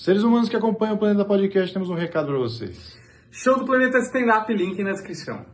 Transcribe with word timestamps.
Seres 0.00 0.22
humanos 0.22 0.48
que 0.48 0.56
acompanham 0.56 0.94
o 0.94 0.98
Planeta 0.98 1.26
Podcast, 1.26 1.74
temos 1.74 1.90
um 1.90 1.94
recado 1.94 2.28
para 2.28 2.38
vocês. 2.38 2.98
Show 3.30 3.58
do 3.58 3.66
Planeta 3.66 3.98
Stand-Up, 3.98 4.50
link 4.50 4.82
na 4.82 4.92
descrição. 4.92 5.44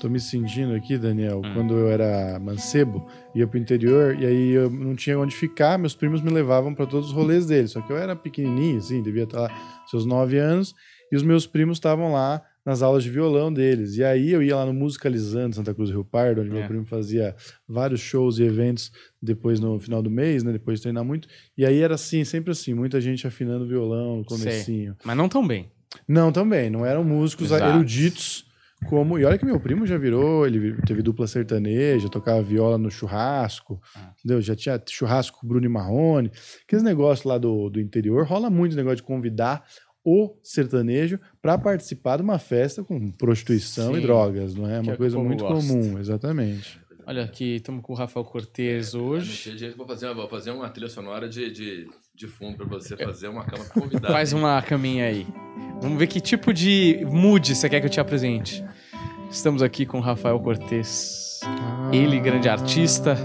Tô 0.00 0.08
me 0.08 0.18
sentindo 0.18 0.74
aqui, 0.74 0.96
Daniel, 0.96 1.42
quando 1.52 1.76
eu 1.76 1.90
era 1.90 2.38
mancebo, 2.40 3.06
ia 3.34 3.46
pro 3.46 3.58
interior 3.58 4.18
e 4.18 4.24
aí 4.24 4.52
eu 4.52 4.70
não 4.70 4.96
tinha 4.96 5.18
onde 5.18 5.36
ficar, 5.36 5.76
meus 5.76 5.94
primos 5.94 6.22
me 6.22 6.30
levavam 6.30 6.74
para 6.74 6.86
todos 6.86 7.08
os 7.08 7.12
rolês 7.12 7.44
deles. 7.44 7.72
Só 7.72 7.82
que 7.82 7.92
eu 7.92 7.98
era 7.98 8.16
pequenininho, 8.16 8.78
assim, 8.78 9.02
devia 9.02 9.24
estar 9.24 9.40
lá 9.40 9.82
seus 9.90 10.06
nove 10.06 10.38
anos, 10.38 10.74
e 11.12 11.16
os 11.16 11.22
meus 11.22 11.46
primos 11.46 11.76
estavam 11.76 12.10
lá 12.10 12.42
nas 12.70 12.82
aulas 12.82 13.02
de 13.02 13.10
violão 13.10 13.52
deles. 13.52 13.96
E 13.96 14.04
aí 14.04 14.30
eu 14.30 14.42
ia 14.42 14.54
lá 14.56 14.64
no 14.64 14.72
Musicalizando 14.72 15.56
Santa 15.56 15.74
Cruz 15.74 15.90
do 15.90 15.94
Rio 15.96 16.04
Pardo, 16.04 16.40
onde 16.40 16.50
É. 16.50 16.52
meu 16.54 16.66
primo 16.68 16.86
fazia 16.86 17.34
vários 17.68 18.00
shows 18.00 18.38
e 18.38 18.44
eventos 18.44 18.92
depois 19.20 19.58
no 19.58 19.78
final 19.80 20.00
do 20.00 20.10
mês, 20.10 20.42
né, 20.44 20.52
depois 20.52 20.78
de 20.78 20.82
treinar 20.84 21.04
muito. 21.04 21.26
E 21.58 21.66
aí 21.66 21.80
era 21.80 21.94
assim, 21.96 22.24
sempre 22.24 22.52
assim, 22.52 22.72
muita 22.74 23.00
gente 23.00 23.26
afinando 23.26 23.66
violão 23.66 24.18
no 24.18 24.24
comecinho. 24.24 24.96
Mas 25.04 25.16
não 25.16 25.28
tão 25.28 25.46
bem. 25.46 25.70
Não, 26.06 26.30
também. 26.30 26.70
Não 26.70 26.86
eram 26.86 27.02
músicos 27.02 27.46
Exato. 27.46 27.64
eruditos 27.74 28.46
como. 28.88 29.18
E 29.18 29.24
olha 29.24 29.36
que 29.36 29.44
meu 29.44 29.58
primo 29.58 29.84
já 29.84 29.98
virou, 29.98 30.46
ele 30.46 30.74
teve 30.86 31.02
dupla 31.02 31.26
sertaneja, 31.26 32.08
tocava 32.08 32.40
viola 32.40 32.78
no 32.78 32.90
churrasco, 32.90 33.80
Ah. 33.96 34.12
entendeu? 34.18 34.40
Já 34.40 34.54
tinha 34.54 34.80
churrasco 34.88 35.40
com 35.40 35.46
Bruno 35.48 35.66
e 35.66 35.68
Marrone. 35.68 36.30
Aqueles 36.64 36.84
negócios 36.84 37.26
lá 37.26 37.36
do, 37.36 37.68
do 37.68 37.80
interior, 37.80 38.24
rola 38.24 38.48
muito 38.48 38.70
esse 38.72 38.76
negócio 38.78 38.98
de 38.98 39.02
convidar 39.02 39.64
o 40.04 40.34
sertanejo 40.42 41.18
para 41.42 41.58
participar 41.58 42.16
de 42.16 42.22
uma 42.22 42.38
festa 42.38 42.82
com 42.82 43.10
prostituição 43.10 43.92
Sim. 43.92 43.98
e 43.98 44.02
drogas, 44.02 44.54
não 44.54 44.68
é? 44.68 44.80
Uma 44.80 44.92
é 44.92 44.92
que 44.92 44.98
coisa 44.98 45.18
muito 45.18 45.44
gosta. 45.44 45.68
comum, 45.68 45.98
exatamente. 45.98 46.80
Olha 47.06 47.24
aqui, 47.24 47.56
estamos 47.56 47.82
com 47.82 47.92
o 47.92 47.96
Rafael 47.96 48.24
Cortez 48.24 48.94
hoje. 48.94 49.58
Gente, 49.58 49.76
vou 49.76 49.86
fazer, 49.86 50.14
vou 50.14 50.28
fazer 50.28 50.52
uma 50.52 50.68
trilha 50.68 50.88
sonora 50.88 51.28
de, 51.28 51.50
de, 51.50 51.88
de 52.14 52.26
fundo 52.28 52.56
pra 52.56 52.66
você 52.66 52.96
fazer 52.96 53.28
uma 53.28 53.44
cama 53.44 53.64
convidar. 53.64 54.12
Faz 54.12 54.32
uma 54.32 54.62
caminha 54.62 55.06
aí. 55.06 55.26
Vamos 55.80 55.98
ver 55.98 56.06
que 56.06 56.20
tipo 56.20 56.52
de 56.52 57.04
mood 57.06 57.54
você 57.54 57.68
quer 57.68 57.80
que 57.80 57.86
eu 57.86 57.90
te 57.90 57.98
apresente. 57.98 58.64
Estamos 59.30 59.62
aqui 59.62 59.84
com 59.84 59.98
o 59.98 60.00
Rafael 60.00 60.38
Cortez. 60.38 61.40
Ele, 61.92 62.20
grande 62.20 62.48
artista, 62.48 63.16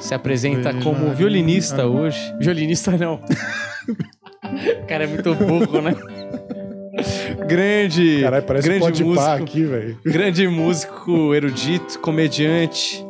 se 0.00 0.14
apresenta 0.14 0.74
como 0.82 1.14
violinista 1.14 1.86
hoje. 1.86 2.18
Violinista 2.40 2.96
não. 2.96 3.20
o 4.82 4.86
cara 4.86 5.04
é 5.04 5.06
muito 5.06 5.34
burro, 5.34 5.80
né? 5.80 5.94
Grande, 7.48 8.20
Caralho, 8.20 8.44
parece 8.44 8.68
grande 8.68 9.04
músico, 9.04 9.30
aqui, 9.42 9.64
velho. 9.64 9.98
grande 10.04 10.46
músico, 10.46 11.34
erudito, 11.34 11.98
comediante, 12.00 13.04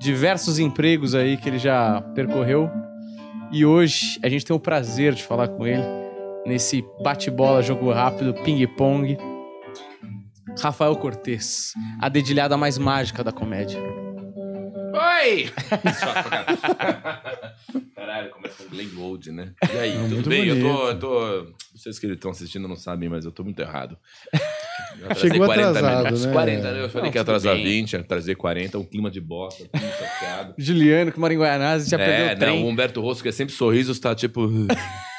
diversos 0.00 0.58
empregos 0.58 1.14
aí 1.14 1.36
que 1.36 1.48
ele 1.48 1.58
já 1.58 2.00
percorreu. 2.14 2.68
E 3.52 3.64
hoje 3.64 4.18
a 4.22 4.28
gente 4.28 4.44
tem 4.44 4.54
o 4.54 4.58
prazer 4.60 5.14
de 5.14 5.22
falar 5.22 5.48
com 5.48 5.66
ele 5.66 5.82
nesse 6.44 6.84
bate-bola, 7.02 7.62
jogo 7.62 7.90
rápido, 7.92 8.34
ping-pong. 8.34 9.16
Rafael 10.60 10.94
Cortez, 10.96 11.72
a 12.00 12.08
dedilhada 12.08 12.56
mais 12.56 12.78
mágica 12.78 13.24
da 13.24 13.32
comédia. 13.32 13.80
Oi! 15.22 15.50
Caralho, 17.94 18.30
começa 18.30 18.64
com 18.64 18.70
Glenn 18.70 18.88
Gold, 18.94 19.30
né? 19.32 19.52
E 19.72 19.78
aí, 19.78 19.92
tudo 19.92 20.08
muito 20.08 20.28
bem? 20.28 20.48
Eu 20.48 20.60
tô, 20.60 20.88
eu 20.88 20.98
tô. 20.98 21.46
Vocês 21.74 21.98
que 21.98 22.06
estão 22.06 22.30
assistindo 22.30 22.66
não 22.66 22.76
sabem, 22.76 23.08
mas 23.08 23.24
eu 23.24 23.32
tô 23.32 23.44
muito 23.44 23.60
errado. 23.60 23.96
Eu 25.00 25.14
Chegou 25.16 25.50
atrasado, 25.50 26.04
minutos. 26.04 26.26
né? 26.26 26.32
40, 26.32 26.72
né? 26.72 26.84
Eu 26.84 26.88
falei 26.88 27.04
Não, 27.06 27.12
que 27.12 27.18
ia 27.18 27.24
tudo 27.24 27.30
atrasar 27.30 27.54
bem. 27.54 27.64
20, 27.64 27.92
ia 27.92 28.02
trazer 28.04 28.34
40, 28.34 28.78
um 28.78 28.84
clima 28.84 29.10
de 29.10 29.20
bosta, 29.20 29.64
tudo 29.72 29.82
chateado. 29.82 30.54
Juliano, 30.58 31.12
que 31.12 31.20
mora 31.20 31.34
em 31.34 31.38
Guaianazes, 31.38 31.88
já 31.88 31.98
perdeu 31.98 32.26
é, 32.26 32.34
o 32.34 32.38
trem. 32.38 32.56
não, 32.60 32.66
o 32.66 32.68
Humberto 32.68 33.00
Rosso, 33.00 33.22
que 33.22 33.28
é 33.28 33.32
sempre 33.32 33.54
sorriso, 33.54 33.98
tá 34.00 34.14
tipo. 34.14 34.48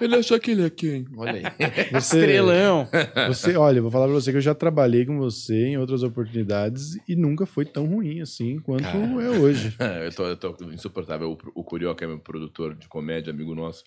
ele 0.00 0.16
achou 0.16 0.38
que 0.38 0.50
ele 0.52 0.64
é 0.66 0.70
quem? 0.70 1.06
Olha 1.16 1.32
aí. 1.32 1.42
Você, 1.92 2.18
Estrelão. 2.18 2.88
Você, 3.28 3.56
olha, 3.56 3.78
eu 3.78 3.82
vou 3.82 3.90
falar 3.90 4.06
pra 4.06 4.14
você 4.14 4.30
que 4.30 4.36
eu 4.38 4.42
já 4.42 4.54
trabalhei 4.54 5.04
com 5.04 5.18
você 5.18 5.68
em 5.68 5.78
outras 5.78 6.02
oportunidades 6.02 6.96
e 7.08 7.16
nunca 7.16 7.46
foi 7.46 7.64
tão 7.64 7.86
ruim 7.86 8.20
assim 8.20 8.58
quanto 8.60 8.84
Cara. 8.84 8.98
é 8.98 9.30
hoje. 9.30 9.74
eu, 10.04 10.12
tô, 10.12 10.26
eu 10.26 10.36
tô 10.36 10.70
insuportável. 10.72 11.32
O, 11.32 11.60
o 11.60 11.64
Curió, 11.64 11.94
que 11.94 12.04
é 12.04 12.06
meu 12.06 12.18
produtor 12.18 12.74
de 12.74 12.88
comédia, 12.88 13.32
amigo 13.32 13.54
nosso, 13.54 13.84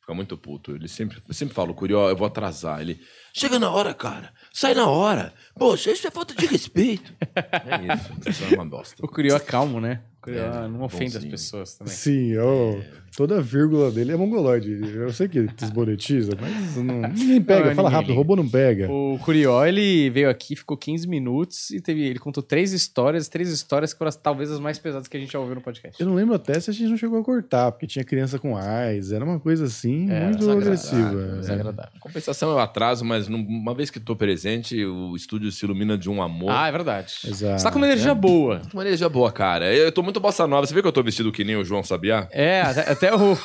fica 0.00 0.14
muito 0.14 0.36
puto. 0.36 0.74
Ele 0.74 0.88
sempre, 0.88 1.18
eu 1.26 1.34
sempre 1.34 1.54
fala, 1.54 1.72
Curió, 1.74 2.08
eu 2.08 2.16
vou 2.16 2.26
atrasar. 2.26 2.80
Ele, 2.80 3.00
chega 3.32 3.58
na 3.58 3.70
hora, 3.70 3.92
cara. 3.94 4.32
Sai 4.52 4.74
na 4.74 4.86
hora. 4.88 5.32
Poxa, 5.56 5.90
isso 5.90 6.06
é 6.06 6.10
falta 6.10 6.34
de 6.34 6.46
respeito. 6.46 7.12
é 7.36 7.94
isso. 7.94 8.30
Isso 8.30 8.44
é 8.44 8.56
uma 8.56 8.66
bosta. 8.66 8.96
O 9.04 9.08
Curió 9.08 9.36
é 9.36 9.40
calmo, 9.40 9.80
né? 9.80 10.02
O 10.18 10.22
Curió 10.22 10.42
É, 10.44 10.68
não 10.68 10.82
ofende 10.82 11.08
as 11.08 11.14
bonzinho. 11.14 11.30
pessoas 11.30 11.74
também. 11.74 11.92
Sim, 11.92 12.36
ó, 12.38 12.76
toda 13.16 13.40
vírgula 13.40 13.90
dele 13.90 14.12
é 14.12 14.16
mongoloide. 14.16 14.80
Eu 14.94 15.12
sei 15.12 15.28
que 15.28 15.42
desmonetiza, 15.42 16.32
mas 16.40 16.76
não, 16.76 17.02
ninguém 17.02 17.40
pega. 17.40 17.66
Não, 17.68 17.74
Fala 17.76 17.88
ninguém 17.88 17.92
rápido, 17.96 18.08
liga. 18.08 18.12
o 18.12 18.16
robô 18.16 18.36
não 18.36 18.48
pega. 18.48 18.90
O 18.90 19.18
Curió, 19.24 19.64
ele 19.64 20.10
veio 20.10 20.28
aqui, 20.30 20.56
ficou 20.56 20.76
15 20.76 21.06
minutos 21.08 21.70
e 21.70 21.80
teve, 21.80 22.02
ele 22.06 22.18
contou 22.18 22.42
três 22.42 22.72
histórias, 22.72 23.28
três 23.28 23.48
histórias 23.50 23.92
que 23.92 23.98
foram 23.98 24.08
as- 24.08 24.16
talvez 24.16 24.50
as 24.50 24.58
mais 24.60 24.78
pesadas 24.78 25.08
que 25.08 25.16
a 25.16 25.20
gente 25.20 25.32
já 25.32 25.38
ouviu 25.38 25.54
no 25.54 25.60
podcast. 25.60 26.00
Eu 26.00 26.06
não 26.08 26.14
lembro 26.14 26.34
até 26.34 26.58
se 26.58 26.70
a 26.70 26.72
gente 26.72 26.88
não 26.90 26.96
chegou 26.96 27.18
a 27.20 27.24
cortar, 27.24 27.72
porque 27.72 27.86
tinha 27.86 28.04
criança 28.04 28.38
com 28.38 28.56
AIDS, 28.56 29.12
era 29.12 29.24
uma 29.24 29.38
coisa 29.38 29.64
assim, 29.64 30.10
É, 30.10 30.26
muito 30.26 30.50
agressiva. 30.50 31.36
Desagradável. 31.38 31.92
Compensação 32.00 32.50
eu 32.50 32.58
atraso, 32.58 33.04
mas 33.04 33.28
num- 33.28 33.44
uma 33.46 33.74
vez 33.74 33.90
que 33.90 34.00
tô 34.00 34.16
presente, 34.16 34.84
o 34.84 35.14
estúdio 35.16 35.50
se 35.52 35.64
ilumina 35.64 35.96
de 35.96 36.08
um 36.10 36.22
amor. 36.22 36.50
Ah, 36.50 36.68
é 36.68 36.72
verdade. 36.72 37.14
Exato. 37.26 37.58
Você 37.58 37.64
tá 37.64 37.70
com 37.70 37.78
uma 37.78 37.86
energia 37.86 38.14
boa. 38.14 38.60
Uma 38.72 38.82
energia 38.82 39.08
boa, 39.08 39.30
cara. 39.32 39.72
Eu 39.74 39.90
tô 39.92 40.02
muito 40.02 40.20
bossa 40.20 40.46
nova. 40.46 40.66
Você 40.66 40.72
viu 40.74 40.82
que 40.82 40.88
eu 40.88 40.92
tô 40.92 41.02
vestido 41.02 41.30
que 41.32 41.44
nem 41.44 41.56
o 41.56 41.64
João 41.64 41.82
Sabiá? 41.82 42.28
É, 42.32 42.62
até, 42.62 43.03
até 43.06 43.14
o. 43.14 43.36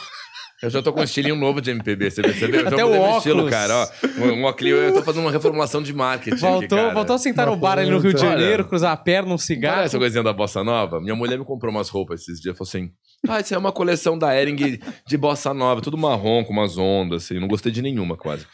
Eu 0.62 0.70
já 0.70 0.82
tô 0.82 0.92
com 0.92 1.00
um 1.00 1.04
estilinho 1.06 1.38
novo 1.38 1.62
de 1.62 1.72
MPB, 1.72 2.12
você 2.12 2.22
percebeu? 2.22 2.60
Eu 2.60 2.68
tô 2.68 2.76
Até 2.76 2.84
o 2.84 2.90
meu 2.90 3.18
estilo, 3.18 3.46
óculos. 3.46 3.50
cara. 3.50 3.74
Ó, 3.78 3.88
um, 4.26 4.42
um 4.42 4.44
óculos, 4.44 4.74
eu 4.74 4.94
tô 4.94 5.04
fazendo 5.04 5.22
uma 5.24 5.32
reformulação 5.32 5.82
de 5.82 5.94
marketing. 5.94 6.32
aqui, 6.36 6.42
Voltou, 6.42 6.78
cara. 6.78 6.94
voltou 6.94 7.16
a 7.16 7.18
sentar 7.18 7.48
no 7.48 7.56
bar 7.56 7.80
ali 7.80 7.90
no 7.90 7.98
Rio 7.98 8.14
de 8.14 8.20
Olha, 8.26 8.32
Janeiro, 8.32 8.66
cruzar 8.66 8.92
a 8.92 8.98
perna, 8.98 9.34
um 9.34 9.38
cigarro. 9.38 9.78
Parece 9.78 9.96
a 9.96 10.00
coisinha 10.00 10.22
da 10.22 10.34
Bossa 10.34 10.62
Nova? 10.62 11.00
Minha 11.00 11.16
mulher 11.16 11.40
me 11.40 11.46
comprou 11.46 11.72
umas 11.74 11.88
roupas 11.88 12.24
esses 12.24 12.42
dias. 12.42 12.58
Falou 12.58 12.68
assim: 12.68 12.92
Ah, 13.28 13.40
isso 13.40 13.54
é 13.54 13.58
uma 13.58 13.72
coleção 13.72 14.18
da 14.18 14.34
Ering 14.34 14.80
de 15.06 15.18
Bossa 15.18 15.54
Nova, 15.54 15.82
tudo 15.82 15.98
marrom, 15.98 16.44
com 16.44 16.54
umas 16.54 16.78
ondas, 16.78 17.26
assim. 17.26 17.40
Não 17.40 17.48
gostei 17.48 17.72
de 17.72 17.82
nenhuma, 17.82 18.16
quase. 18.16 18.46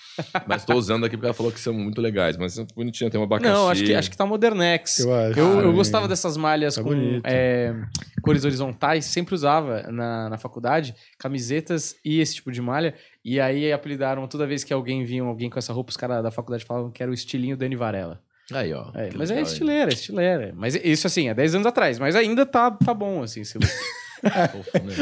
Mas 0.47 0.65
tô 0.65 0.73
usando 0.75 1.05
aqui 1.05 1.15
porque 1.15 1.27
ela 1.27 1.33
falou 1.35 1.51
que 1.51 1.59
são 1.59 1.73
muito 1.73 2.01
legais. 2.01 2.35
Mas 2.35 2.57
bonitinha, 2.75 3.09
tem 3.09 3.19
uma 3.19 3.25
abacaxi. 3.25 3.53
Não, 3.53 3.69
acho 3.69 3.83
que, 3.83 3.93
acho 3.93 4.09
que 4.09 4.17
tá 4.17 4.25
modernex. 4.25 4.99
Eu 4.99 5.13
acho. 5.13 5.39
Eu, 5.39 5.61
eu 5.61 5.73
gostava 5.73 6.07
dessas 6.07 6.35
malhas 6.35 6.75
Tá 6.75 6.83
com 6.83 7.21
é, 7.23 7.75
cores 8.21 8.43
horizontais, 8.43 9.05
sempre 9.05 9.35
usava 9.35 9.83
na, 9.91 10.29
na 10.29 10.37
faculdade, 10.37 10.95
camisetas 11.17 11.95
e 12.03 12.19
esse 12.19 12.35
tipo 12.35 12.51
de 12.51 12.61
malha. 12.61 12.95
E 13.23 13.39
aí 13.39 13.71
apelidaram, 13.71 14.27
toda 14.27 14.47
vez 14.47 14.63
que 14.63 14.73
alguém 14.73 15.03
vinha, 15.03 15.23
alguém 15.23 15.49
com 15.49 15.59
essa 15.59 15.73
roupa, 15.73 15.91
os 15.91 15.97
caras 15.97 16.23
da 16.23 16.31
faculdade 16.31 16.65
falavam 16.65 16.91
que 16.91 17.03
era 17.03 17.11
o 17.11 17.13
estilinho 17.13 17.55
Dani 17.55 17.75
Varela. 17.75 18.21
Aí, 18.51 18.73
ó. 18.73 18.91
É, 18.93 19.09
mas 19.15 19.31
é 19.31 19.35
legal, 19.35 19.37
hein? 19.37 19.43
estileira, 19.43 19.91
é 19.91 19.93
estileira. 19.93 20.53
Mas 20.55 20.75
isso 20.75 21.07
assim, 21.07 21.29
é 21.29 21.33
10 21.33 21.55
anos 21.55 21.67
atrás, 21.67 21.97
mas 21.97 22.15
ainda 22.15 22.45
tá, 22.45 22.69
tá 22.71 22.93
bom, 22.93 23.23
assim. 23.23 23.41
esse 23.41 23.57
look. 23.57 23.67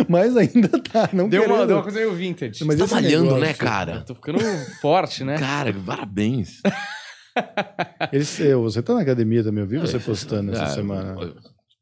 Mas 0.10 0.36
ainda 0.38 0.68
tá, 0.80 1.10
não 1.14 1.28
deu, 1.30 1.44
uma, 1.46 1.66
deu 1.66 1.78
uma 1.78 1.84
coisa 1.84 2.00
meio 2.00 2.14
vintage. 2.14 2.64
Mas 2.66 2.78
Tá 2.78 2.88
malhando, 2.88 3.24
negócio- 3.26 3.42
né, 3.46 3.54
cara? 3.54 4.02
Tô 4.02 4.16
ficando 4.16 4.40
forte, 4.82 5.24
né? 5.24 5.38
Cara, 5.38 5.74
parabéns. 5.86 6.62
Eles- 8.12 8.40
eu- 8.40 8.62
você 8.64 8.82
tá 8.82 8.94
na 8.94 9.02
academia 9.02 9.44
também, 9.44 9.64
eu 9.64 9.68
vi 9.68 9.78
você 9.78 10.00
postando 10.00 10.52
essa 10.52 10.64
Ah, 10.64 10.70
semana. 10.70 11.16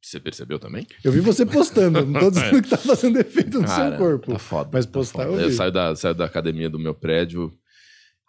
Você 0.01 0.19
percebeu 0.19 0.57
também? 0.57 0.85
Eu 1.03 1.11
vi 1.11 1.19
você 1.19 1.45
postando, 1.45 2.05
não 2.05 2.19
tô 2.19 2.31
dizendo 2.31 2.61
que 2.63 2.69
tá 2.69 2.77
fazendo 2.77 3.19
efeito 3.19 3.59
no 3.61 3.67
Cara, 3.67 3.89
seu 3.89 3.97
corpo. 3.97 4.31
Tá 4.31 4.39
foda. 4.39 4.69
Mas 4.73 4.85
tá 4.85 4.91
postar 4.93 5.23
foda. 5.25 5.35
eu 5.35 5.41
eu 5.43 5.49
vi. 5.49 5.55
saio 5.55 5.71
da, 5.71 5.95
saio 5.95 6.15
da 6.15 6.25
academia 6.25 6.69
do 6.69 6.79
meu 6.79 6.95
prédio, 6.95 7.51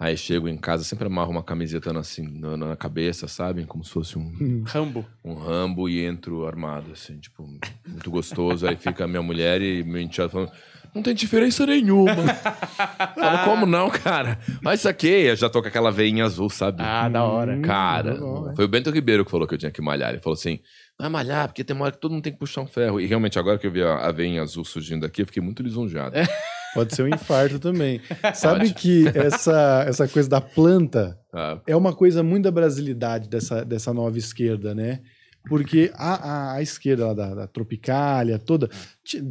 aí 0.03 0.17
chego 0.17 0.49
em 0.49 0.57
casa, 0.57 0.83
sempre 0.85 1.07
amarro 1.07 1.31
uma 1.31 1.43
camiseta 1.43 1.93
na- 1.93 2.01
assim, 2.01 2.23
na, 2.41 2.57
na 2.57 2.77
cabeça, 2.77 3.29
sabe? 3.29 3.65
Como 3.65 3.85
se 3.85 3.91
fosse 3.91 4.19
um, 4.19 4.65
Rambo. 4.67 5.07
um 5.25 5.35
rambo 5.35 5.89
e 5.89 6.05
entro 6.05 6.45
armado, 6.47 6.93
assim, 6.93 7.19
tipo, 7.19 7.45
muito 7.87 8.11
gostoso. 8.11 8.67
Aí 8.67 8.77
fica 8.77 9.05
a 9.05 9.09
minha 9.09 9.23
mulher 9.23 9.61
e 9.63 9.83
meu 9.85 10.01
enteado 10.01 10.31
falando. 10.33 10.51
Não 10.95 11.03
tem 11.03 11.15
diferença 11.15 11.65
nenhuma. 11.65 12.15
Falo, 13.15 13.45
como 13.45 13.65
não, 13.65 13.89
cara? 13.89 14.39
Mas 14.61 14.81
saquei, 14.83 15.31
eu 15.31 15.37
já 15.37 15.49
tô 15.49 15.63
com 15.63 15.69
aquela 15.69 15.91
veinha 15.91 16.25
azul, 16.25 16.51
sabe? 16.51 16.83
Ah, 16.83 17.09
da 17.09 17.25
hora. 17.25 17.59
Cara, 17.61 18.13
legal, 18.13 18.45
né? 18.47 18.53
foi 18.55 18.65
o 18.67 18.69
Bento 18.69 18.91
Ribeiro 18.91 19.25
que 19.25 19.31
falou 19.31 19.47
que 19.47 19.55
eu 19.55 19.59
tinha 19.59 19.71
que 19.71 19.81
malhar. 19.81 20.11
Ele 20.11 20.21
falou 20.21 20.35
assim: 20.35 20.59
vai 20.99 21.09
malhar, 21.09 21.49
porque 21.49 21.65
tem 21.65 21.75
uma 21.75 21.87
hora 21.87 21.95
que 21.95 22.01
todo 22.01 22.13
mundo 22.13 22.23
tem 22.23 22.33
que 22.33 22.39
puxar 22.39 22.61
um 22.61 22.67
ferro. 22.67 23.01
E 23.01 23.07
realmente, 23.07 23.39
agora 23.39 23.59
que 23.59 23.67
eu 23.67 23.71
vi 23.73 23.83
a, 23.83 24.07
a 24.07 24.13
veinha 24.13 24.43
azul 24.43 24.67
surgindo 24.67 25.07
aqui, 25.07 25.23
eu 25.23 25.27
fiquei 25.27 25.43
muito 25.43 25.63
lisonjeado. 25.63 26.15
Pode 26.75 26.95
ser 26.95 27.03
um 27.03 27.09
infarto 27.09 27.59
também. 27.59 28.01
Sabe 28.35 28.73
que 28.73 29.07
essa, 29.15 29.85
essa 29.87 30.09
coisa 30.09 30.29
da 30.29 30.41
planta 30.41 31.19
Ah, 31.33 31.61
é 31.67 31.77
uma 31.77 31.95
coisa 31.95 32.23
muito 32.23 32.45
da 32.45 32.51
brasilidade 32.51 33.29
dessa, 33.29 33.65
dessa 33.65 33.93
nova 33.93 34.17
esquerda, 34.19 34.75
né? 34.75 35.01
Porque 35.49 35.91
a, 35.95 36.15
a, 36.15 36.55
a 36.55 36.63
esquerda 36.63 37.09
lá 37.09 37.15
da, 37.15 37.35
da 37.35 37.47
Tropicália 37.49 38.39
toda 38.39 38.69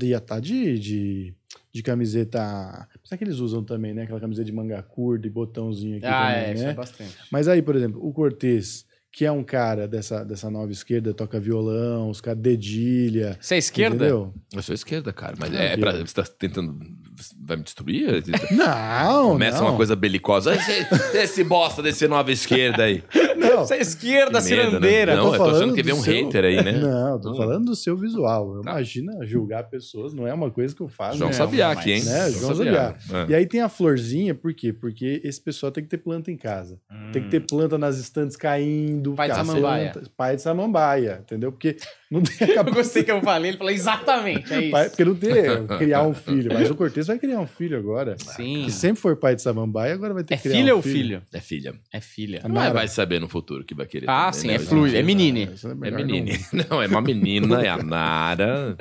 ia 0.03 0.17
estar 0.17 0.41
de, 0.41 0.77
de, 0.77 1.33
de 1.73 1.81
camiseta. 1.81 2.39
Será 3.03 3.17
que 3.17 3.23
eles 3.23 3.37
usam 3.39 3.63
também, 3.63 3.93
né? 3.93 4.03
Aquela 4.03 4.19
camiseta 4.19 4.45
de 4.45 4.51
manga 4.51 4.81
curta 4.83 5.25
e 5.25 5.29
botãozinho 5.29 5.97
aqui 5.97 6.05
Ah, 6.05 6.27
também, 6.33 6.49
é, 6.49 6.53
isso 6.53 6.63
né? 6.65 6.71
é 6.71 6.73
bastante. 6.73 7.15
Mas 7.31 7.47
aí, 7.47 7.61
por 7.61 7.75
exemplo, 7.77 8.05
o 8.05 8.11
Cortez, 8.11 8.85
que 9.09 9.23
é 9.25 9.31
um 9.31 9.41
cara 9.43 9.87
dessa, 9.87 10.23
dessa 10.25 10.49
nova 10.49 10.71
esquerda, 10.71 11.13
toca 11.13 11.39
violão, 11.39 12.09
os 12.09 12.19
caras 12.19 12.41
dedilha. 12.41 13.37
Você 13.39 13.55
é 13.55 13.57
esquerda? 13.59 13.95
Entendeu? 13.95 14.33
eu 14.53 14.61
sou 14.61 14.75
esquerda, 14.75 15.13
cara. 15.13 15.35
Mas 15.39 15.53
Ah, 15.53 15.59
é 15.61 15.75
viu? 15.77 15.79
pra, 15.85 15.97
você 16.05 16.13
tá 16.13 16.23
tentando 16.23 16.77
vai 17.39 17.57
me 17.57 17.63
destruir? 17.63 18.23
Não, 18.51 19.29
Começa 19.33 19.59
não. 19.59 19.67
uma 19.69 19.75
coisa 19.75 19.95
belicosa. 19.95 20.53
Esse, 20.55 20.87
esse 21.17 21.43
bosta 21.43 21.81
desse 21.81 22.07
nova 22.07 22.31
esquerda 22.31 22.83
aí. 22.83 23.03
Não, 23.37 23.61
Essa 23.61 23.75
esquerda 23.77 24.41
Que 24.41 24.49
medo, 24.49 24.61
né? 24.63 24.69
cirandeira. 24.69 25.15
Não, 25.15 25.23
eu 25.25 25.29
tô 25.29 25.43
achando 25.43 25.51
falando 25.53 25.73
que 25.75 25.83
vem 25.83 25.93
do 25.93 25.99
um 25.99 26.03
seu- 26.03 26.13
hater 26.25 26.45
aí, 26.45 26.63
né? 26.63 26.71
Não, 26.79 27.19
tô 27.19 27.31
Hum. 27.31 27.37
falando 27.37 27.65
do 27.65 27.75
seu 27.75 27.97
visual. 27.97 28.61
Tá. 28.61 28.71
Imagina 28.71 29.13
julgar 29.25 29.63
pessoas, 29.69 30.13
não 30.13 30.27
é 30.27 30.33
uma 30.33 30.49
coisa 30.51 30.75
que 30.75 30.81
eu 30.81 30.87
faço. 30.87 31.17
João 31.17 31.29
né? 31.29 31.35
Sabiá 31.35 31.71
aqui, 31.71 31.91
hein? 31.91 32.03
né? 32.03 32.29
João 32.31 32.55
Sabiá. 32.55 32.95
É. 33.27 33.31
E 33.31 33.35
aí 33.35 33.45
tem 33.45 33.61
a 33.61 33.69
florzinha, 33.69 34.33
por 34.35 34.53
quê? 34.53 34.71
Porque 34.71 35.21
esse 35.23 35.41
pessoal 35.41 35.71
tem 35.71 35.83
que 35.83 35.89
ter 35.89 35.97
planta 35.97 36.31
em 36.31 36.37
casa. 36.37 36.79
Tem 37.11 37.23
que 37.23 37.29
ter 37.29 37.39
planta 37.41 37.77
nas 37.77 37.97
estantes 37.97 38.35
caindo. 38.37 39.13
Hum. 39.13 39.15
Pai 39.15 39.29
de 39.29 39.35
samambaia. 39.35 39.93
Pai 40.15 40.35
de 40.35 40.41
samambaia, 40.41 41.19
entendeu? 41.23 41.51
Porque 41.51 41.77
não 42.09 42.21
tem 42.21 42.49
Eu 42.51 42.63
gostei 42.65 43.03
que 43.03 43.11
eu 43.11 43.21
falei, 43.21 43.51
ele 43.51 43.57
falou 43.57 43.71
exatamente, 43.73 44.53
é 44.53 44.61
isso. 44.61 44.71
Pai- 44.71 44.89
porque 44.89 45.05
não 45.05 45.15
tem 45.15 45.31
criar 45.77 46.03
um 46.03 46.13
filho. 46.13 46.53
Mas 46.53 46.69
o 46.69 46.75
Cortez 47.01 47.07
vai 47.07 47.19
criar 47.19 47.39
um 47.39 47.47
filho 47.47 47.77
agora. 47.77 48.15
Sim. 48.17 48.65
Que 48.65 48.71
sempre 48.71 49.01
foi 49.01 49.15
pai 49.15 49.35
de 49.35 49.41
samambaia, 49.41 49.93
agora 49.93 50.13
vai 50.13 50.23
ter 50.23 50.33
É 50.33 50.37
que 50.37 50.43
criar 50.43 50.55
filha 50.55 50.73
um 50.73 50.77
ou 50.77 50.83
filho? 50.83 51.21
É 51.33 51.39
filha. 51.39 51.73
É 51.91 51.99
filha. 52.01 52.41
A 52.43 52.49
Mas 52.49 52.73
vai 52.73 52.87
saber 52.87 53.19
no 53.19 53.27
futuro 53.27 53.63
que 53.63 53.73
vai 53.73 53.85
querer. 53.85 54.09
Ah, 54.09 54.25
também, 54.31 54.39
sim, 54.39 54.47
né? 54.47 54.53
é 54.55 54.59
fluido, 54.59 54.97
é 54.97 55.01
menine. 55.03 55.49
É 55.63 55.73
melhor 55.75 55.97
menine. 55.97 56.31
Não, 56.69 56.81
é 56.81 56.87
uma 56.87 57.01
menina, 57.01 57.61
é 57.63 57.69
a 57.69 57.77
Nara. 57.83 58.77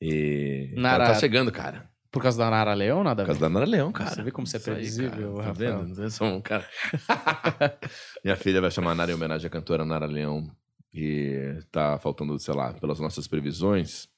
E... 0.00 0.72
Nara- 0.76 1.04
Ela 1.04 1.14
tá 1.14 1.20
chegando, 1.20 1.50
cara. 1.52 1.88
Por 2.10 2.22
causa 2.22 2.38
da 2.38 2.50
Nara 2.50 2.74
Leão, 2.74 3.04
nada 3.04 3.22
a 3.22 3.24
Por 3.24 3.28
causa 3.28 3.38
ver? 3.40 3.46
da 3.46 3.48
Nara 3.60 3.66
Leão, 3.70 3.92
cara. 3.92 4.10
Você 4.10 4.22
vê 4.22 4.30
como 4.32 4.46
você 4.46 4.56
é 4.56 4.60
Isso 4.60 4.70
aí, 4.70 4.74
previsível, 4.76 5.34
cara. 5.34 5.46
Tá 5.46 5.52
vendo? 5.52 6.02
Eu 6.02 6.10
sou 6.10 6.26
um 6.26 6.40
cara. 6.40 6.66
Minha 8.24 8.36
filha 8.36 8.60
vai 8.60 8.70
chamar 8.70 8.94
Nara 8.94 9.12
em 9.12 9.14
homenagem 9.14 9.46
à 9.46 9.50
cantora 9.50 9.84
Nara 9.84 10.06
Leão. 10.06 10.50
E 10.92 11.58
tá 11.70 11.98
faltando, 12.00 12.36
sei 12.40 12.52
lá, 12.52 12.72
pelas 12.72 12.98
nossas 12.98 13.28
previsões, 13.28 14.08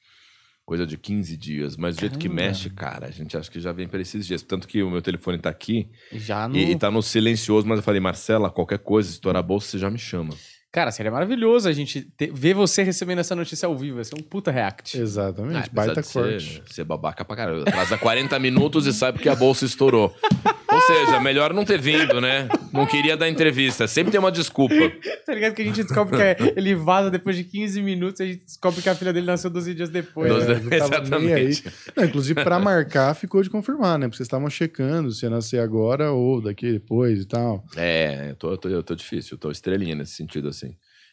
coisa 0.73 0.87
de 0.87 0.97
15 0.97 1.37
dias. 1.37 1.77
Mas 1.77 1.97
do 1.97 2.01
jeito 2.01 2.19
que 2.19 2.31
mexe, 2.31 2.71
cara, 2.71 3.07
a 3.07 3.11
gente 3.11 3.37
acha 3.37 3.51
que 3.51 3.61
já 3.61 3.73
vem 3.73 3.87
para 3.87 4.01
esses 4.01 4.27
dias. 4.27 4.41
Tanto 4.41 4.67
que 4.67 4.83
o 4.83 4.91
meu 4.91 5.03
telefone 5.03 5.37
tá 5.37 5.51
aqui 5.51 5.87
Já 6.11 6.49
no... 6.49 6.57
e, 6.57 6.71
e 6.71 6.79
tá 6.79 6.91
no 6.91 7.03
silencioso, 7.03 7.69
mas 7.69 7.77
eu 7.77 7.83
falei, 7.83 8.01
Marcela, 8.01 8.51
qualquer 8.51 8.79
coisa, 8.79 9.11
estourar 9.11 9.41
a 9.41 9.43
bolsa, 9.43 9.69
você 9.69 9.79
já 9.79 9.91
me 9.91 9.99
chama. 9.99 10.35
Cara, 10.73 10.91
seria 10.91 11.13
maravilhoso 11.13 11.69
a 11.69 11.73
gente 11.73 12.01
ter- 12.01 12.33
ver 12.33 12.55
você 12.55 12.83
recebendo 12.83 13.19
essa 13.19 13.37
notícia 13.37 13.67
ao 13.67 13.77
vivo. 13.77 13.97
Vai 13.97 14.05
ser 14.05 14.15
um 14.19 14.23
puta 14.23 14.51
react. 14.51 14.99
Exatamente, 14.99 15.69
Ah, 15.69 15.71
baita 15.71 16.03
corte. 16.03 16.63
Ser, 16.67 16.75
ser 16.75 16.85
babaca 16.85 17.23
pra 17.27 17.37
caralho. 17.37 17.61
Atrasa 17.61 17.99
40 17.99 18.39
minutos 18.39 18.87
e 18.87 18.93
sabe 18.95 19.19
que 19.19 19.29
a 19.29 19.35
bolsa 19.37 19.67
estourou. 19.67 20.15
Ou 20.73 20.81
seja, 20.81 21.21
melhor 21.21 21.53
não 21.53 21.67
ter 21.67 21.79
vindo, 21.79 22.19
né? 22.23 22.49
Não 22.73 22.87
queria 22.87 23.15
dar 23.19 23.29
entrevista. 23.29 23.87
Sempre 23.87 24.11
tem 24.13 24.19
uma 24.19 24.33
desculpa. 24.33 24.75
Tá 25.27 25.35
ligado 25.35 25.55
que 25.55 25.61
a 25.61 25.65
gente 25.67 25.83
descobre 25.83 26.17
que 26.17 26.23
é- 26.23 26.55
ele 26.57 26.75
vaza 26.75 27.11
depois 27.11 27.37
de 27.37 27.45
15 27.45 27.83
minutos 27.83 28.21
e 28.21 28.23
a 28.23 28.27
gente 28.29 28.45
descobre 28.47 28.81
que 28.81 28.89
a 28.89 28.95
filha 28.95 29.13
dele 29.13 29.27
nasceu 29.27 29.51
12 29.51 29.75
dias 29.75 29.91
depois. 29.91 30.33
Doze- 30.33 30.53
É, 30.53 30.79
não 30.79 30.89
tava 30.89 31.19
nem 31.19 31.35
aí. 31.35 31.43
Exatamente. 31.49 31.65
Não, 31.95 32.05
inclusive, 32.05 32.43
pra 32.43 32.59
marcar, 32.59 33.15
ficou 33.15 33.43
de 33.43 33.51
confirmar, 33.51 33.99
né? 33.99 34.07
Porque 34.07 34.17
vocês 34.17 34.27
estavam 34.27 34.49
checando 34.49 35.13
se 35.13 35.27
ia 35.27 35.31
nascer 35.31 35.61
agora 35.61 36.11
ou 36.13 36.41
daqui 36.41 36.73
depois 36.73 37.21
e 37.21 37.27
tal. 37.27 37.63
É, 37.77 38.31
eu 38.31 38.37
tô, 38.37 38.51
eu 38.53 38.57
tô, 38.57 38.69
eu 38.71 38.83
tô 38.83 38.95
difícil, 38.95 39.35
eu 39.35 39.39
tô 39.39 39.51
estrelinha 39.51 39.95
nesse 39.95 40.13
sentido, 40.15 40.49
assim. 40.49 40.62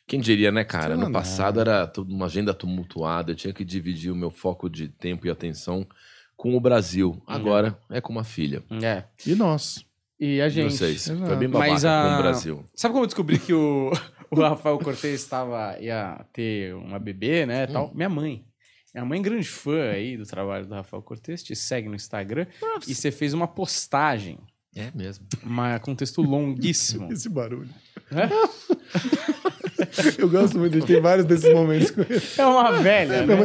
Quem 0.09 0.19
diria, 0.19 0.51
né, 0.51 0.63
cara? 0.63 0.97
No 0.97 1.11
passado 1.11 1.59
era 1.61 1.85
tudo 1.85 2.11
uma 2.15 2.25
agenda 2.25 2.51
tumultuada, 2.51 3.31
eu 3.31 3.35
tinha 3.35 3.53
que 3.53 3.63
dividir 3.63 4.11
o 4.11 4.15
meu 4.15 4.31
foco 4.31 4.67
de 4.67 4.87
tempo 4.87 5.27
e 5.27 5.29
atenção 5.29 5.85
com 6.35 6.57
o 6.57 6.59
Brasil. 6.59 7.21
Agora 7.27 7.77
é 7.91 8.01
com 8.01 8.11
uma 8.11 8.23
filha. 8.23 8.63
É. 8.81 9.03
E 9.27 9.35
nós. 9.35 9.85
E 10.19 10.41
a 10.41 10.49
gente. 10.49 10.73
Vocês. 10.73 11.05
Foi 11.05 11.15
Exato. 11.15 11.35
bem 11.35 11.47
babaca 11.47 11.71
Mas 11.71 11.85
a- 11.85 12.03
com 12.09 12.15
o 12.15 12.17
Brasil. 12.23 12.65
Sabe 12.73 12.91
como 12.93 13.03
eu 13.03 13.07
descobri 13.07 13.37
que 13.37 13.53
o, 13.53 13.91
o 14.31 14.41
Rafael 14.41 14.79
Cortez 14.79 15.21
estava, 15.21 15.77
ia 15.79 16.25
ter 16.33 16.73
uma 16.73 16.97
bebê, 16.97 17.45
né? 17.45 17.65
Hum. 17.69 17.73
Tal? 17.73 17.91
Minha 17.93 18.09
mãe. 18.09 18.43
Minha 18.95 19.05
mãe 19.05 19.19
é 19.19 19.21
grande 19.21 19.47
fã 19.47 19.91
aí 19.91 20.17
do 20.17 20.25
trabalho 20.25 20.65
do 20.65 20.73
Rafael 20.73 21.03
Cortez, 21.03 21.43
te 21.43 21.55
segue 21.55 21.87
no 21.87 21.93
Instagram. 21.95 22.47
E 22.87 22.95
você 22.95 23.11
fez 23.11 23.35
uma 23.35 23.47
postagem, 23.47 24.39
É 24.75 24.89
mesmo. 24.95 25.27
uma, 25.43 25.77
com 25.77 25.91
um 25.91 25.95
texto 25.95 26.23
longuíssimo. 26.23 27.09
Esse 27.13 27.29
barulho. 27.29 27.69
É? 28.11 28.27
Eu 30.17 30.29
gosto 30.29 30.57
muito, 30.59 30.75
a 30.77 30.79
gente 30.79 30.87
tem 30.87 31.01
vários 31.01 31.25
desses 31.25 31.53
momentos 31.53 31.91
com 31.91 32.01
ele. 32.01 32.21
É 32.37 32.45
uma 32.45 32.71
velha, 32.73 33.25
né? 33.25 33.35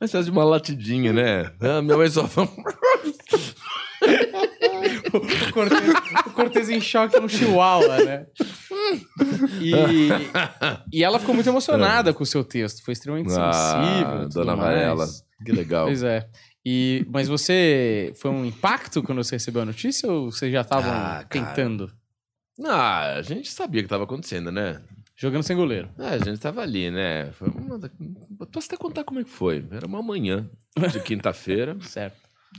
Mas 0.00 0.10
faz 0.12 0.24
de 0.24 0.30
uma 0.30 0.44
latidinha, 0.44 1.12
né? 1.12 1.50
Ah, 1.60 1.82
minha 1.82 1.96
mãe 1.96 2.08
só 2.10 2.26
fala. 2.26 2.48
O 5.12 5.52
Cortez, 5.52 5.94
o 6.26 6.30
Cortez 6.30 6.68
em 6.70 6.80
choque 6.80 7.16
é 7.16 7.20
um 7.20 7.28
chihuahua, 7.28 7.98
né? 8.04 8.26
E, 9.60 9.72
e 10.92 11.04
ela 11.04 11.18
ficou 11.18 11.34
muito 11.34 11.48
emocionada 11.48 12.12
com 12.14 12.22
o 12.22 12.26
seu 12.26 12.42
texto. 12.44 12.82
Foi 12.84 12.92
extremamente 12.92 13.28
sensível. 13.30 13.48
Ah, 13.52 14.18
tudo 14.22 14.34
dona. 14.44 14.56
Varela. 14.56 15.06
Que 15.44 15.52
legal. 15.52 15.86
Pois 15.86 16.02
é. 16.02 16.26
E, 16.64 17.06
mas 17.10 17.28
você. 17.28 18.12
Foi 18.16 18.30
um 18.30 18.44
impacto 18.44 19.02
quando 19.02 19.22
você 19.22 19.36
recebeu 19.36 19.62
a 19.62 19.64
notícia 19.66 20.10
ou 20.10 20.30
vocês 20.30 20.52
já 20.52 20.60
estavam 20.62 20.90
Ah, 20.90 21.24
cara. 21.24 21.26
tentando? 21.28 21.90
Ah, 22.64 23.14
a 23.16 23.22
gente 23.22 23.50
sabia 23.50 23.80
o 23.80 23.82
que 23.82 23.86
estava 23.86 24.04
acontecendo, 24.04 24.50
né? 24.52 24.80
Jogando 25.16 25.42
sem 25.42 25.56
goleiro. 25.56 25.88
É, 25.98 26.08
a 26.14 26.18
gente 26.18 26.38
tava 26.38 26.62
ali, 26.62 26.90
né? 26.90 27.30
Foi 27.32 27.48
uma... 27.48 27.78
Posso 28.50 28.66
até 28.68 28.76
contar 28.76 29.04
como 29.04 29.20
é 29.20 29.24
que 29.24 29.30
foi. 29.30 29.64
Era 29.70 29.86
uma 29.86 30.02
manhã 30.02 30.48
de 30.90 31.00
quinta-feira. 31.04 31.76
Certo. 31.82 32.16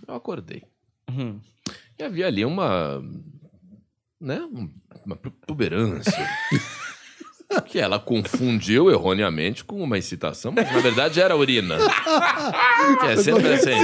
Eu 0.08 0.14
acordei. 0.16 0.64
Uhum. 1.10 1.40
E 1.98 2.04
havia 2.04 2.28
ali 2.28 2.46
uma. 2.46 3.02
Né? 4.20 4.40
um- 4.42 4.70
Uma 5.06 5.16
protuberância. 5.16 6.28
que 7.66 7.80
ela 7.80 8.00
confundiu 8.00 8.90
erroneamente 8.90 9.64
com 9.66 9.82
uma 9.84 9.98
excitação, 9.98 10.52
mas 10.54 10.72
na 10.72 10.80
verdade 10.80 11.20
era 11.20 11.36
urina. 11.36 11.78
que 13.00 13.06
é 13.08 13.18
sempre 13.18 13.54
assim. 13.54 13.78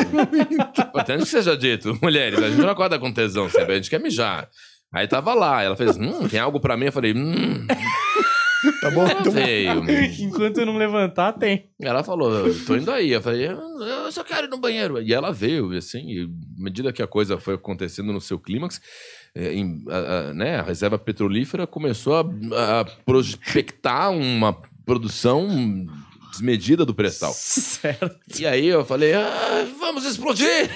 Importante 0.81 1.23
que 1.23 1.29
seja 1.29 1.57
dito. 1.57 1.97
Mulheres, 2.01 2.39
a 2.41 2.49
gente 2.49 2.61
não 2.61 2.69
acorda 2.69 2.97
com 2.97 3.11
tesão 3.11 3.49
sempre, 3.49 3.73
a 3.73 3.75
gente 3.75 3.89
quer 3.89 3.99
mijar. 3.99 4.49
Aí 4.93 5.07
tava 5.07 5.33
lá, 5.33 5.61
ela 5.61 5.75
fez, 5.75 5.97
hum, 5.97 6.27
tem 6.27 6.39
algo 6.39 6.59
pra 6.59 6.77
mim? 6.77 6.85
Eu 6.85 6.91
falei, 6.91 7.13
hum, 7.13 7.67
Tá 8.81 8.89
bom? 8.89 9.05
Veio. 9.31 9.83
Enquanto 10.19 10.57
eu 10.59 10.65
não 10.65 10.77
levantar, 10.77 11.33
tem. 11.33 11.69
Ela 11.79 12.03
falou, 12.03 12.31
tô 12.65 12.75
indo 12.75 12.91
aí. 12.91 13.11
Eu 13.11 13.21
falei, 13.21 13.47
eu 13.47 14.11
só 14.11 14.23
quero 14.23 14.47
ir 14.47 14.49
no 14.49 14.57
banheiro. 14.57 15.01
E 15.01 15.13
ela 15.13 15.31
veio, 15.31 15.73
e 15.73 15.77
assim, 15.77 15.99
e 16.09 16.23
à 16.23 16.63
medida 16.63 16.91
que 16.91 17.01
a 17.03 17.07
coisa 17.07 17.37
foi 17.37 17.53
acontecendo 17.55 18.11
no 18.11 18.19
seu 18.19 18.39
clímax, 18.39 18.81
eh, 19.35 19.53
em- 19.53 19.83
a, 19.89 19.97
a- 20.29 20.33
né, 20.33 20.57
a 20.59 20.63
reserva 20.63 20.97
petrolífera 20.97 21.67
começou 21.67 22.15
a, 22.15 22.21
a 22.81 22.85
prospectar 23.05 24.11
uma 24.11 24.57
produção 24.85 25.47
desmedida 26.31 26.83
do 26.85 26.95
pré-sal. 26.95 27.33
Certo. 27.37 28.39
E 28.39 28.45
aí 28.45 28.65
eu 28.65 28.83
falei, 28.83 29.13
"Ah, 29.13 29.67
vamos 29.79 30.03
explodir! 30.05 30.69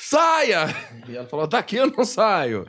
Saia! 0.00 0.66
E 1.08 1.16
ela 1.16 1.26
falou, 1.26 1.48
daqui 1.48 1.74
eu 1.74 1.88
não 1.90 2.04
saio. 2.04 2.64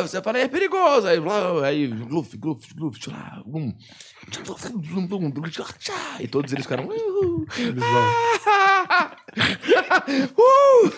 Você 0.00 0.22
falei, 0.22 0.42
é 0.44 0.48
perigoso. 0.48 1.06
Aí, 1.06 1.18
aí 1.64 1.86
gluf, 1.88 2.36
gluf, 2.38 2.74
gluf. 2.74 2.98
E 6.20 6.26
todos 6.26 6.52
eles 6.52 6.64
ficaram... 6.64 6.88
Vão. 6.88 7.44
Uh! 10.08 10.90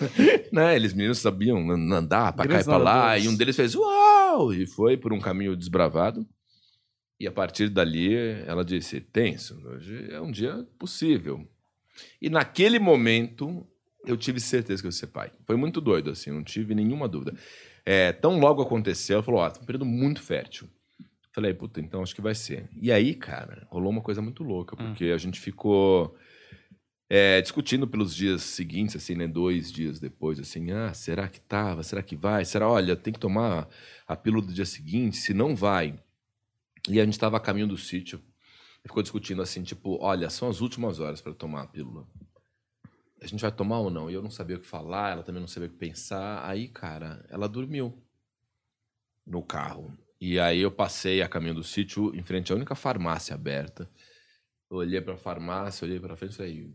né? 0.52 0.76
Eles 0.76 0.92
meninos 0.92 1.18
sabiam 1.18 1.58
an- 1.70 1.96
andar 1.96 2.32
pra 2.32 2.46
cá 2.46 2.60
e 2.60 2.64
pra 2.64 2.76
lá. 2.76 3.18
E 3.18 3.28
um 3.28 3.36
deles 3.36 3.56
fez 3.56 3.74
uau! 3.74 4.52
E 4.52 4.66
foi 4.66 4.96
por 4.96 5.12
um 5.12 5.20
caminho 5.20 5.56
desbravado. 5.56 6.26
E 7.18 7.26
a 7.26 7.32
partir 7.32 7.68
dali, 7.68 8.14
ela 8.46 8.64
disse: 8.64 9.00
tenso, 9.00 9.60
hoje 9.66 10.08
é 10.10 10.20
um 10.20 10.30
dia 10.30 10.64
possível. 10.78 11.46
E 12.20 12.30
naquele 12.30 12.78
momento, 12.78 13.66
eu 14.06 14.16
tive 14.16 14.40
certeza 14.40 14.82
que 14.82 14.86
eu 14.86 14.90
ia 14.90 14.92
ser 14.92 15.08
pai. 15.08 15.30
Foi 15.44 15.56
muito 15.56 15.80
doido, 15.80 16.10
assim, 16.10 16.30
não 16.30 16.42
tive 16.42 16.74
nenhuma 16.74 17.08
dúvida. 17.08 17.34
É, 17.84 18.12
tão 18.12 18.38
logo 18.38 18.62
aconteceu, 18.62 19.16
ela 19.16 19.22
falou: 19.22 19.40
ó, 19.40 19.50
tá 19.50 19.60
um 19.60 19.64
período 19.64 19.84
muito 19.84 20.22
fértil. 20.22 20.68
Falei, 21.32 21.54
puta, 21.54 21.80
então 21.80 22.02
acho 22.02 22.14
que 22.14 22.20
vai 22.20 22.34
ser. 22.34 22.68
E 22.80 22.90
aí, 22.90 23.14
cara, 23.14 23.66
rolou 23.70 23.90
uma 23.90 24.02
coisa 24.02 24.20
muito 24.20 24.42
louca, 24.42 24.76
porque 24.76 25.06
a 25.06 25.18
gente 25.18 25.38
ficou 25.38 26.16
é, 27.08 27.40
discutindo 27.40 27.88
pelos 27.88 28.14
dias 28.14 28.42
seguintes, 28.42 28.96
assim, 28.96 29.14
né? 29.14 29.26
Dois 29.26 29.70
dias 29.72 29.98
depois, 29.98 30.38
assim, 30.38 30.70
ah, 30.70 30.92
será 30.94 31.28
que 31.28 31.40
tava? 31.40 31.82
Será 31.82 32.02
que 32.02 32.14
vai? 32.16 32.44
Será, 32.44 32.68
olha, 32.68 32.96
tem 32.96 33.12
que 33.12 33.18
tomar 33.18 33.68
a 34.06 34.16
pílula 34.16 34.46
do 34.46 34.52
dia 34.52 34.64
seguinte, 34.64 35.16
se 35.16 35.34
não 35.34 35.54
vai. 35.54 35.98
E 36.88 37.00
a 37.00 37.04
gente 37.04 37.18
tava 37.18 37.36
a 37.36 37.40
caminho 37.40 37.66
do 37.66 37.76
sítio, 37.76 38.20
ficou 38.82 39.02
discutindo 39.02 39.42
assim, 39.42 39.62
tipo, 39.62 39.98
olha, 40.00 40.30
são 40.30 40.48
as 40.48 40.60
últimas 40.60 41.00
horas 41.00 41.20
para 41.20 41.34
tomar 41.34 41.62
a 41.62 41.66
pílula. 41.66 42.06
A 43.22 43.26
gente 43.26 43.40
vai 43.40 43.52
tomar 43.52 43.80
ou 43.80 43.90
não? 43.90 44.10
E 44.10 44.14
eu 44.14 44.22
não 44.22 44.30
sabia 44.30 44.56
o 44.56 44.60
que 44.60 44.66
falar, 44.66 45.12
ela 45.12 45.22
também 45.22 45.40
não 45.40 45.48
sabia 45.48 45.68
o 45.68 45.72
que 45.72 45.76
pensar. 45.78 46.48
Aí, 46.48 46.68
cara, 46.68 47.24
ela 47.28 47.48
dormiu 47.48 48.02
no 49.26 49.42
carro. 49.42 49.92
E 50.20 50.38
aí 50.38 50.60
eu 50.60 50.70
passei 50.70 51.22
a 51.22 51.28
caminho 51.28 51.54
do 51.54 51.62
sítio 51.64 52.14
em 52.14 52.22
frente 52.22 52.52
à 52.52 52.56
única 52.56 52.74
farmácia 52.74 53.34
aberta. 53.34 53.88
Eu 54.70 54.78
olhei 54.78 55.00
pra 55.00 55.16
farmácia, 55.16 55.84
olhei 55.84 55.98
pra 55.98 56.16
frente 56.16 56.32
e 56.32 56.36
falei, 56.36 56.74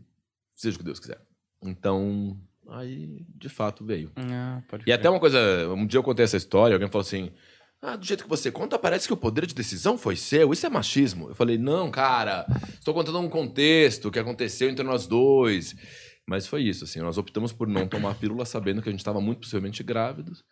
seja 0.54 0.76
o 0.76 0.78
que 0.78 0.84
Deus 0.84 1.00
quiser. 1.00 1.20
Então, 1.62 2.38
aí, 2.68 3.24
de 3.34 3.48
fato, 3.48 3.84
veio. 3.84 4.12
Ah, 4.16 4.62
E 4.86 4.92
até 4.92 5.08
uma 5.08 5.20
coisa, 5.20 5.38
um 5.74 5.86
dia 5.86 5.98
eu 5.98 6.02
contei 6.04 6.24
essa 6.24 6.36
história, 6.36 6.74
alguém 6.74 6.88
falou 6.88 7.02
assim: 7.06 7.32
Ah, 7.80 7.96
do 7.96 8.04
jeito 8.04 8.24
que 8.24 8.28
você 8.28 8.50
conta, 8.52 8.78
parece 8.78 9.06
que 9.06 9.12
o 9.12 9.16
poder 9.16 9.46
de 9.46 9.54
decisão 9.54 9.96
foi 9.96 10.16
seu. 10.16 10.52
Isso 10.52 10.66
é 10.66 10.68
machismo. 10.68 11.28
Eu 11.30 11.34
falei, 11.34 11.56
não, 11.58 11.90
cara, 11.90 12.46
estou 12.74 12.92
contando 12.94 13.18
um 13.20 13.28
contexto 13.28 14.10
que 14.10 14.18
aconteceu 14.18 14.68
entre 14.68 14.84
nós 14.84 15.06
dois. 15.06 15.74
Mas 16.28 16.46
foi 16.46 16.62
isso, 16.62 16.84
assim, 16.84 17.00
nós 17.00 17.18
optamos 17.18 17.52
por 17.52 17.68
não 17.68 17.86
tomar 17.86 18.10
a 18.10 18.14
pílula 18.14 18.44
sabendo 18.44 18.82
que 18.82 18.88
a 18.88 18.92
gente 18.92 19.00
estava 19.00 19.20
muito 19.20 19.40
possivelmente 19.40 19.82
grávidos 19.82 20.44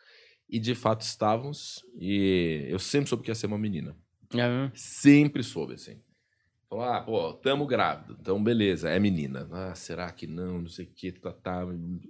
e 0.48 0.58
de 0.60 0.74
fato 0.74 1.00
estávamos 1.00 1.84
e 1.98 2.66
eu 2.68 2.78
sempre 2.78 3.08
soube 3.08 3.24
que 3.24 3.30
ia 3.30 3.34
ser 3.34 3.46
uma 3.46 3.58
menina. 3.58 3.96
É, 4.32 4.70
Sempre 4.74 5.42
soube, 5.42 5.74
assim. 5.74 6.00
Falou, 6.68 6.84
ah, 6.84 7.00
pô, 7.00 7.32
tamo 7.34 7.66
grávido, 7.66 8.16
então 8.20 8.42
beleza, 8.42 8.88
é 8.88 8.98
menina. 8.98 9.48
Ah, 9.52 9.74
será 9.74 10.10
que 10.10 10.26
não, 10.26 10.60
não 10.60 10.68
sei 10.68 10.86
o 10.86 10.88
que, 10.88 11.12
tá, 11.12 11.32
tá, 11.32 11.62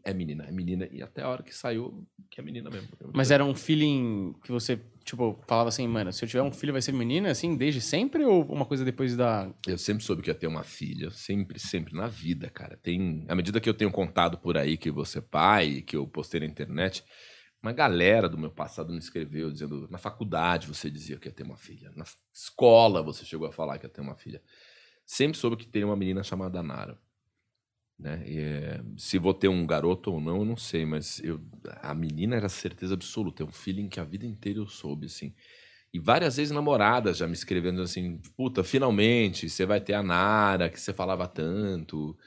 é 0.05 0.15
menina, 0.15 0.45
é 0.45 0.53
menina. 0.53 0.89
E 0.91 1.03
até 1.03 1.23
a 1.23 1.29
hora 1.29 1.43
que 1.43 1.55
saiu, 1.55 2.07
que 2.31 2.41
é 2.41 2.45
menina 2.45 2.71
mesmo. 2.71 2.89
Mas 3.13 3.31
era 3.31 3.45
um 3.45 3.55
feeling 3.55 4.35
que 4.45 4.51
você, 4.53 4.81
tipo, 5.05 5.39
falava 5.47 5.69
assim, 5.69 5.87
mano, 5.87 6.13
se 6.13 6.25
eu 6.25 6.29
tiver 6.29 6.43
um 6.43 6.51
filho 6.51 6.73
vai 6.73 6.83
ser 6.83 6.93
menina, 6.93 7.31
assim, 7.31 7.57
desde 7.57 7.81
sempre? 7.81 8.25
Ou 8.25 8.45
uma 8.45 8.65
coisa 8.65 8.85
depois 8.85 9.17
da. 9.17 9.53
Eu 9.67 9.79
sempre 9.79 10.03
soube 10.03 10.23
que 10.23 10.31
ia 10.31 10.35
ter 10.35 10.47
uma 10.47 10.65
filha, 10.65 11.11
sempre, 11.11 11.59
sempre, 11.59 11.95
na 11.95 12.07
vida, 12.07 12.49
cara. 12.49 12.77
Tem, 12.77 13.25
à 13.29 13.35
medida 13.35 13.61
que 13.61 13.69
eu 13.69 13.75
tenho 13.75 13.91
contado 13.91 14.39
por 14.39 14.57
aí 14.57 14.77
que 14.77 14.91
você 14.91 15.19
é 15.19 15.23
pai, 15.23 15.83
que 15.83 15.97
eu 15.97 16.07
postei 16.07 16.41
na 16.41 16.47
internet, 16.47 17.05
uma 17.63 17.73
galera 17.73 18.29
do 18.29 18.39
meu 18.39 18.51
passado 18.51 18.93
me 18.93 18.99
escreveu 18.99 19.51
dizendo, 19.51 19.89
na 19.91 19.99
faculdade 19.99 20.67
você 20.67 20.91
dizia 20.91 21.19
que 21.19 21.29
ia 21.29 21.33
ter 21.33 21.45
uma 21.45 21.57
filha, 21.57 21.91
na 21.95 22.05
escola 22.33 23.03
você 23.03 23.25
chegou 23.25 23.47
a 23.47 23.53
falar 23.53 23.79
que 23.79 23.87
ia 23.87 23.91
ter 23.91 24.01
uma 24.01 24.17
filha. 24.17 24.43
Sempre 25.07 25.39
soube 25.39 25.57
que 25.57 25.67
teria 25.67 25.87
uma 25.87 25.97
menina 25.97 26.23
chamada 26.23 26.63
Nara. 26.63 26.99
Né? 27.99 28.23
E, 28.27 28.39
é, 28.39 28.81
se 28.97 29.19
vou 29.19 29.33
ter 29.33 29.49
um 29.49 29.67
garoto 29.67 30.13
ou 30.13 30.21
não, 30.21 30.39
eu 30.39 30.45
não 30.45 30.57
sei, 30.57 30.85
mas 30.85 31.21
eu, 31.23 31.41
a 31.83 31.95
menina 31.95 32.37
era 32.37 32.49
certeza 32.49 32.95
absoluta, 32.95 33.43
é 33.43 33.47
um 33.47 33.53
feeling 33.53 33.89
que 33.89 34.01
a 34.01 34.05
vida 34.05 34.27
inteira 34.27 34.59
eu 34.59 34.67
soube, 34.67 35.07
assim. 35.07 35.33
E 35.93 35.99
várias 36.01 36.37
vezes 36.37 36.51
namoradas 36.51 37.19
já 37.19 37.27
me 37.27 37.35
escrevendo 37.35 37.81
assim, 37.81 38.21
puta, 38.37 38.65
finalmente, 38.65 39.49
você 39.49 39.65
vai 39.65 39.81
ter 39.81 39.95
a 39.95 40.03
Nara, 40.03 40.69
que 40.69 40.81
você 40.81 40.93
falava 40.93 41.29
tanto. 41.29 42.19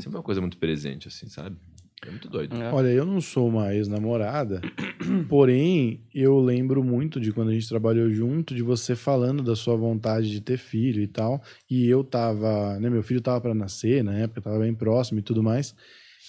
Sempre 0.00 0.16
uma 0.18 0.22
coisa 0.22 0.40
muito 0.40 0.58
presente, 0.58 1.08
assim, 1.08 1.28
sabe? 1.28 1.56
É 2.02 2.10
muito 2.10 2.28
doido. 2.28 2.54
É. 2.56 2.72
Olha, 2.72 2.88
eu 2.88 3.06
não 3.06 3.20
sou 3.20 3.48
uma 3.48 3.74
ex-namorada, 3.74 4.60
porém, 5.28 6.04
eu 6.14 6.38
lembro 6.38 6.84
muito 6.84 7.18
de 7.18 7.32
quando 7.32 7.48
a 7.48 7.54
gente 7.54 7.68
trabalhou 7.68 8.10
junto, 8.10 8.54
de 8.54 8.62
você 8.62 8.94
falando 8.94 9.42
da 9.42 9.56
sua 9.56 9.76
vontade 9.76 10.30
de 10.30 10.40
ter 10.40 10.58
filho 10.58 11.02
e 11.02 11.06
tal. 11.06 11.42
E 11.70 11.88
eu 11.88 12.04
tava, 12.04 12.78
né, 12.78 12.90
meu 12.90 13.02
filho 13.02 13.20
tava 13.20 13.40
para 13.40 13.54
nascer 13.54 14.04
na 14.04 14.14
época, 14.14 14.42
tava 14.42 14.58
bem 14.58 14.74
próximo 14.74 15.18
e 15.20 15.22
tudo 15.22 15.42
mais. 15.42 15.74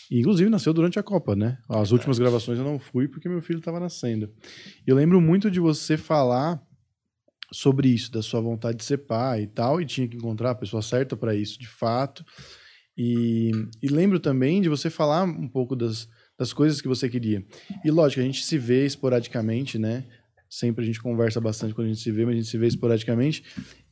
E, 0.09 0.19
inclusive 0.19 0.50
nasceu 0.50 0.74
durante 0.74 0.97
a 0.97 1.03
Copa, 1.03 1.36
né? 1.36 1.57
As 1.67 1.91
últimas 1.91 2.17
gravações 2.17 2.57
eu 2.57 2.63
não 2.63 2.79
fui 2.79 3.07
porque 3.07 3.27
meu 3.27 3.41
filho 3.41 3.59
tava 3.59 3.79
nascendo. 3.79 4.29
Eu 4.86 4.95
lembro 4.95 5.19
muito 5.19 5.51
de 5.51 5.59
você 5.59 5.97
falar 5.97 6.62
sobre 7.51 7.89
isso, 7.89 8.12
da 8.12 8.21
sua 8.21 8.41
vontade 8.41 8.77
de 8.77 8.83
ser 8.83 9.00
pai 9.00 9.43
e 9.43 9.47
tal, 9.47 9.81
e 9.81 9.86
tinha 9.86 10.07
que 10.07 10.17
encontrar 10.17 10.51
a 10.51 10.55
pessoa 10.55 10.81
certa 10.81 11.15
para 11.15 11.36
isso, 11.36 11.59
de 11.59 11.67
fato. 11.67 12.25
E, 12.98 13.51
e 13.82 13.88
lembro 13.88 14.20
também 14.20 14.62
de 14.62 14.70
você 14.70 14.89
falar 14.89 15.24
um 15.24 15.48
pouco 15.48 15.75
das, 15.75 16.10
das 16.38 16.51
coisas 16.51 16.82
que 16.82 16.88
você 16.88 17.08
queria. 17.08 17.46
E 17.86 17.92
lógico, 17.92 18.22
a 18.22 18.24
gente 18.24 18.44
se 18.44 18.58
vê 18.58 18.86
esporadicamente, 18.86 19.77
né? 19.77 20.06
Sempre 20.50 20.84
a 20.84 20.88
gente 20.88 21.01
conversa 21.01 21.39
bastante 21.42 21.74
quando 21.74 21.88
a 21.88 21.89
gente 21.89 22.01
se 22.01 22.12
vê, 22.12 22.25
mas 22.25 22.34
a 22.34 22.38
gente 22.38 22.50
se 22.50 22.58
vê 22.58 22.68
esporadicamente. 22.68 23.44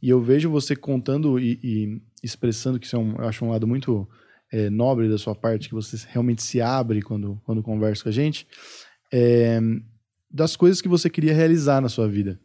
E 0.02 0.10
eu 0.10 0.22
vejo 0.22 0.50
você 0.50 0.76
contando 0.76 1.38
e, 1.38 1.60
e 1.62 2.02
expressando 2.24 2.80
que 2.80 2.86
isso 2.86 2.96
é 2.96 3.00
um, 3.00 3.16
eu 3.18 3.28
acho 3.28 3.46
um 3.46 3.50
lado 3.50 3.68
muito 3.68 4.08
é, 4.52 4.70
nobre 4.70 5.10
da 5.10 5.18
sua 5.18 5.36
parte, 5.36 5.68
que 5.68 5.76
você 5.76 5.98
realmente 6.08 6.42
se 6.42 6.62
abre 6.62 7.02
quando, 7.02 7.42
quando 7.46 7.62
conversa 7.62 8.04
com 8.04 8.10
a 8.10 8.12
gente, 8.12 8.48
é, 9.14 9.60
das 10.32 10.56
coisas 10.56 10.82
que 10.82 10.88
você 10.88 11.10
queria 11.10 11.34
realizar 11.34 11.82
na 11.82 11.90
sua 11.90 12.08
vida. 12.08 12.40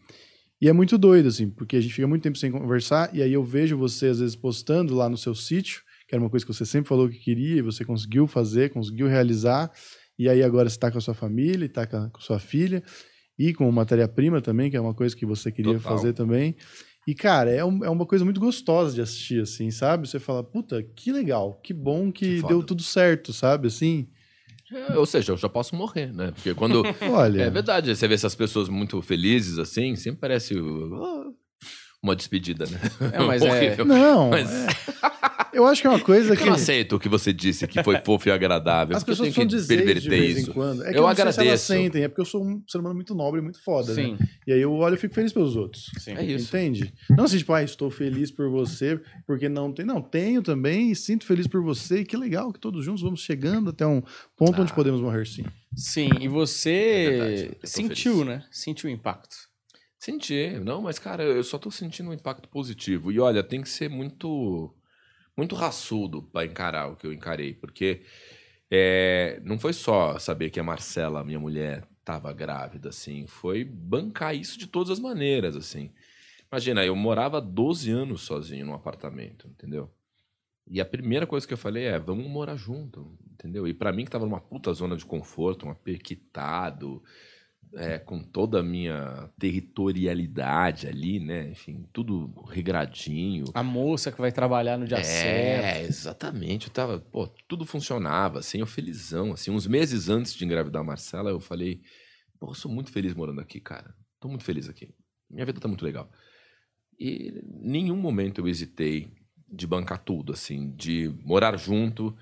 E 0.61 0.69
é 0.69 0.73
muito 0.73 0.99
doido, 0.99 1.29
assim, 1.29 1.49
porque 1.49 1.77
a 1.77 1.81
gente 1.81 1.95
fica 1.95 2.07
muito 2.07 2.23
tempo 2.23 2.37
sem 2.37 2.51
conversar, 2.51 3.15
e 3.15 3.23
aí 3.23 3.33
eu 3.33 3.43
vejo 3.43 3.79
você, 3.79 4.07
às 4.09 4.21
vezes, 4.21 4.37
postando 4.37 4.95
lá 4.95 5.09
no 5.09 5.17
seu 5.17 5.35
sítio, 5.35 5.83
que 6.11 6.17
era 6.17 6.21
uma 6.25 6.29
coisa 6.29 6.45
que 6.45 6.53
você 6.53 6.67
sempre 6.67 6.89
falou 6.89 7.09
que 7.09 7.21
queria, 7.21 7.59
e 7.59 7.63
você 7.63 7.85
conseguiu 7.85 8.27
fazer, 8.27 8.71
conseguiu 8.71 9.07
realizar, 9.07 9.71
e 10.19 10.29
aí 10.29 10.43
agora 10.43 10.69
você 10.69 10.75
está 10.75 10.91
com 10.91 10.99
a 10.99 11.01
sua 11.01 11.15
família, 11.15 11.67
está 11.67 11.87
com 11.87 11.97
a 11.97 12.11
sua 12.19 12.41
filha, 12.41 12.83
e 13.39 13.55
com 13.55 13.71
matéria-prima 13.71 14.41
também, 14.41 14.69
que 14.69 14.77
é 14.77 14.81
uma 14.81 14.93
coisa 14.93 15.15
que 15.15 15.25
você 15.25 15.53
queria 15.53 15.75
Total. 15.77 15.97
fazer 15.97 16.13
também. 16.13 16.57
E, 17.07 17.15
cara, 17.15 17.49
é, 17.53 17.65
um- 17.65 17.85
é 17.85 17.89
uma 17.89 18.05
coisa 18.05 18.25
muito 18.25 18.41
gostosa 18.41 18.93
de 18.93 19.01
assistir, 19.01 19.41
assim, 19.43 19.71
sabe? 19.71 20.09
Você 20.09 20.19
fala, 20.19 20.43
puta, 20.43 20.83
que 20.83 21.13
legal, 21.13 21.61
que 21.63 21.73
bom 21.73 22.11
que, 22.11 22.41
Que 22.41 22.47
deu 22.49 22.61
tudo 22.61 22.83
certo, 22.83 23.33
sabe? 23.33 23.69
Assim, 23.69 24.09
É, 24.73 24.97
ou 24.99 25.07
seja, 25.07 25.33
eu 25.33 25.37
já 25.37 25.49
posso 25.49 25.77
morrer, 25.77 26.13
né? 26.13 26.33
Porque 26.33 26.55
quando. 26.55 26.83
olha. 27.09 27.43
É 27.43 27.51
verdade, 27.51 27.95
você 27.95 28.07
vê 28.09 28.15
essas 28.15 28.35
pessoas 28.35 28.69
muito 28.69 29.01
felizes 29.01 29.59
assim, 29.59 29.95
sempre 29.97 30.21
parece 30.21 30.55
uh, 30.57 31.35
uma 32.03 32.17
despedida, 32.17 32.65
né? 32.67 32.81
É, 33.13 33.19
mas 33.21 33.43
é- 33.43 33.51
Horrível. 33.51 33.85
Não, 33.85 34.31
Mas- 34.31 34.51
é. 34.51 34.67
eu 35.53 35.67
acho 35.67 35.81
que 35.83 35.87
é 35.87 35.91
uma 35.91 36.01
coisa 36.01 36.35
que. 36.37 36.43
Eu 36.43 36.47
não 36.47 36.53
aceito 36.55 36.97
o 36.97 36.99
que 37.01 37.09
você 37.09 37.33
disse 37.33 37.67
que 37.67 37.83
foi 37.83 37.99
fofo 38.01 38.29
e 38.29 38.33
agradável. 38.33 38.97
As 38.97 39.03
porque 39.05 39.11
eu 39.13 39.17
pessoas 39.27 39.35
precisam 39.35 39.49
que 39.49 39.57
dizer 39.57 39.87
isso 39.97 40.01
de 40.01 40.09
vez 40.09 40.39
isso. 40.39 40.51
em 40.51 40.53
quando. 40.55 40.83
É 40.85 40.91
que 40.93 40.99
Eu 40.99 41.03
eu, 41.03 41.03
não 41.03 41.09
sei 41.09 41.15
se 41.17 41.21
elas 41.23 41.39
agradeço. 41.39 41.67
sentem, 41.67 42.03
é 42.05 42.09
porque 42.09 42.21
eu 42.21 42.25
sou 42.25 42.43
um 42.45 42.63
ser 42.67 42.79
humano 42.79 42.95
muito 42.95 43.15
nobre, 43.15 43.41
muito 43.41 43.63
foda, 43.63 43.95
Sim, 43.95 44.13
né? 44.13 44.29
E 44.47 44.53
aí 44.53 44.61
eu 44.61 44.73
olho 44.73 44.95
e 44.95 44.99
fico 44.99 45.15
feliz 45.15 45.33
pelos 45.33 45.57
outros. 45.57 45.91
sim. 45.99 46.13
É 46.15 46.25
isso. 46.25 46.49
Entende? 46.49 46.93
Não 47.11 47.25
assim, 47.25 47.39
tipo, 47.39 47.53
ah, 47.53 47.63
estou 47.63 47.91
feliz 47.91 48.31
por 48.31 48.49
você, 48.51 48.99
porque 49.27 49.49
não 49.49 49.73
tem. 49.73 49.85
Não, 49.85 50.01
tenho 50.01 50.41
também 50.43 50.91
e 50.91 50.97
sinto 50.97 51.27
feliz 51.27 51.47
por 51.47 51.63
você. 51.63 52.01
E 52.01 52.05
que 52.05 52.17
legal 52.17 52.53
que 52.53 52.59
todos 52.61 52.85
juntos 52.85 53.03
vamos 53.03 53.21
chegando 53.21 53.71
até 53.71 53.87
um 53.87 54.03
ponto 54.37 54.63
onde 54.63 54.73
Ah. 54.73 54.75
podemos 54.75 55.01
morrer 55.01 55.27
sim. 55.27 55.45
Sim, 55.77 56.11
e 56.21 56.27
É 56.27 56.29
você 56.29 57.51
tô 57.61 57.67
sentiu, 57.67 58.13
feliz. 58.19 58.27
né? 58.27 58.43
Sentiu 58.51 58.89
o 58.89 58.93
impacto. 58.93 59.50
Senti, 60.01 60.59
não, 60.61 60.81
mas 60.81 60.99
cara, 60.99 61.23
eu 61.23 61.45
só 61.45 61.59
tô 61.59 61.71
sentindo 61.71 62.09
um 62.09 62.15
impacto 62.15 62.49
positivo. 62.49 63.13
E 63.13 63.21
olha, 63.21 63.43
tem 63.45 63.61
que 63.61 63.69
ser 63.69 63.91
muito 63.91 64.75
muito 65.37 65.55
raçudo 65.55 66.23
pra 66.23 66.45
encarar 66.45 66.89
o 66.89 66.97
que 66.97 67.07
eu 67.07 67.13
encarei, 67.13 67.55
porque 67.55 68.03
é, 68.71 69.41
não 69.45 69.59
foi 69.59 69.73
só 69.75 70.19
saber 70.19 70.51
que 70.51 70.61
a 70.61 70.65
Marcela, 70.65 71.25
minha 71.25 71.39
mulher, 71.39 71.87
tava 72.05 72.33
grávida, 72.33 72.91
assim, 72.91 73.27
foi 73.27 73.65
bancar 73.65 74.35
isso 74.35 74.59
de 74.59 74.67
todas 74.67 74.91
as 74.91 75.01
maneiras, 75.01 75.57
assim. 75.57 75.93
Imagina, 76.51 76.85
eu 76.85 76.97
morava 76.97 77.41
12 77.41 77.91
anos 77.91 78.23
sozinho 78.23 78.67
num 78.67 78.75
apartamento, 78.75 79.49
entendeu? 79.49 79.91
E 80.67 80.81
a 80.81 80.85
primeira 80.85 81.27
coisa 81.27 81.47
que 81.47 81.55
eu 81.55 81.59
falei 81.59 81.85
é, 81.85 81.99
vamos 81.99 82.27
morar 82.29 82.57
junto, 82.57 83.19
entendeu? 83.33 83.67
E 83.69 83.75
pra 83.75 83.93
mim 83.93 84.05
que 84.05 84.11
tava 84.11 84.25
numa 84.27 84.41
puta 84.41 84.73
zona 84.73 84.97
de 84.97 85.05
conforto, 85.05 85.67
um 85.67 85.71
aperquitado, 85.71 87.03
é, 87.75 87.99
com 87.99 88.23
toda 88.23 88.61
a 88.61 88.63
minha 88.63 89.31
territorialidade 89.39 90.89
ali, 90.89 91.21
né? 91.21 91.51
Enfim, 91.51 91.87
tudo 91.93 92.33
regradinho. 92.49 93.45
A 93.55 93.63
moça 93.63 94.11
que 94.11 94.21
vai 94.21 94.33
trabalhar 94.33 94.77
no 94.77 94.87
dia 94.87 94.99
é, 94.99 95.03
certo. 95.03 95.89
exatamente. 95.89 96.67
Eu 96.67 96.73
tava, 96.73 96.99
pô, 96.99 97.27
tudo 97.49 97.65
funcionava, 97.65 98.41
assim, 98.41 98.59
eu 98.59 98.67
felizão, 98.67 99.33
assim. 99.33 99.51
Uns 99.51 99.67
meses 99.67 100.09
antes 100.09 100.35
de 100.35 100.45
engravidar 100.45 100.83
a 100.83 100.85
Marcela, 100.85 101.31
eu 101.31 101.41
falei, 101.41 101.81
pô, 102.39 102.51
eu 102.51 102.55
sou 102.55 102.71
muito 102.71 102.91
feliz 102.91 103.15
morando 103.15 103.41
aqui, 103.41 103.61
cara. 103.61 103.95
Tô 104.19 104.29
muito 104.29 104.45
feliz 104.45 104.69
aqui. 104.69 104.93
Minha 105.31 105.47
vida 105.47 105.61
tá 105.61 105.69
muito 105.69 105.85
legal. 105.85 106.11
E 106.99 107.29
em 107.65 107.71
nenhum 107.71 107.97
momento 107.97 108.41
eu 108.41 108.49
hesitei 108.49 109.13
de 109.49 109.67
bancar 109.67 109.99
tudo, 109.99 110.33
assim, 110.33 110.71
de 110.77 111.09
morar 111.25 111.57
junto, 111.57 112.17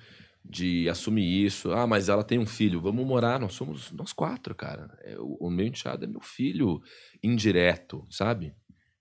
de 0.48 0.88
assumir 0.88 1.44
isso. 1.44 1.72
Ah, 1.72 1.86
mas 1.86 2.08
ela 2.08 2.24
tem 2.24 2.38
um 2.38 2.46
filho, 2.46 2.80
vamos 2.80 3.06
morar, 3.06 3.38
nós 3.38 3.54
somos 3.54 3.92
nós 3.92 4.12
quatro, 4.12 4.54
cara. 4.54 4.98
É, 5.02 5.18
o, 5.18 5.36
o 5.40 5.50
meu 5.50 5.66
enteado 5.66 6.04
é 6.04 6.08
meu 6.08 6.20
filho 6.20 6.80
indireto, 7.22 8.06
sabe? 8.10 8.54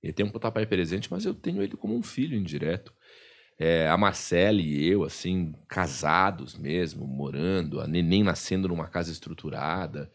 Ele 0.03 0.13
tem 0.13 0.25
um 0.25 0.29
papai 0.29 0.65
presente, 0.65 1.11
mas 1.11 1.25
eu 1.25 1.33
tenho 1.33 1.61
ele 1.61 1.75
como 1.77 1.95
um 1.95 2.03
filho 2.03 2.37
indireto. 2.37 2.93
É, 3.59 3.87
a 3.87 3.97
Marcela 3.97 4.61
e 4.61 4.85
eu, 4.85 5.03
assim, 5.03 5.53
casados 5.67 6.55
mesmo, 6.55 7.07
morando, 7.07 7.81
a 7.81 7.87
neném 7.87 8.23
nascendo 8.23 8.67
numa 8.67 8.87
casa 8.87 9.11
estruturada. 9.11 10.11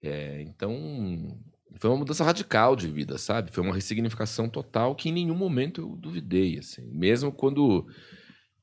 É, 0.00 0.40
então, 0.42 1.36
foi 1.74 1.90
uma 1.90 1.96
mudança 1.96 2.22
radical 2.22 2.76
de 2.76 2.86
vida, 2.86 3.18
sabe? 3.18 3.50
Foi 3.50 3.64
uma 3.64 3.74
ressignificação 3.74 4.48
total 4.48 4.94
que 4.94 5.08
em 5.08 5.12
nenhum 5.12 5.34
momento 5.34 5.80
eu 5.80 5.96
duvidei, 5.96 6.58
assim. 6.58 6.88
Mesmo 6.92 7.32
quando 7.32 7.88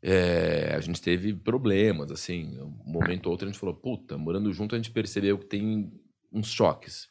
é, 0.05 0.75
a 0.75 0.81
gente 0.81 1.01
teve 1.01 1.33
problemas, 1.33 2.11
assim, 2.11 2.59
um 2.59 2.91
momento 2.91 3.27
ou 3.27 3.31
outro 3.31 3.47
a 3.47 3.51
gente 3.51 3.59
falou, 3.59 3.73
puta, 3.73 4.17
morando 4.17 4.51
junto 4.51 4.75
a 4.75 4.77
gente 4.77 4.91
percebeu 4.91 5.37
que 5.39 5.45
tem 5.45 5.89
uns 6.29 6.51
choques. 6.51 7.07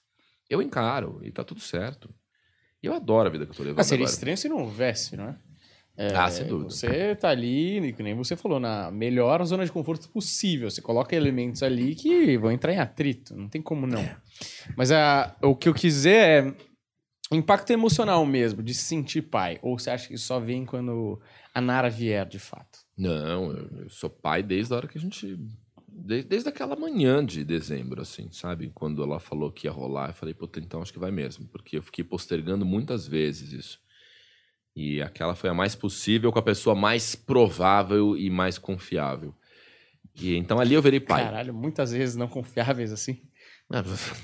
Eu 0.48 0.60
encaro 0.60 1.18
e 1.22 1.32
tá 1.32 1.42
tudo 1.42 1.60
certo. 1.60 2.14
E 2.82 2.86
eu 2.86 2.92
adoro 2.92 3.28
a 3.28 3.32
vida 3.32 3.46
que 3.46 3.52
eu 3.52 3.56
tô 3.56 3.62
levando 3.62 3.78
Mas 3.78 3.86
seria 3.86 4.04
agora. 4.04 4.12
estranho 4.12 4.36
se 4.36 4.48
não 4.48 4.58
houvesse, 4.58 5.16
não 5.16 5.24
é? 5.28 5.36
É, 5.96 6.14
Ah, 6.14 6.30
sem 6.30 6.46
dúvida. 6.46 6.68
Você 6.68 7.14
tá 7.16 7.30
ali, 7.30 7.94
que 7.94 8.02
nem 8.02 8.14
você 8.14 8.36
falou, 8.36 8.60
na 8.60 8.90
melhor 8.90 9.42
zona 9.44 9.64
de 9.64 9.72
conforto 9.72 10.10
possível. 10.10 10.70
Você 10.70 10.82
coloca 10.82 11.16
elementos 11.16 11.62
ali 11.62 11.94
que 11.94 12.36
vão 12.36 12.50
entrar 12.52 12.74
em 12.74 12.78
atrito. 12.78 13.34
Não 13.34 13.48
tem 13.48 13.62
como 13.62 13.86
não. 13.86 14.06
Mas 14.76 14.92
a, 14.92 15.34
o 15.42 15.56
que 15.56 15.68
eu 15.68 15.74
quiser 15.74 16.54
é 17.30 17.36
impacto 17.36 17.70
emocional 17.70 18.26
mesmo, 18.26 18.62
de 18.62 18.74
se 18.74 18.82
sentir 18.82 19.22
pai. 19.22 19.58
Ou 19.62 19.78
você 19.78 19.88
acha 19.90 20.08
que 20.08 20.18
só 20.18 20.38
vem 20.38 20.66
quando 20.66 21.18
a 21.54 21.60
Nara 21.60 21.88
vier, 21.88 22.26
de 22.26 22.38
fato? 22.38 22.81
Não, 23.02 23.52
eu, 23.52 23.90
sou 23.90 24.08
pai 24.08 24.42
desde 24.42 24.72
a 24.72 24.76
hora 24.76 24.86
que 24.86 24.96
a 24.96 25.00
gente. 25.00 25.36
Desde, 25.88 26.28
desde 26.28 26.48
aquela 26.48 26.76
manhã 26.76 27.24
de 27.24 27.42
dezembro, 27.42 28.00
assim, 28.00 28.30
sabe? 28.30 28.70
Quando 28.72 29.02
ela 29.02 29.18
falou 29.18 29.50
que 29.50 29.66
ia 29.66 29.72
rolar, 29.72 30.10
eu 30.10 30.14
falei, 30.14 30.32
puta, 30.32 30.60
então 30.60 30.80
acho 30.80 30.92
que 30.92 30.98
vai 31.00 31.10
mesmo. 31.10 31.46
Porque 31.48 31.78
eu 31.78 31.82
fiquei 31.82 32.04
postergando 32.04 32.64
muitas 32.64 33.06
vezes 33.06 33.52
isso. 33.52 33.80
E 34.74 35.02
aquela 35.02 35.34
foi 35.34 35.50
a 35.50 35.54
mais 35.54 35.74
possível 35.74 36.32
com 36.32 36.38
a 36.38 36.42
pessoa 36.42 36.76
mais 36.76 37.16
provável 37.16 38.16
e 38.16 38.30
mais 38.30 38.56
confiável. 38.56 39.34
E 40.14 40.36
então 40.36 40.60
ali 40.60 40.74
eu 40.74 40.82
virei 40.82 41.00
pai. 41.00 41.24
Caralho, 41.24 41.52
muitas 41.52 41.92
vezes 41.92 42.14
não 42.14 42.28
confiáveis 42.28 42.92
assim. 42.92 43.20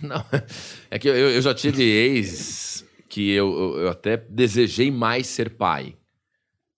Não, 0.03 0.25
é 0.91 0.99
que 0.99 1.09
eu, 1.09 1.15
eu 1.15 1.43
já 1.43 1.55
tive 1.55 1.83
ex 1.83 2.87
que 3.09 3.31
eu, 3.31 3.79
eu 3.79 3.89
até 3.89 4.17
desejei 4.17 4.91
mais 4.91 5.27
ser 5.27 5.51
pai, 5.51 5.97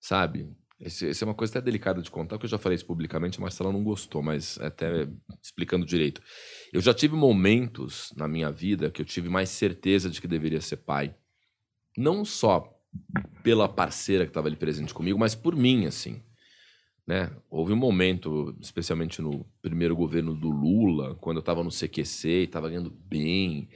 sabe? 0.01 0.49
Isso 0.81 1.23
é 1.23 1.27
uma 1.27 1.35
coisa 1.35 1.53
até 1.53 1.65
delicada 1.65 2.01
de 2.01 2.11
contar, 2.11 2.37
porque 2.37 2.47
eu 2.47 2.51
já 2.51 2.59
falei 2.59 2.77
isso 2.77 2.87
publicamente, 2.87 3.39
a 3.39 3.43
Marcela 3.43 3.71
não 3.71 3.85
gostou, 3.85 4.23
mas 4.23 4.59
até 4.61 5.07
explicando 5.43 5.85
direito. 5.85 6.23
Eu 6.73 6.81
já 6.81 6.95
tive 6.95 7.15
momentos 7.15 8.11
na 8.17 8.27
minha 8.27 8.51
vida 8.51 8.91
que 8.91 9.03
eu 9.03 9.05
tive 9.05 9.29
mais 9.29 9.51
certeza 9.51 10.09
de 10.09 10.21
que 10.21 10.27
deveria 10.27 10.61
ser 10.61 10.79
pai. 10.79 11.15
Não 11.99 12.25
só 12.25 12.81
pela 13.43 13.69
parceira 13.69 14.25
que 14.25 14.31
estava 14.31 14.49
ali 14.49 14.57
presente 14.57 14.95
comigo, 14.95 15.19
mas 15.19 15.35
por 15.35 15.55
mim, 15.55 15.85
assim. 15.85 16.23
Né? 17.07 17.31
Houve 17.51 17.73
um 17.73 17.77
momento, 17.77 18.57
especialmente 18.61 19.21
no 19.21 19.45
primeiro 19.61 19.95
governo 19.95 20.35
do 20.35 20.49
Lula, 20.49 21.15
quando 21.17 21.39
eu 21.39 21.41
estava 21.41 21.63
no 21.63 21.71
CQC 21.71 22.29
e 22.29 22.45
estava 22.45 22.69
ganhando 22.69 22.91
bem, 22.91 23.69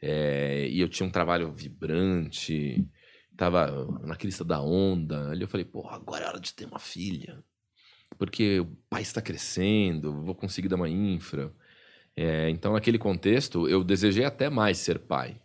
é, 0.00 0.68
e 0.68 0.80
eu 0.80 0.88
tinha 0.88 1.06
um 1.06 1.10
trabalho 1.10 1.50
vibrante, 1.52 2.86
estava 3.34 3.86
na 4.02 4.16
crista 4.16 4.44
da 4.44 4.60
onda. 4.60 5.30
Ali 5.30 5.42
eu 5.42 5.48
falei, 5.48 5.64
pô, 5.64 5.86
agora 5.88 6.24
é 6.24 6.28
hora 6.28 6.40
de 6.40 6.54
ter 6.54 6.64
uma 6.64 6.78
filha, 6.78 7.44
porque 8.16 8.60
o 8.60 8.66
país 8.88 9.08
está 9.08 9.20
crescendo, 9.20 10.22
vou 10.22 10.34
conseguir 10.34 10.68
dar 10.68 10.76
uma 10.76 10.88
infra. 10.88 11.52
É, 12.16 12.48
então, 12.48 12.72
naquele 12.72 12.98
contexto, 12.98 13.68
eu 13.68 13.82
desejei 13.82 14.24
até 14.24 14.48
mais 14.48 14.78
ser 14.78 15.00
pai. 15.00 15.40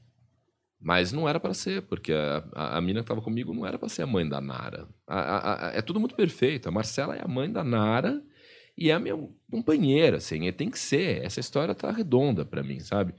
Mas 0.82 1.12
não 1.12 1.28
era 1.28 1.40
para 1.40 1.54
ser, 1.54 1.82
porque 1.82 2.14
a, 2.14 2.48
a, 2.54 2.78
a 2.78 2.82
mina 2.82 3.02
que 3.02 3.04
estava 3.04 3.22
comigo 3.22 3.54
não 3.54 3.66
era 3.66 3.78
para 3.78 3.90
ser 3.90 4.04
a 4.04 4.08
mãe 4.08 4.28
da 4.28 4.40
Nara. 4.40 4.88
A, 5.06 5.68
a, 5.68 5.72
é 5.72 5.82
tudo 5.82 6.00
muito 6.00 6.16
perfeito. 6.16 6.70
A 6.70 6.72
Marcela 6.72 7.16
é 7.18 7.22
a 7.22 7.28
mãe 7.28 7.52
da 7.52 7.66
Nara 7.66 8.24
e 8.78 8.90
é 8.90 8.94
a 8.94 9.00
minha 9.00 9.18
companheira, 9.52 10.18
assim. 10.18 10.48
E 10.48 10.52
tem 10.54 10.70
que 10.70 10.80
ser. 10.80 11.26
Essa 11.26 11.42
história 11.42 11.76
tá 11.76 11.92
redonda 11.92 12.46
para 12.46 12.64
mim, 12.64 12.80
sabe? 12.80 13.14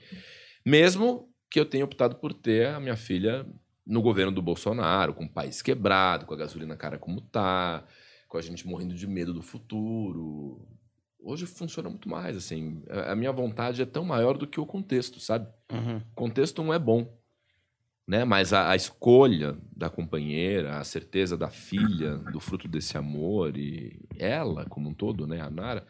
Mesmo 0.64 1.28
que 1.50 1.60
eu 1.60 1.66
tenha 1.66 1.84
optado 1.84 2.14
por 2.16 2.32
ter 2.32 2.68
a 2.68 2.80
minha 2.80 2.96
filha 2.96 3.46
no 3.90 4.00
governo 4.00 4.32
do 4.32 4.40
Bolsonaro, 4.40 5.12
com 5.12 5.24
o 5.24 5.28
país 5.28 5.60
quebrado, 5.60 6.24
com 6.24 6.34
a 6.34 6.36
gasolina 6.36 6.76
cara 6.76 6.98
como 6.98 7.20
tá, 7.20 7.84
com 8.28 8.38
a 8.38 8.42
gente 8.42 8.66
morrendo 8.66 8.94
de 8.94 9.06
medo 9.06 9.34
do 9.34 9.42
futuro. 9.42 10.66
Hoje 11.22 11.44
funciona 11.44 11.90
muito 11.90 12.08
mais, 12.08 12.36
assim. 12.36 12.82
A 13.06 13.14
minha 13.14 13.32
vontade 13.32 13.82
é 13.82 13.86
tão 13.86 14.04
maior 14.04 14.38
do 14.38 14.46
que 14.46 14.60
o 14.60 14.64
contexto, 14.64 15.20
sabe? 15.20 15.46
Uhum. 15.70 15.98
O 15.98 16.14
contexto 16.14 16.62
não 16.62 16.72
é 16.72 16.78
bom 16.78 17.20
né? 18.10 18.24
Mas 18.24 18.52
a, 18.52 18.70
a, 18.72 18.74
escolha 18.74 19.56
da 19.74 19.88
companheira, 19.88 20.78
a 20.78 20.84
certeza 20.84 21.36
da 21.36 21.48
filha, 21.48 22.16
do 22.16 22.40
fruto 22.40 22.66
desse 22.66 22.98
amor 22.98 23.56
e 23.56 24.00
ela 24.18 24.64
como 24.64 24.88
um 24.88 24.92
todo, 24.92 25.28
né, 25.28 25.40
a 25.40 25.48
Nara, 25.48 25.86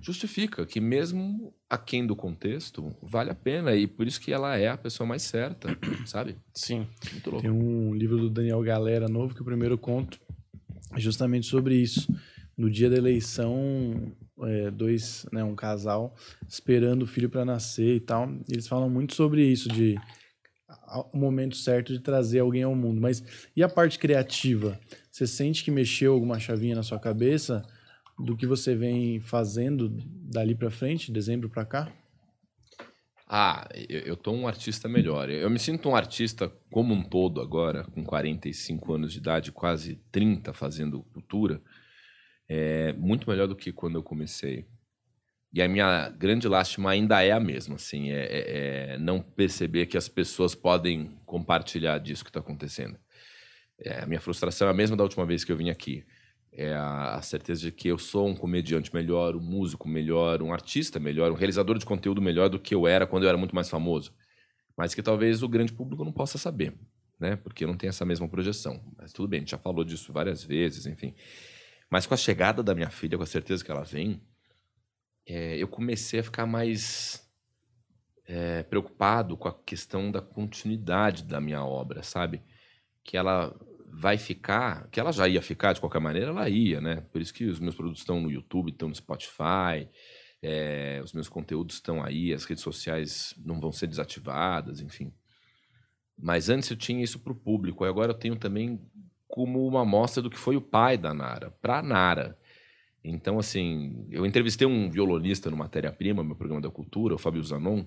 justifica 0.00 0.66
que 0.66 0.80
mesmo 0.80 1.54
aquém 1.68 2.06
do 2.06 2.16
contexto 2.16 2.94
vale 3.02 3.30
a 3.30 3.34
pena 3.34 3.74
e 3.74 3.86
por 3.86 4.06
isso 4.06 4.20
que 4.20 4.32
ela 4.32 4.56
é 4.56 4.68
a 4.68 4.76
pessoa 4.76 5.06
mais 5.06 5.22
certa, 5.22 5.76
sabe? 6.06 6.36
Sim. 6.52 6.86
Muito 7.12 7.30
louco. 7.30 7.42
Tem 7.42 7.50
um 7.50 7.94
livro 7.94 8.18
do 8.18 8.30
Daniel 8.30 8.62
Galera 8.62 9.08
novo 9.08 9.34
que 9.34 9.42
o 9.42 9.44
primeiro 9.44 9.78
conto 9.78 10.18
é 10.92 11.00
justamente 11.00 11.46
sobre 11.46 11.76
isso. 11.76 12.12
No 12.56 12.70
dia 12.70 12.88
da 12.88 12.96
eleição, 12.96 14.12
é, 14.42 14.70
dois, 14.70 15.26
né, 15.32 15.42
um 15.42 15.56
casal 15.56 16.14
esperando 16.48 17.02
o 17.02 17.06
filho 17.06 17.28
para 17.28 17.44
nascer 17.44 17.96
e 17.96 18.00
tal. 18.00 18.30
E 18.48 18.52
eles 18.52 18.68
falam 18.68 18.88
muito 18.88 19.14
sobre 19.14 19.44
isso 19.44 19.68
de 19.68 19.96
o 21.12 21.16
momento 21.16 21.56
certo 21.56 21.92
de 21.92 21.98
trazer 21.98 22.40
alguém 22.40 22.62
ao 22.62 22.74
mundo. 22.74 23.00
Mas 23.00 23.22
e 23.56 23.62
a 23.62 23.68
parte 23.68 23.98
criativa? 23.98 24.78
Você 25.10 25.26
sente 25.26 25.64
que 25.64 25.70
mexeu 25.70 26.12
alguma 26.12 26.38
chavinha 26.38 26.76
na 26.76 26.82
sua 26.82 26.98
cabeça 26.98 27.64
do 28.18 28.36
que 28.36 28.46
você 28.46 28.74
vem 28.74 29.20
fazendo 29.20 29.88
dali 29.88 30.54
para 30.54 30.70
frente, 30.70 31.12
dezembro 31.12 31.48
para 31.48 31.64
cá? 31.64 31.92
Ah, 33.26 33.68
eu, 33.88 34.00
eu 34.00 34.16
tô 34.16 34.32
um 34.32 34.46
artista 34.46 34.88
melhor. 34.88 35.30
Eu 35.30 35.50
me 35.50 35.58
sinto 35.58 35.88
um 35.88 35.96
artista 35.96 36.52
como 36.70 36.94
um 36.94 37.02
todo 37.02 37.40
agora, 37.40 37.84
com 37.84 38.04
45 38.04 38.92
anos 38.92 39.12
de 39.12 39.18
idade, 39.18 39.50
quase 39.50 39.96
30 40.12 40.52
fazendo 40.52 41.02
cultura, 41.04 41.60
é 42.48 42.92
muito 42.92 43.28
melhor 43.28 43.48
do 43.48 43.56
que 43.56 43.72
quando 43.72 43.96
eu 43.96 44.02
comecei. 44.02 44.66
E 45.52 45.62
a 45.62 45.68
minha 45.68 46.10
grande 46.10 46.48
lástima 46.48 46.90
ainda 46.90 47.22
é 47.22 47.30
a 47.30 47.40
mesma, 47.40 47.76
assim, 47.76 48.10
é, 48.10 48.24
é, 48.24 48.94
é 48.94 48.98
não 48.98 49.20
perceber 49.20 49.86
que 49.86 49.96
as 49.96 50.08
pessoas 50.08 50.54
podem 50.54 51.16
compartilhar 51.24 51.98
disso 51.98 52.24
que 52.24 52.30
está 52.30 52.40
acontecendo. 52.40 52.98
É, 53.78 54.02
a 54.02 54.06
minha 54.06 54.20
frustração 54.20 54.68
é 54.68 54.70
a 54.70 54.74
mesma 54.74 54.96
da 54.96 55.04
última 55.04 55.24
vez 55.24 55.44
que 55.44 55.52
eu 55.52 55.56
vim 55.56 55.70
aqui. 55.70 56.04
É 56.56 56.72
a, 56.72 57.20
certeza 57.20 57.62
de 57.62 57.72
que 57.72 57.88
eu 57.88 57.98
sou 57.98 58.28
um 58.28 58.34
comediante 58.36 58.94
melhor, 58.94 59.34
um 59.34 59.40
músico 59.40 59.88
melhor, 59.88 60.40
um 60.40 60.52
artista 60.52 61.00
melhor, 61.00 61.32
um 61.32 61.34
realizador 61.34 61.76
de 61.76 61.84
conteúdo 61.84 62.22
melhor 62.22 62.48
do 62.48 62.60
que 62.60 62.72
eu 62.72 62.86
era 62.86 63.08
quando 63.08 63.24
eu 63.24 63.28
era 63.28 63.36
muito 63.36 63.56
mais 63.56 63.68
famoso. 63.68 64.14
Mas 64.76 64.94
que 64.94 65.02
talvez 65.02 65.42
o 65.42 65.48
grande 65.48 65.72
público 65.72 66.04
não 66.04 66.12
possa 66.12 66.38
saber, 66.38 66.72
né? 67.18 67.34
Porque 67.34 67.66
não 67.66 67.76
tem 67.76 67.88
essa 67.88 68.04
mesma 68.04 68.28
projeção. 68.28 68.80
Mas 68.96 69.12
tudo 69.12 69.26
bem, 69.26 69.38
a 69.38 69.40
gente 69.40 69.50
já 69.50 69.58
falou 69.58 69.84
disso 69.84 70.12
várias 70.12 70.44
vezes, 70.44 70.86
enfim. 70.86 71.12
Mas 71.90 72.06
com 72.06 72.14
a 72.14 72.16
chegada 72.16 72.62
da 72.62 72.72
minha 72.72 72.90
filha, 72.90 73.16
com 73.16 73.24
a 73.24 73.26
certeza 73.26 73.64
que 73.64 73.70
ela 73.72 73.82
vem, 73.82 74.22
é, 75.26 75.56
eu 75.56 75.66
comecei 75.66 76.20
a 76.20 76.24
ficar 76.24 76.46
mais 76.46 77.28
é, 78.26 78.62
preocupado 78.62 79.36
com 79.36 79.48
a 79.48 79.54
questão 79.54 80.10
da 80.10 80.20
continuidade 80.20 81.24
da 81.24 81.40
minha 81.40 81.64
obra, 81.64 82.04
sabe? 82.04 82.42
Que 83.02 83.16
ela 83.16 83.54
vai 83.96 84.18
ficar, 84.18 84.88
que 84.90 84.98
ela 84.98 85.12
já 85.12 85.28
ia 85.28 85.40
ficar 85.40 85.72
de 85.72 85.80
qualquer 85.80 86.00
maneira, 86.00 86.30
ela 86.30 86.48
ia, 86.48 86.80
né? 86.80 87.02
Por 87.12 87.20
isso 87.20 87.32
que 87.32 87.44
os 87.44 87.60
meus 87.60 87.74
produtos 87.74 88.00
estão 88.00 88.20
no 88.20 88.30
YouTube, 88.30 88.70
estão 88.70 88.88
no 88.88 88.94
Spotify, 88.94 89.88
é, 90.42 91.00
os 91.02 91.12
meus 91.12 91.28
conteúdos 91.28 91.76
estão 91.76 92.02
aí, 92.02 92.32
as 92.32 92.44
redes 92.44 92.62
sociais 92.62 93.34
não 93.38 93.60
vão 93.60 93.70
ser 93.70 93.86
desativadas, 93.86 94.80
enfim. 94.80 95.12
Mas 96.18 96.48
antes 96.48 96.70
eu 96.70 96.76
tinha 96.76 97.02
isso 97.02 97.20
para 97.20 97.32
o 97.32 97.36
público, 97.36 97.84
agora 97.84 98.10
eu 98.10 98.18
tenho 98.18 98.36
também 98.36 98.80
como 99.28 99.66
uma 99.66 99.82
amostra 99.82 100.22
do 100.22 100.30
que 100.30 100.38
foi 100.38 100.56
o 100.56 100.60
pai 100.60 100.98
da 100.98 101.14
Nara, 101.14 101.52
para 101.62 101.82
Nara. 101.82 102.38
Então, 103.02 103.38
assim, 103.38 104.06
eu 104.10 104.24
entrevistei 104.24 104.66
um 104.66 104.90
violonista 104.90 105.50
no 105.50 105.56
Matéria 105.56 105.92
Prima, 105.92 106.24
meu 106.24 106.36
programa 106.36 106.60
da 106.60 106.70
cultura, 106.70 107.14
o 107.14 107.18
Fábio 107.18 107.42
Zanon, 107.42 107.84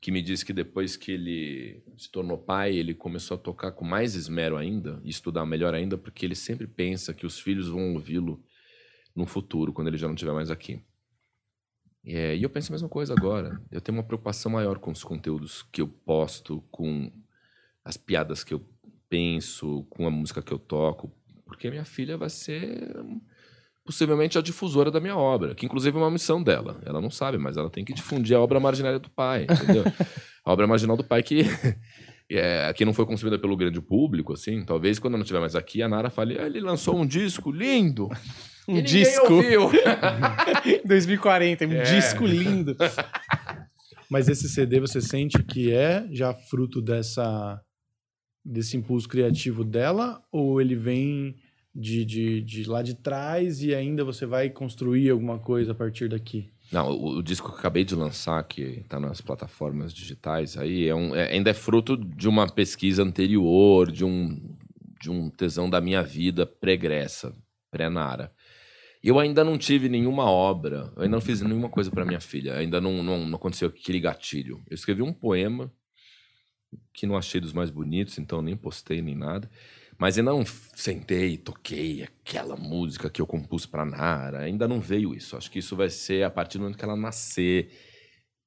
que 0.00 0.12
me 0.12 0.22
disse 0.22 0.44
que 0.44 0.52
depois 0.52 0.96
que 0.96 1.12
ele 1.12 1.82
se 1.96 2.10
tornou 2.10 2.38
pai, 2.38 2.74
ele 2.76 2.94
começou 2.94 3.36
a 3.36 3.38
tocar 3.38 3.72
com 3.72 3.84
mais 3.84 4.14
esmero 4.14 4.56
ainda, 4.56 5.00
e 5.02 5.10
estudar 5.10 5.44
melhor 5.44 5.74
ainda, 5.74 5.98
porque 5.98 6.24
ele 6.24 6.34
sempre 6.34 6.66
pensa 6.66 7.12
que 7.12 7.26
os 7.26 7.38
filhos 7.40 7.68
vão 7.68 7.94
ouvi-lo 7.94 8.42
no 9.14 9.26
futuro, 9.26 9.72
quando 9.72 9.88
ele 9.88 9.96
já 9.96 10.06
não 10.06 10.14
estiver 10.14 10.32
mais 10.32 10.50
aqui. 10.50 10.80
É, 12.04 12.36
e 12.36 12.42
eu 12.42 12.50
penso 12.50 12.72
a 12.72 12.74
mesma 12.74 12.88
coisa 12.88 13.12
agora. 13.12 13.60
Eu 13.70 13.80
tenho 13.80 13.98
uma 13.98 14.04
preocupação 14.04 14.52
maior 14.52 14.78
com 14.78 14.92
os 14.92 15.02
conteúdos 15.02 15.62
que 15.62 15.80
eu 15.80 15.88
posto, 15.88 16.62
com 16.70 17.12
as 17.84 17.96
piadas 17.96 18.44
que 18.44 18.54
eu 18.54 18.64
penso, 19.08 19.84
com 19.90 20.06
a 20.06 20.10
música 20.10 20.40
que 20.40 20.52
eu 20.52 20.58
toco, 20.58 21.12
porque 21.44 21.70
minha 21.70 21.84
filha 21.84 22.16
vai 22.16 22.30
ser 22.30 22.94
possivelmente 23.88 24.36
a 24.36 24.42
difusora 24.42 24.90
da 24.90 25.00
minha 25.00 25.16
obra, 25.16 25.54
que 25.54 25.64
inclusive 25.64 25.96
é 25.96 25.98
uma 25.98 26.10
missão 26.10 26.42
dela. 26.42 26.78
Ela 26.84 27.00
não 27.00 27.08
sabe, 27.08 27.38
mas 27.38 27.56
ela 27.56 27.70
tem 27.70 27.86
que 27.86 27.94
difundir 27.94 28.36
a 28.36 28.40
obra 28.40 28.60
marginária 28.60 28.98
do 28.98 29.08
pai, 29.08 29.46
entendeu? 29.50 29.82
a 30.44 30.52
obra 30.52 30.66
marginal 30.66 30.94
do 30.94 31.02
pai 31.02 31.22
que, 31.22 31.46
é, 32.30 32.70
que 32.74 32.84
não 32.84 32.92
foi 32.92 33.06
consumida 33.06 33.38
pelo 33.38 33.56
grande 33.56 33.80
público, 33.80 34.34
assim. 34.34 34.62
Talvez 34.62 34.98
quando 34.98 35.14
eu 35.14 35.16
não 35.16 35.22
estiver 35.22 35.40
mais 35.40 35.56
aqui, 35.56 35.80
a 35.80 35.88
Nara 35.88 36.10
fale, 36.10 36.38
ah, 36.38 36.44
ele 36.44 36.60
lançou 36.60 37.00
um 37.00 37.06
disco 37.06 37.50
lindo. 37.50 38.10
Um 38.70 38.82
disco. 38.82 39.32
Ouviu. 39.32 39.70
2040, 40.84 41.64
um 41.66 41.72
é. 41.72 41.82
disco 41.84 42.26
lindo. 42.26 42.76
Mas 44.10 44.28
esse 44.28 44.46
CD 44.46 44.78
você 44.78 45.00
sente 45.00 45.42
que 45.42 45.72
é 45.72 46.06
já 46.10 46.34
fruto 46.34 46.82
dessa 46.82 47.58
desse 48.44 48.76
impulso 48.76 49.08
criativo 49.08 49.64
dela 49.64 50.22
ou 50.30 50.60
ele 50.60 50.76
vem 50.76 51.34
de, 51.74 52.04
de, 52.04 52.40
de 52.42 52.64
lá 52.64 52.82
de 52.82 52.94
trás 52.94 53.62
e 53.62 53.74
ainda 53.74 54.04
você 54.04 54.26
vai 54.26 54.50
construir 54.50 55.10
alguma 55.10 55.38
coisa 55.38 55.72
a 55.72 55.74
partir 55.74 56.08
daqui? 56.08 56.50
Não, 56.70 56.90
o, 56.90 57.18
o 57.18 57.22
disco 57.22 57.48
que 57.48 57.54
eu 57.54 57.58
acabei 57.58 57.84
de 57.84 57.94
lançar, 57.94 58.42
que 58.44 58.62
está 58.62 59.00
nas 59.00 59.20
plataformas 59.20 59.92
digitais, 59.92 60.56
aí 60.56 60.86
é 60.86 60.94
um, 60.94 61.14
é, 61.14 61.32
ainda 61.32 61.50
é 61.50 61.54
fruto 61.54 61.96
de 61.96 62.28
uma 62.28 62.46
pesquisa 62.48 63.02
anterior, 63.02 63.90
de 63.90 64.04
um, 64.04 64.56
de 65.00 65.10
um 65.10 65.30
tesão 65.30 65.70
da 65.70 65.80
minha 65.80 66.02
vida 66.02 66.44
pregressa, 66.44 67.34
pré-Nara. 67.70 68.32
Eu 69.02 69.18
ainda 69.18 69.44
não 69.44 69.56
tive 69.56 69.88
nenhuma 69.88 70.24
obra, 70.24 70.92
eu 70.96 71.02
ainda 71.04 71.16
não 71.16 71.20
fiz 71.20 71.40
nenhuma 71.40 71.68
coisa 71.68 71.90
para 71.90 72.04
minha 72.04 72.20
filha, 72.20 72.54
ainda 72.56 72.80
não, 72.80 73.02
não, 73.02 73.24
não 73.24 73.36
aconteceu 73.36 73.68
aquele 73.68 74.00
gatilho. 74.00 74.62
Eu 74.68 74.74
escrevi 74.74 75.02
um 75.02 75.12
poema 75.12 75.72
que 76.92 77.06
não 77.06 77.16
achei 77.16 77.40
dos 77.40 77.52
mais 77.52 77.70
bonitos, 77.70 78.18
então 78.18 78.42
nem 78.42 78.56
postei 78.56 79.00
nem 79.00 79.14
nada. 79.14 79.48
Mas 79.98 80.16
ainda 80.16 80.30
não 80.30 80.44
sentei 80.46 81.36
toquei 81.36 82.04
aquela 82.04 82.56
música 82.56 83.10
que 83.10 83.20
eu 83.20 83.26
compus 83.26 83.66
para 83.66 83.84
Nara. 83.84 84.40
Ainda 84.40 84.68
não 84.68 84.80
veio 84.80 85.12
isso. 85.12 85.36
Acho 85.36 85.50
que 85.50 85.58
isso 85.58 85.74
vai 85.74 85.90
ser 85.90 86.22
a 86.22 86.30
partir 86.30 86.56
do 86.56 86.62
momento 86.62 86.78
que 86.78 86.84
ela 86.84 86.96
nascer, 86.96 87.70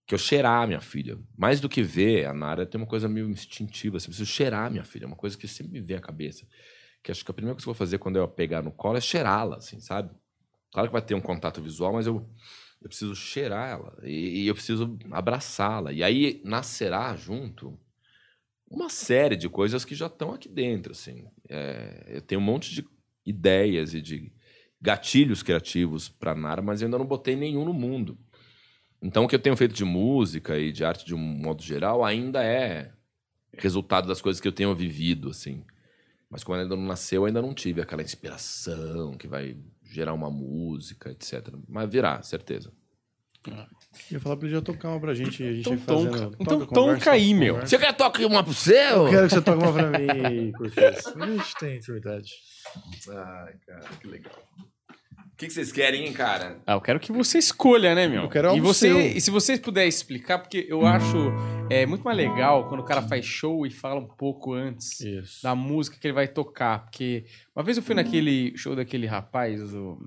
que 0.08 0.16
eu 0.16 0.18
cheirar 0.18 0.66
minha 0.66 0.80
filha. 0.80 1.20
Mais 1.38 1.60
do 1.60 1.68
que 1.68 1.84
ver, 1.84 2.26
a 2.26 2.34
Nara 2.34 2.66
tem 2.66 2.80
uma 2.80 2.88
coisa 2.88 3.10
meio 3.10 3.30
instintiva. 3.30 3.98
Assim, 3.98 4.08
preciso 4.08 4.32
cheirar 4.32 4.72
minha 4.72 4.86
filha. 4.86 5.04
É 5.04 5.08
uma 5.08 5.18
coisa 5.18 5.38
que 5.38 5.46
sempre 5.46 5.74
me 5.74 5.82
vem 5.82 5.98
à 5.98 6.02
cabeça. 6.02 6.48
Que 7.04 7.12
acho 7.12 7.26
que 7.26 7.32
a 7.32 7.34
primeira 7.34 7.56
coisa 7.56 7.66
que 7.66 7.70
eu 7.70 7.74
vou 7.74 7.78
fazer 7.78 7.98
quando 7.98 8.16
eu 8.16 8.28
pegar 8.30 8.62
no 8.62 8.72
colo 8.72 8.98
é 8.98 9.02
cheirá-la, 9.02 9.58
assim, 9.58 9.82
sabe? 9.82 10.10
Claro 10.72 10.88
que 10.88 10.94
vai 10.94 11.02
ter 11.02 11.16
um 11.16 11.22
contato 11.22 11.62
visual, 11.62 11.92
mas 11.94 12.08
eu 12.08 12.26
eu 12.82 12.90
preciso 12.90 13.16
cheirar 13.16 13.70
ela 13.70 13.96
e, 14.04 14.44
e 14.44 14.48
eu 14.48 14.56
preciso 14.56 14.98
abraçá-la. 15.12 15.92
E 15.94 16.04
aí 16.04 16.42
nascerá 16.44 17.16
junto 17.16 17.80
uma 18.72 18.90
série 18.90 19.36
de 19.36 19.50
coisas 19.50 19.84
que 19.84 19.94
já 19.94 20.08
estão 20.08 20.34
aqui 20.34 20.48
dentro. 20.48 20.94
Assim. 20.94 21.26
É, 21.50 22.06
eu 22.08 22.22
tenho 22.22 22.40
um 22.40 22.44
monte 22.44 22.74
de 22.74 22.88
ideias 23.26 23.94
e 23.94 24.02
de 24.02 24.32
gatilhos 24.82 25.44
criativos 25.44 26.10
para 26.10 26.34
Nara, 26.34 26.62
mas 26.62 26.82
eu 26.82 26.88
ainda 26.88 26.98
não 26.98 27.06
botei 27.06 27.36
nenhum 27.36 27.66
no 27.66 27.74
mundo. 27.74 28.18
Então, 29.02 29.26
o 29.26 29.28
que 29.28 29.36
eu 29.36 29.40
tenho 29.40 29.58
feito 29.58 29.76
de 29.76 29.84
música 29.84 30.58
e 30.58 30.72
de 30.72 30.86
arte 30.86 31.06
de 31.06 31.14
um 31.14 31.20
modo 31.20 31.62
geral 31.62 32.04
ainda 32.04 32.44
é 32.44 32.94
resultado 33.58 34.08
das 34.08 34.22
coisas 34.22 34.40
que 34.40 34.48
eu 34.48 34.52
tenho 34.52 34.74
vivido, 34.74 35.30
assim. 35.30 35.66
Mas 36.30 36.44
quando 36.44 36.62
ainda 36.62 36.76
não 36.76 36.86
nasceu, 36.86 37.26
ainda 37.26 37.42
não 37.42 37.54
tive 37.54 37.82
aquela 37.82 38.02
inspiração 38.02 39.18
que 39.18 39.28
vai 39.28 39.58
gerar 39.84 40.14
uma 40.14 40.30
música, 40.30 41.12
etc. 41.12 41.54
Mas 41.68 41.90
virá, 41.92 42.22
certeza. 42.22 42.72
Eu 44.10 44.16
ia 44.16 44.20
falar 44.20 44.38
pra 44.38 44.48
ele 44.48 44.56
já 44.56 44.62
tocar 44.62 44.90
uma 44.90 45.00
pra 45.00 45.14
gente. 45.14 45.44
A 45.44 45.54
gente 45.54 45.70
Então 45.70 45.78
fazendo, 45.80 46.12
tonca. 46.12 46.20
toca, 46.32 46.38
Então 46.40 46.60
conversa, 46.66 46.74
tonca 46.74 47.12
aí, 47.12 47.34
meu. 47.34 47.54
conversa. 47.56 47.78
Você 47.78 47.86
quer 47.86 47.94
tocar 47.94 48.26
uma 48.26 48.44
pro 48.44 48.54
seu? 48.54 48.74
Eu 48.76 49.10
quero 49.10 49.28
que 49.28 49.34
você 49.36 49.42
toque 49.42 49.64
uma 49.64 49.74
pra 49.74 50.00
mim, 50.00 50.52
Curtis. 50.54 51.08
A 51.08 51.26
gente 51.28 51.56
tem 51.60 51.78
intimidade. 51.78 52.32
Ai, 53.10 53.54
cara, 53.68 53.90
que 54.00 54.08
legal. 54.08 54.34
O 54.90 55.36
que, 55.42 55.48
que 55.48 55.54
vocês 55.54 55.72
querem, 55.72 56.06
hein, 56.06 56.14
cara? 56.14 56.60
Ah, 56.68 56.74
eu 56.74 56.82
quero 56.82 57.00
que 57.00 57.12
você 57.12 57.40
escolha, 57.40 57.96
né, 57.96 58.08
meu? 58.08 58.24
Eu 58.24 58.30
quero 58.30 58.48
e 58.48 58.52
algo 58.52 58.62
você, 58.64 58.88
seu. 58.90 59.00
E 59.02 59.20
se 59.20 59.32
vocês 59.32 59.60
puderem 59.60 59.90
explicar, 59.90 60.38
porque 60.38 60.68
eu 60.70 60.86
acho 60.86 61.18
é, 61.70 61.84
muito 61.86 62.04
mais 62.04 62.16
legal 62.16 62.70
quando 62.70 62.82
o 62.82 62.86
cara 62.86 63.02
faz 63.02 63.26
show 63.26 63.66
e 63.66 63.72
fala 63.72 64.00
um 64.00 64.08
pouco 64.08 64.54
antes 64.54 65.00
Isso. 65.02 65.42
da 65.42 65.56
música 65.56 65.98
que 66.00 66.06
ele 66.08 66.14
vai 66.14 66.28
tocar. 66.28 66.84
Porque 66.86 67.26
uma 67.56 67.64
vez 67.64 67.76
eu 67.76 67.82
fui 67.84 67.96
naquele 67.96 68.56
show 68.56 68.76
daquele 68.76 69.08
rapaz, 69.08 69.60
o- 69.74 69.98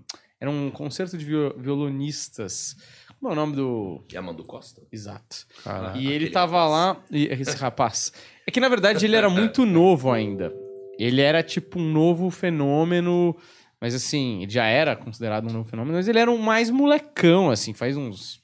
era 0.40 0.49
um 0.51 0.70
concerto 0.70 1.18
de 1.18 1.25
viol- 1.25 1.55
violonistas. 1.59 2.77
Como 3.25 3.33
é 3.33 3.39
o 3.39 3.41
nome 3.41 3.57
do. 3.57 4.05
Yamando 4.13 4.45
Costa? 4.45 4.83
Exato. 4.93 5.47
Caraca. 5.65 5.97
E 5.97 6.13
ele 6.13 6.29
tava 6.29 6.59
rapaz. 6.59 6.71
lá, 6.71 7.05
e 7.11 7.25
esse 7.29 7.57
rapaz. 7.57 8.13
É 8.47 8.51
que 8.51 8.61
na 8.61 8.69
verdade 8.69 9.07
ele 9.07 9.17
era 9.17 9.31
muito 9.31 9.65
novo 9.65 10.13
ainda. 10.13 10.53
Ele 10.99 11.23
era 11.23 11.43
tipo 11.43 11.79
um 11.79 11.91
novo 11.91 12.29
fenômeno, 12.29 13.35
mas 13.81 13.95
assim, 13.95 14.43
ele 14.43 14.51
já 14.53 14.67
era 14.67 14.95
considerado 14.95 15.49
um 15.49 15.53
novo 15.55 15.67
fenômeno, 15.67 15.97
mas 15.97 16.07
ele 16.07 16.19
era 16.19 16.31
um 16.31 16.37
mais 16.37 16.69
molecão, 16.69 17.49
assim, 17.49 17.73
faz 17.73 17.97
uns, 17.97 18.43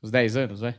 uns 0.00 0.12
10 0.12 0.36
anos, 0.36 0.60
vai. 0.60 0.76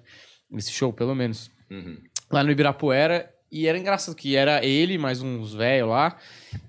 Esse 0.54 0.72
show, 0.72 0.94
pelo 0.94 1.14
menos. 1.14 1.52
Uhum. 1.70 1.98
Lá 2.32 2.42
no 2.42 2.52
Ibirapuera. 2.52 3.30
E 3.52 3.68
era 3.68 3.78
engraçado 3.78 4.16
que 4.16 4.38
era 4.38 4.64
ele, 4.64 4.98
mais 4.98 5.22
uns 5.22 5.54
velhos 5.54 5.90
lá, 5.90 6.16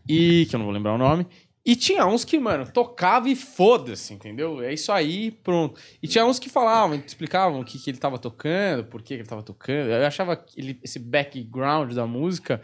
e 0.08 0.46
que 0.50 0.56
eu 0.56 0.58
não 0.58 0.66
vou 0.66 0.74
lembrar 0.74 0.94
o 0.94 0.98
nome. 0.98 1.28
E 1.64 1.76
tinha 1.76 2.06
uns 2.06 2.24
que, 2.24 2.38
mano, 2.38 2.70
tocava 2.72 3.28
e 3.28 3.36
foda-se, 3.36 4.14
entendeu? 4.14 4.62
É 4.62 4.72
isso 4.72 4.90
aí, 4.90 5.30
pronto. 5.30 5.78
E 6.02 6.08
tinha 6.08 6.24
uns 6.24 6.38
que 6.38 6.48
falavam, 6.48 6.96
explicavam 6.96 7.60
o 7.60 7.64
que, 7.64 7.78
que 7.78 7.90
ele 7.90 7.98
tava 7.98 8.18
tocando, 8.18 8.84
por 8.84 9.02
que, 9.02 9.08
que 9.14 9.20
ele 9.22 9.28
tava 9.28 9.42
tocando. 9.42 9.90
Eu 9.90 10.06
achava 10.06 10.34
que 10.36 10.58
ele, 10.58 10.80
esse 10.82 10.98
background 10.98 11.92
da 11.92 12.06
música 12.06 12.62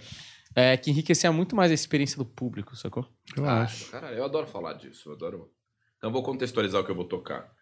é, 0.54 0.76
que 0.78 0.90
enriquecia 0.90 1.30
muito 1.30 1.54
mais 1.54 1.70
a 1.70 1.74
experiência 1.74 2.16
do 2.16 2.24
público, 2.24 2.74
sacou? 2.74 3.06
Eu 3.36 3.44
Ah, 3.44 3.62
acho. 3.62 3.90
Cara, 3.90 4.12
eu 4.12 4.24
adoro 4.24 4.46
falar 4.46 4.72
disso. 4.72 5.10
Eu 5.10 5.14
adoro. 5.14 5.50
Então, 5.98 6.08
eu 6.08 6.12
vou 6.12 6.22
contextualizar 6.22 6.80
o 6.80 6.84
que 6.84 6.90
eu 6.90 6.96
vou 6.96 7.04
tocar. 7.04 7.52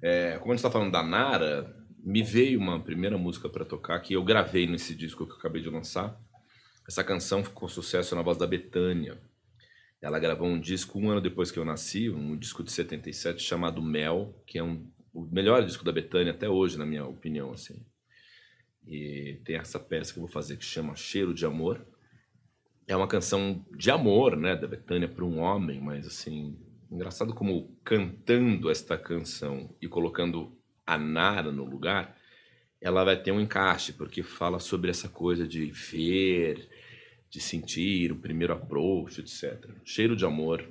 É, 0.00 0.38
como 0.38 0.52
a 0.52 0.54
gente 0.54 0.60
está 0.64 0.70
falando 0.70 0.92
da 0.92 1.02
Nara, 1.02 1.74
me 1.98 2.22
veio 2.22 2.60
uma 2.60 2.78
primeira 2.80 3.18
música 3.18 3.48
para 3.48 3.64
tocar 3.64 3.98
que 3.98 4.14
eu 4.14 4.22
gravei 4.22 4.68
nesse 4.68 4.94
disco 4.94 5.26
que 5.26 5.32
eu 5.32 5.36
acabei 5.36 5.60
de 5.60 5.68
lançar. 5.68 6.16
Essa 6.88 7.02
canção 7.02 7.42
ficou 7.42 7.68
sucesso 7.68 8.14
na 8.14 8.22
voz 8.22 8.38
da 8.38 8.46
Betânia. 8.46 9.20
Ela 10.06 10.20
gravou 10.20 10.46
um 10.46 10.60
disco 10.60 11.00
um 11.00 11.10
ano 11.10 11.20
depois 11.20 11.50
que 11.50 11.58
eu 11.58 11.64
nasci, 11.64 12.08
um 12.08 12.36
disco 12.36 12.62
de 12.62 12.70
77 12.70 13.42
chamado 13.42 13.82
Mel, 13.82 14.40
que 14.46 14.56
é 14.56 14.62
um, 14.62 14.88
o 15.12 15.22
melhor 15.22 15.64
disco 15.64 15.84
da 15.84 15.90
Betânia 15.90 16.32
até 16.32 16.48
hoje, 16.48 16.78
na 16.78 16.86
minha 16.86 17.04
opinião. 17.04 17.52
Assim. 17.52 17.84
E 18.86 19.40
tem 19.44 19.56
essa 19.56 19.80
peça 19.80 20.12
que 20.12 20.20
eu 20.20 20.22
vou 20.22 20.30
fazer 20.30 20.58
que 20.58 20.64
chama 20.64 20.94
Cheiro 20.94 21.34
de 21.34 21.44
Amor. 21.44 21.84
É 22.86 22.94
uma 22.96 23.08
canção 23.08 23.66
de 23.76 23.90
amor, 23.90 24.36
né, 24.36 24.54
da 24.54 24.68
Betânia 24.68 25.08
para 25.08 25.24
um 25.24 25.40
homem, 25.40 25.80
mas 25.80 26.06
assim, 26.06 26.56
engraçado 26.88 27.34
como 27.34 27.76
cantando 27.82 28.70
esta 28.70 28.96
canção 28.96 29.74
e 29.82 29.88
colocando 29.88 30.56
a 30.86 30.96
Nara 30.96 31.50
no 31.50 31.64
lugar, 31.64 32.16
ela 32.80 33.02
vai 33.02 33.20
ter 33.20 33.32
um 33.32 33.40
encaixe, 33.40 33.92
porque 33.92 34.22
fala 34.22 34.60
sobre 34.60 34.88
essa 34.88 35.08
coisa 35.08 35.48
de 35.48 35.66
ver, 35.66 36.68
de 37.36 37.42
sentir, 37.42 38.10
o 38.10 38.16
primeiro 38.16 38.54
approach, 38.54 39.20
etc. 39.20 39.68
Cheiro 39.84 40.16
de 40.16 40.24
amor, 40.24 40.66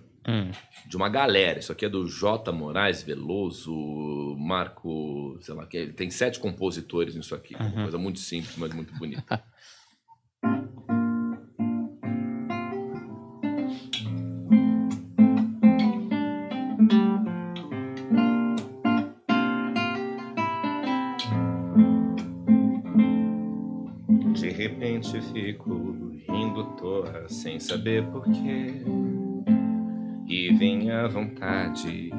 de 0.87 0.97
uma 0.97 1.07
galera. 1.07 1.59
Isso 1.59 1.71
aqui 1.71 1.85
é 1.85 1.89
do 1.89 2.07
J. 2.07 2.51
Moraes 2.51 3.03
Veloso, 3.03 4.35
Marco, 4.35 5.37
sei 5.41 5.53
lá, 5.53 5.67
que 5.67 5.87
tem 5.87 6.09
sete 6.09 6.39
compositores 6.39 7.15
nisso 7.15 7.35
aqui. 7.35 7.55
Uma 7.55 7.83
coisa 7.83 7.99
muito 7.99 8.19
simples, 8.19 8.57
mas 8.57 8.73
muito 8.73 8.93
bonita. 8.95 9.43
De 24.33 24.49
repente 24.49 25.21
fico 25.33 25.95
sem 27.27 27.59
saber 27.59 28.05
porquê. 28.07 28.81
E 30.27 30.53
vem 30.53 30.91
a 30.91 31.07
vontade 31.07 32.11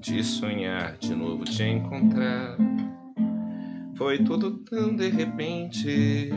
de 0.00 0.24
sonhar 0.24 0.96
de 0.98 1.14
novo 1.14 1.44
te 1.44 1.62
encontrar. 1.62 2.56
Foi 3.94 4.18
tudo 4.18 4.58
tão 4.64 4.96
de 4.96 5.08
repente, 5.08 6.30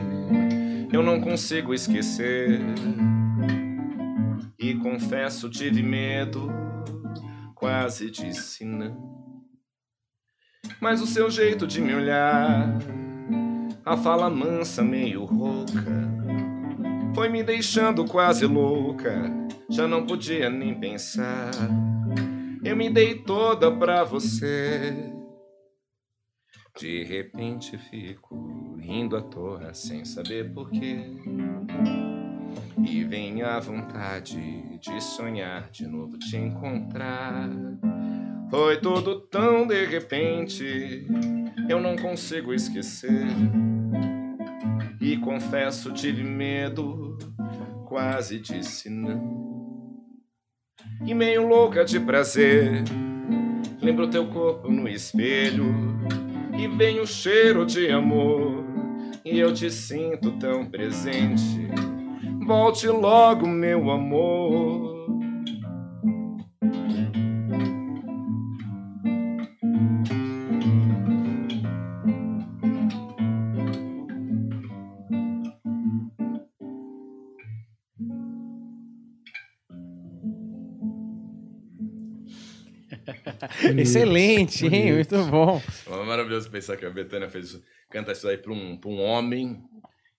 eu 0.92 1.02
não 1.02 1.20
consigo 1.20 1.74
esquecer. 1.74 2.60
E 4.58 4.74
confesso, 4.74 5.50
tive 5.50 5.82
medo, 5.82 6.48
quase 7.54 8.10
disse 8.10 8.64
não. 8.64 9.16
Mas 10.80 11.00
o 11.00 11.06
seu 11.06 11.30
jeito 11.30 11.66
de 11.66 11.80
me 11.80 11.94
olhar, 11.94 12.78
a 13.84 13.96
fala 13.96 14.30
mansa, 14.30 14.82
meio 14.82 15.24
rouca, 15.24 16.15
foi 17.16 17.30
me 17.30 17.42
deixando 17.42 18.04
quase 18.04 18.44
louca. 18.44 19.32
Já 19.70 19.88
não 19.88 20.04
podia 20.04 20.50
nem 20.50 20.78
pensar. 20.78 21.50
Eu 22.62 22.76
me 22.76 22.90
dei 22.90 23.14
toda 23.14 23.72
pra 23.72 24.04
você. 24.04 24.92
De 26.78 27.04
repente 27.04 27.78
fico 27.78 28.76
rindo 28.78 29.16
à 29.16 29.22
toa 29.22 29.72
sem 29.72 30.04
saber 30.04 30.52
porquê. 30.52 31.10
E 32.86 33.02
vem 33.04 33.40
a 33.40 33.58
vontade 33.60 34.78
de 34.78 35.00
sonhar 35.02 35.70
de 35.70 35.86
novo 35.86 36.18
te 36.18 36.36
encontrar. 36.36 37.48
Foi 38.50 38.78
tudo 38.78 39.20
tão 39.22 39.66
de 39.66 39.86
repente, 39.86 41.06
eu 41.66 41.80
não 41.80 41.96
consigo 41.96 42.52
esquecer. 42.52 43.26
E 45.16 45.18
confesso, 45.18 45.94
tive 45.94 46.22
medo, 46.22 47.16
quase 47.86 48.38
disse 48.38 48.90
não. 48.90 49.96
E 51.06 51.14
meio 51.14 51.48
louca 51.48 51.86
de 51.86 51.98
prazer, 51.98 52.84
lembro 53.80 54.10
teu 54.10 54.26
corpo 54.28 54.70
no 54.70 54.86
espelho. 54.86 55.64
E 56.58 56.68
vem 56.68 57.00
o 57.00 57.06
cheiro 57.06 57.64
de 57.64 57.88
amor, 57.88 58.62
e 59.24 59.38
eu 59.38 59.54
te 59.54 59.70
sinto 59.70 60.32
tão 60.32 60.66
presente. 60.66 61.66
Volte 62.46 62.86
logo, 62.86 63.48
meu 63.48 63.90
amor. 63.90 64.85
Excelente, 83.78 84.66
hein? 84.66 84.92
Muito 84.94 85.24
bom. 85.26 85.62
É 85.86 86.04
maravilhoso 86.04 86.50
pensar 86.50 86.76
que 86.76 86.84
a 86.84 86.90
Betânia 86.90 87.28
fez 87.28 87.46
isso, 87.46 87.62
canta 87.90 88.12
isso 88.12 88.28
aí 88.28 88.36
para 88.38 88.52
um, 88.52 88.76
pra 88.76 88.90
um 88.90 89.00
homem. 89.00 89.62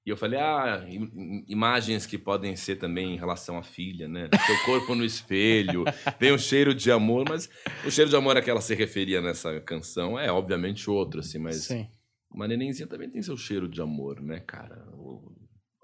E 0.06 0.10
eu 0.10 0.16
falei, 0.16 0.40
ah, 0.40 0.86
im- 0.88 1.12
im- 1.14 1.46
imagens 1.50 2.06
que 2.06 2.18
podem 2.18 2.56
ser 2.56 2.78
também 2.78 3.14
em 3.14 3.18
relação 3.18 3.58
à 3.58 3.64
filha, 3.64 4.08
né? 4.08 4.30
Seu 4.46 4.58
corpo 4.66 4.96
no 4.96 5.04
espelho, 5.04 5.84
vem 6.18 6.32
um 6.32 6.38
cheiro 6.38 6.74
de 6.74 6.90
amor, 6.90 7.26
mas 7.28 7.50
o 7.86 7.92
cheiro 7.92 8.10
de 8.10 8.16
amor 8.16 8.38
a 8.38 8.42
que 8.42 8.50
ela 8.50 8.62
se 8.62 8.74
referia 8.74 9.22
nessa 9.22 9.60
canção 9.60 10.18
é 10.18 10.32
obviamente 10.32 10.90
outro, 10.90 11.20
assim, 11.20 11.40
mas 11.40 11.66
Sim. 11.66 11.88
uma 12.32 12.48
nenenzinha 12.48 12.88
também 12.88 13.10
tem 13.10 13.22
seu 13.22 13.36
cheiro 13.36 13.68
de 13.68 13.82
amor, 13.82 14.22
né, 14.22 14.40
cara? 14.40 14.88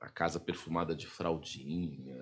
A 0.02 0.08
casa 0.10 0.40
perfumada 0.40 0.96
de 0.96 1.06
fraldinha, 1.06 2.16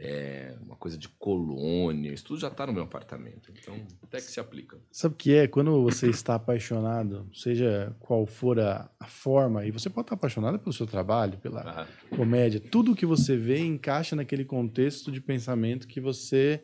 é, 0.00 0.54
uma 0.60 0.76
coisa 0.76 0.96
de 0.96 1.08
colônia. 1.08 2.12
Isso 2.12 2.24
tudo 2.24 2.40
já 2.40 2.48
está 2.48 2.66
no 2.66 2.72
meu 2.72 2.84
apartamento. 2.84 3.50
Então, 3.50 3.74
até 4.02 4.18
que 4.18 4.30
se 4.30 4.38
aplica. 4.38 4.78
Sabe 4.92 5.14
o 5.14 5.18
que 5.18 5.34
é? 5.34 5.48
Quando 5.48 5.82
você 5.82 6.08
está 6.08 6.36
apaixonado, 6.36 7.28
seja 7.34 7.94
qual 7.98 8.24
for 8.26 8.60
a, 8.60 8.88
a 9.00 9.06
forma, 9.06 9.66
e 9.66 9.70
você 9.70 9.90
pode 9.90 10.04
estar 10.06 10.14
apaixonado 10.14 10.58
pelo 10.58 10.72
seu 10.72 10.86
trabalho, 10.86 11.38
pela 11.38 11.62
Ah, 11.62 11.86
comédia, 12.14 12.60
tudo 12.60 12.94
que 12.94 13.04
você 13.06 13.36
vê 13.36 13.58
encaixa 13.58 14.14
naquele 14.14 14.44
contexto 14.44 15.10
de 15.10 15.20
pensamento 15.20 15.88
que 15.88 16.00
você 16.00 16.62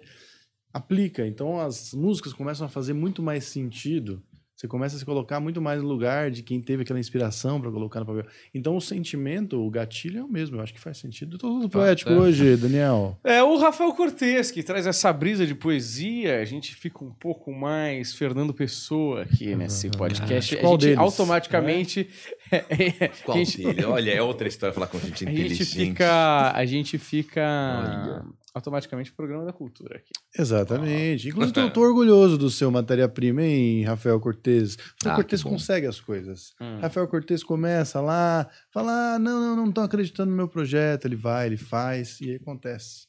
aplica. 0.72 1.26
Então 1.26 1.60
as 1.60 1.92
músicas 1.92 2.32
começam 2.32 2.66
a 2.66 2.70
fazer 2.70 2.92
muito 2.92 3.22
mais 3.22 3.44
sentido. 3.44 4.22
Você 4.64 4.68
começa 4.68 4.96
a 4.96 4.98
se 4.98 5.04
colocar 5.04 5.40
muito 5.40 5.60
mais 5.60 5.82
no 5.82 5.86
lugar 5.86 6.30
de 6.30 6.42
quem 6.42 6.58
teve 6.58 6.84
aquela 6.84 6.98
inspiração 6.98 7.60
para 7.60 7.70
colocar 7.70 8.00
no 8.00 8.06
papel. 8.06 8.24
Então 8.54 8.74
o 8.74 8.80
sentimento, 8.80 9.60
o 9.60 9.68
gatilho 9.68 10.20
é 10.20 10.22
o 10.24 10.28
mesmo. 10.28 10.56
Eu 10.56 10.62
acho 10.62 10.72
que 10.72 10.80
faz 10.80 10.96
sentido. 10.96 11.36
Tô 11.36 11.48
todo 11.48 11.68
poético 11.68 12.10
é. 12.10 12.16
hoje, 12.16 12.56
Daniel. 12.56 13.14
É 13.22 13.42
o 13.42 13.58
Rafael 13.58 13.92
Cortez 13.92 14.50
que 14.50 14.62
traz 14.62 14.86
essa 14.86 15.12
brisa 15.12 15.46
de 15.46 15.54
poesia. 15.54 16.40
A 16.40 16.46
gente 16.46 16.74
fica 16.74 17.04
um 17.04 17.10
pouco 17.10 17.52
mais 17.52 18.14
Fernando 18.14 18.54
Pessoa 18.54 19.24
aqui 19.24 19.54
nesse 19.54 19.90
podcast. 19.90 20.56
Qual 20.56 20.72
a 20.72 20.76
gente 20.76 20.86
deles? 20.86 20.98
automaticamente. 20.98 22.08
Qual 23.22 23.36
a 23.36 23.44
gente, 23.44 23.62
dele? 23.62 23.84
Olha, 23.84 24.12
é 24.12 24.22
outra 24.22 24.48
história 24.48 24.72
falar 24.72 24.86
com 24.86 24.98
gente 24.98 25.28
a 25.28 25.30
inteligente. 25.30 25.62
gente 25.62 25.88
fica. 25.88 26.52
A 26.52 26.64
gente 26.64 26.96
fica 26.96 27.42
Olha. 27.42 28.24
Automaticamente 28.54 29.12
programa 29.12 29.44
da 29.44 29.52
cultura 29.52 29.96
aqui. 29.98 30.10
Exatamente. 30.38 31.28
Inclusive, 31.28 31.60
eu 31.60 31.72
tô 31.72 31.80
orgulhoso 31.82 32.38
do 32.38 32.48
seu 32.48 32.70
matéria-prima, 32.70 33.42
hein, 33.42 33.82
Rafael 33.82 34.18
Cortez. 34.20 34.76
Rafael 34.76 35.12
Ah, 35.12 35.14
Cortez 35.16 35.42
consegue 35.42 35.86
as 35.88 36.00
coisas. 36.00 36.52
Hum. 36.60 36.78
Rafael 36.80 37.08
Cortez 37.08 37.42
começa 37.42 38.00
lá, 38.00 38.48
fala: 38.72 39.14
ah, 39.14 39.18
não, 39.18 39.40
não, 39.40 39.56
não 39.56 39.68
estão 39.68 39.82
acreditando 39.84 40.30
no 40.30 40.36
meu 40.36 40.48
projeto. 40.48 41.04
Ele 41.06 41.16
vai, 41.16 41.46
ele 41.46 41.56
faz, 41.56 42.20
e 42.20 42.30
aí 42.30 42.36
acontece. 42.36 43.08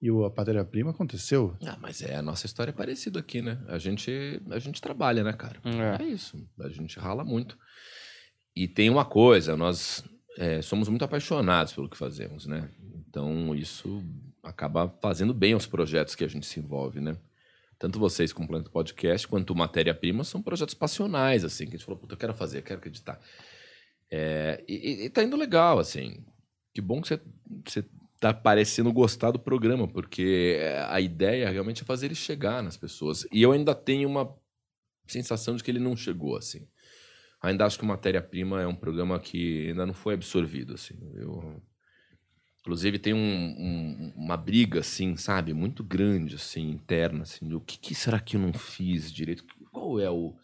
E 0.00 0.10
o- 0.10 0.24
a 0.24 0.32
matéria-prima 0.34 0.90
aconteceu. 0.90 1.56
Ah, 1.66 1.76
mas 1.80 2.00
é, 2.02 2.16
a 2.16 2.22
nossa 2.22 2.46
história 2.46 2.70
é 2.70 2.74
parecida 2.74 3.18
aqui, 3.20 3.40
né? 3.42 3.62
A 3.68 3.78
gente, 3.78 4.10
a 4.50 4.58
gente 4.58 4.80
trabalha, 4.80 5.22
né, 5.22 5.32
cara? 5.32 5.60
É. 5.64 6.02
É 6.02 6.06
isso. 6.06 6.42
A 6.60 6.68
gente 6.68 6.98
rala 6.98 7.22
muito. 7.24 7.56
E 8.54 8.66
tem 8.66 8.88
uma 8.88 9.04
coisa, 9.04 9.56
nós 9.56 10.02
é, 10.38 10.62
somos 10.62 10.88
muito 10.88 11.04
apaixonados 11.04 11.72
pelo 11.74 11.88
que 11.88 11.96
fazemos, 11.96 12.46
né? 12.46 12.70
Então 13.08 13.54
isso 13.54 14.02
acaba 14.46 14.88
fazendo 15.02 15.34
bem 15.34 15.52
aos 15.52 15.66
projetos 15.66 16.14
que 16.14 16.24
a 16.24 16.28
gente 16.28 16.46
se 16.46 16.60
envolve, 16.60 17.00
né? 17.00 17.16
Tanto 17.78 17.98
vocês 17.98 18.32
com 18.32 18.44
o 18.44 18.48
Planeta 18.48 18.70
Podcast 18.70 19.28
quanto 19.28 19.50
o 19.50 19.56
Matéria-Prima 19.56 20.24
são 20.24 20.40
projetos 20.42 20.74
passionais, 20.74 21.44
assim, 21.44 21.64
que 21.64 21.74
a 21.74 21.76
gente 21.76 21.84
falou, 21.84 22.00
puta, 22.00 22.14
eu 22.14 22.18
quero 22.18 22.34
fazer, 22.34 22.58
eu 22.58 22.62
quero 22.62 22.78
acreditar. 22.78 23.20
É, 24.10 24.64
e, 24.66 25.04
e- 25.04 25.10
tá 25.10 25.22
indo 25.22 25.36
legal, 25.36 25.78
assim. 25.78 26.24
Que 26.72 26.80
bom 26.80 27.02
que 27.02 27.08
você, 27.08 27.20
você 27.66 27.84
tá 28.18 28.32
parecendo 28.32 28.92
gostar 28.92 29.30
do 29.30 29.38
programa, 29.38 29.86
porque 29.86 30.56
é, 30.58 30.86
a 30.88 31.00
ideia 31.00 31.50
realmente 31.50 31.82
é 31.82 31.84
fazer 31.84 32.06
ele 32.06 32.14
chegar 32.14 32.62
nas 32.62 32.76
pessoas. 32.76 33.26
E 33.30 33.42
eu 33.42 33.52
ainda 33.52 33.74
tenho 33.74 34.08
uma 34.08 34.34
sensação 35.06 35.54
de 35.54 35.62
que 35.62 35.70
ele 35.70 35.78
não 35.80 35.96
chegou, 35.96 36.36
assim. 36.36 36.66
Ainda 37.42 37.66
acho 37.66 37.78
que 37.78 37.84
o 37.84 37.88
Matéria-Prima 37.88 38.62
é 38.62 38.66
um 38.66 38.74
programa 38.74 39.20
que 39.20 39.68
ainda 39.68 39.84
não 39.84 39.94
foi 39.94 40.14
absorvido, 40.14 40.74
assim. 40.74 40.98
Eu, 41.14 41.62
inclusive, 42.66 42.98
tem 42.98 43.14
um- 43.14 43.18
um- 43.56 44.12
uma 44.16 44.36
briga, 44.36 44.80
assim, 44.80 45.16
sabe? 45.16 45.54
Muito 45.54 45.84
grande, 45.84 46.34
assim, 46.34 46.68
interna, 46.68 47.22
assim. 47.22 47.46
Do 47.46 47.60
que, 47.60 47.78
que 47.78 47.94
será 47.94 48.18
que 48.18 48.34
eu 48.34 48.40
não 48.40 48.52
fiz 48.52 49.12
direito? 49.12 49.44
Qual 49.70 50.00
é 50.00 50.10
o, 50.10 50.34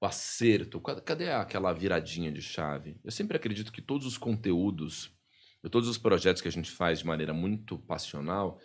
o 0.00 0.06
acerto? 0.06 0.80
Cadê 0.80 1.30
aquela 1.30 1.70
viradinha 1.74 2.32
de 2.32 2.40
chave? 2.40 2.96
Eu 3.04 3.10
sempre 3.10 3.36
acredito 3.36 3.70
que 3.70 3.82
todos 3.82 4.06
os 4.06 4.16
conteúdos, 4.16 5.12
todos 5.70 5.90
os 5.90 5.98
projetos 5.98 6.40
que 6.40 6.48
a 6.48 6.52
gente 6.52 6.70
faz 6.70 7.00
de 7.00 7.06
maneira 7.06 7.34
muito 7.34 7.76
passional, 7.80 8.58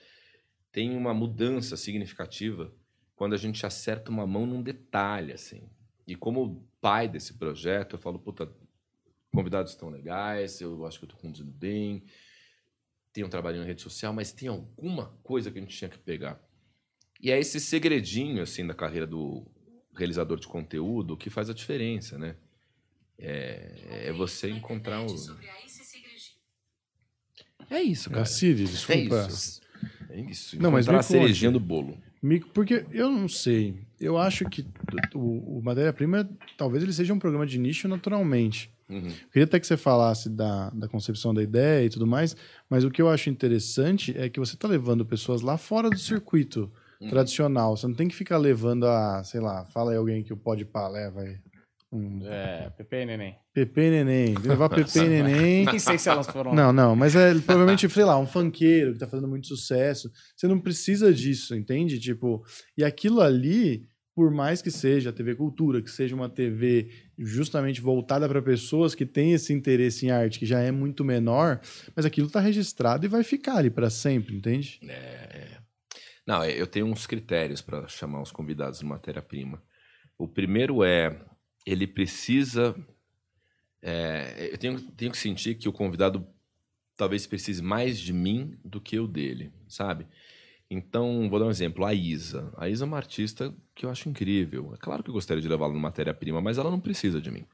tem 0.71 0.95
uma 0.95 1.13
mudança 1.13 1.75
significativa 1.75 2.73
quando 3.17 3.33
a 3.33 3.37
gente 3.37 3.65
acerta 3.65 4.09
uma 4.11 4.25
mão 4.25 4.45
num 4.45 4.63
detalhe, 4.63 5.33
assim. 5.33 5.69
E 6.07 6.15
como 6.15 6.65
pai 6.79 7.09
desse 7.09 7.33
projeto, 7.33 7.97
eu 7.97 7.99
falo, 7.99 8.17
puta, 8.17 8.49
convidados 9.33 9.73
estão 9.73 9.89
legais, 9.89 10.61
eu 10.61 10.85
acho 10.85 10.99
que 10.99 11.05
eu 11.05 11.09
tô 11.09 11.17
conduzindo 11.17 11.51
bem, 11.51 12.01
tem 13.13 13.23
um 13.23 13.29
trabalho 13.29 13.59
na 13.59 13.65
rede 13.65 13.81
social, 13.81 14.11
mas 14.11 14.31
tem 14.31 14.49
alguma 14.49 15.15
coisa 15.23 15.51
que 15.51 15.59
a 15.59 15.61
gente 15.61 15.77
tinha 15.77 15.89
que 15.89 15.99
pegar. 15.99 16.41
E 17.21 17.31
é 17.31 17.39
esse 17.39 17.59
segredinho, 17.59 18.41
assim, 18.41 18.65
da 18.65 18.73
carreira 18.73 19.05
do 19.07 19.45
realizador 19.95 20.39
de 20.39 20.47
conteúdo 20.47 21.15
que 21.15 21.29
faz 21.29 21.49
a 21.49 21.53
diferença, 21.53 22.17
né? 22.17 22.35
É, 23.17 24.07
é 24.07 24.11
você 24.11 24.49
encontrar 24.49 25.05
o... 25.05 25.15
É 27.69 27.81
isso, 27.81 28.09
cara. 28.09 28.21
É 28.21 28.53
desculpa. 28.53 29.27
isso. 29.29 29.61
É 30.09 30.19
isso. 30.19 30.61
Não, 30.61 30.71
mas 30.71 30.87
me 30.87 30.95
a 30.95 31.01
cerejinha 31.01 31.51
do 31.51 31.59
bolo. 31.59 31.97
Porque 32.53 32.85
eu 32.91 33.11
não 33.11 33.27
sei. 33.29 33.85
Eu 33.99 34.17
acho 34.17 34.45
que 34.49 34.65
o, 35.13 35.59
o 35.59 35.61
Matéria-Prima, 35.61 36.29
talvez 36.57 36.83
ele 36.83 36.93
seja 36.93 37.13
um 37.13 37.19
programa 37.19 37.45
de 37.45 37.57
nicho 37.59 37.87
naturalmente. 37.87 38.72
Uhum. 38.89 39.07
Eu 39.07 39.29
queria 39.31 39.43
até 39.45 39.59
que 39.59 39.65
você 39.67 39.77
falasse 39.77 40.29
da, 40.29 40.69
da 40.71 40.87
concepção 40.87 41.33
da 41.33 41.41
ideia 41.41 41.85
e 41.85 41.89
tudo 41.89 42.05
mais, 42.07 42.35
mas 42.69 42.83
o 42.83 42.91
que 42.91 43.01
eu 43.01 43.09
acho 43.09 43.29
interessante 43.29 44.13
é 44.17 44.29
que 44.29 44.39
você 44.39 44.55
está 44.55 44.67
levando 44.67 45.05
pessoas 45.05 45.41
lá 45.41 45.57
fora 45.57 45.89
do 45.89 45.97
circuito 45.97 46.71
Uhum. 47.01 47.09
tradicional. 47.09 47.75
Você 47.75 47.85
não 47.85 47.95
tem 47.95 48.07
que 48.07 48.15
ficar 48.15 48.37
levando 48.37 48.85
a, 48.87 49.23
sei 49.25 49.41
lá, 49.41 49.65
fala 49.65 49.91
aí 49.91 49.97
alguém 49.97 50.23
que 50.23 50.31
o 50.31 50.37
Pode 50.37 50.63
Pá 50.63 50.87
leva 50.87 51.21
aí. 51.21 51.37
Um 51.91 52.21
É, 52.25 52.69
Pepe 52.75 52.95
e 52.95 53.05
Neném. 53.05 53.35
Pepe 53.53 53.81
e 53.81 53.89
Neném. 53.91 54.35
Levar 54.35 54.69
Pepe 54.69 54.97
e 54.99 55.07
Neném. 55.09 55.65
Nem 55.65 55.79
sei 55.79 55.97
se 55.97 56.09
elas 56.09 56.25
foram. 56.27 56.53
Não, 56.55 56.71
não, 56.73 56.95
mas 56.95 57.15
é 57.15 57.33
provavelmente, 57.35 57.87
sei 57.89 58.03
lá, 58.05 58.17
um 58.17 58.25
funkeiro 58.25 58.93
que 58.93 58.99
tá 58.99 59.07
fazendo 59.07 59.27
muito 59.27 59.47
sucesso. 59.47 60.09
Você 60.35 60.47
não 60.47 60.59
precisa 60.59 61.13
disso, 61.13 61.53
entende? 61.55 61.99
Tipo, 61.99 62.43
e 62.77 62.83
aquilo 62.85 63.21
ali, 63.21 63.85
por 64.15 64.29
mais 64.31 64.61
que 64.61 64.69
seja 64.69 65.09
a 65.09 65.13
TV 65.13 65.35
Cultura, 65.35 65.81
que 65.81 65.89
seja 65.89 66.15
uma 66.15 66.29
TV 66.29 66.89
justamente 67.17 67.81
voltada 67.81 68.27
para 68.27 68.41
pessoas 68.41 68.93
que 68.93 69.05
têm 69.05 69.33
esse 69.33 69.51
interesse 69.51 70.05
em 70.05 70.11
arte, 70.11 70.39
que 70.39 70.45
já 70.45 70.59
é 70.59 70.71
muito 70.71 71.03
menor, 71.03 71.59
mas 71.95 72.05
aquilo 72.05 72.29
tá 72.29 72.39
registrado 72.39 73.05
e 73.05 73.09
vai 73.09 73.23
ficar 73.23 73.57
ali 73.57 73.69
para 73.69 73.89
sempre, 73.89 74.35
entende? 74.35 74.79
Não, 76.25 76.43
é, 76.43 76.51
eu 76.51 76.67
tenho 76.67 76.85
uns 76.85 77.07
critérios 77.07 77.61
para 77.61 77.87
chamar 77.87 78.21
os 78.21 78.31
convidados 78.31 78.79
de 78.79 78.85
matéria-prima. 78.85 79.61
O 80.17 80.27
primeiro 80.27 80.83
é, 80.83 81.19
ele 81.65 81.87
precisa. 81.87 82.75
é, 83.81 84.49
eu 84.51 84.57
tenho, 84.57 84.79
tenho 84.79 85.11
que 85.11 85.17
sentir 85.17 85.55
que 85.55 85.67
o 85.67 85.73
convidado 85.73 86.25
talvez 86.95 87.25
precise 87.25 87.61
mais 87.61 87.99
de 87.99 88.13
mim 88.13 88.57
do 88.63 88.79
que 88.79 88.95
eu 88.95 89.07
dele, 89.07 89.51
sabe? 89.67 90.05
Então, 90.69 91.29
vou 91.29 91.39
dar 91.39 91.45
um 91.45 91.51
exemplo. 91.51 91.85
A 91.85 91.93
Isa. 91.93 92.51
A 92.57 92.67
Isa 92.67 92.83
é 92.83 92.87
uma 92.87 92.97
artista 92.97 93.53
que 93.75 93.85
eu 93.85 93.89
acho 93.89 94.09
incrível. 94.09 94.73
É 94.73 94.77
claro 94.77 95.03
que 95.03 95.09
eu 95.09 95.13
gostaria 95.13 95.41
de 95.41 95.47
levá-la 95.47 95.73
no 95.73 95.79
matéria-prima, 95.79 96.41
mas 96.41 96.57
ela 96.57 96.71
não 96.71 96.79
precisa 96.79 97.21
de 97.21 97.29
mim. 97.29 97.45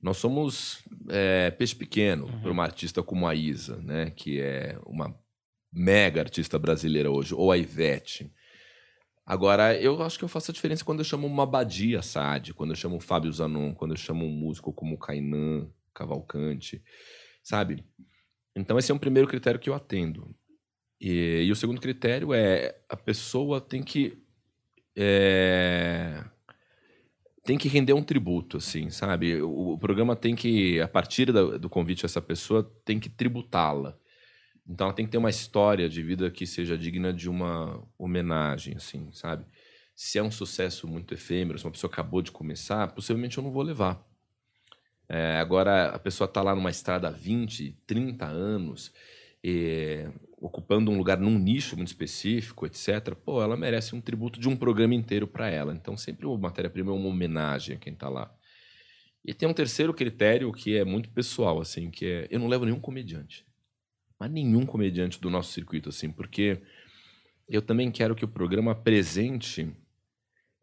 Nós 0.00 0.18
somos 0.18 0.84
é, 1.08 1.50
peixe 1.50 1.74
pequeno 1.74 2.28
para 2.40 2.52
uma 2.52 2.62
artista 2.62 3.02
como 3.02 3.26
a 3.26 3.34
Isa, 3.34 3.76
né? 3.78 4.10
Que 4.10 4.40
é 4.40 4.78
uma 4.86 5.18
mega 5.72 6.20
artista 6.20 6.58
brasileira 6.58 7.10
hoje, 7.10 7.34
ou 7.34 7.50
a 7.50 7.58
Ivete. 7.58 8.30
Agora, 9.24 9.76
eu 9.76 10.00
acho 10.02 10.18
que 10.18 10.24
eu 10.24 10.28
faço 10.28 10.52
a 10.52 10.54
diferença 10.54 10.84
quando 10.84 11.00
eu 11.00 11.04
chamo 11.04 11.26
uma 11.26 11.44
Badia 11.44 11.98
Assad, 11.98 12.54
quando 12.54 12.70
eu 12.70 12.76
chamo 12.76 12.96
o 12.96 13.00
Fábio 13.00 13.32
Zanon, 13.32 13.74
quando 13.74 13.90
eu 13.90 13.96
chamo 13.96 14.24
um 14.24 14.30
músico 14.30 14.72
como 14.72 14.96
Kainan 14.96 15.68
Cavalcante, 15.92 16.80
sabe? 17.42 17.84
Então, 18.54 18.78
esse 18.78 18.92
é 18.92 18.94
um 18.94 18.98
primeiro 18.98 19.26
critério 19.26 19.58
que 19.58 19.68
eu 19.68 19.74
atendo. 19.74 20.32
E, 21.00 21.44
e 21.46 21.52
o 21.52 21.56
segundo 21.56 21.80
critério 21.80 22.32
é 22.34 22.80
a 22.88 22.96
pessoa 22.96 23.60
tem 23.60 23.82
que. 23.82 24.18
é, 24.96 26.24
tem 27.44 27.56
que 27.56 27.68
render 27.68 27.92
um 27.92 28.02
tributo, 28.02 28.56
assim, 28.56 28.90
sabe? 28.90 29.40
O, 29.40 29.72
o 29.74 29.78
programa 29.78 30.16
tem 30.16 30.34
que, 30.34 30.80
a 30.80 30.88
partir 30.88 31.32
da- 31.32 31.56
do 31.58 31.68
convite 31.70 32.02
dessa 32.02 32.20
pessoa, 32.20 32.64
tem 32.84 32.98
que 32.98 33.08
tributá-la. 33.08 33.96
Então 34.68 34.86
ela 34.88 34.94
tem 34.96 35.06
que 35.06 35.12
ter 35.12 35.18
uma 35.18 35.30
história 35.30 35.88
de 35.88 36.02
vida 36.02 36.30
que 36.30 36.46
seja 36.46 36.78
digna 36.78 37.12
de 37.12 37.28
uma 37.30 37.82
homenagem, 37.98 38.76
assim, 38.76 39.10
sabe? 39.12 39.46
Se 39.96 40.18
é 40.18 40.22
um 40.22 40.30
sucesso 40.30 40.88
muito 40.88 41.14
efêmero, 41.14 41.58
se 41.58 41.64
uma 41.66 41.72
pessoa 41.72 41.90
acabou 41.92 42.22
de 42.22 42.32
começar, 42.32 42.92
possivelmente 42.94 43.38
eu 43.38 43.44
não 43.44 43.52
vou 43.52 43.62
levar. 43.62 44.04
É, 45.08 45.38
agora, 45.38 45.90
a 45.90 45.98
pessoa 45.98 46.26
está 46.26 46.42
lá 46.42 46.54
numa 46.54 46.70
estrada 46.70 47.08
há 47.08 47.10
20, 47.10 47.72
30 47.86 48.26
anos, 48.26 48.92
eh, 49.44 50.10
ocupando 50.38 50.90
um 50.90 50.98
lugar 50.98 51.18
num 51.18 51.38
nicho 51.38 51.76
muito 51.76 51.88
específico, 51.88 52.66
etc. 52.66 53.14
Pô, 53.14 53.42
ela 53.42 53.56
merece 53.56 53.94
um 53.94 54.00
tributo 54.00 54.38
de 54.38 54.48
um 54.48 54.56
programa 54.56 54.94
inteiro 54.94 55.26
para 55.26 55.48
ela. 55.48 55.72
Então, 55.72 55.96
sempre 55.96 56.26
o 56.26 56.36
matéria-prima 56.36 56.90
é 56.90 56.94
uma 56.94 57.08
homenagem 57.08 57.76
a 57.76 57.78
quem 57.78 57.92
está 57.92 58.08
lá. 58.08 58.32
E 59.24 59.34
tem 59.34 59.48
um 59.48 59.54
terceiro 59.54 59.92
critério 59.92 60.52
que 60.52 60.76
é 60.76 60.84
muito 60.84 61.08
pessoal, 61.10 61.60
assim, 61.60 61.90
que 61.90 62.06
é 62.06 62.28
eu 62.30 62.38
não 62.38 62.46
levo 62.46 62.64
nenhum 62.64 62.78
comediante. 62.78 63.44
Mas 64.18 64.30
nenhum 64.30 64.64
comediante 64.64 65.20
do 65.20 65.28
nosso 65.28 65.52
circuito, 65.52 65.88
assim, 65.88 66.10
porque 66.10 66.62
eu 67.48 67.60
também 67.60 67.90
quero 67.90 68.14
que 68.14 68.24
o 68.24 68.28
programa 68.28 68.72
apresente 68.72 69.70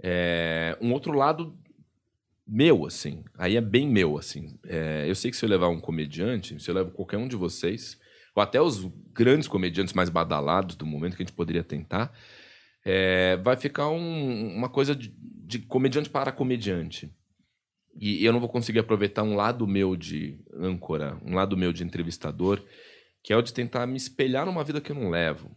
é, 0.02 0.78
um 0.82 0.92
outro 0.92 1.14
lado 1.14 1.58
meu, 2.46 2.86
assim. 2.86 3.24
Aí 3.38 3.56
é 3.56 3.62
bem 3.62 3.88
meu, 3.88 4.18
assim. 4.18 4.58
É, 4.66 5.06
eu 5.08 5.16
sei 5.16 5.32
que 5.32 5.38
se 5.38 5.46
eu 5.46 5.50
levar 5.50 5.70
um 5.70 5.80
comediante, 5.80 6.60
se 6.62 6.70
eu 6.70 6.76
levo 6.76 6.92
qualquer 6.92 7.18
um 7.18 7.28
de 7.28 7.36
vocês, 7.36 8.00
ou 8.36 8.42
até 8.42 8.62
os 8.62 8.86
grandes 9.14 9.48
comediantes 9.48 9.94
mais 9.94 10.10
badalados 10.10 10.76
do 10.76 10.86
momento 10.86 11.16
que 11.16 11.24
a 11.24 11.26
gente 11.26 11.36
poderia 11.36 11.64
tentar, 11.64 12.12
é, 12.84 13.38
vai 13.38 13.56
ficar 13.56 13.90
um, 13.90 14.56
uma 14.56 14.70
coisa 14.70 14.96
de, 14.96 15.14
de, 15.18 15.60
comediante 15.60 16.10
para 16.10 16.32
comediante. 16.32 17.14
E 17.96 18.26
eu 18.26 18.34
não 18.34 18.40
vou 18.40 18.50
conseguir 18.50 18.80
aproveitar 18.80 19.24
um 19.24 19.36
lado 19.36 19.68
meu 19.68 19.96
de 19.96 20.40
âncora, 20.54 21.20
um 21.24 21.36
lado 21.36 21.56
meu 21.56 21.72
de 21.72 21.84
entrevistador, 21.84 22.62
que 23.24 23.32
é 23.32 23.38
o 23.38 23.42
de 23.42 23.54
tentar 23.54 23.86
me 23.86 23.98
espelhar 23.98 24.46
numa 24.46 24.64
vida 24.64 24.82
que 24.82 24.92
eu 24.92 24.96
não 24.96 25.10
levo. 25.10 25.56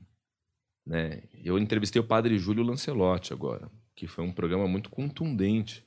Né? 0.87 1.23
Eu 1.43 1.59
entrevistei 1.59 2.01
o 2.01 2.07
padre 2.07 2.39
Júlio 2.39 2.62
Lancelotti 2.62 3.33
agora, 3.33 3.71
que 3.97 4.07
foi 4.07 4.23
um 4.23 4.33
programa 4.33 4.69
muito 4.69 4.91
contundente, 4.91 5.85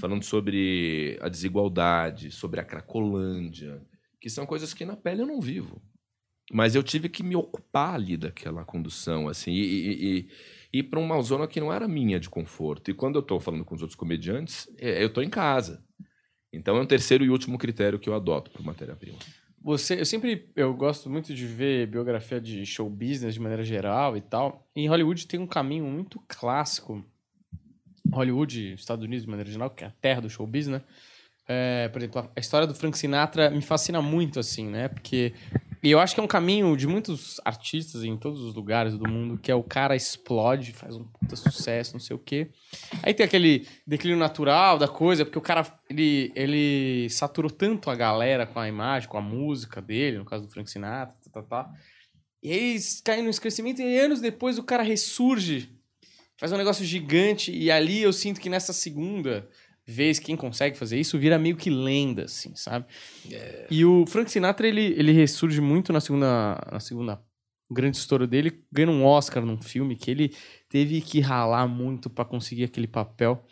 falando 0.00 0.24
sobre 0.24 1.16
a 1.22 1.28
desigualdade, 1.28 2.32
sobre 2.32 2.60
a 2.60 2.64
Cracolândia, 2.64 3.80
que 4.24 4.30
são 4.30 4.46
coisas 4.46 4.72
que 4.72 4.86
na 4.86 4.96
pele 4.96 5.20
eu 5.20 5.26
não 5.26 5.38
vivo. 5.38 5.82
Mas 6.50 6.74
eu 6.74 6.82
tive 6.82 7.10
que 7.10 7.22
me 7.22 7.36
ocupar 7.36 7.92
ali 7.94 8.16
daquela 8.16 8.64
condução, 8.64 9.28
assim, 9.28 9.52
e, 9.52 9.90
e, 10.72 10.78
ir 10.78 10.84
para 10.84 10.98
uma 10.98 11.20
zona 11.20 11.46
que 11.46 11.60
não 11.60 11.70
era 11.70 11.86
minha 11.86 12.18
de 12.18 12.30
conforto. 12.30 12.90
E 12.90 12.94
quando 12.94 13.16
eu 13.16 13.20
estou 13.20 13.38
falando 13.38 13.66
com 13.66 13.74
os 13.74 13.82
outros 13.82 13.94
comediantes, 13.94 14.66
é, 14.78 15.02
eu 15.02 15.08
estou 15.08 15.22
em 15.22 15.28
casa. 15.28 15.84
Então 16.50 16.74
é 16.74 16.80
um 16.80 16.86
terceiro 16.86 17.22
e 17.22 17.28
último 17.28 17.58
critério 17.58 17.98
que 17.98 18.08
eu 18.08 18.14
adoto 18.14 18.50
para 18.50 18.62
matéria-prima. 18.62 19.18
Você, 19.60 20.00
eu 20.00 20.06
sempre 20.06 20.48
eu 20.56 20.72
gosto 20.72 21.10
muito 21.10 21.34
de 21.34 21.46
ver 21.46 21.86
biografia 21.86 22.40
de 22.40 22.64
show 22.64 22.88
business 22.88 23.34
de 23.34 23.40
maneira 23.40 23.62
geral 23.62 24.16
e 24.16 24.22
tal. 24.22 24.66
E 24.74 24.80
em 24.80 24.88
Hollywood 24.88 25.26
tem 25.26 25.38
um 25.38 25.46
caminho 25.46 25.84
muito 25.84 26.18
clássico. 26.26 27.04
Hollywood, 28.10 28.72
Estados 28.72 29.04
Unidos 29.04 29.24
de 29.24 29.30
maneira 29.30 29.50
geral, 29.50 29.68
que 29.68 29.84
é 29.84 29.88
a 29.88 29.94
terra 30.00 30.22
do 30.22 30.30
show 30.30 30.46
business, 30.46 30.80
né? 30.80 30.88
É, 31.46 31.88
por 31.88 31.98
exemplo, 32.00 32.30
a 32.34 32.40
história 32.40 32.66
do 32.66 32.74
Frank 32.74 32.96
Sinatra 32.96 33.50
me 33.50 33.60
fascina 33.60 34.00
muito, 34.00 34.40
assim, 34.40 34.66
né? 34.66 34.88
Porque 34.88 35.34
eu 35.90 36.00
acho 36.00 36.14
que 36.14 36.20
é 36.20 36.22
um 36.22 36.28
caminho 36.28 36.74
de 36.76 36.86
muitos 36.86 37.38
artistas 37.44 38.02
em 38.04 38.16
todos 38.16 38.40
os 38.40 38.54
lugares 38.54 38.96
do 38.96 39.06
mundo, 39.06 39.36
que 39.36 39.50
é 39.50 39.54
o 39.54 39.62
cara 39.62 39.94
explode, 39.94 40.72
faz 40.72 40.96
um 40.96 41.04
puta 41.04 41.36
sucesso, 41.36 41.92
não 41.92 42.00
sei 42.00 42.16
o 42.16 42.18
quê. 42.18 42.48
Aí 43.02 43.12
tem 43.12 43.26
aquele 43.26 43.68
declínio 43.86 44.18
natural 44.18 44.78
da 44.78 44.88
coisa, 44.88 45.26
porque 45.26 45.38
o 45.38 45.42
cara, 45.42 45.66
ele, 45.90 46.32
ele 46.34 47.08
saturou 47.10 47.50
tanto 47.50 47.90
a 47.90 47.94
galera 47.94 48.46
com 48.46 48.58
a 48.58 48.66
imagem, 48.66 49.08
com 49.08 49.18
a 49.18 49.22
música 49.22 49.82
dele, 49.82 50.16
no 50.16 50.24
caso 50.24 50.46
do 50.46 50.50
Frank 50.50 50.70
Sinatra, 50.70 51.16
tá, 51.30 51.42
tá, 51.42 51.42
tá. 51.42 51.70
E 52.42 52.50
aí 52.50 52.78
cai 53.04 53.20
no 53.20 53.28
esquecimento 53.28 53.82
e 53.82 53.98
anos 53.98 54.22
depois 54.22 54.58
o 54.58 54.62
cara 54.62 54.82
ressurge, 54.82 55.70
faz 56.38 56.50
um 56.50 56.56
negócio 56.56 56.84
gigante, 56.84 57.52
e 57.52 57.70
ali 57.70 58.00
eu 58.00 58.12
sinto 58.12 58.40
que 58.40 58.48
nessa 58.48 58.72
segunda 58.72 59.48
vez 59.86 60.18
quem 60.18 60.36
consegue 60.36 60.76
fazer 60.76 60.98
isso 60.98 61.18
vira 61.18 61.38
meio 61.38 61.56
que 61.56 61.70
lenda, 61.70 62.24
assim, 62.24 62.54
sabe? 62.54 62.86
Yeah. 63.26 63.66
E 63.70 63.84
o 63.84 64.06
Frank 64.06 64.30
Sinatra, 64.30 64.66
ele, 64.66 64.94
ele 64.96 65.12
ressurge 65.12 65.60
muito 65.60 65.92
na 65.92 66.00
segunda, 66.00 66.58
na 66.70 66.80
segunda 66.80 67.20
grande 67.70 67.96
estouro 67.96 68.26
dele, 68.26 68.62
ganhando 68.72 68.92
um 68.92 69.04
Oscar 69.04 69.44
num 69.44 69.60
filme 69.60 69.96
que 69.96 70.10
ele 70.10 70.34
teve 70.68 71.00
que 71.00 71.20
ralar 71.20 71.66
muito 71.66 72.08
para 72.08 72.24
conseguir 72.24 72.64
aquele 72.64 72.86
papel 72.86 73.44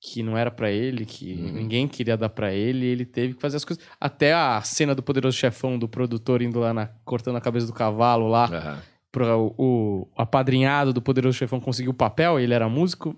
que 0.00 0.20
não 0.20 0.36
era 0.36 0.50
para 0.50 0.68
ele, 0.70 1.06
que 1.06 1.34
uhum. 1.34 1.52
ninguém 1.52 1.86
queria 1.86 2.16
dar 2.16 2.28
para 2.28 2.52
ele, 2.52 2.86
ele 2.86 3.04
teve 3.04 3.34
que 3.34 3.40
fazer 3.40 3.56
as 3.56 3.64
coisas. 3.64 3.84
Até 4.00 4.34
a 4.34 4.60
cena 4.62 4.96
do 4.96 5.02
poderoso 5.02 5.36
chefão 5.36 5.78
do 5.78 5.88
produtor 5.88 6.42
indo 6.42 6.58
lá 6.58 6.74
na, 6.74 6.86
cortando 7.04 7.36
a 7.36 7.40
cabeça 7.40 7.68
do 7.68 7.72
cavalo 7.72 8.28
lá, 8.28 8.46
uhum. 8.50 8.82
para 9.12 9.36
o, 9.36 9.54
o 9.56 10.08
apadrinhado 10.16 10.92
do 10.92 11.00
poderoso 11.00 11.38
chefão 11.38 11.60
conseguir 11.60 11.88
o 11.88 11.94
papel, 11.94 12.40
ele 12.40 12.52
era 12.52 12.68
músico, 12.68 13.16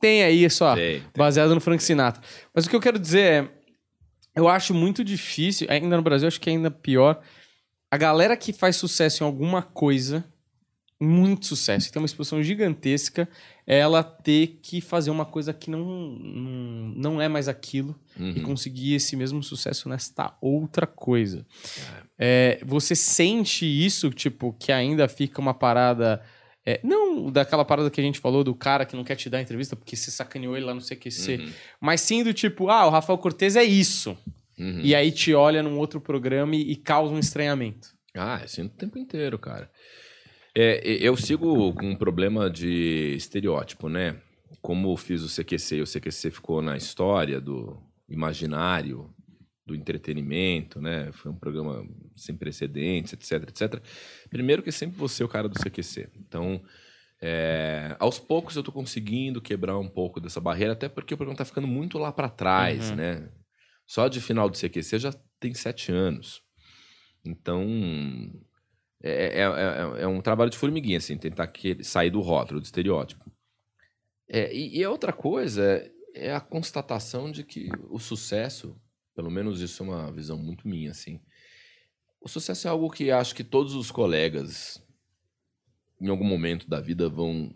tem 0.00 0.22
aí 0.22 0.48
só, 0.50 0.74
tem, 0.74 1.00
tem. 1.00 1.10
baseado 1.16 1.54
no 1.54 1.60
Frank 1.60 1.82
Sinatra. 1.82 2.22
Mas 2.54 2.66
o 2.66 2.70
que 2.70 2.76
eu 2.76 2.80
quero 2.80 2.98
dizer 2.98 3.20
é, 3.20 3.48
eu 4.34 4.48
acho 4.48 4.72
muito 4.72 5.04
difícil, 5.04 5.66
ainda 5.70 5.96
no 5.96 6.02
Brasil, 6.02 6.28
acho 6.28 6.40
que 6.40 6.48
é 6.48 6.52
ainda 6.52 6.70
pior, 6.70 7.20
a 7.90 7.96
galera 7.96 8.36
que 8.36 8.52
faz 8.52 8.76
sucesso 8.76 9.22
em 9.22 9.26
alguma 9.26 9.62
coisa, 9.62 10.24
muito 11.00 11.46
sucesso, 11.46 11.92
tem 11.92 12.00
uma 12.00 12.06
exposição 12.06 12.42
gigantesca, 12.42 13.28
ela 13.66 14.02
ter 14.02 14.58
que 14.62 14.80
fazer 14.80 15.10
uma 15.10 15.24
coisa 15.24 15.52
que 15.52 15.70
não, 15.70 15.84
não, 15.84 16.88
não 16.96 17.22
é 17.22 17.28
mais 17.28 17.48
aquilo 17.48 17.98
uhum. 18.18 18.30
e 18.30 18.40
conseguir 18.40 18.94
esse 18.94 19.14
mesmo 19.14 19.42
sucesso 19.42 19.88
nesta 19.88 20.36
outra 20.40 20.86
coisa. 20.86 21.46
É. 22.18 22.58
É, 22.60 22.64
você 22.64 22.96
sente 22.96 23.64
isso, 23.64 24.10
tipo, 24.10 24.52
que 24.58 24.72
ainda 24.72 25.06
fica 25.06 25.40
uma 25.40 25.54
parada 25.54 26.20
é, 26.68 26.80
não 26.84 27.32
daquela 27.32 27.64
parada 27.64 27.90
que 27.90 27.98
a 27.98 28.04
gente 28.04 28.18
falou 28.18 28.44
do 28.44 28.54
cara 28.54 28.84
que 28.84 28.94
não 28.94 29.02
quer 29.02 29.16
te 29.16 29.30
dar 29.30 29.40
entrevista 29.40 29.74
porque 29.74 29.96
você 29.96 30.10
sacaneou 30.10 30.54
ele 30.54 30.66
lá 30.66 30.74
no 30.74 30.82
CQC, 30.82 31.36
uhum. 31.36 31.50
mas 31.80 32.02
sim 32.02 32.22
do 32.22 32.34
tipo, 32.34 32.68
ah, 32.68 32.86
o 32.86 32.90
Rafael 32.90 33.16
Cortez 33.16 33.56
é 33.56 33.64
isso. 33.64 34.18
Uhum. 34.58 34.80
E 34.82 34.94
aí 34.94 35.10
te 35.10 35.32
olha 35.32 35.62
num 35.62 35.78
outro 35.78 35.98
programa 35.98 36.54
e, 36.54 36.72
e 36.72 36.76
causa 36.76 37.14
um 37.14 37.18
estranhamento. 37.18 37.96
Ah, 38.14 38.40
é 38.42 38.44
assim 38.44 38.64
o 38.64 38.68
tempo 38.68 38.98
inteiro, 38.98 39.38
cara. 39.38 39.70
É, 40.54 40.82
eu 40.84 41.16
sigo 41.16 41.72
com 41.72 41.88
um 41.88 41.96
problema 41.96 42.50
de 42.50 43.14
estereótipo, 43.16 43.88
né? 43.88 44.16
Como 44.60 44.94
fiz 44.98 45.22
o 45.22 45.42
CQC, 45.42 45.76
e 45.76 45.82
o 45.82 45.86
CQC 45.86 46.30
ficou 46.32 46.60
na 46.60 46.76
história 46.76 47.40
do 47.40 47.78
imaginário 48.10 49.08
do 49.68 49.76
entretenimento, 49.76 50.80
né? 50.80 51.12
Foi 51.12 51.30
um 51.30 51.36
programa 51.36 51.86
sem 52.14 52.34
precedentes, 52.34 53.12
etc, 53.12 53.48
etc. 53.48 53.82
Primeiro 54.30 54.62
que 54.62 54.72
sempre 54.72 54.96
você 54.96 55.22
é 55.22 55.26
o 55.26 55.28
cara 55.28 55.48
do 55.48 55.58
CQC. 55.58 56.08
Então, 56.16 56.62
é, 57.20 57.94
aos 57.98 58.18
poucos 58.18 58.56
eu 58.56 58.60
estou 58.60 58.72
conseguindo 58.72 59.40
quebrar 59.42 59.78
um 59.78 59.88
pouco 59.88 60.20
dessa 60.20 60.40
barreira, 60.40 60.72
até 60.72 60.88
porque 60.88 61.12
o 61.12 61.16
programa 61.16 61.34
está 61.34 61.44
ficando 61.44 61.66
muito 61.66 61.98
lá 61.98 62.10
para 62.10 62.28
trás, 62.28 62.90
uhum. 62.90 62.96
né? 62.96 63.28
Só 63.86 64.08
de 64.08 64.20
final 64.20 64.48
do 64.48 64.58
CQC 64.58 64.98
já 64.98 65.12
tem 65.38 65.52
sete 65.54 65.92
anos. 65.92 66.42
Então, 67.24 67.62
é, 69.02 69.40
é, 69.40 69.42
é, 69.42 70.02
é 70.02 70.06
um 70.06 70.20
trabalho 70.20 70.50
de 70.50 70.56
formiguinha, 70.56 70.98
assim, 70.98 71.16
tentar 71.16 71.46
que, 71.48 71.84
sair 71.84 72.10
do 72.10 72.20
rótulo, 72.20 72.60
do 72.60 72.64
estereótipo. 72.64 73.30
É, 74.28 74.52
e, 74.54 74.78
e 74.78 74.84
a 74.84 74.90
outra 74.90 75.12
coisa 75.12 75.90
é 76.14 76.32
a 76.34 76.40
constatação 76.40 77.30
de 77.30 77.44
que 77.44 77.68
o 77.88 77.98
sucesso 77.98 78.76
pelo 79.18 79.32
menos 79.32 79.60
isso 79.60 79.82
é 79.82 79.86
uma 79.86 80.12
visão 80.12 80.36
muito 80.38 80.68
minha, 80.68 80.92
assim. 80.92 81.20
O 82.20 82.28
sucesso 82.28 82.68
é 82.68 82.70
algo 82.70 82.88
que 82.88 83.10
acho 83.10 83.34
que 83.34 83.42
todos 83.42 83.74
os 83.74 83.90
colegas, 83.90 84.80
em 86.00 86.08
algum 86.08 86.22
momento 86.22 86.70
da 86.70 86.80
vida, 86.80 87.08
vão, 87.08 87.52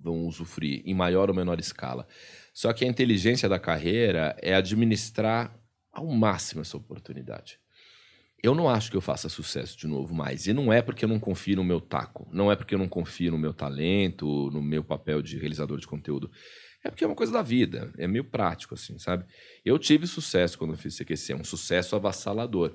vão 0.00 0.28
usufruir, 0.28 0.80
em 0.86 0.94
maior 0.94 1.28
ou 1.28 1.34
menor 1.34 1.58
escala. 1.58 2.06
Só 2.54 2.72
que 2.72 2.84
a 2.84 2.88
inteligência 2.88 3.48
da 3.48 3.58
carreira 3.58 4.36
é 4.40 4.54
administrar 4.54 5.52
ao 5.92 6.06
máximo 6.06 6.60
essa 6.60 6.76
oportunidade. 6.76 7.58
Eu 8.40 8.54
não 8.54 8.68
acho 8.68 8.88
que 8.88 8.96
eu 8.96 9.00
faça 9.00 9.28
sucesso 9.28 9.76
de 9.76 9.88
novo 9.88 10.14
mais. 10.14 10.46
E 10.46 10.52
não 10.52 10.72
é 10.72 10.80
porque 10.82 11.04
eu 11.04 11.08
não 11.08 11.18
confio 11.18 11.56
no 11.56 11.64
meu 11.64 11.80
taco. 11.80 12.28
Não 12.30 12.52
é 12.52 12.54
porque 12.54 12.76
eu 12.76 12.78
não 12.78 12.88
confio 12.88 13.32
no 13.32 13.38
meu 13.38 13.52
talento, 13.52 14.50
no 14.52 14.62
meu 14.62 14.84
papel 14.84 15.20
de 15.20 15.36
realizador 15.36 15.80
de 15.80 15.86
conteúdo. 15.88 16.30
É 16.84 16.90
porque 16.90 17.04
é 17.04 17.06
uma 17.06 17.16
coisa 17.16 17.32
da 17.32 17.42
vida, 17.42 17.92
é 17.96 18.08
meio 18.08 18.24
prático, 18.24 18.74
assim, 18.74 18.98
sabe? 18.98 19.24
Eu 19.64 19.78
tive 19.78 20.06
sucesso 20.06 20.58
quando 20.58 20.72
eu 20.72 20.78
fiz 20.78 20.96
CQC, 20.96 21.34
um 21.34 21.44
sucesso 21.44 21.94
avassalador. 21.94 22.74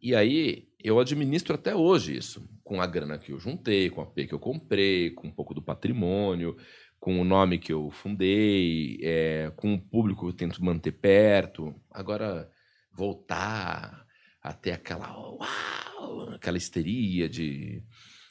E 0.00 0.14
aí 0.14 0.68
eu 0.82 0.98
administro 0.98 1.54
até 1.54 1.74
hoje 1.74 2.16
isso, 2.16 2.46
com 2.62 2.80
a 2.80 2.86
grana 2.86 3.18
que 3.18 3.32
eu 3.32 3.38
juntei, 3.38 3.88
com 3.88 4.00
a 4.02 4.06
P 4.06 4.26
que 4.26 4.34
eu 4.34 4.38
comprei, 4.38 5.10
com 5.10 5.28
um 5.28 5.30
pouco 5.30 5.54
do 5.54 5.62
patrimônio, 5.62 6.56
com 7.00 7.20
o 7.20 7.24
nome 7.24 7.58
que 7.58 7.72
eu 7.72 7.90
fundei, 7.90 8.98
é, 9.02 9.52
com 9.56 9.74
o 9.74 9.80
público 9.80 10.26
que 10.26 10.32
eu 10.32 10.36
tento 10.36 10.62
manter 10.62 10.92
perto. 10.92 11.74
Agora, 11.90 12.50
voltar 12.92 14.06
a 14.42 14.52
ter 14.52 14.72
aquela, 14.72 15.10
uau, 15.16 16.30
aquela 16.34 16.58
histeria 16.58 17.28
de 17.28 17.82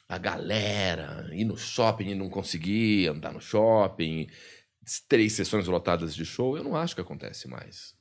a 0.08 0.18
galera 0.18 1.30
ir 1.32 1.44
no 1.44 1.56
shopping 1.56 2.10
e 2.10 2.14
não 2.14 2.28
conseguir 2.28 3.08
andar 3.08 3.32
no 3.32 3.40
shopping, 3.40 4.28
três 5.08 5.32
sessões 5.32 5.66
lotadas 5.66 6.14
de 6.14 6.24
show, 6.24 6.56
eu 6.56 6.64
não 6.64 6.76
acho 6.76 6.94
que 6.94 7.00
acontece 7.00 7.48
mais. 7.48 7.94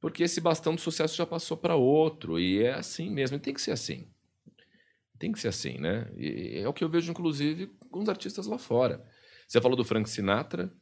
Porque 0.00 0.22
esse 0.22 0.40
bastão 0.40 0.74
de 0.74 0.80
sucesso 0.80 1.16
já 1.16 1.26
passou 1.26 1.56
para 1.56 1.76
outro, 1.76 2.38
e 2.38 2.62
é 2.62 2.74
assim 2.74 3.10
mesmo, 3.10 3.36
e 3.36 3.40
tem 3.40 3.54
que 3.54 3.60
ser 3.60 3.72
assim. 3.72 4.08
Tem 5.18 5.32
que 5.32 5.40
ser 5.40 5.48
assim, 5.48 5.78
né? 5.78 6.10
E 6.16 6.58
é 6.58 6.68
o 6.68 6.72
que 6.72 6.84
eu 6.84 6.88
vejo, 6.88 7.10
inclusive, 7.10 7.70
com 7.90 8.00
os 8.00 8.08
artistas 8.08 8.46
lá 8.46 8.58
fora. 8.58 9.04
Você 9.46 9.60
falou 9.60 9.76
do 9.76 9.84
Frank 9.84 10.08
Sinatra, 10.08 10.72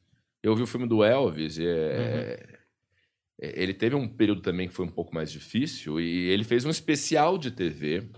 eu 0.43 0.57
vi 0.57 0.63
o 0.63 0.67
filme 0.67 0.89
do 0.89 1.05
Elvis, 1.05 1.59
e 1.59 1.67
é... 1.67 2.37
uhum. 2.41 3.51
ele 3.55 3.75
teve 3.75 3.95
um 3.95 4.09
período 4.09 4.43
também 4.43 4.69
que 4.69 4.75
foi 4.75 4.87
um 4.87 4.91
pouco 4.91 5.15
mais 5.15 5.31
difícil, 5.31 6.01
e 6.01 6.29
ele 6.29 6.45
fez 6.45 6.65
um 6.65 6.71
especial 6.71 7.39
de 7.39 7.51
TV 7.51 8.11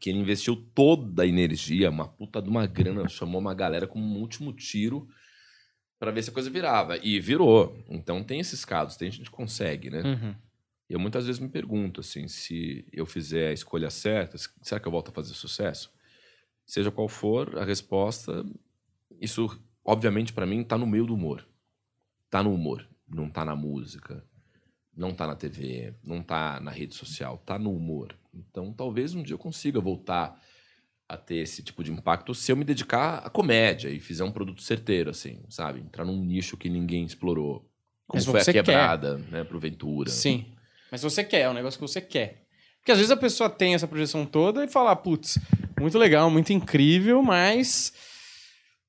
que 0.00 0.10
ele 0.10 0.18
investiu 0.18 0.56
toda 0.74 1.22
a 1.22 1.26
energia, 1.26 1.90
uma 1.90 2.08
puta 2.08 2.40
de 2.42 2.48
uma 2.48 2.66
grana, 2.66 3.08
chamou 3.08 3.40
uma 3.40 3.54
galera 3.54 3.86
como 3.86 4.04
um 4.04 4.20
último 4.20 4.52
tiro 4.52 5.08
para 6.04 6.12
ver 6.12 6.22
se 6.22 6.28
a 6.28 6.32
coisa 6.34 6.50
virava. 6.50 6.98
E 6.98 7.18
virou. 7.18 7.82
Então 7.88 8.22
tem 8.22 8.38
esses 8.38 8.62
casos, 8.62 8.96
tem 8.96 9.10
gente 9.10 9.30
que 9.30 9.36
consegue, 9.36 9.88
né? 9.88 10.02
Uhum. 10.02 10.34
Eu 10.86 11.00
muitas 11.00 11.26
vezes 11.26 11.40
me 11.40 11.48
pergunto 11.48 12.00
assim, 12.00 12.28
se 12.28 12.86
eu 12.92 13.06
fizer 13.06 13.48
a 13.48 13.52
escolha 13.52 13.88
certa, 13.88 14.36
será 14.60 14.78
que 14.78 14.86
eu 14.86 14.92
volto 14.92 15.08
a 15.08 15.14
fazer 15.14 15.32
sucesso? 15.32 15.90
Seja 16.66 16.90
qual 16.90 17.08
for 17.08 17.58
a 17.58 17.64
resposta, 17.64 18.44
isso 19.18 19.58
obviamente 19.82 20.32
para 20.32 20.44
mim 20.44 20.62
tá 20.62 20.76
no 20.76 20.86
meio 20.86 21.06
do 21.06 21.14
humor. 21.14 21.48
Tá 22.28 22.42
no 22.42 22.52
humor, 22.52 22.86
não 23.08 23.30
tá 23.30 23.42
na 23.46 23.56
música, 23.56 24.22
não 24.94 25.14
tá 25.14 25.26
na 25.26 25.34
TV, 25.34 25.94
não 26.04 26.22
tá 26.22 26.60
na 26.60 26.70
rede 26.70 26.94
social, 26.94 27.38
tá 27.38 27.58
no 27.58 27.74
humor. 27.74 28.14
Então, 28.34 28.74
talvez 28.74 29.14
um 29.14 29.22
dia 29.22 29.34
eu 29.34 29.38
consiga 29.38 29.80
voltar 29.80 30.38
a 31.14 31.16
ter 31.16 31.36
esse 31.36 31.62
tipo 31.62 31.82
de 31.82 31.90
impacto 31.90 32.34
se 32.34 32.52
eu 32.52 32.56
me 32.56 32.64
dedicar 32.64 33.18
à 33.24 33.30
comédia 33.30 33.88
e 33.88 33.98
fizer 33.98 34.24
um 34.24 34.30
produto 34.30 34.62
certeiro, 34.62 35.10
assim, 35.10 35.40
sabe? 35.48 35.80
Entrar 35.80 36.04
num 36.04 36.22
nicho 36.22 36.56
que 36.56 36.68
ninguém 36.68 37.04
explorou. 37.04 37.68
Como 38.06 38.22
Mas 38.22 38.26
foi 38.26 38.40
a 38.40 38.44
quebrada, 38.44 39.18
né? 39.30 39.44
Pro 39.44 39.58
Ventura. 39.58 40.10
Sim. 40.10 40.46
Mas 40.90 41.02
você 41.02 41.24
quer, 41.24 41.40
é 41.40 41.50
um 41.50 41.54
negócio 41.54 41.78
que 41.78 41.86
você 41.86 42.00
quer. 42.00 42.44
Porque 42.78 42.92
às 42.92 42.98
vezes 42.98 43.10
a 43.10 43.16
pessoa 43.16 43.48
tem 43.48 43.74
essa 43.74 43.88
projeção 43.88 44.26
toda 44.26 44.62
e 44.62 44.68
fala, 44.68 44.92
"Ah, 44.92 44.96
putz, 44.96 45.38
muito 45.80 45.98
legal, 45.98 46.30
muito 46.30 46.52
incrível, 46.52 47.22
mas 47.22 47.92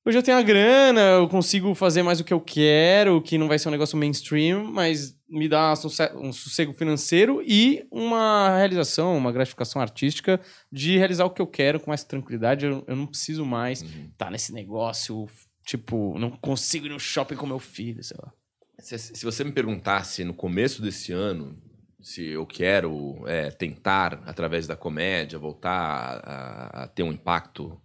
hoje 0.06 0.18
eu 0.18 0.24
tenho 0.24 0.38
a 0.38 0.41
grana, 0.41 1.01
eu 1.01 1.28
consigo 1.28 1.74
fazer 1.74 2.03
mais 2.03 2.20
o 2.20 2.24
que 2.24 2.34
eu 2.34 2.39
quero, 2.39 3.22
que 3.22 3.38
não 3.38 3.47
vai 3.47 3.58
ser 3.60 3.68
um 3.68 3.72
negócio 3.72 3.97
mainstream, 3.97 4.64
mas 4.64 5.18
me 5.28 5.49
dá 5.49 5.74
um 6.16 6.32
sossego 6.32 6.72
financeiro 6.74 7.41
e 7.45 7.86
uma 7.91 8.56
realização, 8.58 9.18
uma 9.18 9.32
gratificação 9.32 9.82
artística 9.82 10.39
de 10.72 10.97
realizar 10.97 11.26
o 11.26 11.30
que 11.32 11.41
eu 11.41 11.47
quero 11.47 11.80
com 11.80 11.89
mais 11.89 12.03
tranquilidade. 12.03 12.66
Eu, 12.66 12.84
eu 12.88 12.95
não 12.95 13.08
preciso 13.08 13.43
mais 13.45 13.82
Uhum. 13.82 14.10
estar 14.12 14.30
nesse 14.30 14.53
negócio, 14.53 15.28
tipo, 15.66 16.18
não 16.20 16.30
consigo 16.32 16.86
ir 16.86 16.89
no 16.89 16.99
shopping 16.99 17.36
com 17.36 17.45
meu 17.47 17.60
filho, 17.60 18.03
sei 18.03 18.18
lá. 18.22 18.32
Se, 18.80 18.97
se 18.97 19.26
você 19.26 19.43
me 19.43 19.51
perguntasse 19.51 20.24
no 20.24 20.34
começo 20.34 20.82
desse 20.82 21.12
ano 21.12 21.58
se 22.01 22.24
eu 22.24 22.45
quero 22.45 23.24
é, 23.26 23.49
tentar, 23.49 24.22
através 24.28 24.68
da 24.68 24.76
comédia, 24.76 25.39
voltar 25.39 26.22
a, 26.24 26.84
a 26.84 26.88
ter 26.88 27.01
um 27.01 27.12
impacto 27.12 27.82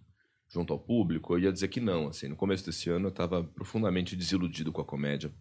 junto 0.53 0.73
ao 0.73 0.79
público, 0.79 1.35
eu 1.35 1.39
ia 1.39 1.53
dizer 1.53 1.69
que 1.69 1.81
não. 1.81 2.09
Assim, 2.09 2.29
no 2.29 2.37
começo 2.37 2.67
desse 2.67 2.91
ano 2.91 3.07
eu 3.07 3.11
estava 3.11 3.43
profundamente 3.45 4.17
desiludido 4.17 4.73
com 4.73 4.81
a 4.81 4.85
comédia. 4.85 5.33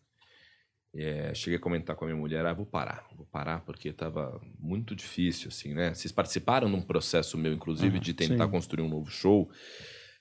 É, 0.95 1.33
cheguei 1.35 1.57
a 1.57 1.61
comentar 1.61 1.95
com 1.95 2.05
a 2.05 2.07
minha 2.07 2.19
mulher, 2.19 2.43
ah, 2.45 2.53
vou 2.53 2.65
parar, 2.65 3.07
vou 3.15 3.25
parar 3.27 3.61
porque 3.61 3.89
estava 3.89 4.41
muito 4.57 4.95
difícil, 4.95 5.49
assim, 5.49 5.73
né? 5.73 5.93
Vocês 5.93 6.11
participaram 6.11 6.67
num 6.67 6.81
processo 6.81 7.37
meu, 7.37 7.53
inclusive, 7.53 7.97
Uhum, 7.97 8.01
de 8.01 8.13
tentar 8.13 8.45
sim. 8.45 8.51
construir 8.51 8.81
um 8.83 8.89
novo 8.89 9.09
show. 9.09 9.51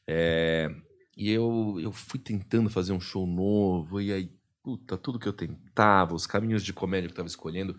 É, 0.07 0.69
e 1.17 1.31
eu, 1.31 1.79
eu 1.81 1.91
fui 1.91 2.21
tentando 2.21 2.69
fazer 2.69 2.93
um 2.93 3.01
show 3.01 3.27
novo, 3.27 4.01
e 4.01 4.13
aí, 4.13 4.31
puta, 4.63 4.99
tudo 4.99 5.19
que 5.19 5.27
eu 5.27 5.33
tentava, 5.33 6.15
os 6.15 6.27
caminhos 6.27 6.63
de 6.63 6.73
comédia 6.75 7.09
que 7.09 7.13
eu 7.13 7.15
estava 7.15 7.29
escolhendo, 7.29 7.75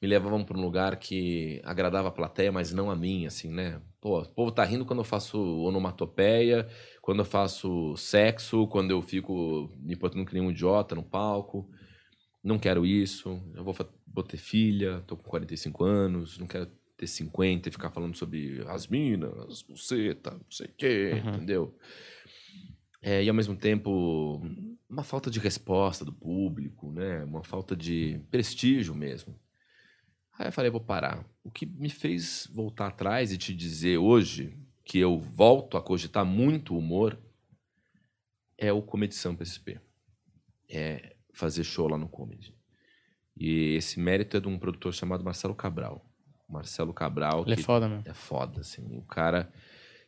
me 0.00 0.06
levavam 0.06 0.44
para 0.44 0.58
um 0.58 0.60
lugar 0.60 0.96
que 0.98 1.60
agradava 1.64 2.08
a 2.08 2.12
plateia, 2.12 2.52
mas 2.52 2.70
não 2.72 2.90
a 2.90 2.96
mim, 2.96 3.24
assim, 3.26 3.50
né? 3.50 3.80
Pô, 4.06 4.20
o 4.20 4.28
povo 4.28 4.52
tá 4.52 4.62
rindo 4.62 4.84
quando 4.84 5.00
eu 5.00 5.04
faço 5.04 5.36
onomatopeia, 5.36 6.68
quando 7.02 7.18
eu 7.18 7.24
faço 7.24 7.96
sexo, 7.96 8.68
quando 8.68 8.92
eu 8.92 9.02
fico 9.02 9.68
me 9.80 9.96
botando 9.96 10.24
que 10.24 10.32
nem 10.32 10.40
um 10.40 10.52
idiota 10.52 10.94
no 10.94 11.02
palco. 11.02 11.68
Não 12.40 12.56
quero 12.56 12.86
isso, 12.86 13.42
eu 13.52 13.64
vou, 13.64 13.74
vou 14.06 14.22
ter 14.22 14.36
filha, 14.36 15.02
tô 15.08 15.16
com 15.16 15.24
45 15.24 15.82
anos, 15.82 16.38
não 16.38 16.46
quero 16.46 16.66
ter 16.96 17.08
50 17.08 17.68
e 17.68 17.72
ficar 17.72 17.90
falando 17.90 18.16
sobre 18.16 18.62
as 18.68 18.86
minas, 18.86 19.36
as 19.48 19.62
bucetas, 19.62 20.34
não 20.34 20.50
sei 20.52 20.68
o 20.68 20.74
quê, 20.78 21.10
Uhum. 21.24 21.34
entendeu? 21.34 21.76
É, 23.02 23.24
e 23.24 23.28
ao 23.28 23.34
mesmo 23.34 23.56
tempo, 23.56 24.40
uma 24.88 25.02
falta 25.02 25.28
de 25.28 25.40
resposta 25.40 26.04
do 26.04 26.12
público, 26.12 26.92
né? 26.92 27.24
Uma 27.24 27.42
falta 27.42 27.74
de 27.74 28.20
prestígio 28.30 28.94
mesmo. 28.94 29.36
Aí 30.38 30.48
eu 30.48 30.52
falei, 30.52 30.70
vou 30.70 30.80
parar. 30.80 31.24
O 31.42 31.50
que 31.50 31.64
me 31.66 31.88
fez 31.88 32.48
voltar 32.52 32.88
atrás 32.88 33.32
e 33.32 33.38
te 33.38 33.54
dizer 33.54 33.98
hoje 33.98 34.56
que 34.84 34.98
eu 34.98 35.18
volto 35.18 35.76
a 35.76 35.82
cogitar 35.82 36.24
muito 36.24 36.74
o 36.74 36.78
humor 36.78 37.18
é 38.58 38.72
o 38.72 38.82
Comedição 38.82 39.34
PSP. 39.34 39.80
É 40.68 41.16
fazer 41.32 41.64
show 41.64 41.88
lá 41.88 41.98
no 41.98 42.08
Comedy. 42.08 42.54
E 43.36 43.74
esse 43.74 44.00
mérito 44.00 44.36
é 44.36 44.40
de 44.40 44.48
um 44.48 44.58
produtor 44.58 44.92
chamado 44.94 45.24
Marcelo 45.24 45.54
Cabral. 45.54 46.04
Marcelo 46.48 46.92
Cabral, 46.94 47.42
Ele 47.42 47.54
é 47.54 47.56
foda 47.56 47.88
mesmo. 47.88 48.04
é 48.06 48.14
foda, 48.14 48.60
assim. 48.60 48.82
O 48.96 49.02
cara. 49.02 49.52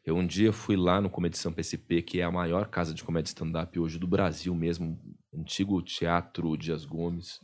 Eu 0.07 0.16
um 0.16 0.26
dia 0.26 0.53
fui 0.53 0.74
lá 0.74 1.03
no 1.03 1.11
Comedição 1.11 1.53
PSP, 1.53 2.01
que 2.01 2.20
é 2.20 2.22
a 2.24 2.31
maior 2.31 2.68
casa 2.68 2.95
de 2.95 3.05
comédia 3.05 3.29
stand-up 3.29 3.79
hoje 3.79 3.99
do 3.99 4.07
Brasil 4.07 4.55
mesmo, 4.55 4.99
antigo 5.35 5.83
Teatro 5.83 6.57
Dias 6.57 6.87
Gomes. 6.87 7.41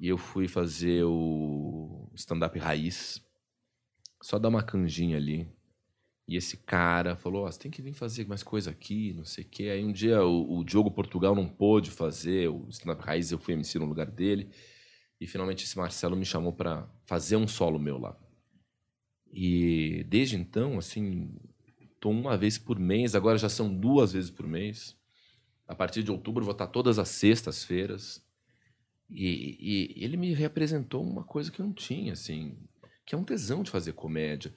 E 0.00 0.08
eu 0.08 0.16
fui 0.16 0.48
fazer 0.48 1.04
o 1.04 2.10
stand-up 2.14 2.58
raiz. 2.58 3.22
Só 4.22 4.38
dar 4.38 4.48
uma 4.48 4.62
canjinha 4.62 5.18
ali. 5.18 5.46
E 6.26 6.36
esse 6.36 6.56
cara 6.56 7.16
falou: 7.16 7.44
Ó, 7.44 7.50
você 7.50 7.58
tem 7.58 7.70
que 7.70 7.82
vir 7.82 7.92
fazer 7.92 8.26
mais 8.26 8.42
coisa 8.42 8.70
aqui, 8.70 9.12
não 9.12 9.26
sei 9.26 9.44
o 9.44 9.48
quê. 9.48 9.64
Aí 9.64 9.84
um 9.84 9.92
dia 9.92 10.24
o, 10.24 10.58
o 10.58 10.64
Diogo 10.64 10.90
Portugal 10.90 11.34
não 11.34 11.46
pôde 11.46 11.90
fazer 11.90 12.48
o 12.48 12.66
stand-up 12.70 13.04
raiz, 13.04 13.30
eu 13.30 13.38
fui 13.38 13.52
MC 13.52 13.78
no 13.78 13.84
lugar 13.84 14.10
dele. 14.10 14.50
E 15.20 15.26
finalmente 15.26 15.64
esse 15.64 15.76
Marcelo 15.76 16.16
me 16.16 16.24
chamou 16.24 16.54
pra 16.54 16.88
fazer 17.04 17.36
um 17.36 17.46
solo 17.46 17.78
meu 17.78 17.98
lá. 17.98 18.18
E 19.30 20.02
desde 20.08 20.34
então, 20.34 20.78
assim, 20.78 21.30
tô 22.00 22.08
uma 22.08 22.38
vez 22.38 22.56
por 22.56 22.78
mês, 22.78 23.14
agora 23.14 23.36
já 23.36 23.50
são 23.50 23.72
duas 23.72 24.14
vezes 24.14 24.30
por 24.30 24.46
mês. 24.46 24.96
A 25.68 25.74
partir 25.74 26.02
de 26.02 26.10
outubro 26.10 26.42
vou 26.42 26.52
estar 26.52 26.68
todas 26.68 26.98
as 26.98 27.10
sextas-feiras. 27.10 28.24
E, 29.10 29.56
e 29.98 30.04
ele 30.04 30.16
me 30.16 30.32
representou 30.32 31.02
uma 31.02 31.24
coisa 31.24 31.50
que 31.50 31.60
eu 31.60 31.66
não 31.66 31.72
tinha, 31.72 32.12
assim, 32.12 32.56
que 33.04 33.14
é 33.14 33.18
um 33.18 33.24
tesão 33.24 33.62
de 33.62 33.70
fazer 33.70 33.92
comédia. 33.92 34.54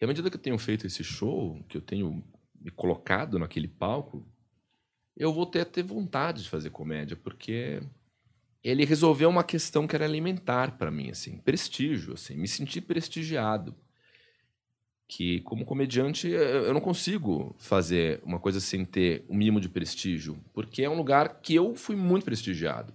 E 0.00 0.04
à 0.04 0.08
medida 0.08 0.30
que 0.30 0.36
eu 0.36 0.40
tenho 0.40 0.58
feito 0.58 0.86
esse 0.86 1.02
show, 1.02 1.62
que 1.68 1.76
eu 1.76 1.80
tenho 1.80 2.24
me 2.60 2.70
colocado 2.70 3.38
naquele 3.38 3.68
palco, 3.68 4.26
eu 5.16 5.32
vou 5.32 5.46
ter 5.46 5.60
a 5.60 5.64
ter 5.64 5.82
vontade 5.82 6.42
de 6.42 6.48
fazer 6.48 6.70
comédia, 6.70 7.16
porque 7.16 7.82
ele 8.62 8.84
resolveu 8.84 9.28
uma 9.28 9.44
questão 9.44 9.86
que 9.86 9.96
era 9.96 10.04
alimentar 10.04 10.76
para 10.76 10.90
mim, 10.90 11.10
assim, 11.10 11.38
prestígio, 11.38 12.14
assim, 12.14 12.36
me 12.36 12.46
sentir 12.48 12.82
prestigiado. 12.82 13.74
Que 15.08 15.40
como 15.42 15.64
comediante 15.64 16.28
eu 16.28 16.74
não 16.74 16.80
consigo 16.80 17.54
fazer 17.60 18.20
uma 18.24 18.40
coisa 18.40 18.58
sem 18.58 18.84
ter 18.84 19.24
o 19.28 19.34
mínimo 19.34 19.60
de 19.60 19.68
prestígio, 19.68 20.36
porque 20.52 20.82
é 20.82 20.90
um 20.90 20.96
lugar 20.96 21.40
que 21.40 21.54
eu 21.54 21.76
fui 21.76 21.94
muito 21.94 22.24
prestigiado. 22.24 22.92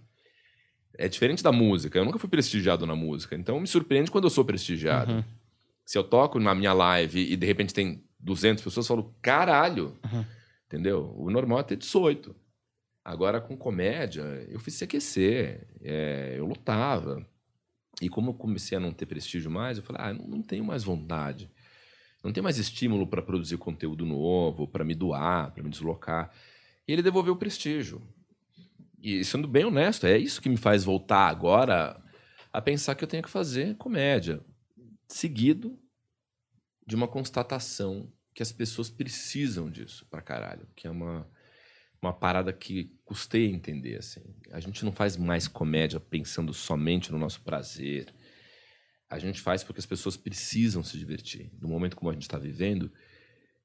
É 1.01 1.07
diferente 1.07 1.41
da 1.43 1.51
música, 1.51 1.97
eu 1.97 2.05
nunca 2.05 2.19
fui 2.19 2.29
prestigiado 2.29 2.85
na 2.85 2.95
música, 2.95 3.35
então 3.35 3.59
me 3.59 3.67
surpreende 3.67 4.11
quando 4.11 4.25
eu 4.25 4.29
sou 4.29 4.45
prestigiado. 4.45 5.13
Uhum. 5.13 5.23
Se 5.85 5.97
eu 5.97 6.03
toco 6.03 6.39
na 6.39 6.53
minha 6.53 6.73
live 6.73 7.19
e 7.19 7.35
de 7.35 7.45
repente 7.45 7.73
tem 7.73 8.03
200 8.19 8.63
pessoas, 8.63 8.87
eu 8.87 8.95
falo, 8.95 9.15
caralho, 9.21 9.97
Uhum. 10.11 10.25
entendeu? 10.67 11.13
O 11.17 11.29
normal 11.31 11.59
é 11.59 11.63
ter 11.63 11.75
18. 11.75 12.35
Agora, 13.03 13.41
com 13.41 13.57
comédia, 13.57 14.21
eu 14.47 14.59
fiz 14.59 14.75
se 14.75 14.83
aquecer, 14.83 15.67
é, 15.81 16.35
eu 16.37 16.45
lutava. 16.45 17.25
E 17.99 18.07
como 18.07 18.29
eu 18.29 18.33
comecei 18.35 18.77
a 18.77 18.81
não 18.81 18.91
ter 18.91 19.07
prestígio 19.07 19.49
mais, 19.49 19.77
eu 19.77 19.83
falei, 19.83 20.01
ah, 20.03 20.13
não, 20.13 20.27
não 20.27 20.41
tenho 20.41 20.63
mais 20.63 20.83
vontade. 20.83 21.49
Não 22.23 22.31
tenho 22.31 22.43
mais 22.43 22.59
estímulo 22.59 23.07
para 23.07 23.21
produzir 23.23 23.57
conteúdo 23.57 24.05
novo, 24.05 24.67
para 24.67 24.83
me 24.85 24.93
doar, 24.93 25.51
para 25.51 25.63
me 25.63 25.69
deslocar. 25.69 26.31
E 26.87 26.93
ele 26.93 27.01
devolveu 27.01 27.33
o 27.33 27.37
prestígio. 27.37 27.99
E 29.01 29.25
sendo 29.25 29.47
bem 29.47 29.65
honesto, 29.65 30.05
é 30.05 30.17
isso 30.17 30.41
que 30.41 30.49
me 30.49 30.57
faz 30.57 30.83
voltar 30.83 31.27
agora 31.27 31.99
a 32.53 32.61
pensar 32.61 32.93
que 32.93 33.03
eu 33.03 33.07
tenho 33.07 33.23
que 33.23 33.29
fazer 33.29 33.75
comédia. 33.77 34.43
Seguido 35.07 35.79
de 36.85 36.95
uma 36.95 37.07
constatação 37.07 38.11
que 38.33 38.43
as 38.43 38.51
pessoas 38.51 38.89
precisam 38.89 39.69
disso 39.69 40.05
pra 40.09 40.21
caralho. 40.21 40.67
Que 40.75 40.87
é 40.87 40.91
uma, 40.91 41.27
uma 42.01 42.13
parada 42.13 42.53
que 42.53 42.95
custei 43.03 43.47
a 43.47 43.51
entender, 43.51 43.97
assim. 43.97 44.21
A 44.51 44.59
gente 44.59 44.85
não 44.85 44.91
faz 44.91 45.17
mais 45.17 45.47
comédia 45.47 45.99
pensando 45.99 46.53
somente 46.53 47.11
no 47.11 47.17
nosso 47.17 47.41
prazer. 47.41 48.13
A 49.09 49.17
gente 49.17 49.41
faz 49.41 49.63
porque 49.63 49.79
as 49.79 49.85
pessoas 49.85 50.15
precisam 50.15 50.83
se 50.83 50.97
divertir. 50.97 51.51
No 51.59 51.67
momento 51.67 51.95
como 51.95 52.11
a 52.11 52.13
gente 52.13 52.23
está 52.23 52.37
vivendo, 52.37 52.91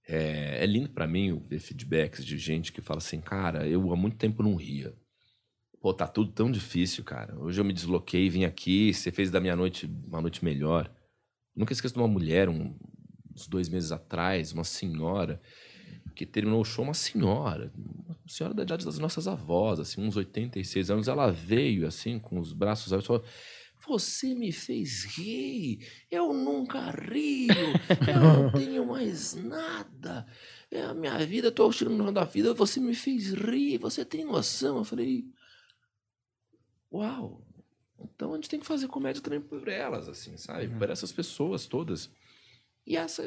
é, 0.09 0.65
é 0.65 0.67
lindo 0.67 0.89
pra 0.89 1.07
mim 1.07 1.39
ver 1.47 1.59
feedbacks 1.59 2.25
de 2.25 2.39
gente 2.39 2.73
que 2.73 2.81
fala 2.81 2.99
assim, 2.99 3.21
cara, 3.21 3.69
eu 3.69 3.93
há 3.93 3.97
muito 3.97 4.17
tempo 4.17 4.43
não 4.43 4.55
ria. 4.55 4.95
Pô, 5.87 5.95
tá 5.95 6.09
tudo 6.09 6.33
tão 6.33 6.51
difícil, 6.51 7.05
cara. 7.05 7.39
Hoje 7.39 7.61
eu 7.61 7.65
me 7.65 7.73
desloquei, 7.73 8.29
vim 8.29 8.43
aqui, 8.43 8.93
você 8.93 9.13
fez 9.13 9.31
da 9.31 9.41
minha 9.41 9.55
noite 9.55 9.89
uma 10.09 10.21
noite 10.21 10.45
melhor. 10.45 10.91
Nunca 11.55 11.73
esqueço 11.73 11.95
de 11.95 12.01
uma 12.01 12.09
mulher, 12.09 12.49
um- 12.49 12.75
uns 13.33 13.47
dois 13.47 13.69
meses 13.69 13.93
atrás, 13.93 14.51
uma 14.51 14.65
senhora, 14.65 15.41
que 16.17 16.27
terminou 16.27 16.61
o 16.61 16.65
show, 16.65 16.85
uma 16.85 16.93
senhora, 16.93 17.73
uma 17.77 18.17
senhora 18.27 18.53
da 18.53 18.65
idade 18.65 18.85
das 18.85 18.99
nossas 18.99 19.29
avós, 19.29 19.79
assim, 19.79 20.01
uns 20.01 20.17
86 20.17 20.91
anos. 20.91 21.07
Ela 21.07 21.31
veio, 21.31 21.87
assim, 21.87 22.19
com 22.19 22.41
os 22.41 22.53
braços 22.53 22.93
abertos, 22.93 23.07
falou, 23.07 23.25
você 23.87 24.35
me 24.35 24.51
fez 24.51 25.05
rir, 25.05 25.87
eu 26.11 26.33
nunca 26.33 26.91
rio, 26.91 27.79
eu 28.09 28.21
não 28.21 28.51
tenho 28.51 28.85
mais 28.85 29.35
nada. 29.37 30.27
É 30.69 30.83
a 30.83 30.95
minha 30.95 31.17
vida, 31.25 31.47
eu 31.47 31.53
tô 31.53 31.71
tirando 31.71 32.11
da 32.11 32.25
vida, 32.25 32.53
você 32.55 32.81
me 32.81 32.93
fez 32.93 33.33
rir, 33.33 33.79
você 33.79 34.05
tem 34.05 34.25
noção? 34.25 34.79
Eu 34.79 34.85
falei, 34.85 35.25
uau, 36.97 37.43
então 37.99 38.33
a 38.33 38.37
gente 38.37 38.49
tem 38.49 38.61
que 38.61 38.67
fazer 38.67 38.89
comédia 38.89 39.23
também 39.23 39.41
por 39.41 39.69
elas, 39.69 40.09
assim, 40.09 40.37
sabe? 40.37 40.67
Uhum. 40.67 40.79
Por 40.79 40.91
essas 40.91 41.13
pessoas 41.13 41.67
todas. 41.67 42.11
E 42.87 42.97
essa 42.97 43.23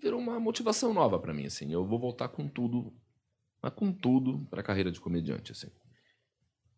virou 0.00 0.18
uma 0.18 0.40
motivação 0.40 0.92
nova 0.92 1.18
pra 1.18 1.32
mim, 1.32 1.46
assim. 1.46 1.72
Eu 1.72 1.84
vou 1.84 1.98
voltar 1.98 2.28
com 2.28 2.48
tudo, 2.48 2.92
mas 3.62 3.72
com 3.72 3.92
tudo 3.92 4.46
pra 4.50 4.62
carreira 4.62 4.90
de 4.90 5.00
comediante, 5.00 5.52
assim. 5.52 5.70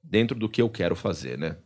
Dentro 0.02 0.38
do 0.38 0.48
que 0.48 0.60
eu 0.60 0.68
quero 0.68 0.94
fazer, 0.94 1.38
né? 1.38 1.58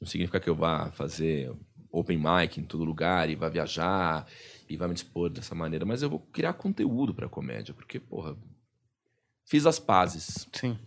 Não 0.00 0.06
significa 0.06 0.38
que 0.38 0.50
eu 0.50 0.54
vá 0.54 0.90
fazer 0.92 1.54
open 1.90 2.18
mic 2.18 2.60
em 2.60 2.64
todo 2.64 2.84
lugar 2.84 3.30
e 3.30 3.34
vai 3.34 3.48
viajar 3.48 4.26
e 4.68 4.76
vai 4.76 4.88
me 4.88 4.94
dispor 4.94 5.30
dessa 5.30 5.54
maneira, 5.54 5.86
mas 5.86 6.02
eu 6.02 6.10
vou 6.10 6.20
criar 6.20 6.52
conteúdo 6.52 7.14
pra 7.14 7.28
comédia, 7.28 7.72
porque, 7.72 7.98
porra, 7.98 8.36
fiz 9.46 9.64
as 9.64 9.78
pazes. 9.78 10.46
Sim. 10.52 10.78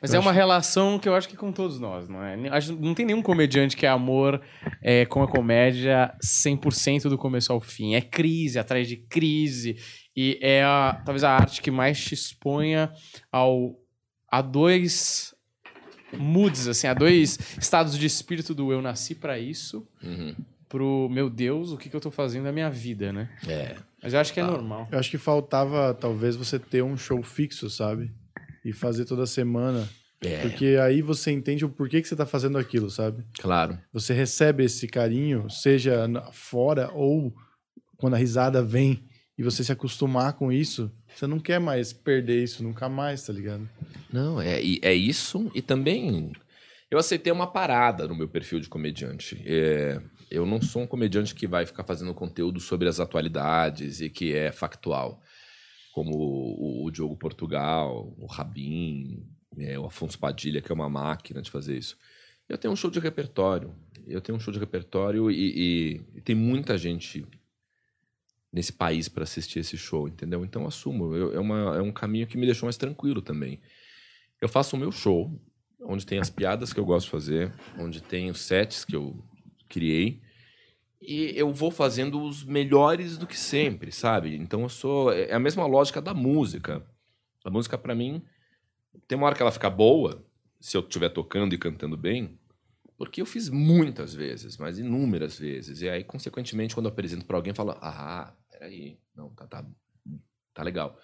Mas 0.00 0.14
é 0.14 0.18
uma 0.18 0.32
relação 0.32 0.98
que 0.98 1.08
eu 1.08 1.14
acho 1.14 1.28
que 1.28 1.36
com 1.36 1.50
todos 1.52 1.80
nós, 1.80 2.08
não 2.08 2.22
é? 2.22 2.36
Acho- 2.50 2.74
Não 2.74 2.94
tem 2.94 3.04
nenhum 3.04 3.20
comediante 3.22 3.76
que 3.76 3.84
é 3.84 3.88
amor 3.88 4.40
é, 4.82 5.04
com 5.06 5.22
a 5.22 5.28
comédia 5.28 6.14
100% 6.22 7.08
do 7.08 7.18
começo 7.18 7.52
ao 7.52 7.60
fim. 7.60 7.94
É 7.94 8.00
crise 8.00 8.58
atrás 8.58 8.86
de 8.86 8.96
crise. 8.96 9.76
E 10.16 10.38
é 10.40 10.62
a, 10.62 11.00
talvez 11.04 11.24
a 11.24 11.30
arte 11.30 11.60
que 11.60 11.70
mais 11.70 12.00
te 12.00 12.14
exponha 12.14 12.92
ao, 13.32 13.76
a 14.30 14.40
dois 14.42 15.34
moods, 16.16 16.66
assim, 16.68 16.86
a 16.86 16.94
dois 16.94 17.38
estados 17.60 17.98
de 17.98 18.06
espírito 18.06 18.54
do 18.54 18.72
eu 18.72 18.80
nasci 18.80 19.14
pra 19.14 19.38
isso, 19.38 19.86
Uhum. 20.02 20.34
pro 20.68 21.08
meu 21.10 21.28
Deus, 21.28 21.70
o 21.72 21.76
que, 21.76 21.88
que 21.88 21.96
eu 21.96 22.00
tô 22.00 22.10
fazendo 22.10 22.44
na 22.44 22.52
minha 22.52 22.70
vida, 22.70 23.12
né? 23.12 23.28
É. 23.46 23.76
Mas 24.02 24.14
eu 24.14 24.20
acho 24.20 24.32
que 24.32 24.40
é 24.40 24.44
normal. 24.44 24.88
Eu 24.92 24.98
acho 24.98 25.10
que 25.10 25.18
faltava, 25.18 25.92
talvez, 25.94 26.36
você 26.36 26.58
ter 26.58 26.82
um 26.82 26.96
show 26.96 27.22
fixo, 27.22 27.68
sabe? 27.68 28.10
E 28.68 28.72
fazer 28.72 29.04
toda 29.04 29.26
semana. 29.26 29.88
É, 30.20 30.38
Porque 30.42 30.76
aí 30.82 31.00
você 31.00 31.30
entende 31.30 31.64
o 31.64 31.68
porquê 31.68 32.02
que 32.02 32.08
você 32.08 32.16
tá 32.16 32.26
fazendo 32.26 32.58
aquilo, 32.58 32.90
sabe? 32.90 33.22
claro. 33.38 33.78
Você 33.92 34.12
recebe 34.12 34.64
esse 34.64 34.86
carinho, 34.88 35.48
seja 35.48 36.08
fora 36.32 36.90
ou 36.92 37.32
quando 37.96 38.14
a 38.14 38.18
risada 38.18 38.62
vem 38.62 39.04
e 39.38 39.42
você 39.44 39.62
se 39.62 39.70
acostumar 39.70 40.32
com 40.32 40.50
isso, 40.50 40.90
você 41.14 41.26
não 41.26 41.38
quer 41.38 41.60
mais 41.60 41.92
perder 41.92 42.42
isso 42.42 42.62
nunca 42.64 42.88
mais, 42.88 43.22
tá 43.24 43.32
ligado? 43.32 43.68
Não, 44.12 44.40
é, 44.40 44.60
e- 44.60 44.80
é 44.82 44.92
isso 44.92 45.48
e 45.54 45.62
também 45.62 46.32
eu 46.90 46.98
aceitei 46.98 47.32
uma 47.32 47.46
parada 47.46 48.08
no 48.08 48.16
meu 48.16 48.28
perfil 48.28 48.58
de 48.58 48.68
comediante. 48.68 49.40
É, 49.46 50.00
eu 50.30 50.44
não 50.44 50.60
sou 50.60 50.82
um 50.82 50.86
comediante 50.86 51.32
que 51.34 51.46
vai 51.46 51.64
ficar 51.64 51.84
fazendo 51.84 52.12
conteúdo 52.12 52.58
sobre 52.58 52.88
as 52.88 52.98
atualidades 52.98 54.00
e 54.00 54.10
que 54.10 54.34
é 54.34 54.50
factual, 54.50 55.22
como 55.98 56.14
o, 56.16 56.84
o 56.84 56.90
Diogo 56.92 57.16
Portugal, 57.16 58.14
o 58.16 58.26
Rabin, 58.26 59.26
é, 59.58 59.76
o 59.76 59.86
Afonso 59.86 60.16
Padilha, 60.16 60.62
que 60.62 60.70
é 60.70 60.74
uma 60.74 60.88
máquina 60.88 61.42
de 61.42 61.50
fazer 61.50 61.76
isso. 61.76 61.96
Eu 62.48 62.56
tenho 62.56 62.72
um 62.72 62.76
show 62.76 62.88
de 62.88 63.00
repertório. 63.00 63.74
Eu 64.06 64.20
tenho 64.20 64.36
um 64.36 64.40
show 64.40 64.52
de 64.52 64.60
repertório 64.60 65.28
e, 65.28 65.34
e- 65.36 66.00
e 66.14 66.20
tem 66.20 66.36
muita 66.36 66.78
gente 66.78 67.26
nesse 68.52 68.72
país 68.72 69.08
para 69.08 69.24
assistir 69.24 69.58
esse 69.58 69.76
show, 69.76 70.06
entendeu? 70.06 70.44
Então 70.44 70.66
assumo. 70.68 71.14
Eu- 71.16 71.34
é, 71.34 71.40
uma- 71.40 71.76
é 71.76 71.82
um 71.82 71.90
caminho 71.92 72.28
que 72.28 72.38
me 72.38 72.46
deixou 72.46 72.66
mais 72.68 72.76
tranquilo 72.76 73.20
também. 73.20 73.60
Eu 74.40 74.48
faço 74.48 74.76
o 74.76 74.78
meu 74.78 74.92
show, 74.92 75.36
onde 75.82 76.06
tem 76.06 76.20
as 76.20 76.30
piadas 76.30 76.72
que 76.72 76.78
eu 76.78 76.84
gosto 76.86 77.06
de 77.06 77.10
fazer, 77.10 77.52
onde 77.76 78.00
tem 78.00 78.30
os 78.30 78.40
sets 78.40 78.84
que 78.84 78.94
eu 78.94 79.20
criei. 79.68 80.20
E 81.00 81.32
eu 81.36 81.52
vou 81.52 81.70
fazendo 81.70 82.20
os 82.20 82.44
melhores 82.44 83.16
do 83.16 83.26
que 83.26 83.38
sempre, 83.38 83.92
sabe? 83.92 84.36
Então 84.36 84.62
eu 84.62 84.68
sou. 84.68 85.12
É 85.12 85.32
a 85.32 85.38
mesma 85.38 85.64
lógica 85.66 86.02
da 86.02 86.12
música. 86.12 86.84
A 87.44 87.50
música, 87.50 87.78
pra 87.78 87.94
mim, 87.94 88.22
tem 89.06 89.16
uma 89.16 89.26
hora 89.26 89.36
que 89.36 89.42
ela 89.42 89.52
fica 89.52 89.70
boa, 89.70 90.24
se 90.60 90.76
eu 90.76 90.80
estiver 90.80 91.08
tocando 91.08 91.54
e 91.54 91.58
cantando 91.58 91.96
bem, 91.96 92.38
porque 92.96 93.22
eu 93.22 93.26
fiz 93.26 93.48
muitas 93.48 94.12
vezes, 94.12 94.56
mas 94.58 94.78
inúmeras 94.78 95.38
vezes. 95.38 95.80
E 95.80 95.88
aí, 95.88 96.02
consequentemente, 96.02 96.74
quando 96.74 96.86
eu 96.86 96.92
apresento 96.92 97.24
pra 97.24 97.36
alguém, 97.36 97.54
fala: 97.54 97.78
Ah, 97.80 98.34
peraí, 98.50 98.98
não, 99.14 99.30
tá, 99.30 99.46
tá, 99.46 99.64
tá 100.52 100.62
legal. 100.64 100.98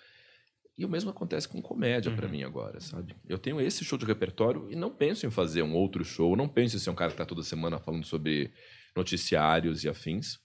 E 0.77 0.85
o 0.85 0.89
mesmo 0.89 1.11
acontece 1.11 1.49
com 1.49 1.63
comédia 1.63 2.11
pra 2.17 2.27
mim 2.27 2.43
agora, 2.43 2.81
sabe? 2.81 3.15
Eu 3.29 3.39
tenho 3.39 3.61
esse 3.61 3.85
show 3.85 3.97
de 3.97 4.05
repertório 4.05 4.69
e 4.69 4.75
não 4.75 4.91
penso 4.91 5.25
em 5.25 5.31
fazer 5.31 5.63
um 5.63 5.73
outro 5.73 6.05
show, 6.05 6.35
não 6.35 6.49
penso 6.49 6.75
em 6.75 6.81
ser 6.81 6.91
um 6.91 6.97
cara 6.97 7.13
que 7.13 7.17
tá 7.17 7.25
toda 7.25 7.45
semana 7.45 7.79
falando 7.79 8.05
sobre 8.05 8.53
noticiários 8.97 9.85
e 9.85 9.89
afins. 9.89 10.39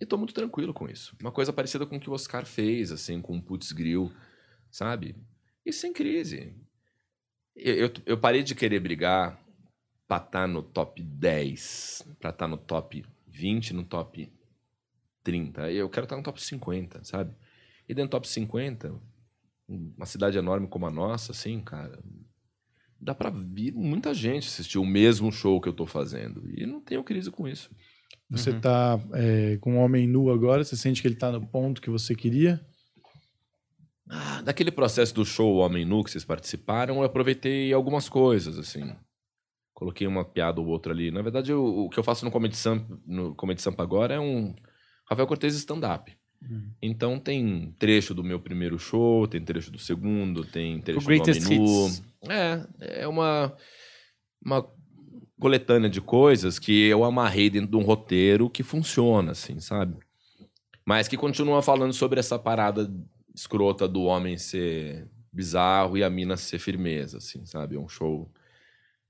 E 0.00 0.06
tô 0.06 0.16
muito 0.16 0.34
tranquilo 0.34 0.72
com 0.72 0.88
isso. 0.88 1.16
Uma 1.20 1.32
coisa 1.32 1.52
parecida 1.52 1.84
com 1.84 1.96
o 1.96 2.00
que 2.00 2.08
o 2.08 2.12
Oscar 2.12 2.46
fez, 2.46 2.90
assim, 2.90 3.20
com 3.20 3.36
o 3.36 3.42
Putz 3.42 3.72
Grill, 3.72 4.12
sabe? 4.70 5.14
E 5.64 5.72
sem 5.72 5.92
crise. 5.92 6.54
Eu, 7.54 7.74
eu, 7.74 7.92
eu 8.06 8.18
parei 8.18 8.42
de 8.42 8.54
querer 8.54 8.80
brigar 8.80 9.38
pra 10.08 10.16
estar 10.16 10.48
no 10.48 10.62
top 10.62 11.02
10, 11.02 12.06
pra 12.18 12.30
estar 12.30 12.48
no 12.48 12.56
top 12.56 13.04
20, 13.26 13.74
no 13.74 13.84
top 13.84 14.32
30. 15.22 15.70
Eu 15.70 15.88
quero 15.90 16.04
estar 16.04 16.16
no 16.16 16.22
top 16.22 16.42
50, 16.42 17.04
sabe? 17.04 17.34
E 17.88 17.94
dentro 17.94 18.08
do 18.08 18.12
top 18.12 18.28
50, 18.28 18.98
uma 19.68 20.06
cidade 20.06 20.38
enorme 20.38 20.66
como 20.66 20.86
a 20.86 20.90
nossa, 20.90 21.32
assim, 21.32 21.60
cara, 21.60 22.02
dá 23.00 23.14
pra 23.14 23.30
vir 23.30 23.72
muita 23.74 24.12
gente 24.14 24.46
assistir 24.48 24.78
o 24.78 24.84
mesmo 24.84 25.30
show 25.32 25.60
que 25.60 25.68
eu 25.68 25.72
tô 25.72 25.86
fazendo. 25.86 26.42
E 26.56 26.66
não 26.66 26.80
tenho 26.80 27.02
crise 27.02 27.30
com 27.30 27.48
isso. 27.48 27.70
Você 28.30 28.50
Uhum. 28.50 28.60
tá 28.60 29.00
é, 29.14 29.56
com 29.58 29.74
um 29.74 29.78
homem 29.78 30.06
nu 30.06 30.30
agora, 30.30 30.62
você 30.62 30.76
sente 30.76 31.02
que 31.02 31.08
ele 31.08 31.16
tá 31.16 31.32
no 31.32 31.44
ponto 31.46 31.80
que 31.80 31.90
você 31.90 32.14
queria? 32.14 32.60
Ah, 34.08 34.42
daquele 34.42 34.70
processo 34.72 35.14
do 35.14 35.24
show 35.24 35.56
Homem 35.56 35.84
Nu 35.84 36.02
que 36.02 36.10
vocês 36.10 36.24
participaram, 36.24 36.96
eu 36.96 37.04
aproveitei 37.04 37.72
algumas 37.72 38.08
coisas, 38.08 38.58
assim. 38.58 38.92
Coloquei 39.72 40.06
uma 40.06 40.24
piada 40.24 40.60
ou 40.60 40.66
outra 40.66 40.92
ali. 40.92 41.10
Na 41.10 41.22
verdade, 41.22 41.52
eu- 41.52 41.64
o 41.64 41.88
que 41.88 41.98
eu 41.98 42.02
faço 42.04 42.24
no 42.24 42.30
Comedy 42.30 42.56
Sampa, 42.56 42.98
no 43.06 43.34
Comedy 43.34 43.62
Sampa 43.62 43.82
agora 43.82 44.14
é 44.14 44.20
um 44.20 44.54
Rafael 45.08 45.26
Cortez 45.28 45.54
stand-up. 45.54 46.12
Então 46.80 47.18
tem 47.18 47.74
trecho 47.78 48.14
do 48.14 48.24
meu 48.24 48.40
primeiro 48.40 48.78
show, 48.78 49.26
tem 49.26 49.40
trecho 49.40 49.70
do 49.70 49.78
segundo, 49.78 50.44
tem 50.44 50.80
trecho 50.80 51.00
do 51.00 51.06
Greatest 51.06 51.46
Homem 51.46 51.58
Nu. 51.58 51.86
Hits. 51.86 52.02
É, 52.28 52.66
é 53.02 53.08
uma, 53.08 53.54
uma 54.44 54.66
coletânea 55.38 55.88
de 55.88 56.00
coisas 56.00 56.58
que 56.58 56.86
eu 56.86 57.04
amarrei 57.04 57.50
dentro 57.50 57.70
de 57.70 57.76
um 57.76 57.82
roteiro 57.82 58.48
que 58.48 58.62
funciona, 58.62 59.32
assim, 59.32 59.60
sabe? 59.60 59.96
Mas 60.84 61.08
que 61.08 61.16
continua 61.16 61.62
falando 61.62 61.92
sobre 61.92 62.18
essa 62.18 62.38
parada 62.38 62.90
escrota 63.34 63.86
do 63.86 64.02
homem 64.02 64.36
ser 64.36 65.08
bizarro 65.32 65.96
e 65.96 66.02
a 66.02 66.10
mina 66.10 66.36
ser 66.36 66.58
firmeza, 66.58 67.18
assim, 67.18 67.44
sabe? 67.46 67.76
É 67.76 67.78
um 67.78 67.88
show. 67.88 68.30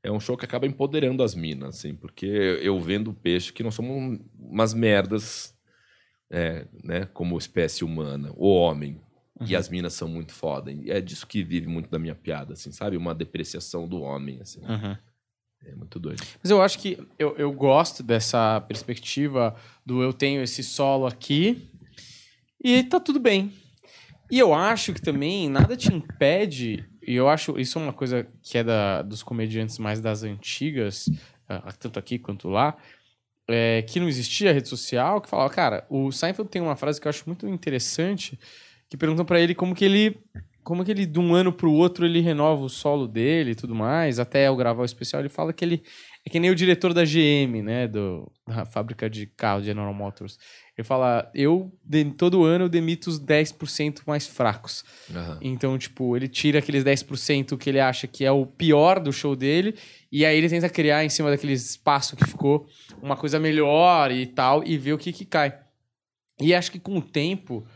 É 0.02 0.10
um 0.10 0.20
show 0.20 0.36
que 0.36 0.44
acaba 0.44 0.66
empoderando 0.66 1.22
as 1.22 1.34
minas, 1.34 1.76
assim, 1.76 1.94
porque 1.94 2.26
eu 2.62 2.78
vendo 2.80 3.12
peixe 3.12 3.52
que 3.52 3.62
nós 3.62 3.74
somos 3.74 4.20
umas 4.38 4.72
merdas, 4.72 5.54
é, 6.30 6.66
né, 6.82 7.06
como 7.12 7.36
espécie 7.36 7.84
humana, 7.84 8.32
o 8.36 8.48
homem. 8.48 9.00
E 9.46 9.56
as 9.56 9.70
minas 9.70 9.94
são 9.94 10.06
muito 10.06 10.34
foda. 10.34 10.70
E 10.70 10.90
é 10.90 11.00
disso 11.00 11.26
que 11.26 11.42
vive 11.42 11.66
muito 11.66 11.88
da 11.88 11.98
minha 11.98 12.14
piada, 12.14 12.52
assim, 12.52 12.70
sabe? 12.70 12.98
Uma 12.98 13.14
depreciação 13.14 13.88
do 13.88 14.02
homem, 14.02 14.38
assim. 14.42 14.60
Uhum. 14.60 14.94
É 15.64 15.74
muito 15.74 15.98
doido. 15.98 16.22
Mas 16.42 16.50
eu 16.50 16.60
acho 16.60 16.78
que 16.78 16.98
eu, 17.18 17.34
eu 17.36 17.50
gosto 17.50 18.02
dessa 18.02 18.60
perspectiva 18.62 19.54
do 19.84 20.02
eu 20.02 20.12
tenho 20.12 20.42
esse 20.42 20.62
solo 20.62 21.06
aqui 21.06 21.70
e 22.62 22.82
tá 22.82 23.00
tudo 23.00 23.18
bem. 23.18 23.52
E 24.30 24.38
eu 24.38 24.54
acho 24.54 24.92
que 24.92 25.02
também 25.02 25.48
nada 25.48 25.76
te 25.76 25.92
impede, 25.92 26.84
e 27.04 27.14
eu 27.14 27.28
acho 27.28 27.58
isso 27.58 27.78
é 27.78 27.82
uma 27.82 27.92
coisa 27.92 28.26
que 28.42 28.58
é 28.58 28.62
da, 28.62 29.02
dos 29.02 29.22
comediantes 29.22 29.78
mais 29.78 30.00
das 30.00 30.22
antigas, 30.22 31.10
ah, 31.48 31.72
tanto 31.72 31.98
aqui 31.98 32.18
quanto 32.18 32.48
lá, 32.48 32.76
é, 33.51 33.82
que 33.82 34.01
não 34.01 34.09
existia 34.09 34.53
rede 34.53 34.68
social, 34.68 35.20
que 35.20 35.28
falava, 35.28 35.51
cara, 35.51 35.86
o 35.90 36.11
Seinfeld 36.11 36.51
tem 36.51 36.62
uma 36.62 36.76
frase 36.76 37.01
que 37.01 37.07
eu 37.07 37.11
acho 37.11 37.24
muito 37.26 37.46
interessante, 37.48 38.38
que 38.88 38.96
perguntam 38.96 39.24
pra 39.24 39.40
ele 39.40 39.55
como 39.55 39.74
que 39.74 39.84
ele 39.84 40.18
como 40.62 40.84
que 40.84 40.90
ele 40.90 41.07
de 41.07 41.18
um 41.18 41.34
ano 41.34 41.53
pro 41.53 41.72
outro 41.72 42.05
ele 42.05 42.20
renova 42.20 42.62
o 42.62 42.68
solo 42.68 43.09
dele 43.09 43.53
e 43.53 43.55
tudo 43.55 43.74
mais, 43.74 44.18
até 44.18 44.46
eu 44.46 44.55
gravar 44.55 44.82
o 44.82 44.84
especial, 44.84 45.20
ele 45.20 45.28
fala 45.28 45.53
que 45.53 45.64
ele 45.64 45.82
é 46.26 46.30
que 46.30 46.38
nem 46.38 46.50
o 46.50 46.54
diretor 46.54 46.92
da 46.92 47.04
GM, 47.04 47.62
né, 47.62 47.88
do, 47.88 48.30
da 48.46 48.64
fábrica 48.66 49.08
de 49.08 49.26
carros 49.26 49.64
General 49.64 49.92
Motors. 49.94 50.38
Ele 50.76 50.84
fala, 50.86 51.30
eu 51.34 51.72
de- 51.84 52.04
todo 52.12 52.44
ano 52.44 52.64
eu 52.64 52.68
demito 52.68 53.08
os 53.10 53.18
10% 53.18 54.02
mais 54.06 54.26
fracos. 54.26 54.84
Aham. 55.14 55.38
Então, 55.40 55.76
tipo, 55.78 56.16
ele 56.16 56.28
tira 56.28 56.58
aqueles 56.58 56.84
10% 56.84 57.56
que 57.58 57.68
ele 57.70 57.80
acha 57.80 58.06
que 58.06 58.24
é 58.24 58.30
o 58.32 58.44
pior 58.46 59.00
do 59.00 59.12
show 59.12 59.34
dele, 59.34 59.74
e 60.12 60.24
aí 60.26 60.36
ele 60.36 60.48
tenta 60.48 60.68
criar 60.68 61.04
em 61.04 61.08
cima 61.08 61.30
daquele 61.30 61.52
espaço 61.54 62.16
que 62.16 62.26
ficou 62.26 62.66
uma 63.02 63.16
coisa 63.16 63.38
melhor 63.38 64.10
e 64.10 64.26
tal, 64.26 64.62
e 64.66 64.76
ver 64.78 64.92
o 64.92 64.98
que 64.98 65.12
que 65.12 65.24
cai. 65.24 65.58
E 66.40 66.54
acho 66.54 66.70
que 66.72 66.78
com 66.80 66.96
o 66.98 67.02
tempo. 67.02 67.66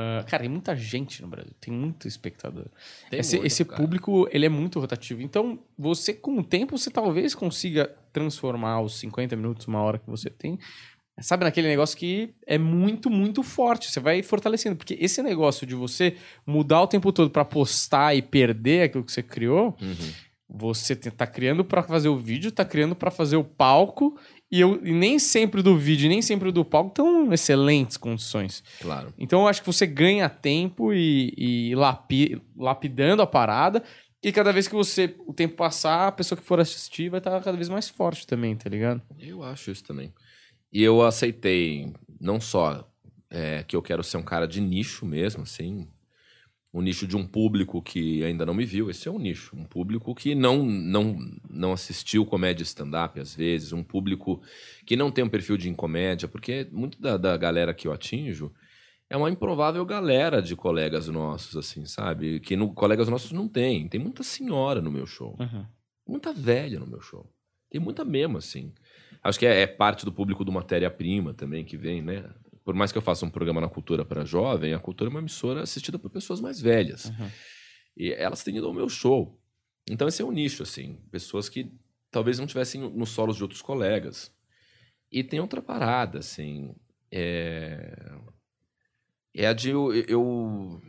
Ah, 0.00 0.24
cara, 0.28 0.42
tem 0.42 0.50
muita 0.50 0.76
gente 0.76 1.20
no 1.22 1.28
Brasil, 1.28 1.52
tem 1.60 1.74
muito 1.74 2.06
espectador. 2.06 2.66
Tem 3.10 3.18
esse 3.20 3.36
muito, 3.36 3.46
esse 3.46 3.64
público, 3.64 4.28
ele 4.30 4.46
é 4.46 4.48
muito 4.48 4.78
rotativo. 4.78 5.20
Então, 5.22 5.58
você, 5.76 6.12
com 6.14 6.38
o 6.38 6.44
tempo, 6.44 6.78
você 6.78 6.90
talvez 6.90 7.34
consiga 7.34 7.92
transformar 8.12 8.80
os 8.80 8.98
50 8.98 9.34
minutos, 9.34 9.66
uma 9.66 9.80
hora 9.82 9.98
que 9.98 10.08
você 10.08 10.30
tem, 10.30 10.58
sabe, 11.20 11.44
naquele 11.44 11.66
negócio 11.66 11.98
que 11.98 12.32
é 12.46 12.56
muito, 12.58 13.10
muito 13.10 13.42
forte. 13.42 13.90
Você 13.90 13.98
vai 13.98 14.22
fortalecendo. 14.22 14.76
Porque 14.76 14.96
esse 15.00 15.20
negócio 15.22 15.66
de 15.66 15.74
você 15.74 16.16
mudar 16.46 16.82
o 16.82 16.86
tempo 16.86 17.12
todo 17.12 17.28
pra 17.30 17.44
postar 17.44 18.14
e 18.14 18.22
perder 18.22 18.82
aquilo 18.82 19.02
que 19.04 19.10
você 19.12 19.22
criou, 19.22 19.76
Uhum. 19.82 20.12
você 20.48 20.94
tá 20.94 21.26
criando 21.26 21.64
pra 21.64 21.82
fazer 21.82 22.08
o 22.08 22.16
vídeo, 22.16 22.52
tá 22.52 22.64
criando 22.64 22.94
pra 22.94 23.10
fazer 23.10 23.36
o 23.36 23.44
palco, 23.44 24.16
e, 24.50 24.60
eu, 24.60 24.80
e 24.84 24.92
nem 24.92 25.18
sempre 25.18 25.62
do 25.62 25.76
vídeo, 25.76 26.08
nem 26.08 26.22
sempre 26.22 26.50
do 26.50 26.64
palco 26.64 26.90
estão 26.90 27.32
excelentes 27.32 27.96
condições. 27.96 28.62
Claro. 28.80 29.12
Então 29.18 29.42
eu 29.42 29.48
acho 29.48 29.60
que 29.60 29.66
você 29.66 29.86
ganha 29.86 30.28
tempo 30.28 30.92
e, 30.92 31.34
e 31.36 31.74
lapi- 31.74 32.40
lapidando 32.56 33.22
a 33.22 33.26
parada. 33.26 33.82
E 34.22 34.32
cada 34.32 34.52
vez 34.52 34.66
que 34.66 34.74
você 34.74 35.14
o 35.26 35.32
tempo 35.32 35.54
passar, 35.54 36.08
a 36.08 36.12
pessoa 36.12 36.36
que 36.38 36.44
for 36.44 36.58
assistir 36.58 37.08
vai 37.08 37.18
estar 37.18 37.40
cada 37.40 37.56
vez 37.56 37.68
mais 37.68 37.88
forte 37.88 38.26
também, 38.26 38.56
tá 38.56 38.68
ligado? 38.68 39.00
Eu 39.18 39.42
acho 39.44 39.70
isso 39.70 39.84
também. 39.84 40.12
E 40.72 40.82
eu 40.82 41.02
aceitei 41.02 41.92
não 42.20 42.40
só 42.40 42.90
é, 43.30 43.62
que 43.62 43.76
eu 43.76 43.82
quero 43.82 44.02
ser 44.02 44.16
um 44.16 44.22
cara 44.22 44.46
de 44.48 44.60
nicho 44.60 45.06
mesmo, 45.06 45.42
assim, 45.44 45.88
um 46.72 46.82
nicho 46.82 47.06
de 47.06 47.16
um 47.16 47.26
público 47.26 47.80
que 47.80 48.22
ainda 48.22 48.44
não 48.44 48.54
me 48.54 48.64
viu. 48.64 48.90
Esse 48.90 49.08
é 49.08 49.10
um 49.10 49.18
nicho, 49.18 49.56
um 49.56 49.64
público 49.64 50.14
que 50.14 50.34
não 50.34 50.64
não 50.64 51.18
não 51.48 51.72
assistiu 51.72 52.26
comédia 52.26 52.62
stand-up 52.62 53.18
às 53.18 53.34
vezes, 53.34 53.72
um 53.72 53.82
público 53.82 54.42
que 54.84 54.96
não 54.96 55.10
tem 55.10 55.24
um 55.24 55.28
perfil 55.28 55.56
de 55.56 55.72
comédia, 55.74 56.28
porque 56.28 56.68
muito 56.70 57.00
da, 57.00 57.16
da 57.16 57.36
galera 57.36 57.72
que 57.72 57.88
eu 57.88 57.92
atinjo 57.92 58.52
é 59.10 59.16
uma 59.16 59.30
improvável 59.30 59.84
galera 59.86 60.42
de 60.42 60.54
colegas 60.54 61.08
nossos, 61.08 61.56
assim, 61.56 61.86
sabe? 61.86 62.40
Que 62.40 62.56
no, 62.56 62.74
colegas 62.74 63.08
nossos 63.08 63.32
não 63.32 63.48
tem. 63.48 63.88
Tem 63.88 63.98
muita 63.98 64.22
senhora 64.22 64.82
no 64.82 64.90
meu 64.90 65.06
show. 65.06 65.34
Uhum. 65.40 65.64
Muita 66.06 66.32
velha 66.32 66.78
no 66.78 66.86
meu 66.86 67.00
show. 67.00 67.26
Tem 67.70 67.80
muita 67.80 68.04
mesmo, 68.04 68.36
assim. 68.36 68.72
Acho 69.22 69.38
que 69.38 69.46
é, 69.46 69.62
é 69.62 69.66
parte 69.66 70.04
do 70.04 70.12
público 70.12 70.44
do 70.44 70.52
Matéria-Prima 70.52 71.32
também 71.32 71.64
que 71.64 71.76
vem, 71.76 72.02
né? 72.02 72.30
Por 72.68 72.74
mais 72.74 72.92
que 72.92 72.98
eu 72.98 73.02
faça 73.02 73.24
um 73.24 73.30
programa 73.30 73.62
na 73.62 73.68
cultura 73.70 74.04
para 74.04 74.26
jovem, 74.26 74.74
a 74.74 74.78
cultura 74.78 75.08
é 75.08 75.10
uma 75.10 75.20
emissora 75.20 75.62
assistida 75.62 75.98
por 75.98 76.10
pessoas 76.10 76.38
mais 76.38 76.60
velhas. 76.60 77.06
Uhum. 77.06 77.30
E 77.96 78.12
elas 78.12 78.44
têm 78.44 78.58
ido 78.58 78.66
ao 78.66 78.74
meu 78.74 78.90
show. 78.90 79.40
Então 79.88 80.06
esse 80.06 80.20
é 80.20 80.24
um 80.26 80.30
nicho, 80.30 80.62
assim. 80.62 81.00
Pessoas 81.10 81.48
que 81.48 81.72
talvez 82.10 82.38
não 82.38 82.46
tivessem 82.46 82.78
nos 82.78 83.08
solos 83.08 83.38
de 83.38 83.42
outros 83.42 83.62
colegas. 83.62 84.30
E 85.10 85.24
tem 85.24 85.40
outra 85.40 85.62
parada, 85.62 86.18
assim. 86.18 86.74
É 87.10 87.96
é 89.34 89.46
a 89.46 89.54
de 89.54 89.70
eu, 89.70 89.94
eu, 90.06 90.82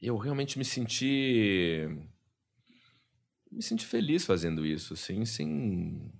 eu 0.00 0.16
realmente 0.16 0.56
me 0.58 0.64
senti 0.64 1.88
me 3.50 3.64
senti 3.64 3.84
feliz 3.84 4.24
fazendo 4.24 4.64
isso, 4.64 4.94
assim, 4.94 5.24
sem 5.24 6.12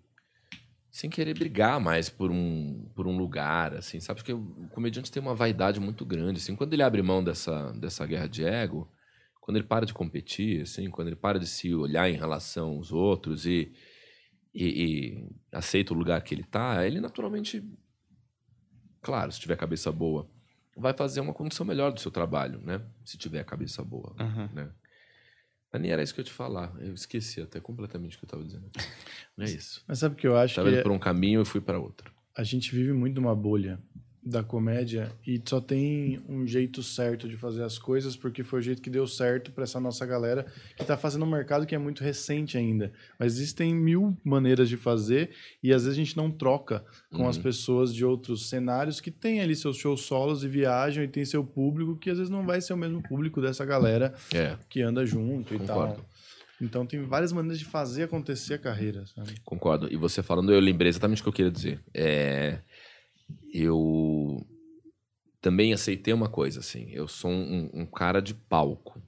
sem 0.90 1.08
querer 1.08 1.34
brigar 1.38 1.78
mais 1.80 2.08
por 2.10 2.30
um 2.30 2.88
por 2.94 3.06
um 3.06 3.16
lugar, 3.16 3.74
assim, 3.74 4.00
sabe? 4.00 4.20
Porque 4.20 4.32
o 4.32 4.68
comediante 4.70 5.10
tem 5.10 5.22
uma 5.22 5.34
vaidade 5.34 5.78
muito 5.80 6.04
grande, 6.04 6.38
assim, 6.40 6.56
quando 6.56 6.72
ele 6.72 6.82
abre 6.82 7.00
mão 7.02 7.22
dessa 7.22 7.72
dessa 7.72 8.04
guerra 8.06 8.28
de 8.28 8.44
ego, 8.44 8.90
quando 9.40 9.56
ele 9.58 9.66
para 9.66 9.86
de 9.86 9.94
competir, 9.94 10.62
assim, 10.62 10.90
quando 10.90 11.08
ele 11.08 11.16
para 11.16 11.38
de 11.38 11.46
se 11.46 11.74
olhar 11.74 12.10
em 12.10 12.16
relação 12.16 12.70
aos 12.70 12.92
outros 12.92 13.46
e 13.46 13.72
e, 14.52 14.66
e 14.66 15.28
aceita 15.52 15.94
o 15.94 15.96
lugar 15.96 16.20
que 16.22 16.34
ele 16.34 16.42
tá, 16.42 16.84
ele 16.84 17.00
naturalmente, 17.00 17.62
claro, 19.00 19.30
se 19.30 19.38
tiver 19.40 19.56
cabeça 19.56 19.92
boa, 19.92 20.28
vai 20.76 20.92
fazer 20.92 21.20
uma 21.20 21.32
condição 21.32 21.64
melhor 21.64 21.92
do 21.92 22.00
seu 22.00 22.10
trabalho, 22.10 22.60
né? 22.60 22.80
Se 23.04 23.16
tiver 23.16 23.40
a 23.40 23.44
cabeça 23.44 23.82
boa, 23.84 24.14
Uhum. 24.18 24.48
né? 24.52 24.70
Mas 25.72 25.82
nem 25.82 25.90
era 25.92 26.02
isso 26.02 26.12
que 26.12 26.20
eu 26.20 26.22
ia 26.22 26.26
te 26.26 26.32
falar. 26.32 26.74
Eu 26.80 26.94
esqueci 26.94 27.40
até 27.40 27.60
completamente 27.60 28.16
o 28.16 28.18
que 28.18 28.24
eu 28.24 28.26
estava 28.26 28.44
dizendo. 28.44 28.70
Não 29.36 29.46
é 29.46 29.50
isso. 29.50 29.84
Mas 29.86 29.98
sabe 29.98 30.14
o 30.14 30.18
que 30.18 30.26
eu 30.26 30.36
acho? 30.36 30.52
Estava 30.52 30.68
que 30.68 30.74
indo 30.74 30.82
por 30.82 30.92
um 30.92 30.98
caminho 30.98 31.42
e 31.42 31.44
fui 31.44 31.60
para 31.60 31.78
outro. 31.78 32.12
a 32.36 32.42
gente 32.42 32.74
vive 32.74 32.92
muito 32.92 33.20
numa 33.20 33.34
bolha 33.34 33.80
da 34.30 34.42
comédia 34.42 35.10
e 35.26 35.40
só 35.44 35.60
tem 35.60 36.20
um 36.28 36.46
jeito 36.46 36.82
certo 36.82 37.28
de 37.28 37.36
fazer 37.36 37.62
as 37.64 37.78
coisas 37.78 38.16
porque 38.16 38.42
foi 38.42 38.60
o 38.60 38.62
jeito 38.62 38.80
que 38.80 38.88
deu 38.88 39.06
certo 39.06 39.50
para 39.52 39.64
essa 39.64 39.78
nossa 39.80 40.06
galera 40.06 40.46
que 40.76 40.84
tá 40.84 40.96
fazendo 40.96 41.24
um 41.24 41.30
mercado 41.30 41.66
que 41.66 41.74
é 41.74 41.78
muito 41.78 42.02
recente 42.02 42.56
ainda. 42.56 42.92
Mas 43.18 43.34
existem 43.34 43.74
mil 43.74 44.16
maneiras 44.24 44.68
de 44.68 44.76
fazer 44.76 45.30
e 45.62 45.72
às 45.72 45.82
vezes 45.84 45.98
a 45.98 46.02
gente 46.02 46.16
não 46.16 46.30
troca 46.30 46.84
com 47.12 47.28
as 47.28 47.36
Uhum. 47.36 47.42
pessoas 47.42 47.94
de 47.94 48.04
outros 48.04 48.48
cenários 48.48 49.00
que 49.00 49.10
têm 49.10 49.40
ali 49.40 49.54
seus 49.56 49.76
shows 49.76 50.02
solos 50.02 50.44
e 50.44 50.48
viajam 50.48 51.02
e 51.04 51.08
tem 51.08 51.24
seu 51.24 51.44
público 51.44 51.96
que 51.96 52.08
às 52.10 52.16
vezes 52.18 52.30
não 52.30 52.46
vai 52.46 52.60
ser 52.60 52.72
o 52.72 52.76
mesmo 52.76 53.02
público 53.02 53.40
dessa 53.40 53.64
galera 53.64 54.14
É, 54.34 54.56
que 54.68 54.80
anda 54.80 55.04
junto 55.04 55.54
e 55.54 55.58
Concordo. 55.58 55.94
tal. 55.96 56.10
Então 56.62 56.84
tem 56.84 57.02
várias 57.02 57.32
maneiras 57.32 57.58
de 57.58 57.64
fazer 57.64 58.02
acontecer 58.02 58.52
a 58.54 58.58
carreira, 58.58 59.04
sabe? 59.14 59.32
concordo. 59.44 59.88
E 59.90 59.96
você 59.96 60.22
falando, 60.22 60.52
eu 60.52 60.60
lembrei 60.60 60.90
exatamente 60.90 61.20
o 61.20 61.24
que 61.24 61.28
eu 61.30 61.32
queria 61.32 61.50
dizer. 61.50 61.80
É, 61.94 62.58
eu 63.52 64.46
também 65.40 65.72
aceitei 65.72 66.12
uma 66.12 66.28
coisa, 66.28 66.60
assim. 66.60 66.90
Eu 66.92 67.08
sou 67.08 67.30
um, 67.30 67.70
um 67.72 67.86
cara 67.86 68.20
de 68.20 68.34
palco. 68.34 69.02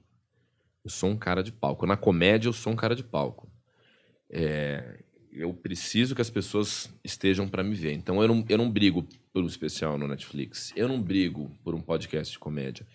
Eu 0.83 0.89
sou 0.89 1.09
um 1.09 1.17
cara 1.17 1.43
de 1.43 1.51
palco. 1.51 1.85
Na 1.85 1.95
comédia, 1.95 2.49
eu 2.49 2.53
sou 2.53 2.73
um 2.73 2.75
cara 2.75 2.95
de 2.95 3.03
palco. 3.03 3.49
É, 4.29 5.03
eu 5.31 5.53
preciso 5.53 6.15
que 6.15 6.21
as 6.21 6.29
pessoas 6.29 6.93
estejam 7.03 7.47
para 7.47 7.63
me 7.63 7.75
ver. 7.75 7.93
Então, 7.93 8.21
eu 8.21 8.27
não, 8.27 8.45
eu 8.49 8.57
não 8.57 8.69
brigo 8.69 9.07
por 9.31 9.43
um 9.43 9.47
especial 9.47 9.97
no 9.97 10.07
Netflix. 10.07 10.73
Eu 10.75 10.87
não 10.87 11.01
brigo 11.01 11.51
por 11.63 11.73
um 11.73 11.81
podcast 11.81 12.31
de 12.33 12.39
comédia. 12.39 12.85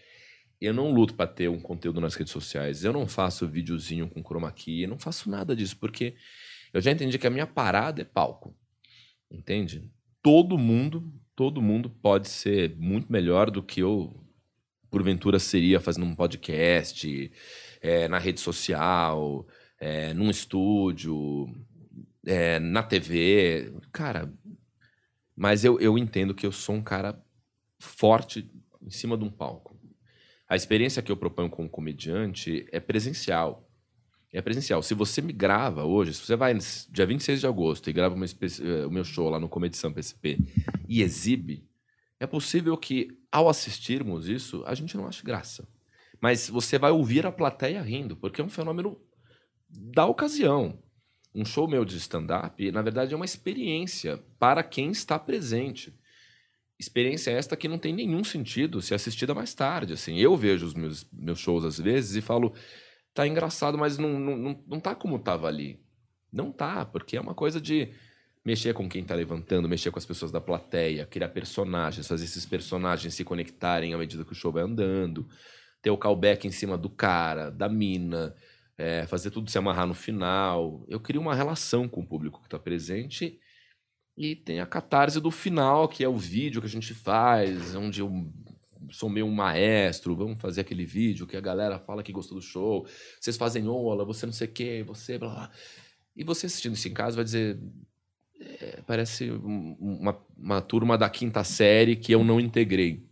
Eu 0.60 0.74
não 0.74 0.92
luto 0.92 1.14
para 1.14 1.30
ter 1.30 1.48
um 1.48 1.60
conteúdo 1.60 2.00
nas 2.00 2.14
redes 2.14 2.32
sociais. 2.32 2.84
Eu 2.84 2.92
não 2.92 3.06
faço 3.06 3.46
videozinho 3.46 4.08
com 4.08 4.22
chroma 4.22 4.50
key. 4.50 4.82
Eu 4.82 4.88
não 4.88 4.98
faço 4.98 5.30
nada 5.30 5.54
disso, 5.54 5.76
porque 5.78 6.16
eu 6.72 6.80
já 6.80 6.90
entendi 6.90 7.18
que 7.18 7.26
a 7.26 7.30
minha 7.30 7.46
parada 7.46 8.02
é 8.02 8.04
palco. 8.04 8.54
Entende? 9.30 9.90
Todo 10.22 10.58
mundo, 10.58 11.12
todo 11.34 11.62
mundo 11.62 11.88
pode 11.88 12.28
ser 12.28 12.76
muito 12.76 13.10
melhor 13.10 13.50
do 13.50 13.62
que 13.62 13.80
eu, 13.80 14.14
porventura, 14.90 15.38
seria 15.38 15.80
fazendo 15.80 16.06
um 16.06 16.14
podcast, 16.14 17.32
é, 17.80 18.08
na 18.08 18.18
rede 18.18 18.40
social, 18.40 19.46
é, 19.78 20.12
num 20.14 20.30
estúdio, 20.30 21.48
é, 22.26 22.58
na 22.58 22.82
TV. 22.82 23.72
Cara, 23.92 24.32
mas 25.36 25.64
eu, 25.64 25.78
eu 25.80 25.96
entendo 25.96 26.34
que 26.34 26.46
eu 26.46 26.52
sou 26.52 26.74
um 26.74 26.82
cara 26.82 27.22
forte 27.78 28.50
em 28.82 28.90
cima 28.90 29.16
de 29.16 29.24
um 29.24 29.30
palco. 29.30 29.78
A 30.48 30.56
experiência 30.56 31.02
que 31.02 31.12
eu 31.12 31.16
proponho 31.16 31.50
como 31.50 31.68
comediante 31.68 32.66
é 32.72 32.80
presencial. 32.80 33.67
É 34.32 34.42
presencial. 34.42 34.82
Se 34.82 34.92
você 34.92 35.22
me 35.22 35.32
grava 35.32 35.84
hoje, 35.84 36.12
se 36.12 36.20
você 36.20 36.36
vai 36.36 36.56
dia 36.90 37.06
26 37.06 37.40
de 37.40 37.46
agosto 37.46 37.88
e 37.88 37.92
grava 37.92 38.14
eh, 38.14 38.86
o 38.86 38.90
meu 38.90 39.04
show 39.04 39.30
lá 39.30 39.40
no 39.40 39.50
Sampa 39.72 40.00
PSP 40.00 40.38
e 40.86 41.02
exibe, 41.02 41.66
é 42.20 42.26
possível 42.26 42.76
que, 42.76 43.16
ao 43.32 43.48
assistirmos 43.48 44.28
isso, 44.28 44.62
a 44.66 44.74
gente 44.74 44.96
não 44.96 45.06
ache 45.06 45.24
graça. 45.24 45.66
Mas 46.20 46.48
você 46.48 46.78
vai 46.78 46.90
ouvir 46.90 47.24
a 47.24 47.32
plateia 47.32 47.80
rindo, 47.80 48.16
porque 48.16 48.40
é 48.40 48.44
um 48.44 48.50
fenômeno 48.50 49.00
da 49.68 50.04
ocasião. 50.04 50.78
Um 51.34 51.44
show 51.44 51.68
meu 51.68 51.84
de 51.84 51.96
stand-up, 51.96 52.70
na 52.72 52.82
verdade, 52.82 53.14
é 53.14 53.16
uma 53.16 53.24
experiência 53.24 54.18
para 54.38 54.62
quem 54.62 54.90
está 54.90 55.18
presente. 55.18 55.94
Experiência 56.78 57.30
esta 57.30 57.56
que 57.56 57.68
não 57.68 57.78
tem 57.78 57.94
nenhum 57.94 58.24
sentido 58.24 58.82
se 58.82 58.94
assistida 58.94 59.34
mais 59.34 59.54
tarde. 59.54 59.92
Assim, 59.92 60.18
eu 60.18 60.36
vejo 60.36 60.66
os 60.66 60.74
meus, 60.74 61.06
meus 61.12 61.38
shows 61.38 61.64
às 61.64 61.78
vezes 61.78 62.16
e 62.16 62.20
falo, 62.20 62.52
tá 63.18 63.26
engraçado, 63.26 63.76
mas 63.76 63.98
não, 63.98 64.16
não, 64.16 64.62
não, 64.64 64.78
tá 64.78 64.94
como 64.94 65.18
tava 65.18 65.48
ali. 65.48 65.80
Não 66.32 66.52
tá, 66.52 66.84
porque 66.84 67.16
é 67.16 67.20
uma 67.20 67.34
coisa 67.34 67.60
de 67.60 67.92
mexer 68.44 68.72
com 68.72 68.88
quem 68.88 69.02
tá 69.02 69.12
levantando, 69.12 69.68
mexer 69.68 69.90
com 69.90 69.98
as 69.98 70.06
pessoas 70.06 70.30
da 70.30 70.40
plateia, 70.40 71.04
criar 71.04 71.28
personagens, 71.30 72.06
fazer 72.06 72.26
esses 72.26 72.46
personagens 72.46 73.14
se 73.14 73.24
conectarem 73.24 73.92
à 73.92 73.98
medida 73.98 74.24
que 74.24 74.30
o 74.30 74.36
show 74.36 74.52
vai 74.52 74.62
andando, 74.62 75.28
ter 75.82 75.90
o 75.90 75.98
callback 75.98 76.46
em 76.46 76.52
cima 76.52 76.78
do 76.78 76.88
cara, 76.88 77.50
da 77.50 77.68
mina, 77.68 78.36
é, 78.76 79.04
fazer 79.08 79.32
tudo 79.32 79.50
se 79.50 79.58
amarrar 79.58 79.88
no 79.88 79.94
final. 79.94 80.84
Eu 80.86 81.00
crio 81.00 81.20
uma 81.20 81.34
relação 81.34 81.88
com 81.88 82.02
o 82.02 82.06
público 82.06 82.38
que 82.38 82.46
está 82.46 82.58
presente 82.58 83.40
e 84.16 84.36
tem 84.36 84.60
a 84.60 84.66
catarse 84.66 85.20
do 85.20 85.32
final, 85.32 85.88
que 85.88 86.04
é 86.04 86.08
o 86.08 86.16
vídeo 86.16 86.60
que 86.60 86.68
a 86.68 86.70
gente 86.70 86.94
faz, 86.94 87.74
onde 87.74 88.00
eu 88.00 88.32
sou 88.90 89.08
meio 89.08 89.26
um 89.26 89.32
maestro, 89.32 90.14
vamos 90.16 90.40
fazer 90.40 90.60
aquele 90.62 90.84
vídeo 90.84 91.26
que 91.26 91.36
a 91.36 91.40
galera 91.40 91.78
fala 91.78 92.02
que 92.02 92.12
gostou 92.12 92.38
do 92.38 92.42
show, 92.44 92.86
vocês 93.20 93.36
fazem 93.36 93.66
ola, 93.68 94.04
você 94.04 94.26
não 94.26 94.32
sei 94.32 94.46
o 94.48 94.50
quê, 94.52 94.84
você 94.86 95.18
blá 95.18 95.28
blá. 95.28 95.50
E 96.16 96.24
você 96.24 96.46
assistindo 96.46 96.74
isso 96.74 96.88
em 96.88 96.92
casa 96.94 97.16
vai 97.16 97.24
dizer, 97.24 97.58
é, 98.40 98.82
parece 98.86 99.30
um- 99.30 99.76
uma, 99.78 100.18
uma 100.36 100.60
turma 100.60 100.96
da 100.98 101.08
quinta 101.08 101.44
série 101.44 101.96
que 101.96 102.12
eu 102.12 102.24
não 102.24 102.40
integrei. 102.40 103.04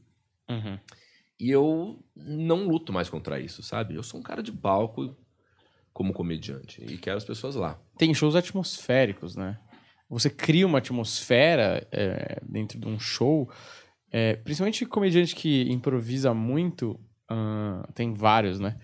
Uhum. 0.48 0.78
E 1.38 1.50
eu 1.50 2.02
não 2.14 2.66
luto 2.66 2.92
mais 2.92 3.08
contra 3.10 3.38
isso, 3.38 3.62
sabe? 3.62 3.94
Eu 3.94 4.02
sou 4.02 4.18
um 4.20 4.22
cara 4.22 4.42
de 4.42 4.50
palco 4.52 5.14
como 5.92 6.12
comediante 6.12 6.82
e 6.84 6.96
quero 6.98 7.16
as 7.16 7.24
pessoas 7.24 7.54
lá. 7.54 7.78
Tem 7.98 8.12
shows 8.14 8.34
atmosféricos, 8.36 9.36
né? 9.36 9.58
Você 10.08 10.30
cria 10.30 10.66
uma 10.66 10.78
atmosfera 10.78 11.86
é, 11.90 12.40
dentro 12.48 12.78
de 12.78 12.86
um 12.86 12.98
show. 12.98 13.50
É, 14.10 14.36
principalmente 14.36 14.86
comediante 14.86 15.34
que 15.34 15.70
improvisa 15.70 16.32
muito, 16.32 16.98
tem 17.94 18.14
vários, 18.14 18.60
né? 18.60 18.76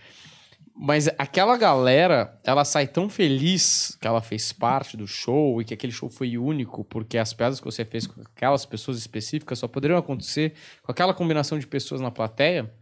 Mas 0.74 1.06
aquela 1.18 1.56
galera, 1.56 2.40
ela 2.42 2.64
sai 2.64 2.86
tão 2.86 3.08
feliz 3.08 3.96
que 4.00 4.08
ela 4.08 4.22
fez 4.22 4.52
parte 4.52 4.96
do 4.96 5.06
show 5.06 5.60
e 5.60 5.64
que 5.64 5.74
aquele 5.74 5.92
show 5.92 6.08
foi 6.08 6.38
único, 6.38 6.82
porque 6.82 7.18
as 7.18 7.32
piadas 7.32 7.60
que 7.60 7.66
você 7.66 7.84
fez 7.84 8.06
com 8.06 8.20
aquelas 8.22 8.64
pessoas 8.64 8.96
específicas 8.96 9.58
só 9.58 9.68
poderiam 9.68 9.98
acontecer 9.98 10.54
com 10.82 10.90
aquela 10.90 11.12
combinação 11.12 11.58
de 11.58 11.66
pessoas 11.66 12.00
na 12.00 12.10
plateia. 12.10 12.72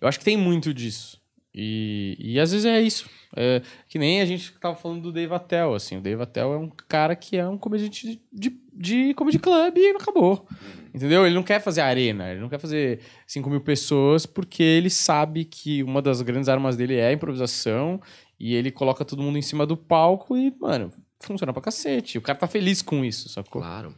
Eu 0.00 0.08
acho 0.08 0.18
que 0.18 0.24
tem 0.24 0.36
muito 0.36 0.74
disso. 0.74 1.23
E, 1.54 2.16
e 2.18 2.40
às 2.40 2.50
vezes 2.50 2.66
é 2.66 2.80
isso. 2.80 3.08
É, 3.36 3.62
que 3.88 3.98
nem 3.98 4.20
a 4.20 4.24
gente 4.24 4.52
tava 4.58 4.74
falando 4.74 5.02
do 5.02 5.12
Dave 5.12 5.32
Attell, 5.32 5.74
assim. 5.74 5.96
O 5.96 6.00
Dave 6.00 6.22
Attell 6.22 6.52
é 6.52 6.58
um 6.58 6.70
cara 6.88 7.14
que 7.14 7.36
é 7.36 7.46
um 7.46 7.56
comediante 7.56 8.08
de, 8.08 8.20
de, 8.32 8.60
de 8.72 9.14
comedy 9.14 9.38
club 9.38 9.76
e 9.76 9.90
acabou. 9.90 10.46
Entendeu? 10.92 11.26
Ele 11.26 11.34
não 11.34 11.42
quer 11.42 11.60
fazer 11.60 11.80
arena, 11.80 12.30
ele 12.30 12.40
não 12.40 12.48
quer 12.48 12.58
fazer 12.58 13.00
5 13.26 13.48
mil 13.50 13.60
pessoas, 13.60 14.26
porque 14.26 14.62
ele 14.62 14.90
sabe 14.90 15.44
que 15.44 15.82
uma 15.82 16.00
das 16.00 16.22
grandes 16.22 16.48
armas 16.48 16.76
dele 16.76 16.96
é 16.96 17.08
a 17.08 17.12
improvisação, 17.12 18.00
e 18.38 18.54
ele 18.54 18.70
coloca 18.70 19.04
todo 19.04 19.22
mundo 19.22 19.38
em 19.38 19.42
cima 19.42 19.66
do 19.66 19.76
palco 19.76 20.36
e, 20.36 20.54
mano, 20.60 20.92
funciona 21.20 21.52
pra 21.52 21.62
cacete. 21.62 22.18
O 22.18 22.22
cara 22.22 22.38
tá 22.38 22.46
feliz 22.46 22.82
com 22.82 23.04
isso, 23.04 23.28
sacou? 23.28 23.62
Claro. 23.62 23.94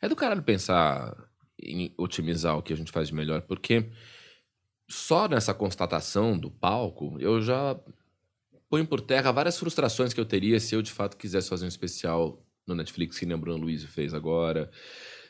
É 0.00 0.08
do 0.08 0.16
caralho 0.16 0.42
pensar 0.42 1.16
em 1.62 1.94
otimizar 1.96 2.58
o 2.58 2.62
que 2.62 2.72
a 2.72 2.76
gente 2.76 2.92
faz 2.92 3.08
de 3.08 3.14
melhor, 3.14 3.42
porque 3.42 3.88
só 4.88 5.28
nessa 5.28 5.54
constatação 5.54 6.38
do 6.38 6.50
palco, 6.50 7.16
eu 7.18 7.40
já 7.40 7.78
ponho 8.68 8.86
por 8.86 9.00
terra 9.00 9.32
várias 9.32 9.58
frustrações 9.58 10.12
que 10.12 10.20
eu 10.20 10.24
teria 10.24 10.58
se 10.60 10.74
eu 10.74 10.82
de 10.82 10.90
fato 10.90 11.16
quisesse 11.16 11.48
fazer 11.48 11.64
um 11.64 11.68
especial 11.68 12.42
no 12.66 12.74
Netflix, 12.74 13.18
que 13.18 13.26
nem 13.26 13.36
o 13.36 13.40
Bruno 13.40 13.64
Luiz 13.64 13.84
fez 13.84 14.14
agora. 14.14 14.70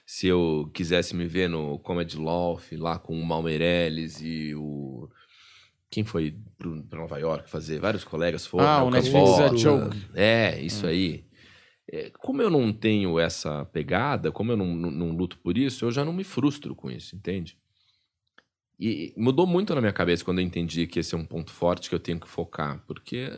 Se 0.07 0.27
eu 0.27 0.71
quisesse 0.75 1.17
me 1.17 1.27
ver 1.27 1.49
no 1.49 1.79
Comedy 1.79 2.17
Loft, 2.17 2.73
lá 2.77 2.99
com 2.99 3.19
o 3.19 3.25
Mal 3.25 3.43
Meirelles 3.43 4.21
e 4.21 4.55
o. 4.55 5.09
Quem 5.91 6.05
foi 6.05 6.37
para 6.89 6.99
Nova 6.99 7.19
York 7.19 7.49
fazer? 7.49 7.79
Vários 7.79 8.05
colegas 8.05 8.47
foram. 8.47 8.67
Ah, 8.67 8.81
né? 8.81 8.85
o 8.85 8.91
Netflix 8.91 9.39
é 9.39 9.57
joke. 9.57 9.97
É, 10.15 10.61
isso 10.61 10.87
aí. 10.87 11.25
É, 11.91 12.11
como 12.19 12.43
eu 12.43 12.51
não 12.51 12.73
tenho 12.73 13.19
essa 13.19 13.65
pegada, 13.67 14.33
como 14.33 14.53
eu 14.53 14.57
não, 14.57 14.75
não, 14.75 14.91
não 14.91 15.11
luto 15.11 15.39
por 15.39 15.57
isso, 15.57 15.85
eu 15.85 15.91
já 15.91 16.05
não 16.05 16.13
me 16.13 16.25
frustro 16.25 16.75
com 16.75 16.91
isso, 16.91 17.15
entende? 17.15 17.59
E 18.79 19.15
mudou 19.17 19.47
muito 19.47 19.75
na 19.75 19.81
minha 19.81 19.93
cabeça 19.93 20.25
quando 20.25 20.41
eu 20.41 20.45
entendi 20.45 20.87
que 20.87 20.99
esse 20.99 21.15
é 21.15 21.19
um 21.19 21.25
ponto 21.25 21.53
forte 21.53 21.89
que 21.89 21.95
eu 21.95 22.01
tenho 22.01 22.19
que 22.21 22.29
focar, 22.29 22.83
porque 22.87 23.31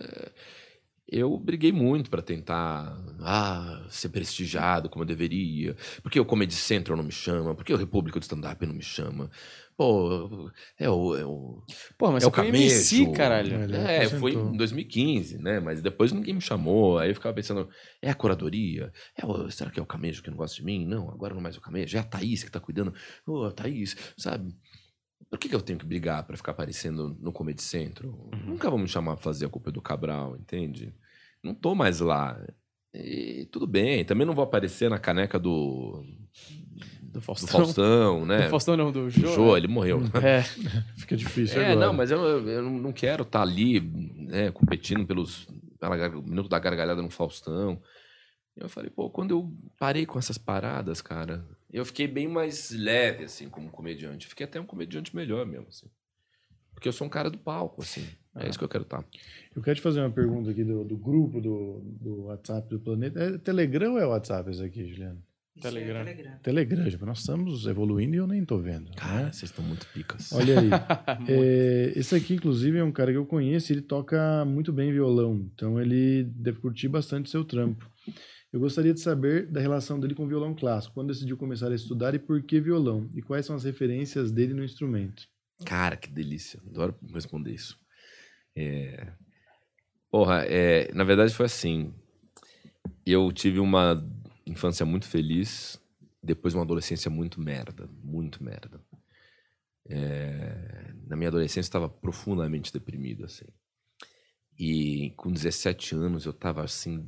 eu 1.09 1.39
briguei 1.39 1.71
muito 1.71 2.11
para 2.11 2.21
tentar 2.21 2.97
ah, 3.21 3.87
ser 3.89 4.09
prestigiado 4.09 4.89
como 4.89 5.05
eu 5.05 5.07
deveria, 5.07 5.77
porque 6.03 6.19
o 6.19 6.25
Comedy 6.25 6.55
Central 6.55 6.97
não 6.97 7.05
me 7.05 7.13
chama, 7.13 7.55
porque 7.55 7.73
o 7.73 7.77
República 7.77 8.19
do 8.19 8.23
Stand-Up 8.25 8.67
não 8.67 8.75
me 8.75 8.83
chama. 8.83 9.31
Pô, 9.77 10.51
é 10.79 10.89
o, 10.91 11.15
é 11.17 11.25
o, 11.25 11.63
Pô, 11.97 12.11
mas 12.11 12.25
é 12.25 12.27
você 12.27 12.27
o 12.27 12.31
camejo. 12.33 12.65
MC, 12.65 13.07
caralho. 13.13 13.55
É, 13.77 14.07
aposentou. 14.07 14.19
foi 14.21 14.33
em 14.33 14.57
2015, 14.57 15.39
né? 15.39 15.61
Mas 15.61 15.81
depois 15.83 16.11
ninguém 16.13 16.35
me 16.35 16.41
chamou. 16.41 16.99
Aí 16.99 17.11
eu 17.11 17.15
ficava 17.15 17.35
pensando, 17.35 17.69
é 18.01 18.11
a 18.11 18.15
curadoria? 18.15 18.91
É 19.17 19.25
o- 19.25 19.51
será 19.51 19.71
que 19.71 19.79
é 19.79 19.83
o 19.83 19.87
Camejo 19.87 20.23
que 20.23 20.31
não 20.31 20.37
gosta 20.39 20.57
de 20.57 20.65
mim? 20.65 20.87
Não, 20.87 21.11
agora 21.11 21.35
não 21.35 21.41
é 21.41 21.43
mais 21.43 21.57
o 21.59 21.61
Camejo. 21.61 21.95
É 21.97 22.01
a 22.01 22.05
Thaís 22.05 22.43
que 22.43 22.51
tá 22.51 22.59
cuidando. 22.59 22.93
Ô, 23.27 23.45
a 23.45 23.53
Thaís, 23.53 23.95
sabe? 24.17 24.57
Por 25.29 25.39
que, 25.39 25.49
que 25.49 25.55
eu 25.55 25.61
tenho 25.61 25.79
que 25.79 25.85
brigar 25.87 26.23
pra 26.25 26.37
ficar 26.37 26.53
aparecendo 26.53 27.17
no 27.21 27.33
Comedy 27.33 27.63
Centro? 27.63 28.31
Nunca 28.45 28.71
vão 28.71 28.79
me 28.79 28.89
chamar 28.89 29.15
pra 29.15 29.23
fazer 29.25 29.47
a 29.47 29.49
culpa 29.49 29.71
do 29.73 29.81
Cabral, 29.83 30.37
entende? 30.37 30.95
Não 31.43 31.55
tô 31.55 31.75
mais 31.75 32.01
lá. 32.01 32.41
E 32.95 33.47
tudo 33.53 33.67
bem, 33.67 34.05
também 34.05 34.27
não 34.27 34.35
vou 34.35 34.45
aparecer 34.45 34.89
na 34.89 34.99
caneca 34.99 35.39
do, 35.39 36.03
Do 37.03 37.13
do 37.15 37.21
Faustão. 37.21 37.49
Faustão, 37.65 38.25
né? 38.25 38.45
Do 38.45 38.51
Faustão 38.51 38.77
não, 38.77 38.91
do 38.93 39.11
Jô. 39.11 39.27
Jô, 39.35 39.53
né? 39.53 39.59
ele 39.59 39.69
morreu. 39.69 40.01
É. 40.23 40.43
Fica 40.97 41.17
difícil 41.17 41.61
É, 41.61 41.73
agora. 41.73 41.87
não, 41.87 41.93
mas 41.93 42.11
eu, 42.11 42.21
eu 42.49 42.63
não- 42.63 42.93
quero 42.93 43.23
estar 43.23 43.43
ali, 43.43 43.81
né, 43.81 44.51
competindo 44.53 45.05
pelos 45.07 45.47
pela 45.79 46.09
minuto 46.09 46.49
da 46.49 46.59
gargalhada 46.59 47.03
no 47.03 47.11
Faustão. 47.11 47.83
Eu 48.57 48.69
falei, 48.69 48.89
pô, 48.89 49.11
quando 49.11 49.33
eu 49.33 49.53
parei 49.79 50.07
com 50.07 50.19
essas 50.19 50.39
paradas, 50.39 51.03
cara, 51.03 51.45
eu 51.73 51.85
fiquei 51.85 52.07
bem 52.07 52.29
mais 52.29 52.71
leve, 52.71 53.25
assim, 53.25 53.49
como 53.49 53.71
comediante. 53.71 54.27
Fiquei 54.27 54.45
até 54.45 54.61
um 54.61 54.67
comediante 54.67 55.15
melhor 55.15 55.45
mesmo, 55.47 55.69
assim. 55.69 55.87
Porque 56.73 56.89
eu 56.89 56.93
sou 56.93 57.07
um 57.07 57.11
cara 57.11 57.31
do 57.31 57.39
palco, 57.39 57.83
assim. 57.83 58.07
É 58.37 58.49
isso 58.49 58.59
que 58.59 58.65
eu 58.65 58.69
quero 58.69 58.85
estar. 58.85 59.03
Eu 59.55 59.63
quero 59.63 59.77
te 59.77 59.83
fazer 59.83 60.01
uma 60.01 60.11
pergunta 60.11 60.51
aqui 60.51 60.63
do, 60.63 60.85
do 60.85 60.97
grupo 60.97 61.41
do, 61.41 61.81
do 62.01 62.25
WhatsApp 62.25 62.69
do 62.69 62.79
Planeta. 62.79 63.19
É 63.19 63.39
Telegram 63.39 63.93
ou 63.93 63.99
é 63.99 64.07
WhatsApp 64.07 64.51
esse 64.51 64.63
aqui, 64.63 64.87
Juliano? 64.87 65.23
Isso 65.57 65.67
é 65.67 65.71
Telegram. 65.71 66.05
Telegram. 66.05 66.39
Telegram, 66.43 66.91
tipo, 66.91 67.07
nós 67.07 67.21
estamos 67.21 67.67
evoluindo 67.67 68.15
e 68.15 68.19
eu 68.19 68.27
nem 68.27 68.45
tô 68.45 68.59
vendo. 68.59 68.91
Cara, 68.95 69.25
né? 69.25 69.33
vocês 69.33 69.51
estão 69.51 69.65
muito 69.65 69.87
picas. 69.87 70.31
Olha 70.33 70.61
aí. 70.61 70.69
É, 71.29 71.93
esse 71.97 72.15
aqui, 72.15 72.35
inclusive, 72.35 72.79
é 72.79 72.85
um 72.85 72.93
cara 72.93 73.11
que 73.11 73.17
eu 73.17 73.25
conheço, 73.25 73.73
ele 73.73 73.81
toca 73.81 74.45
muito 74.45 74.71
bem 74.73 74.93
violão, 74.93 75.49
então 75.55 75.81
ele 75.81 76.25
deve 76.25 76.61
curtir 76.61 76.89
bastante 76.89 77.31
seu 77.31 77.43
trampo. 77.45 77.91
Eu 78.57 78.61
gostaria 78.61 78.95
de 78.95 79.01
saber 79.01 79.47
da 79.49 79.61
relação 79.61 80.01
dele 80.01 80.15
com 80.15 80.25
o 80.25 80.27
violão 80.27 80.55
clássico, 80.55 80.95
quando 80.95 81.09
decidiu 81.09 81.37
começar 81.37 81.71
a 81.71 81.75
estudar 81.75 82.15
e 82.15 82.19
por 82.19 82.43
que 82.43 82.59
violão, 82.59 83.11
e 83.15 83.21
quais 83.21 83.45
são 83.45 83.55
as 83.55 83.65
referências 83.65 84.33
dele 84.33 84.55
no 84.55 84.65
instrumento. 84.65 85.29
Cara, 85.67 85.95
que 85.95 86.11
delícia. 86.11 86.59
Adoro 86.67 86.99
responder 87.13 87.53
isso. 87.53 87.79
É... 88.57 89.13
Porra, 90.11 90.47
é... 90.47 90.91
na 90.95 91.05
verdade 91.05 91.35
foi 91.35 91.45
assim. 91.45 91.93
Eu 93.05 93.31
tive 93.31 93.59
uma 93.59 94.03
infância 94.47 94.87
muito 94.87 95.07
feliz, 95.07 95.79
depois 96.23 96.55
uma 96.55 96.63
adolescência 96.63 97.11
muito 97.11 97.39
merda. 97.39 97.87
Muito 98.03 98.43
merda. 98.43 98.81
É... 99.87 100.95
Na 101.07 101.15
minha 101.15 101.29
adolescência 101.29 101.61
estava 101.61 101.91
profundamente 101.91 102.73
deprimido, 102.73 103.27
assim. 103.27 103.45
E 104.59 105.13
com 105.15 105.31
17 105.31 105.95
anos 105.95 106.25
eu 106.25 106.31
estava 106.31 106.65
assim, 106.65 107.07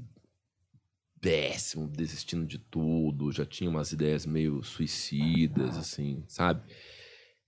péssimo, 1.20 1.88
desistindo 1.88 2.46
de 2.46 2.58
tudo, 2.58 3.32
já 3.32 3.44
tinha 3.44 3.70
umas 3.70 3.92
ideias 3.92 4.24
meio 4.24 4.62
suicidas, 4.62 5.76
assim, 5.76 6.24
sabe? 6.28 6.62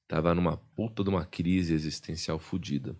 Tava 0.08 0.34
numa 0.34 0.56
puta 0.56 1.04
de 1.04 1.10
uma 1.10 1.24
crise 1.24 1.72
existencial 1.72 2.38
fodida. 2.38 2.96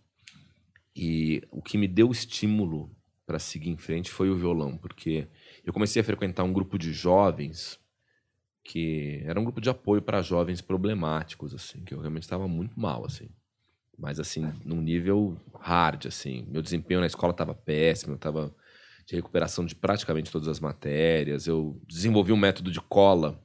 E 0.94 1.42
o 1.50 1.62
que 1.62 1.78
me 1.78 1.88
deu 1.88 2.10
estímulo 2.10 2.94
para 3.26 3.38
seguir 3.38 3.70
em 3.70 3.76
frente 3.76 4.10
foi 4.10 4.30
o 4.30 4.36
violão, 4.36 4.76
porque 4.76 5.28
eu 5.64 5.72
comecei 5.72 6.00
a 6.02 6.04
frequentar 6.04 6.44
um 6.44 6.52
grupo 6.52 6.78
de 6.78 6.92
jovens 6.92 7.78
que 8.62 9.22
era 9.24 9.40
um 9.40 9.44
grupo 9.44 9.60
de 9.60 9.70
apoio 9.70 10.02
para 10.02 10.22
jovens 10.22 10.60
problemáticos, 10.60 11.54
assim, 11.54 11.82
que 11.82 11.94
eu 11.94 12.00
realmente 12.00 12.24
estava 12.24 12.46
muito 12.46 12.78
mal, 12.78 13.04
assim. 13.04 13.28
Mas, 13.98 14.20
assim, 14.20 14.50
num 14.64 14.80
nível 14.80 15.36
hard, 15.58 16.06
assim. 16.06 16.46
Meu 16.48 16.62
desempenho 16.62 17.00
na 17.00 17.06
escola 17.06 17.32
estava 17.32 17.54
péssimo, 17.54 18.12
eu 18.12 18.16
estava 18.16 18.54
de 19.10 19.16
recuperação 19.16 19.66
de 19.66 19.74
praticamente 19.74 20.30
todas 20.30 20.46
as 20.46 20.60
matérias. 20.60 21.48
Eu 21.48 21.82
desenvolvi 21.86 22.32
um 22.32 22.36
método 22.36 22.70
de 22.70 22.80
cola 22.80 23.44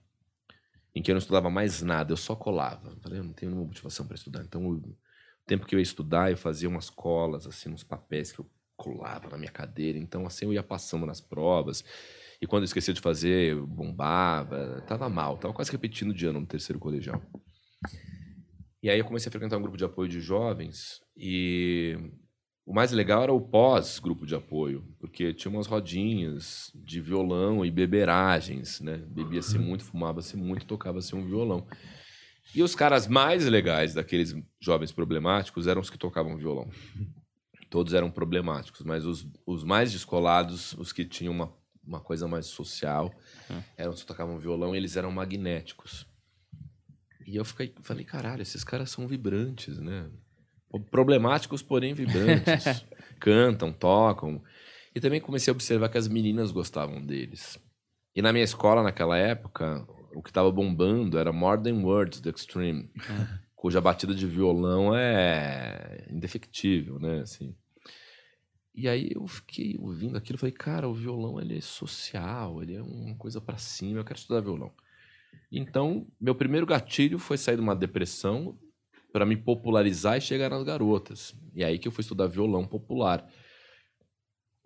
em 0.93 1.01
que 1.01 1.09
eu 1.09 1.15
não 1.15 1.19
estudava 1.19 1.49
mais 1.49 1.81
nada, 1.81 2.13
eu 2.13 2.17
só 2.17 2.35
colava. 2.35 2.91
Eu 2.91 2.97
falei, 2.97 3.19
eu 3.19 3.23
não 3.23 3.33
tenho 3.33 3.51
nenhuma 3.51 3.67
motivação 3.67 4.05
para 4.05 4.15
estudar. 4.15 4.43
Então, 4.43 4.63
o 4.67 4.95
tempo 5.45 5.65
que 5.65 5.73
eu 5.73 5.79
ia 5.79 5.83
estudar, 5.83 6.29
eu 6.29 6.37
fazia 6.37 6.69
umas 6.69 6.89
colas, 6.89 7.47
assim, 7.47 7.69
nos 7.69 7.83
papéis 7.83 8.31
que 8.31 8.39
eu 8.39 8.49
colava 8.77 9.27
na 9.27 9.37
minha 9.37 9.51
cadeira. 9.51 9.97
Então, 9.97 10.25
assim, 10.27 10.45
eu 10.45 10.53
ia 10.53 10.61
passando 10.61 11.05
nas 11.05 11.19
provas. 11.19 11.83
E 12.39 12.45
quando 12.45 12.61
eu 12.61 12.65
esquecia 12.65 12.93
de 12.93 13.01
fazer, 13.01 13.53
eu 13.53 13.65
bombava. 13.65 14.83
Tava 14.87 15.09
mal, 15.09 15.37
tava 15.37 15.53
quase 15.53 15.71
repetindo 15.71 16.13
de 16.13 16.27
ano 16.27 16.41
no 16.41 16.45
terceiro 16.45 16.79
colegial. 16.79 17.19
E 18.83 18.89
aí 18.89 18.99
eu 18.99 19.05
comecei 19.05 19.29
a 19.29 19.31
frequentar 19.31 19.57
um 19.57 19.61
grupo 19.63 19.77
de 19.77 19.83
apoio 19.83 20.07
de 20.07 20.21
jovens 20.21 21.01
e 21.17 21.97
o 22.65 22.73
mais 22.73 22.91
legal 22.91 23.21
era 23.21 23.33
o 23.33 23.39
pós-grupo 23.39 24.25
de 24.25 24.33
apoio, 24.33 24.83
porque 24.99 25.33
tinha 25.33 25.51
umas 25.51 25.67
rodinhas 25.67 26.71
de 26.73 26.99
violão 26.99 27.63
e 27.63 27.69
beberagens, 27.69 28.81
né? 28.81 28.97
Bebia-se 28.97 29.59
muito, 29.59 29.83
fumava-se 29.83 30.35
muito, 30.35 30.65
tocava-se 30.65 31.15
um 31.15 31.23
violão. 31.23 31.67
E 32.55 32.63
os 32.63 32.73
caras 32.73 33.07
mais 33.07 33.45
legais 33.45 33.93
daqueles 33.93 34.35
jovens 34.59 34.91
problemáticos 34.91 35.67
eram 35.67 35.79
os 35.79 35.91
que 35.91 35.97
tocavam 35.97 36.37
violão. 36.37 36.67
Todos 37.69 37.93
eram 37.93 38.09
problemáticos, 38.09 38.81
mas 38.81 39.05
os, 39.05 39.27
os 39.45 39.63
mais 39.63 39.91
descolados, 39.91 40.73
os 40.73 40.91
que 40.91 41.05
tinham 41.05 41.33
uma, 41.33 41.53
uma 41.85 41.99
coisa 41.99 42.27
mais 42.27 42.47
social, 42.47 43.13
eram 43.77 43.91
os 43.91 44.01
que 44.01 44.07
tocavam 44.07 44.39
violão 44.39 44.73
e 44.73 44.77
eles 44.77 44.97
eram 44.97 45.11
magnéticos. 45.11 46.07
E 47.27 47.35
eu 47.35 47.45
fiquei, 47.45 47.75
falei, 47.81 48.05
caralho, 48.05 48.41
esses 48.41 48.63
caras 48.63 48.89
são 48.89 49.07
vibrantes, 49.07 49.77
né? 49.79 50.09
Problemáticos, 50.91 51.61
porém 51.61 51.93
vibrantes. 51.93 52.85
Cantam, 53.19 53.71
tocam. 53.71 54.41
E 54.93 54.99
também 54.99 55.19
comecei 55.19 55.51
a 55.51 55.53
observar 55.53 55.89
que 55.89 55.97
as 55.97 56.07
meninas 56.07 56.51
gostavam 56.51 57.05
deles. 57.05 57.59
E 58.15 58.21
na 58.21 58.31
minha 58.31 58.45
escola, 58.45 58.81
naquela 58.81 59.17
época, 59.17 59.85
o 60.15 60.23
que 60.23 60.29
estava 60.29 60.49
bombando 60.51 61.17
era 61.17 61.33
More 61.33 61.61
Than 61.61 61.81
Words, 61.83 62.21
do 62.21 62.29
Extreme, 62.29 62.89
cuja 63.53 63.81
batida 63.81 64.15
de 64.15 64.25
violão 64.25 64.95
é 64.95 66.07
indefectível, 66.09 66.97
né? 66.97 67.21
Assim. 67.21 67.53
E 68.73 68.87
aí 68.87 69.11
eu 69.13 69.27
fiquei 69.27 69.77
ouvindo 69.79 70.17
aquilo 70.17 70.37
e 70.37 70.39
falei, 70.39 70.53
cara, 70.53 70.87
o 70.87 70.93
violão 70.93 71.39
ele 71.39 71.57
é 71.57 71.61
social, 71.61 72.61
ele 72.61 72.75
é 72.75 72.81
uma 72.81 73.15
coisa 73.15 73.41
pra 73.41 73.57
cima, 73.57 73.99
eu 73.99 74.05
quero 74.05 74.19
estudar 74.19 74.41
violão. 74.41 74.71
Então, 75.51 76.07
meu 76.19 76.35
primeiro 76.35 76.65
gatilho 76.65 77.19
foi 77.19 77.37
sair 77.37 77.55
de 77.55 77.61
uma 77.61 77.75
depressão 77.75 78.57
para 79.15 79.25
me 79.25 79.37
popularizar 79.37 80.17
e 80.17 80.21
chegar 80.21 80.49
nas 80.49 80.61
garotas. 80.63 81.33
E 81.53 81.63
aí 81.63 81.79
que 81.79 81.87
eu 81.87 81.91
fui 81.93 82.01
estudar 82.01 82.27
violão 82.27 82.67
popular. 82.67 83.25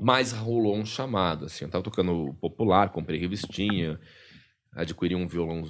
Mas 0.02 0.32
rolou 0.32 0.76
um 0.76 0.88
chamado, 0.88 1.46
assim, 1.46 1.66
eu 1.66 1.70
tava 1.70 1.84
tocando 1.84 2.34
popular, 2.42 2.90
comprei 2.90 3.20
revistinha, 3.20 4.00
adquiri 4.72 5.14
um 5.14 5.28
violão 5.28 5.62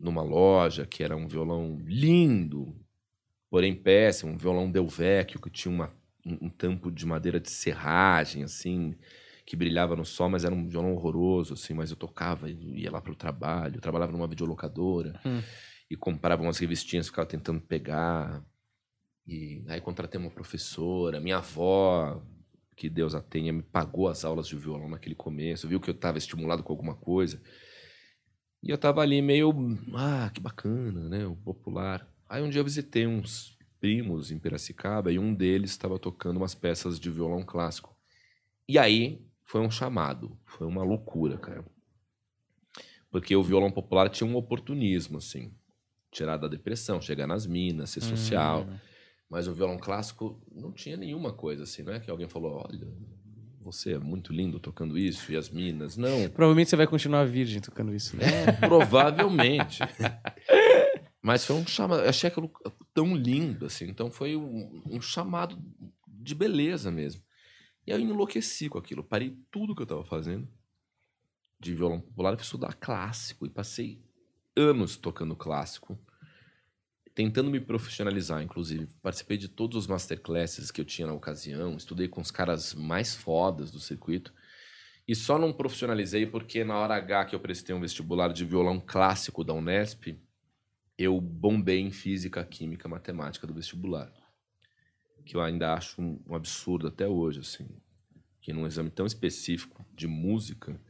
numa 0.00 0.22
loja, 0.22 0.84
que 0.84 1.04
era 1.04 1.16
um 1.16 1.28
violão 1.28 1.78
lindo, 1.86 2.74
porém 3.48 3.72
péssimo, 3.72 4.32
um 4.32 4.36
violão 4.36 4.68
Del 4.68 4.88
Vecchio, 4.88 5.40
que 5.40 5.48
tinha 5.48 5.72
uma, 5.72 5.94
um, 6.26 6.48
tampo 6.48 6.90
de 6.90 7.06
madeira 7.06 7.38
de 7.38 7.52
serragem, 7.52 8.42
assim, 8.42 8.96
que 9.46 9.54
brilhava 9.54 9.94
no 9.94 10.04
sol, 10.04 10.28
mas 10.28 10.44
era 10.44 10.52
um 10.52 10.66
violão 10.66 10.92
horroroso, 10.92 11.54
assim, 11.54 11.72
mas 11.72 11.90
eu 11.90 11.96
tocava 11.96 12.50
ia 12.50 12.90
lá 12.90 13.00
pro 13.00 13.14
trabalho, 13.14 13.76
eu 13.76 13.80
trabalhava 13.80 14.10
numa 14.10 14.26
videolocadora 14.26 15.20
Hum. 15.24 15.40
E 15.90 15.96
comprava 15.96 16.42
umas 16.42 16.58
revistinhas, 16.58 17.06
ficava 17.06 17.28
tentando 17.28 17.60
pegar. 17.60 18.44
E 19.26 19.64
aí 19.68 19.80
contratei 19.80 20.20
uma 20.20 20.30
professora, 20.30 21.20
minha 21.20 21.38
avó, 21.38 22.22
que 22.76 22.88
Deus 22.88 23.14
a 23.14 23.22
tenha, 23.22 23.52
me 23.52 23.62
pagou 23.62 24.08
as 24.08 24.24
aulas 24.24 24.46
de 24.46 24.56
violão 24.56 24.88
naquele 24.88 25.14
começo, 25.14 25.68
viu 25.68 25.80
que 25.80 25.88
eu 25.88 25.94
estava 25.94 26.18
estimulado 26.18 26.62
com 26.62 26.72
alguma 26.72 26.94
coisa. 26.94 27.40
E 28.62 28.70
eu 28.70 28.78
tava 28.78 29.02
ali 29.02 29.20
meio, 29.20 29.52
ah, 29.94 30.30
que 30.32 30.40
bacana, 30.40 31.08
né? 31.08 31.26
O 31.26 31.36
popular. 31.36 32.08
Aí 32.28 32.42
um 32.42 32.48
dia 32.48 32.60
eu 32.60 32.64
visitei 32.64 33.06
uns 33.06 33.58
primos 33.78 34.30
em 34.30 34.38
Piracicaba 34.38 35.12
e 35.12 35.18
um 35.18 35.34
deles 35.34 35.70
estava 35.70 35.98
tocando 35.98 36.38
umas 36.38 36.54
peças 36.54 36.98
de 36.98 37.10
violão 37.10 37.42
clássico. 37.42 37.94
E 38.66 38.78
aí 38.78 39.22
foi 39.44 39.60
um 39.60 39.70
chamado, 39.70 40.38
foi 40.46 40.66
uma 40.66 40.82
loucura, 40.82 41.36
cara. 41.36 41.64
Porque 43.10 43.36
o 43.36 43.42
violão 43.42 43.70
popular 43.70 44.08
tinha 44.08 44.28
um 44.28 44.34
oportunismo, 44.34 45.18
assim. 45.18 45.52
Tirar 46.14 46.36
da 46.36 46.46
depressão, 46.46 47.00
chegar 47.00 47.26
nas 47.26 47.44
minas, 47.44 47.90
ser 47.90 48.00
social. 48.00 48.62
Hum. 48.62 48.78
Mas 49.28 49.48
o 49.48 49.52
violão 49.52 49.76
clássico 49.76 50.40
não 50.54 50.70
tinha 50.70 50.96
nenhuma 50.96 51.32
coisa 51.32 51.64
assim, 51.64 51.82
não 51.82 51.92
é 51.92 51.98
que 51.98 52.08
alguém 52.08 52.28
falou, 52.28 52.64
olha, 52.64 52.86
você 53.60 53.94
é 53.94 53.98
muito 53.98 54.32
lindo 54.32 54.60
tocando 54.60 54.96
isso 54.96 55.32
e 55.32 55.36
as 55.36 55.50
minas. 55.50 55.96
Não, 55.96 56.28
Provavelmente 56.28 56.70
você 56.70 56.76
vai 56.76 56.86
continuar 56.86 57.24
virgem 57.24 57.60
tocando 57.60 57.92
isso. 57.92 58.16
Né? 58.16 58.24
é, 58.26 58.52
provavelmente. 58.52 59.80
Mas 61.20 61.44
foi 61.44 61.56
um 61.56 61.66
chamado, 61.66 62.02
achei 62.02 62.28
aquilo 62.28 62.48
tão 62.92 63.16
lindo 63.16 63.66
assim, 63.66 63.88
então 63.88 64.08
foi 64.08 64.36
um, 64.36 64.82
um 64.86 65.00
chamado 65.00 65.58
de 66.06 66.34
beleza 66.34 66.90
mesmo. 66.90 67.20
E 67.86 67.92
aí 67.92 68.00
eu 68.00 68.08
enlouqueci 68.08 68.68
com 68.68 68.78
aquilo, 68.78 69.02
parei 69.02 69.36
tudo 69.50 69.74
que 69.74 69.82
eu 69.82 69.84
estava 69.84 70.04
fazendo 70.04 70.46
de 71.58 71.74
violão 71.74 72.00
popular 72.00 72.34
e 72.34 72.36
fui 72.36 72.44
estudar 72.44 72.74
clássico 72.74 73.46
e 73.46 73.50
passei 73.50 74.03
anos 74.56 74.96
tocando 74.96 75.36
clássico 75.36 75.98
tentando 77.14 77.50
me 77.50 77.60
profissionalizar, 77.60 78.42
inclusive. 78.42 78.88
Participei 79.00 79.36
de 79.36 79.48
todos 79.48 79.76
os 79.76 79.86
masterclasses 79.86 80.70
que 80.70 80.80
eu 80.80 80.84
tinha 80.84 81.06
na 81.06 81.14
ocasião, 81.14 81.76
estudei 81.76 82.08
com 82.08 82.20
os 82.20 82.30
caras 82.30 82.74
mais 82.74 83.14
fodas 83.14 83.70
do 83.70 83.78
circuito. 83.78 84.34
E 85.06 85.14
só 85.14 85.38
não 85.38 85.52
profissionalizei 85.52 86.26
porque 86.26 86.64
na 86.64 86.76
hora 86.76 86.96
H 86.96 87.26
que 87.26 87.34
eu 87.34 87.40
prestei 87.40 87.74
um 87.74 87.80
vestibular 87.80 88.32
de 88.32 88.44
violão 88.44 88.80
clássico 88.80 89.44
da 89.44 89.52
Unesp, 89.52 90.18
eu 90.98 91.20
bombei 91.20 91.80
em 91.80 91.90
física, 91.90 92.44
química, 92.44 92.88
matemática 92.88 93.46
do 93.46 93.54
vestibular. 93.54 94.12
Que 95.24 95.36
eu 95.36 95.40
ainda 95.40 95.74
acho 95.74 96.02
um, 96.02 96.34
absurdo 96.34 96.88
até 96.88 97.06
hoje, 97.06 97.40
assim. 97.40 97.68
Que 98.40 98.52
num 98.52 98.66
exame 98.66 98.90
tão 98.90 99.06
específico 99.06 99.84
de 99.94 100.06
música, 100.06 100.80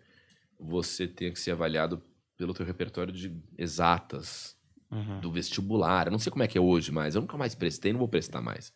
você 0.59 1.07
tenha 1.07 1.33
que 1.33 1.39
ser 1.39 1.53
avaliado 1.53 2.03
pelo 2.37 2.55
teu 2.55 2.65
repertório 2.67 3.13
de 3.13 3.37
exatas, 3.59 4.55
Uhum. 4.91 5.19
do 5.21 5.33
vestibular. 5.33 6.07
Eu 6.07 6.13
não 6.13 6.19
sei 6.21 6.31
como 6.31 6.45
é 6.45 6.47
que 6.47 6.57
é 6.57 6.61
hoje, 6.61 6.93
mas 6.93 7.17
eu 7.17 7.21
nunca 7.21 7.37
mais 7.37 7.53
prestei, 7.55 7.93
não 7.93 7.99
vou 7.99 8.07
prestar 8.09 8.41
mais. 8.41 8.73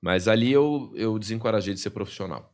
Mas 0.00 0.26
ali 0.26 0.50
eu, 0.50 0.92
eu 0.96 1.16
desencorajei 1.16 1.72
de 1.74 1.78
ser 1.80 1.90
profissional. 1.90 2.52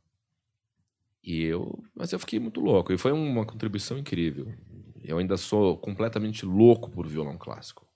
E 1.24 1.42
eu, 1.44 1.82
mas 1.94 2.12
eu 2.12 2.18
fiquei 2.18 2.38
muito 2.38 2.60
louco. 2.60 2.92
E 2.92 2.98
foi 2.98 3.12
uma 3.12 3.46
contribuição 3.46 3.96
incrível. 3.96 4.52
Eu 5.02 5.16
ainda 5.18 5.36
sou 5.38 5.78
completamente 5.78 6.44
louco 6.44 6.90
por 6.90 7.06
violão 7.06 7.38
clássico. 7.38 7.86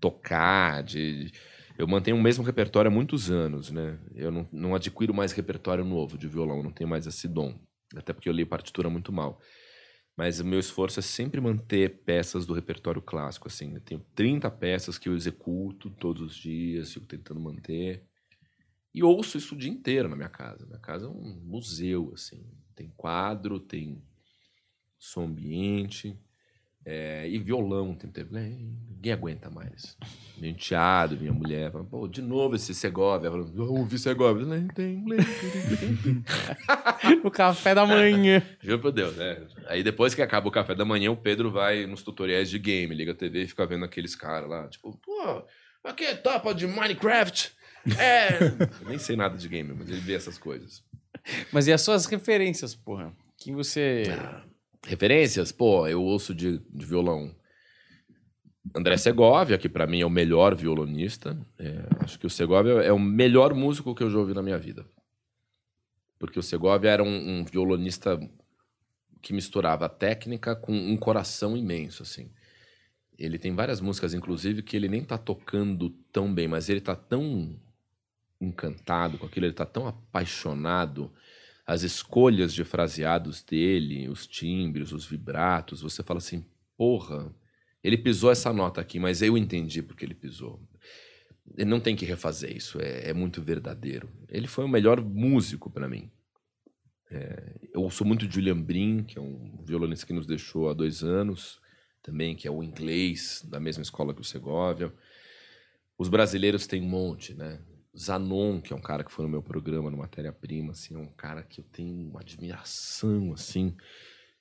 Tocar, 0.00 0.82
de, 0.82 1.30
eu 1.78 1.86
mantenho 1.86 2.16
o 2.16 2.22
mesmo 2.22 2.42
repertório 2.42 2.90
há 2.90 2.94
muitos 2.94 3.30
anos, 3.30 3.70
né? 3.70 3.98
Eu 4.14 4.30
não, 4.32 4.48
não 4.50 4.74
adquiro 4.74 5.14
mais 5.14 5.32
repertório 5.32 5.84
novo 5.84 6.18
de 6.18 6.26
violão, 6.26 6.62
não 6.62 6.72
tenho 6.72 6.90
mais 6.90 7.06
esse 7.06 7.28
dom. 7.28 7.58
Até 7.94 8.12
porque 8.12 8.28
eu 8.28 8.32
li 8.32 8.44
partitura 8.44 8.90
muito 8.90 9.12
mal. 9.12 9.40
Mas 10.20 10.38
o 10.38 10.44
meu 10.44 10.60
esforço 10.60 10.98
é 10.98 11.02
sempre 11.02 11.40
manter 11.40 12.02
peças 12.04 12.44
do 12.44 12.52
repertório 12.52 13.00
clássico, 13.00 13.48
assim. 13.48 13.72
Eu 13.72 13.80
tenho 13.80 14.04
30 14.14 14.50
peças 14.50 14.98
que 14.98 15.08
eu 15.08 15.16
executo 15.16 15.88
todos 15.88 16.20
os 16.20 16.36
dias, 16.36 16.92
fico 16.92 17.06
tentando 17.06 17.40
manter. 17.40 18.04
E 18.94 19.02
ouço 19.02 19.38
isso 19.38 19.54
o 19.54 19.56
dia 19.56 19.70
inteiro 19.70 20.10
na 20.10 20.16
minha 20.16 20.28
casa. 20.28 20.66
Minha 20.66 20.78
casa 20.78 21.06
é 21.06 21.08
um 21.08 21.40
museu, 21.42 22.12
assim. 22.12 22.44
Tem 22.76 22.92
quadro, 22.98 23.58
tem 23.58 24.02
som 24.98 25.24
ambiente, 25.24 26.14
é, 26.84 27.28
e 27.28 27.38
violão. 27.38 27.96
Ninguém 28.90 29.12
aguenta 29.12 29.50
mais. 29.50 29.96
Meu 30.38 30.50
enteado, 30.50 31.16
minha 31.16 31.32
mulher, 31.32 31.70
fala, 31.70 31.84
pô, 31.84 32.08
de 32.08 32.22
novo 32.22 32.56
esse 32.56 32.74
Segovia. 32.74 33.30
Fala, 33.30 33.46
Eu 33.54 33.74
ouvi 33.74 33.98
Segovia. 33.98 34.46
No 37.22 37.30
café 37.30 37.74
da 37.74 37.86
manhã. 37.86 38.42
Juro 38.60 38.80
por 38.80 38.92
Deus, 38.92 39.16
né? 39.16 39.46
Aí 39.66 39.82
depois 39.82 40.14
que 40.14 40.22
acaba 40.22 40.48
o 40.48 40.52
café 40.52 40.74
da 40.74 40.84
manhã, 40.84 41.10
o 41.10 41.16
Pedro 41.16 41.50
vai 41.50 41.86
nos 41.86 42.02
tutoriais 42.02 42.48
de 42.48 42.58
game, 42.58 42.94
liga 42.94 43.12
a 43.12 43.14
TV 43.14 43.42
e 43.42 43.48
fica 43.48 43.66
vendo 43.66 43.84
aqueles 43.84 44.16
caras 44.16 44.48
lá, 44.48 44.68
tipo, 44.68 44.96
pô, 44.98 45.42
aqui 45.84 46.04
é 46.04 46.14
tapa 46.14 46.54
de 46.54 46.66
Minecraft. 46.66 47.52
É. 47.98 48.42
Eu 48.82 48.88
nem 48.88 48.98
sei 48.98 49.16
nada 49.16 49.36
de 49.36 49.48
game, 49.48 49.72
mas 49.72 49.88
ele 49.88 50.00
vê 50.00 50.14
essas 50.14 50.36
coisas. 50.36 50.82
Mas 51.52 51.66
e 51.66 51.72
as 51.72 51.80
suas 51.82 52.06
referências, 52.06 52.74
porra? 52.74 53.12
Quem 53.38 53.54
você. 53.54 54.04
Referências? 54.86 55.52
Pô, 55.52 55.86
eu 55.86 56.02
ouço 56.02 56.34
de, 56.34 56.58
de 56.58 56.86
violão 56.86 57.34
André 58.74 58.96
Segovia, 58.96 59.58
que 59.58 59.68
pra 59.68 59.86
mim 59.86 60.00
é 60.00 60.06
o 60.06 60.10
melhor 60.10 60.54
violonista. 60.54 61.38
É, 61.58 61.86
acho 62.00 62.18
que 62.18 62.26
o 62.26 62.30
Segovia 62.30 62.72
é 62.82 62.92
o 62.92 62.98
melhor 62.98 63.54
músico 63.54 63.94
que 63.94 64.02
eu 64.02 64.10
já 64.10 64.18
ouvi 64.18 64.34
na 64.34 64.42
minha 64.42 64.58
vida. 64.58 64.86
Porque 66.18 66.38
o 66.38 66.42
Segovia 66.42 66.90
era 66.90 67.02
um, 67.02 67.40
um 67.40 67.44
violonista 67.44 68.18
que 69.22 69.32
misturava 69.32 69.88
técnica 69.88 70.54
com 70.54 70.72
um 70.72 70.96
coração 70.96 71.56
imenso, 71.56 72.02
assim. 72.02 72.30
Ele 73.18 73.38
tem 73.38 73.54
várias 73.54 73.80
músicas, 73.80 74.14
inclusive, 74.14 74.62
que 74.62 74.76
ele 74.76 74.88
nem 74.88 75.04
tá 75.04 75.18
tocando 75.18 75.90
tão 76.12 76.32
bem, 76.32 76.48
mas 76.48 76.68
ele 76.68 76.80
tá 76.80 76.96
tão 76.96 77.58
encantado 78.40 79.18
com 79.18 79.26
aquilo, 79.26 79.46
ele 79.46 79.52
tá 79.52 79.66
tão 79.66 79.86
apaixonado. 79.86 81.12
As 81.70 81.84
escolhas 81.84 82.52
de 82.52 82.64
fraseados 82.64 83.44
dele, 83.44 84.08
os 84.08 84.26
timbres, 84.26 84.90
os 84.90 85.06
vibratos, 85.06 85.82
você 85.82 86.02
fala 86.02 86.18
assim, 86.18 86.44
porra, 86.76 87.32
ele 87.80 87.96
pisou 87.96 88.28
essa 88.28 88.52
nota 88.52 88.80
aqui, 88.80 88.98
mas 88.98 89.22
eu 89.22 89.38
entendi 89.38 89.80
porque 89.80 90.04
ele 90.04 90.16
pisou. 90.16 90.60
Ele 91.56 91.70
não 91.70 91.78
tem 91.78 91.94
que 91.94 92.04
refazer 92.04 92.56
isso, 92.56 92.80
é, 92.80 93.10
é 93.10 93.14
muito 93.14 93.40
verdadeiro. 93.40 94.10
Ele 94.28 94.48
foi 94.48 94.64
o 94.64 94.68
melhor 94.68 95.00
músico 95.00 95.70
para 95.70 95.88
mim. 95.88 96.10
É, 97.08 97.54
eu 97.72 97.82
ouço 97.82 98.04
muito 98.04 98.28
Julian 98.28 98.60
Brin, 98.60 99.04
que 99.04 99.16
é 99.16 99.22
um 99.22 99.62
violonista 99.64 100.04
que 100.04 100.12
nos 100.12 100.26
deixou 100.26 100.70
há 100.70 100.74
dois 100.74 101.04
anos, 101.04 101.60
também, 102.02 102.34
que 102.34 102.48
é 102.48 102.50
o 102.50 102.64
inglês, 102.64 103.46
da 103.48 103.60
mesma 103.60 103.84
escola 103.84 104.12
que 104.12 104.20
o 104.20 104.24
Segovia. 104.24 104.92
Os 105.96 106.08
brasileiros 106.08 106.66
têm 106.66 106.82
um 106.82 106.88
monte, 106.88 107.32
né? 107.32 107.60
Zanon, 107.96 108.60
que 108.60 108.72
é 108.72 108.76
um 108.76 108.80
cara 108.80 109.02
que 109.04 109.10
foi 109.12 109.24
no 109.24 109.30
meu 109.30 109.42
programa 109.42 109.90
no 109.90 109.96
Matéria 109.98 110.32
Prima, 110.32 110.72
assim, 110.72 110.94
é 110.94 110.98
um 110.98 111.08
cara 111.12 111.42
que 111.42 111.60
eu 111.60 111.64
tenho 111.64 112.08
uma 112.08 112.20
admiração, 112.20 113.32
assim. 113.32 113.76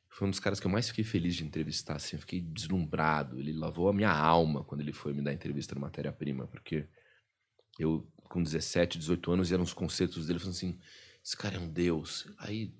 Foi 0.09 0.27
um 0.27 0.31
dos 0.31 0.39
caras 0.39 0.59
que 0.59 0.67
eu 0.67 0.71
mais 0.71 0.87
fiquei 0.89 1.03
feliz 1.03 1.35
de 1.35 1.43
entrevistar, 1.45 1.95
assim, 1.95 2.15
eu 2.15 2.19
fiquei 2.19 2.41
deslumbrado. 2.41 3.39
Ele 3.39 3.53
lavou 3.53 3.89
a 3.89 3.93
minha 3.93 4.11
alma 4.11 4.63
quando 4.63 4.81
ele 4.81 4.93
foi 4.93 5.13
me 5.13 5.21
dar 5.21 5.33
entrevista 5.33 5.73
no 5.75 5.81
Matéria 5.81 6.11
Prima, 6.11 6.47
porque 6.47 6.87
eu, 7.79 8.07
com 8.27 8.43
17, 8.43 8.97
18 8.99 9.31
anos, 9.31 9.51
eram 9.51 9.63
os 9.63 9.73
concertos 9.73 10.27
dele, 10.27 10.39
falando 10.39 10.55
assim, 10.55 10.77
esse 11.23 11.35
cara 11.37 11.55
é 11.55 11.59
um 11.59 11.69
deus. 11.69 12.31
Aí, 12.37 12.73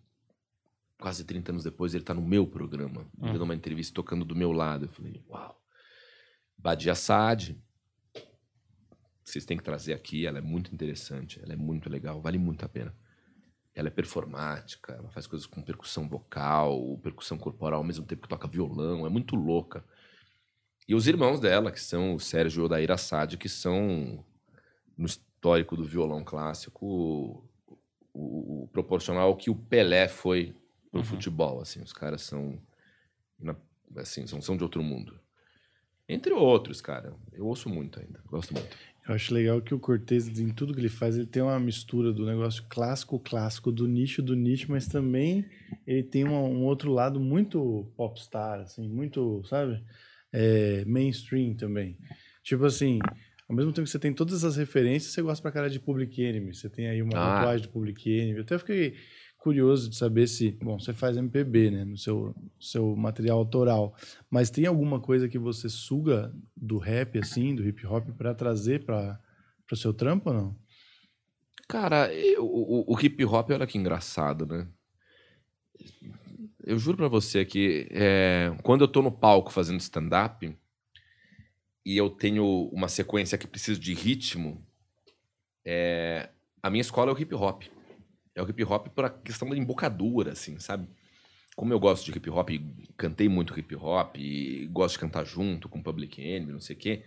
quase 1.00 1.24
30 1.24 1.52
anos 1.52 1.64
depois, 1.64 1.94
ele 1.96 2.04
tá 2.04 2.14
no 2.14 2.22
meu 2.22 2.46
programa, 2.46 3.10
Uhum. 3.18 3.32
dando 3.34 3.44
uma 3.44 3.56
entrevista, 3.56 3.94
tocando 3.94 4.24
do 4.26 4.36
meu 4.36 4.52
lado. 4.52 4.86
Eu 4.86 4.90
falei, 4.90 5.24
uau. 5.30 5.58
Badia 6.58 6.94
Saad, 6.94 7.58
vocês 9.32 9.46
têm 9.46 9.58
que 9.58 9.64
trazer 9.64 9.94
aqui, 9.94 10.26
ela 10.26 10.38
é 10.40 10.42
muito 10.42 10.74
interessante, 10.74 11.40
ela 11.42 11.54
é 11.54 11.56
muito 11.56 11.90
legal, 11.90 12.22
vale 12.22 12.38
muito 12.38 12.66
a 12.66 12.70
pena. 12.70 12.94
Ela 13.76 13.88
é 13.88 13.92
performática, 13.92 14.94
ela 14.94 15.10
faz 15.10 15.28
coisas 15.28 15.46
com 15.48 15.62
percussão 15.62 16.08
vocal, 16.08 16.98
percussão 17.04 17.38
corporal, 17.38 17.80
ao 17.80 17.84
mesmo 17.84 18.06
tempo 18.06 18.24
que 18.24 18.28
toca 18.30 18.48
violão, 18.48 19.06
é 19.06 19.10
muito 19.10 19.36
louca. 19.36 19.84
E 20.88 20.96
os 20.96 21.08
irmãos 21.08 21.40
dela, 21.40 21.72
que 21.72 21.80
são 21.80 22.16
o 22.16 22.20
Sérgio 22.20 22.60
e 22.60 22.64
o 22.64 22.66
Odair 22.66 22.92
Assad, 22.92 23.38
que 23.38 23.48
são, 23.48 24.26
no 24.98 25.06
histórico 25.06 25.78
do 25.78 25.86
violão 25.86 26.24
clássico, 26.24 26.86
o, 28.14 28.64
o- 28.64 28.68
proporcional 28.74 29.28
ao 29.28 29.38
que 29.38 29.50
o 29.52 29.56
Pelé 29.56 30.08
foi 30.08 30.56
pro 30.92 31.00
Uhum. 31.02 31.06
futebol. 31.06 31.62
Assim, 31.62 31.80
os 31.82 31.94
caras 31.94 32.24
são, 32.24 32.60
assim, 33.98 34.26
são, 34.28 34.42
são 34.42 34.58
de 34.58 34.64
outro 34.64 34.82
mundo. 34.82 35.20
Entre 36.08 36.34
outros, 36.34 36.82
cara. 36.82 37.16
Eu 37.32 37.46
ouço 37.46 37.70
muito 37.70 38.00
ainda, 38.00 38.20
gosto 38.26 38.52
muito. 38.54 38.76
Eu 39.10 39.16
acho 39.16 39.34
legal 39.34 39.60
que 39.60 39.74
o 39.74 39.80
Cortez, 39.80 40.28
em 40.40 40.50
tudo 40.50 40.72
que 40.72 40.80
ele 40.80 40.88
faz, 40.88 41.18
ele 41.18 41.26
tem 41.26 41.42
uma 41.42 41.60
mistura 41.60 42.14
do 42.14 42.28
negócio 42.28 42.64
clássico, 42.70 43.20
clássico, 43.20 43.72
do 43.72 43.88
nicho, 43.88 44.22
do 44.22 44.36
nicho, 44.36 44.68
mas 44.70 44.88
também 44.88 45.46
ele 45.88 46.04
tem 46.04 46.26
um, 46.26 46.34
um 46.36 46.64
outro 46.64 46.92
lado 46.94 47.20
muito 47.20 47.92
popstar, 47.98 48.60
assim, 48.60 48.88
muito, 48.88 49.42
sabe? 49.46 49.84
É, 50.32 50.86
mainstream 50.86 51.56
também. 51.56 51.98
Tipo 52.44 52.66
assim, 52.66 53.00
ao 53.48 53.56
mesmo 53.56 53.72
tempo 53.74 53.86
que 53.86 53.92
você 53.92 53.98
tem 53.98 54.14
todas 54.14 54.36
essas 54.36 54.58
referências, 54.58 55.12
você 55.12 55.24
gosta 55.24 55.42
pra 55.42 55.52
cara 55.52 55.72
de 55.72 55.80
Public 55.80 56.22
Enemy. 56.22 56.54
Você 56.54 56.70
tem 56.70 56.88
aí 56.88 57.02
uma 57.02 57.18
Ah. 57.18 57.34
tatuagem 57.34 57.66
de 57.66 57.74
Public 57.74 58.08
Enemy. 58.08 58.36
Eu 58.38 58.42
até 58.44 58.60
fiquei 58.60 58.94
curioso 59.40 59.90
de 59.90 59.96
saber 59.96 60.28
se, 60.28 60.52
bom, 60.62 60.78
você 60.80 60.94
faz 60.94 61.18
MPB, 61.18 61.72
né, 61.72 61.86
no 61.86 61.98
seu, 61.98 62.36
seu 62.60 62.96
material 62.96 63.40
autoral, 63.40 63.96
mas 64.30 64.50
tem 64.50 64.66
alguma 64.66 65.00
coisa 65.00 65.28
que 65.28 65.40
você 65.40 65.68
suga 65.70 66.32
do 66.56 66.78
rap, 66.78 67.18
assim, 67.18 67.56
do 67.56 67.68
hip 67.68 67.86
hop, 67.88 68.10
pra 68.18 68.36
trazer 68.36 68.86
para 68.86 69.20
o 69.72 69.76
seu 69.76 69.94
trampo 69.94 70.30
ou 70.30 70.36
não? 70.36 70.56
Cara, 71.68 72.14
eu- 72.14 72.46
o, 72.46 72.94
o 72.94 73.00
hip 73.00 73.24
hop, 73.26 73.50
olha 73.52 73.66
que 73.66 73.78
engraçado, 73.78 74.46
né? 74.46 74.68
eu 76.64 76.78
juro 76.78 76.98
pra 76.98 77.08
você 77.08 77.46
que 77.46 77.88
é, 77.90 78.56
quando 78.64 78.82
eu 78.82 78.88
tô 78.88 79.02
no 79.02 79.12
palco 79.12 79.52
fazendo 79.52 79.80
stand-up 79.80 80.56
e 81.86 81.98
eu 81.98 82.10
tenho 82.10 82.70
uma 82.72 82.88
sequência 82.88 83.38
que 83.38 83.48
precisa 83.48 83.80
de 83.80 83.94
ritmo, 83.94 84.64
é, 85.66 86.30
a 86.62 86.70
minha 86.70 86.82
escola 86.82 87.12
é 87.12 87.14
o 87.14 87.20
hip 87.20 87.34
hop. 87.34 87.64
É 88.40 88.44
o 88.44 88.50
hip 88.50 88.64
hop 88.64 88.88
por 88.88 89.06
a 89.06 89.10
questão 89.10 89.50
da 89.50 89.58
embocadura, 89.58 90.32
assim, 90.32 90.58
sabe? 90.60 90.88
Como 91.56 91.74
eu 91.74 91.80
gosto 91.80 92.06
de 92.06 92.18
hip 92.18 92.30
hop, 92.30 92.50
cantei 92.96 93.28
muito 93.28 93.58
hip 93.60 93.76
hop, 93.76 94.16
gosto 94.72 94.94
de 94.94 95.00
cantar 95.00 95.26
junto 95.26 95.68
com 95.68 95.84
Public 95.84 96.22
Enemy, 96.22 96.54
não 96.54 96.62
sei 96.62 96.76
o 96.76 96.80
quê, 96.80 97.04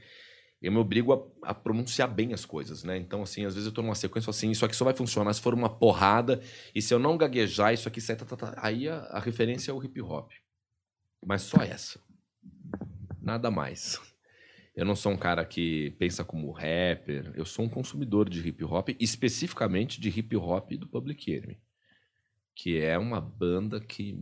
eu 0.60 0.70
me 0.70 0.78
obrigo 0.78 1.12
a, 1.42 1.50
a, 1.50 1.54
pronunciar 1.54 2.06
bem 2.06 2.34
as 2.34 2.44
coisas, 2.44 2.84
né? 2.84 2.98
Então, 2.98 3.22
assim, 3.22 3.46
às 3.46 3.54
vezes 3.54 3.66
eu 3.66 3.72
tô 3.72 3.80
numa 3.80 3.94
sequência 3.94 4.28
assim, 4.28 4.50
isso 4.50 4.64
aqui 4.64 4.76
só 4.76 4.84
vai 4.84 4.94
funcionar 4.94 5.32
se 5.32 5.40
for 5.40 5.54
uma 5.54 5.70
porrada, 5.70 6.42
e 6.74 6.82
se 6.82 6.92
eu 6.92 6.98
não 6.98 7.16
gaguejar, 7.16 7.72
isso 7.72 7.88
aqui 7.88 8.00
sai, 8.00 8.14
tá, 8.14 8.26
tá, 8.26 8.36
tá. 8.36 8.54
aí 8.58 8.88
a, 8.88 8.98
a 9.06 9.18
referência 9.18 9.70
é 9.70 9.74
o 9.74 9.82
hip 9.82 10.00
hop. 10.02 10.30
Mas 11.24 11.42
só 11.42 11.62
essa. 11.62 11.98
Nada 13.20 13.50
mais. 13.50 13.98
Eu 14.74 14.84
não 14.84 14.96
sou 14.96 15.12
um 15.12 15.16
cara 15.16 15.44
que 15.44 15.90
pensa 15.98 16.24
como 16.24 16.50
rapper, 16.50 17.32
eu 17.34 17.44
sou 17.44 17.64
um 17.64 17.68
consumidor 17.68 18.28
de 18.28 18.46
hip 18.46 18.64
hop, 18.64 18.88
especificamente 18.98 20.00
de 20.00 20.08
hip 20.08 20.34
hop 20.36 20.72
do 20.72 20.88
Public 20.88 21.30
Enemy, 21.30 21.60
que 22.54 22.78
é 22.78 22.96
uma 22.98 23.20
banda 23.20 23.80
que 23.80 24.16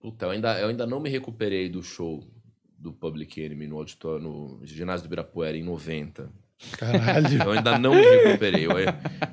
Puta, 0.00 0.24
eu 0.24 0.30
ainda, 0.30 0.58
eu 0.58 0.68
ainda 0.68 0.86
não 0.86 0.98
me 0.98 1.10
recuperei 1.10 1.68
do 1.68 1.82
show 1.82 2.26
do 2.78 2.90
Public 2.90 3.38
Enemy 3.38 3.66
no 3.66 3.76
auditório, 3.76 4.22
no 4.22 4.64
ginásio 4.64 5.06
do 5.06 5.08
Ibirapuera 5.08 5.56
em 5.56 5.62
90. 5.62 6.32
Caralho. 6.76 7.42
Eu 7.42 7.52
ainda 7.52 7.78
não 7.78 7.94
me 7.94 8.02
recuperei. 8.02 8.66
Eu, 8.66 8.70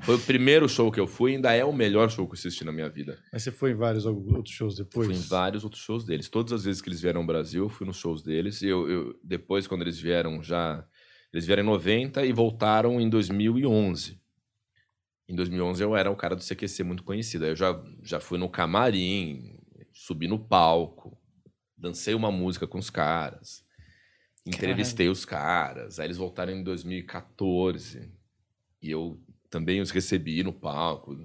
foi 0.01 0.15
o 0.15 0.19
primeiro 0.19 0.67
show 0.69 0.91
que 0.91 0.99
eu 0.99 1.07
fui, 1.07 1.35
ainda 1.35 1.53
é 1.53 1.63
o 1.65 1.73
melhor 1.73 2.09
show 2.09 2.25
que 2.25 2.31
eu 2.31 2.39
assisti 2.39 2.63
na 2.63 2.71
minha 2.71 2.89
vida. 2.89 3.19
Mas 3.31 3.43
você 3.43 3.51
foi 3.51 3.71
em 3.71 3.75
vários 3.75 4.05
outros 4.05 4.55
shows 4.55 4.75
depois? 4.75 5.07
Fui 5.07 5.15
em 5.15 5.19
vários 5.19 5.63
outros 5.63 5.81
shows 5.81 6.05
deles. 6.05 6.29
Todas 6.29 6.53
as 6.53 6.63
vezes 6.63 6.81
que 6.81 6.89
eles 6.89 7.01
vieram 7.01 7.21
ao 7.21 7.27
Brasil, 7.27 7.65
eu 7.65 7.69
fui 7.69 7.85
nos 7.85 7.97
shows 7.97 8.23
deles. 8.23 8.61
E 8.61 8.67
eu, 8.67 8.89
eu, 8.89 9.19
depois, 9.23 9.67
quando 9.67 9.81
eles 9.81 9.99
vieram 9.99 10.41
já. 10.41 10.85
Eles 11.33 11.45
vieram 11.45 11.63
em 11.63 11.65
90 11.65 12.25
e 12.25 12.31
voltaram 12.31 13.01
em 13.01 13.09
2011. 13.09 14.19
Em 15.27 15.35
2011 15.35 15.83
eu 15.83 15.95
era 15.95 16.09
o 16.09 16.15
cara 16.15 16.35
do 16.35 16.43
CQC 16.43 16.83
muito 16.83 17.03
conhecido. 17.03 17.43
Aí 17.43 17.51
eu 17.51 17.55
já, 17.55 17.79
já 18.01 18.19
fui 18.19 18.37
no 18.37 18.47
camarim, 18.47 19.59
subi 19.91 20.25
no 20.25 20.39
palco, 20.39 21.17
dancei 21.77 22.15
uma 22.15 22.31
música 22.31 22.65
com 22.65 22.77
os 22.77 22.89
caras. 22.89 23.66
Entrevistei 24.47 25.05
Caralho. 25.05 25.11
os 25.11 25.25
caras. 25.25 25.99
Aí 25.99 26.07
eles 26.07 26.17
voltaram 26.17 26.53
em 26.53 26.63
2014. 26.63 28.09
E 28.81 28.91
eu 28.91 29.19
também 29.49 29.81
os 29.81 29.91
recebi 29.91 30.43
no 30.43 30.53
palco. 30.53 31.17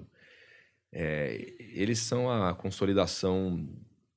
É, 0.91 1.53
eles 1.59 1.99
são 1.99 2.29
a 2.29 2.53
consolidação 2.53 3.67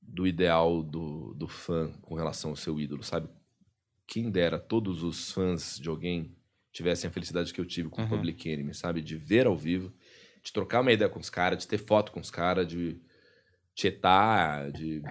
do 0.01 0.25
ideal 0.25 0.81
do, 0.83 1.33
do 1.33 1.47
fã 1.47 1.91
com 2.01 2.15
relação 2.15 2.51
ao 2.51 2.55
seu 2.55 2.79
ídolo, 2.79 3.03
sabe? 3.03 3.27
Quem 4.05 4.29
dera 4.29 4.57
todos 4.57 5.03
os 5.03 5.31
fãs 5.31 5.77
de 5.79 5.89
alguém 5.89 6.35
tivessem 6.71 7.09
a 7.09 7.11
felicidade 7.11 7.53
que 7.53 7.59
eu 7.59 7.65
tive 7.65 7.89
com 7.89 8.01
o 8.01 8.03
uhum. 8.03 8.09
Public 8.09 8.49
Enemy, 8.49 8.73
sabe? 8.73 9.01
De 9.01 9.17
ver 9.17 9.47
ao 9.47 9.57
vivo, 9.57 9.91
de 10.43 10.53
trocar 10.53 10.81
uma 10.81 10.91
ideia 10.91 11.09
com 11.09 11.19
os 11.19 11.29
caras, 11.29 11.59
de 11.59 11.67
ter 11.67 11.77
foto 11.77 12.11
com 12.11 12.19
os 12.19 12.31
caras, 12.31 12.67
de 12.67 13.01
tietar, 13.73 14.71
de, 14.71 15.03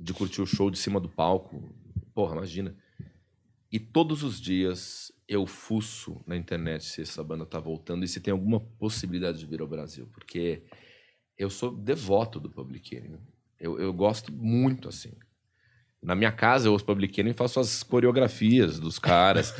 de 0.00 0.12
curtir 0.12 0.42
o 0.42 0.46
show 0.46 0.70
de 0.70 0.78
cima 0.78 0.98
do 0.98 1.08
palco. 1.08 1.74
Porra, 2.18 2.34
imagina. 2.34 2.74
E 3.70 3.78
todos 3.78 4.24
os 4.24 4.40
dias 4.40 5.12
eu 5.28 5.46
fuço 5.46 6.20
na 6.26 6.36
internet 6.36 6.84
se 6.84 7.00
essa 7.00 7.22
banda 7.22 7.46
tá 7.46 7.60
voltando 7.60 8.04
e 8.04 8.08
se 8.08 8.20
tem 8.20 8.32
alguma 8.32 8.58
possibilidade 8.58 9.38
de 9.38 9.46
vir 9.46 9.60
ao 9.60 9.68
Brasil. 9.68 10.08
Porque 10.12 10.64
eu 11.38 11.48
sou 11.48 11.70
devoto 11.70 12.40
do 12.40 12.50
Public 12.50 12.96
Enemy. 12.96 13.20
Eu, 13.60 13.78
eu 13.78 13.92
gosto 13.92 14.32
muito, 14.32 14.88
assim. 14.88 15.12
Na 16.02 16.16
minha 16.16 16.32
casa, 16.32 16.66
eu 16.66 16.72
ouço 16.72 16.84
Public 16.84 17.20
Enemy 17.20 17.30
e 17.30 17.38
faço 17.38 17.60
as 17.60 17.84
coreografias 17.84 18.80
dos 18.80 18.98
caras. 18.98 19.54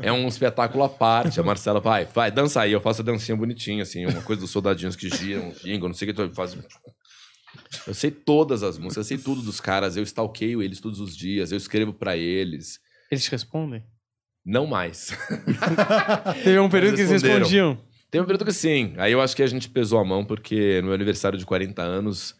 é 0.00 0.12
um 0.12 0.28
espetáculo 0.28 0.84
à 0.84 0.88
parte. 0.88 1.40
A 1.40 1.42
Marcela 1.42 1.80
vai, 1.80 2.04
vai, 2.04 2.30
dança 2.30 2.60
aí. 2.60 2.70
Eu 2.70 2.80
faço 2.80 3.02
a 3.02 3.04
dancinha 3.04 3.36
bonitinha, 3.36 3.82
assim. 3.82 4.06
Uma 4.06 4.22
coisa 4.22 4.40
dos 4.40 4.52
soldadinhos 4.52 4.94
que 4.94 5.08
giram, 5.08 5.52
gingam, 5.52 5.88
não 5.88 5.94
sei 5.96 6.10
o 6.10 6.14
que. 6.14 6.28
Faz... 6.32 6.56
Eu 7.86 7.94
sei 7.94 8.10
todas 8.10 8.62
as 8.62 8.78
músicas, 8.78 8.96
eu 8.96 9.16
sei 9.16 9.18
tudo 9.18 9.42
dos 9.42 9.60
caras, 9.60 9.96
eu 9.96 10.02
stalkeio 10.02 10.62
eles 10.62 10.80
todos 10.80 11.00
os 11.00 11.16
dias, 11.16 11.52
eu 11.52 11.58
escrevo 11.58 11.92
para 11.92 12.16
eles. 12.16 12.80
Eles 13.10 13.24
te 13.24 13.30
respondem? 13.30 13.82
Não 14.44 14.66
mais. 14.66 15.16
Teve 16.44 16.58
um 16.58 16.68
período 16.68 16.96
que 16.96 17.02
eles 17.02 17.22
respondiam. 17.22 17.78
Teve 18.10 18.22
um 18.22 18.26
período 18.26 18.44
que 18.44 18.52
sim. 18.52 18.94
Aí 18.98 19.12
eu 19.12 19.20
acho 19.20 19.34
que 19.34 19.42
a 19.42 19.46
gente 19.46 19.68
pesou 19.68 19.98
a 19.98 20.04
mão, 20.04 20.24
porque 20.24 20.80
no 20.80 20.88
meu 20.88 20.94
aniversário 20.94 21.38
de 21.38 21.46
40 21.46 21.82
anos, 21.82 22.36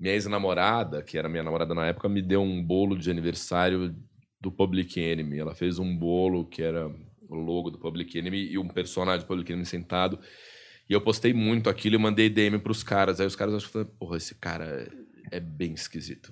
minha 0.00 0.14
ex-namorada, 0.14 1.02
que 1.02 1.16
era 1.16 1.28
minha 1.28 1.42
namorada 1.42 1.74
na 1.74 1.86
época, 1.86 2.08
me 2.08 2.22
deu 2.22 2.42
um 2.42 2.62
bolo 2.62 2.96
de 2.96 3.10
aniversário 3.10 3.94
do 4.40 4.50
Public 4.50 4.98
Enemy. 4.98 5.38
Ela 5.38 5.54
fez 5.54 5.78
um 5.78 5.96
bolo 5.96 6.46
que 6.46 6.62
era 6.62 6.88
o 7.28 7.34
logo 7.34 7.70
do 7.70 7.78
Public 7.78 8.18
Enemy 8.18 8.52
e 8.52 8.58
um 8.58 8.68
personagem 8.68 9.20
do 9.20 9.28
Public 9.28 9.50
Enemy 9.50 9.66
sentado. 9.66 10.18
E 10.88 10.92
eu 10.92 11.00
postei 11.00 11.32
muito 11.32 11.68
aquilo 11.68 11.96
e 11.96 11.98
mandei 11.98 12.28
DM 12.28 12.58
pros 12.58 12.82
caras. 12.82 13.20
Aí 13.20 13.26
os 13.26 13.36
caras 13.36 13.54
acham 13.54 13.84
que, 13.84 13.90
porra, 13.98 14.16
esse 14.16 14.34
cara 14.34 14.88
é 15.30 15.40
bem 15.40 15.72
esquisito. 15.72 16.30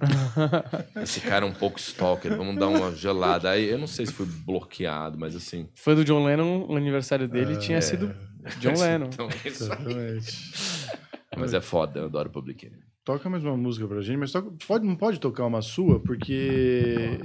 esse 1.02 1.20
cara 1.20 1.44
é 1.44 1.48
um 1.48 1.52
pouco 1.52 1.78
stalker, 1.78 2.36
vamos 2.36 2.56
dar 2.56 2.68
uma 2.68 2.94
gelada. 2.94 3.50
Aí 3.50 3.68
eu 3.68 3.78
não 3.78 3.86
sei 3.86 4.06
se 4.06 4.12
foi 4.12 4.26
bloqueado, 4.26 5.18
mas 5.18 5.34
assim. 5.34 5.68
Foi 5.74 5.94
do 5.94 6.04
John 6.04 6.24
Lennon, 6.24 6.66
o 6.68 6.76
aniversário 6.76 7.28
dele 7.28 7.56
tinha 7.58 7.78
é... 7.78 7.80
sido 7.80 8.14
John 8.60 8.78
Lennon. 8.78 9.10
então, 9.12 9.28
é 9.30 9.48
isso 9.48 9.68
mas 11.36 11.52
é 11.52 11.60
foda, 11.60 11.98
eu 11.98 12.04
adoro 12.04 12.30
Public 12.30 12.66
Enemy. 12.66 12.82
Toca 13.04 13.28
mais 13.28 13.44
uma 13.44 13.56
música 13.56 13.86
pra 13.86 14.00
gente, 14.00 14.16
mas 14.16 14.30
toca, 14.32 14.50
pode, 14.66 14.86
não 14.86 14.96
pode 14.96 15.18
tocar 15.18 15.44
uma 15.44 15.60
sua, 15.60 16.00
porque. 16.00 17.18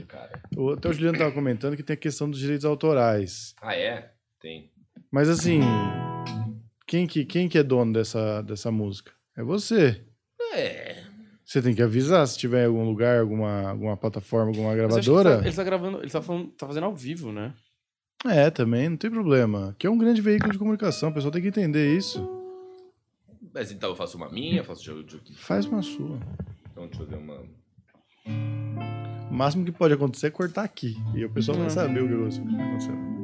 Oh, 0.57 0.71
até 0.71 0.89
o 0.89 0.93
Juliano 0.93 1.17
tava 1.17 1.31
comentando 1.31 1.77
que 1.77 1.83
tem 1.83 1.93
a 1.93 1.97
questão 1.97 2.29
dos 2.29 2.39
direitos 2.39 2.65
autorais. 2.65 3.53
Ah, 3.61 3.75
é? 3.75 4.11
Tem. 4.41 4.71
Mas 5.09 5.29
assim, 5.29 5.61
quem 6.89 7.05
que, 7.05 7.23
quem 7.23 7.47
que 7.47 7.59
é 7.59 7.61
dono 7.61 7.93
dessa, 7.93 8.41
dessa 8.41 8.71
música? 8.71 9.11
É 9.37 9.43
você. 9.43 10.03
É. 10.55 11.03
Você 11.45 11.61
tem 11.61 11.75
que 11.75 11.83
avisar 11.83 12.27
se 12.27 12.35
tiver 12.35 12.63
em 12.63 12.65
algum 12.65 12.83
lugar, 12.83 13.19
alguma, 13.19 13.69
alguma 13.69 13.95
plataforma, 13.95 14.47
alguma 14.47 14.73
gravadora. 14.75 15.37
Ele 15.37 15.49
está 15.49 15.61
tá 15.61 15.69
gravando, 15.69 15.99
ele 15.99 16.09
tá, 16.09 16.19
falando, 16.19 16.47
tá 16.47 16.65
fazendo 16.65 16.85
ao 16.85 16.95
vivo, 16.95 17.31
né? 17.31 17.53
É, 18.25 18.49
também, 18.49 18.89
não 18.89 18.97
tem 18.97 19.11
problema. 19.11 19.75
Que 19.77 19.85
é 19.85 19.89
um 19.89 19.99
grande 19.99 20.19
veículo 20.19 20.51
de 20.51 20.57
comunicação, 20.57 21.09
o 21.09 21.13
pessoal 21.13 21.31
tem 21.31 21.43
que 21.43 21.47
entender 21.49 21.95
isso. 21.95 22.27
Mas 23.53 23.71
então 23.71 23.89
eu 23.89 23.95
faço 23.95 24.17
uma 24.17 24.29
minha, 24.29 24.63
faço 24.63 25.03
de... 25.03 25.35
Faz 25.35 25.67
uma 25.67 25.83
sua. 25.83 26.19
Então 26.71 26.87
deixa 26.87 27.03
eu 27.03 27.07
ver 27.07 27.17
uma. 27.17 27.43
O 29.29 29.33
máximo 29.33 29.63
que 29.63 29.71
pode 29.71 29.93
acontecer 29.93 30.27
é 30.27 30.31
cortar 30.31 30.63
aqui. 30.63 30.95
E 31.13 31.23
o 31.23 31.29
pessoal 31.29 31.55
vai 31.55 31.69
saber 31.69 32.01
o 32.01 32.07
que 32.07 32.13
aconteceu. 32.15 33.18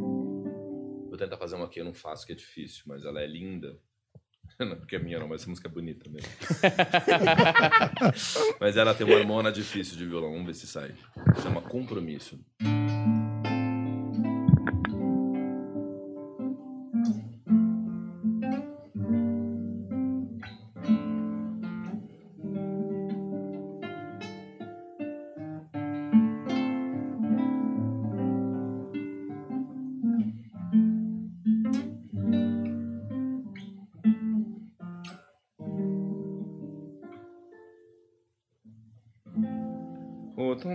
Vou 1.16 1.20
tentar 1.20 1.38
fazer 1.38 1.56
uma 1.56 1.64
aqui, 1.64 1.80
eu 1.80 1.86
não 1.86 1.94
faço, 1.94 2.26
que 2.26 2.34
é 2.34 2.36
difícil, 2.36 2.84
mas 2.86 3.06
ela 3.06 3.22
é 3.22 3.26
linda. 3.26 3.80
Não 4.60 4.76
porque 4.76 4.98
é 4.98 5.00
minha, 5.00 5.18
não, 5.18 5.28
mas 5.28 5.42
essa 5.42 5.50
música 5.50 5.68
é 5.68 5.72
bonita 5.72 6.10
mesmo. 6.10 6.30
mas 8.60 8.78
ela 8.78 8.94
tem 8.94 9.06
uma 9.06 9.18
harmona 9.18 9.52
difícil 9.52 9.98
de 9.98 10.06
violão, 10.06 10.32
vamos 10.32 10.46
ver 10.46 10.54
se 10.54 10.68
sai. 10.68 10.94
Chama 11.42 11.62
Compromisso. 11.62 12.40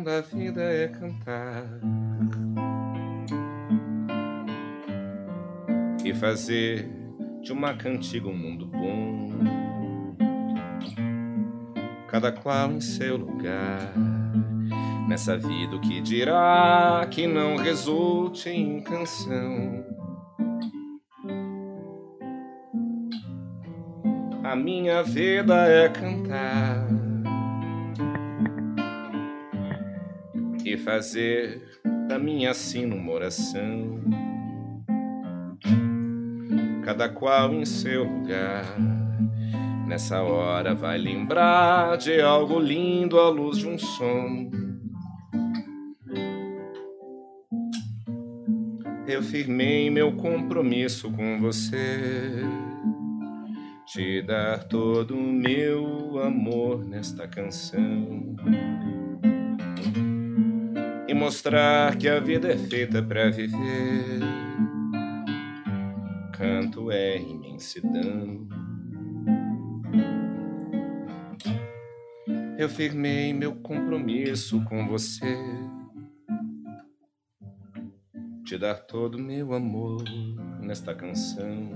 Da 0.02 0.22
vida 0.22 0.62
é 0.62 0.88
cantar 0.88 1.64
e 6.04 6.14
fazer 6.14 6.88
de 7.42 7.52
uma 7.52 7.74
cantiga 7.74 8.28
um 8.28 8.36
mundo 8.36 8.66
bom, 8.66 9.28
cada 12.08 12.32
qual 12.32 12.72
em 12.72 12.80
seu 12.80 13.16
lugar. 13.16 13.92
Nessa 15.08 15.36
vida, 15.36 15.76
o 15.76 15.80
que 15.80 16.00
dirá 16.00 17.06
que 17.10 17.26
não 17.26 17.56
resulte 17.56 18.48
em 18.48 18.80
canção? 18.80 19.84
A 24.44 24.54
minha 24.54 25.02
vida 25.02 25.66
é 25.66 25.88
cantar 25.88 26.99
fazer 30.84 31.80
da 32.08 32.18
minha 32.18 32.52
sina 32.54 32.94
uma 32.94 33.12
oração. 33.12 34.00
Cada 36.84 37.08
qual 37.08 37.54
em 37.54 37.64
seu 37.64 38.04
lugar, 38.04 38.64
Nessa 39.90 40.22
hora 40.22 40.72
vai 40.72 40.96
lembrar 40.96 41.98
de 41.98 42.20
algo 42.20 42.60
lindo 42.60 43.18
à 43.18 43.28
luz 43.28 43.58
de 43.58 43.66
um 43.66 43.76
som. 43.76 44.48
Eu 49.04 49.20
firmei 49.20 49.90
meu 49.90 50.12
compromisso 50.12 51.10
com 51.10 51.40
você, 51.40 52.44
te 53.84 54.22
dar 54.22 54.62
todo 54.62 55.16
o 55.16 55.20
meu 55.20 56.22
amor 56.22 56.84
nesta 56.84 57.26
canção 57.26 58.36
mostrar 61.20 61.98
que 61.98 62.08
a 62.08 62.18
vida 62.18 62.50
é 62.50 62.56
feita 62.56 63.02
para 63.02 63.30
viver. 63.30 64.20
Canto 66.32 66.90
é 66.90 67.18
imensidão. 67.18 68.48
Eu 72.56 72.70
firmei 72.70 73.34
meu 73.34 73.54
compromisso 73.56 74.64
com 74.64 74.88
você, 74.88 75.36
te 78.46 78.56
dar 78.56 78.76
todo 78.76 79.18
meu 79.18 79.52
amor 79.52 80.02
nesta 80.58 80.94
canção 80.94 81.70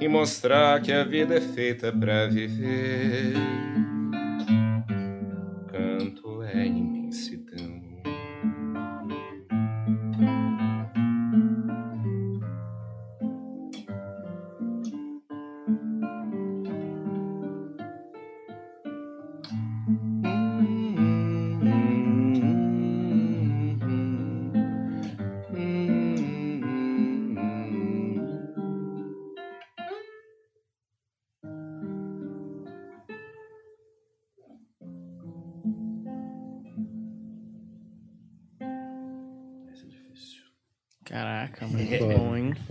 e 0.00 0.08
mostrar 0.08 0.80
que 0.80 0.92
a 0.92 1.04
vida 1.04 1.34
é 1.34 1.40
feita 1.42 1.92
para 1.92 2.26
viver. 2.26 3.34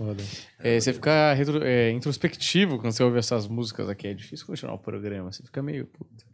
Foda. 0.00 0.22
É, 0.58 0.80
você 0.80 0.94
fica 0.94 1.34
retro- 1.34 1.62
é, 1.62 1.90
introspectivo 1.90 2.78
quando 2.78 2.90
você 2.90 3.02
ouve 3.02 3.18
essas 3.18 3.46
músicas 3.46 3.86
aqui. 3.86 4.06
É 4.08 4.14
difícil 4.14 4.46
continuar 4.46 4.72
o 4.72 4.78
programa. 4.78 5.30
Você 5.30 5.42
fica 5.42 5.62
meio. 5.62 5.84
Puta. 5.88 6.24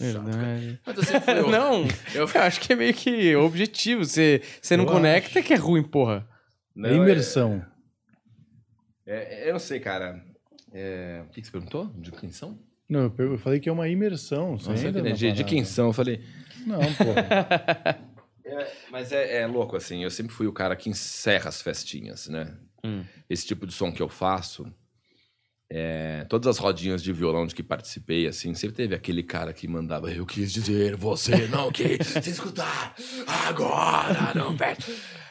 Verdade. 0.00 0.80
Mas 0.86 0.96
eu 0.96 1.02
sempre 1.04 1.42
fui 1.42 1.42
Não, 1.52 1.86
eu 2.14 2.26
acho 2.40 2.58
que 2.58 2.72
é 2.72 2.76
meio 2.76 2.94
que 2.94 3.36
objetivo. 3.36 4.02
Você, 4.02 4.40
você 4.62 4.78
não 4.78 4.84
Eu 4.84 4.90
conecta 4.90 5.42
que 5.42 5.52
é 5.52 5.56
ruim, 5.56 5.82
porra. 5.82 6.26
Não, 6.74 6.88
é 6.88 6.94
imersão. 6.94 7.62
É, 9.04 9.44
é, 9.44 9.48
eu 9.50 9.52
não 9.52 9.60
sei, 9.60 9.78
cara. 9.78 10.24
É, 10.72 11.22
o 11.26 11.30
que, 11.32 11.42
que 11.42 11.46
você 11.46 11.52
perguntou? 11.52 11.92
De 11.94 12.10
quem 12.12 12.32
são? 12.32 12.58
Não, 12.88 13.14
eu 13.18 13.36
falei 13.36 13.60
que 13.60 13.68
é 13.68 13.72
uma 13.72 13.90
imersão. 13.90 14.56
Você 14.56 14.70
Nossa, 14.70 14.88
entra 14.88 15.12
de, 15.12 15.32
de 15.32 15.44
quem 15.44 15.66
são? 15.66 15.88
Eu 15.88 15.92
falei. 15.92 16.24
Não, 16.66 16.78
pô. 16.78 17.12
É, 18.44 18.70
mas 18.90 19.12
é, 19.12 19.40
é 19.42 19.46
louco, 19.46 19.76
assim. 19.76 20.02
Eu 20.02 20.10
sempre 20.10 20.34
fui 20.34 20.46
o 20.46 20.52
cara 20.52 20.76
que 20.76 20.90
encerra 20.90 21.48
as 21.48 21.62
festinhas, 21.62 22.28
né? 22.28 22.54
Hum. 22.84 23.04
Esse 23.30 23.46
tipo 23.46 23.66
de 23.66 23.72
som 23.72 23.92
que 23.92 24.02
eu 24.02 24.08
faço. 24.08 24.66
é, 25.70 26.26
todas 26.28 26.48
as 26.48 26.58
rodinhas 26.58 27.02
de 27.02 27.12
violão 27.12 27.46
de 27.46 27.54
que 27.54 27.62
participei, 27.62 28.26
assim, 28.26 28.54
sempre 28.54 28.76
teve 28.76 28.94
aquele 28.94 29.22
cara 29.22 29.52
que 29.54 29.66
mandava 29.66 30.10
eu 30.12 30.26
quis 30.26 30.52
dizer, 30.52 30.96
você 30.96 31.46
não 31.48 31.70
quis 31.72 32.06
se 32.06 32.30
escutar 32.30 32.94
agora, 33.46 34.34
não 34.34 34.54
perde. 34.56 34.84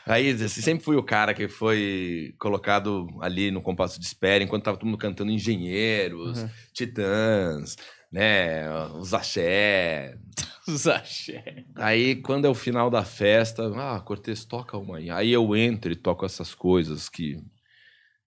Aí 0.07 0.31
assim, 0.31 0.61
sempre 0.61 0.83
fui 0.83 0.95
o 0.95 1.03
cara 1.03 1.31
que 1.33 1.47
foi 1.47 2.33
colocado 2.39 3.07
ali 3.21 3.51
no 3.51 3.61
compasso 3.61 3.99
de 3.99 4.05
espera 4.05 4.43
enquanto 4.43 4.63
tava 4.63 4.77
todo 4.77 4.87
mundo 4.87 4.97
cantando 4.97 5.31
Engenheiros, 5.31 6.41
Uhum. 6.41 6.49
Titãs, 6.73 7.75
né, 8.11 8.67
os 8.95 9.13
axé, 9.13 10.17
Os 10.71 10.87
axé. 10.87 11.65
Aí, 11.75 12.15
quando 12.15 12.45
é 12.45 12.49
o 12.49 12.55
final 12.55 12.89
da 12.89 13.03
festa, 13.03 13.71
ah, 13.75 13.99
Cortez, 13.99 14.45
toca 14.45 14.77
uma 14.77 14.97
aí. 14.97 15.09
Aí 15.09 15.31
eu 15.31 15.55
entro 15.55 15.91
e 15.91 15.95
toco 15.95 16.25
essas 16.25 16.55
coisas 16.55 17.09
que 17.09 17.37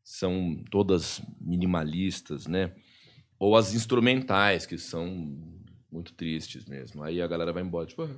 são 0.03 0.62
todas 0.70 1.22
minimalistas, 1.40 2.47
né? 2.47 2.74
Ou 3.38 3.57
as 3.57 3.74
instrumentais, 3.74 4.66
que 4.66 4.76
são 4.76 5.53
muito 5.95 6.12
tristes 6.12 6.66
mesmo. 6.66 7.03
Aí 7.03 7.22
a 7.22 7.26
galera 7.26 7.53
vai 7.53 7.62
embora, 7.62 7.86
tipo... 7.86 8.03
"Ah, 8.03 8.09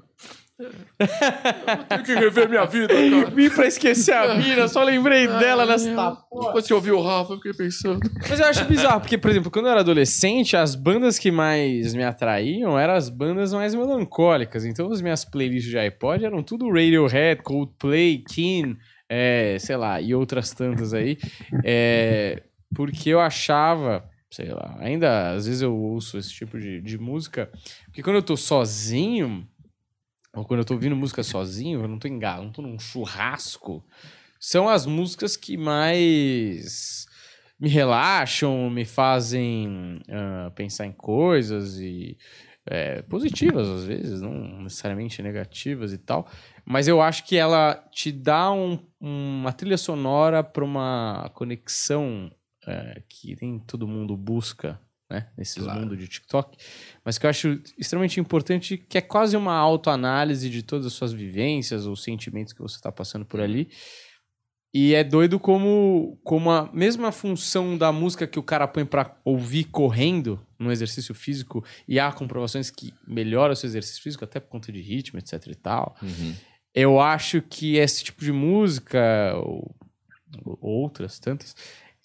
Eu 1.78 1.84
tenho 1.84 2.02
que 2.04 2.14
rever 2.14 2.48
minha 2.48 2.64
vida, 2.64 2.88
cara. 2.94 3.30
Vim 3.30 3.50
pra 3.50 3.66
esquecer 3.66 4.14
a 4.14 4.34
mina, 4.34 4.66
só 4.68 4.82
lembrei 4.82 5.26
dela 5.28 5.66
nessa 5.66 5.88
Depois 6.32 6.66
que 6.66 6.72
eu 6.72 6.78
ouvi 6.78 6.90
o 6.90 7.02
Rafa, 7.02 7.34
eu 7.34 7.36
fiquei 7.36 7.52
pensando... 7.52 8.00
Mas 8.28 8.40
eu 8.40 8.46
acho 8.46 8.64
bizarro, 8.64 9.00
porque, 9.00 9.18
por 9.18 9.30
exemplo, 9.30 9.50
quando 9.50 9.66
eu 9.66 9.72
era 9.72 9.80
adolescente, 9.80 10.56
as 10.56 10.74
bandas 10.74 11.18
que 11.18 11.30
mais 11.30 11.94
me 11.94 12.02
atraíam 12.02 12.78
eram 12.78 12.94
as 12.94 13.08
bandas 13.10 13.52
mais 13.52 13.74
melancólicas. 13.74 14.64
Então, 14.64 14.90
as 14.90 15.02
minhas 15.02 15.24
playlists 15.24 15.70
de 15.70 15.78
iPod 15.78 16.24
eram 16.24 16.42
tudo 16.42 16.68
Radiohead, 16.70 17.42
Coldplay, 17.42 18.24
Keen, 18.26 18.76
é, 19.08 19.56
sei 19.60 19.76
lá, 19.76 20.00
e 20.00 20.14
outras 20.14 20.50
tantas 20.52 20.94
aí. 20.94 21.18
É, 21.64 22.42
porque 22.74 23.10
eu 23.10 23.20
achava, 23.20 24.04
sei 24.36 24.50
lá, 24.52 24.76
ainda 24.80 25.30
às 25.32 25.46
vezes 25.46 25.62
eu 25.62 25.74
ouço 25.74 26.18
esse 26.18 26.30
tipo 26.30 26.58
de, 26.60 26.82
de 26.82 26.98
música, 26.98 27.50
porque 27.86 28.02
quando 28.02 28.16
eu 28.16 28.22
tô 28.22 28.36
sozinho, 28.36 29.48
ou 30.34 30.44
quando 30.44 30.60
eu 30.60 30.64
tô 30.64 30.74
ouvindo 30.74 30.94
música 30.94 31.22
sozinho, 31.22 31.80
eu 31.80 31.88
não 31.88 31.98
tô 31.98 32.06
em 32.06 32.18
galo, 32.18 32.44
não 32.44 32.52
tô 32.52 32.60
num 32.60 32.78
churrasco, 32.78 33.82
são 34.38 34.68
as 34.68 34.84
músicas 34.84 35.38
que 35.38 35.56
mais 35.56 37.06
me 37.58 37.70
relaxam, 37.70 38.68
me 38.68 38.84
fazem 38.84 40.02
ah, 40.10 40.52
pensar 40.54 40.84
em 40.84 40.92
coisas 40.92 41.78
e 41.78 42.18
é, 42.66 43.00
positivas 43.02 43.66
às 43.66 43.84
vezes, 43.84 44.20
não 44.20 44.60
necessariamente 44.64 45.22
negativas 45.22 45.94
e 45.94 45.98
tal. 45.98 46.28
Mas 46.62 46.88
eu 46.88 47.00
acho 47.00 47.24
que 47.24 47.36
ela 47.36 47.74
te 47.90 48.12
dá 48.12 48.52
um- 48.52 48.78
uma 49.00 49.52
trilha 49.52 49.78
sonora 49.78 50.42
para 50.44 50.64
uma 50.64 51.30
conexão 51.32 52.30
é, 52.66 53.02
que 53.08 53.36
nem 53.40 53.58
todo 53.58 53.86
mundo 53.86 54.16
busca, 54.16 54.80
né? 55.10 55.28
Nesse 55.38 55.60
Claro. 55.60 55.80
mundo 55.80 55.96
de 55.96 56.08
TikTok. 56.08 56.56
Mas 57.04 57.16
que 57.16 57.26
eu 57.26 57.30
acho 57.30 57.60
extremamente 57.78 58.18
importante, 58.18 58.76
que 58.76 58.98
é 58.98 59.00
quase 59.00 59.36
uma 59.36 59.54
autoanálise 59.54 60.50
de 60.50 60.62
todas 60.62 60.84
as 60.86 60.92
suas 60.92 61.12
vivências 61.12 61.86
ou 61.86 61.94
sentimentos 61.96 62.52
que 62.52 62.60
você 62.60 62.76
está 62.76 62.90
passando 62.90 63.24
por 63.24 63.40
ali. 63.40 63.68
E 64.74 64.94
é 64.94 65.02
doido 65.02 65.38
como, 65.40 66.18
como 66.22 66.50
a 66.50 66.70
mesma 66.72 67.10
função 67.10 67.78
da 67.78 67.90
música 67.92 68.26
que 68.26 68.38
o 68.38 68.42
cara 68.42 68.68
põe 68.68 68.84
pra 68.84 69.16
ouvir 69.24 69.64
correndo 69.64 70.44
no 70.58 70.70
exercício 70.72 71.14
físico, 71.14 71.64
e 71.86 71.98
há 72.00 72.10
comprovações 72.12 72.68
que 72.70 72.92
melhora 73.06 73.52
o 73.52 73.56
seu 73.56 73.68
exercício 73.68 74.02
físico, 74.02 74.24
até 74.24 74.40
por 74.40 74.48
conta 74.50 74.70
de 74.72 74.80
ritmo, 74.80 75.18
etc 75.18 75.46
e 75.46 75.54
tal. 75.54 75.96
Eu 76.74 77.00
acho 77.00 77.40
que 77.40 77.76
esse 77.76 78.04
tipo 78.04 78.22
de 78.22 78.32
música, 78.32 79.32
ou, 79.36 79.74
ou 80.44 80.58
outras 80.82 81.18
tantas, 81.18 81.54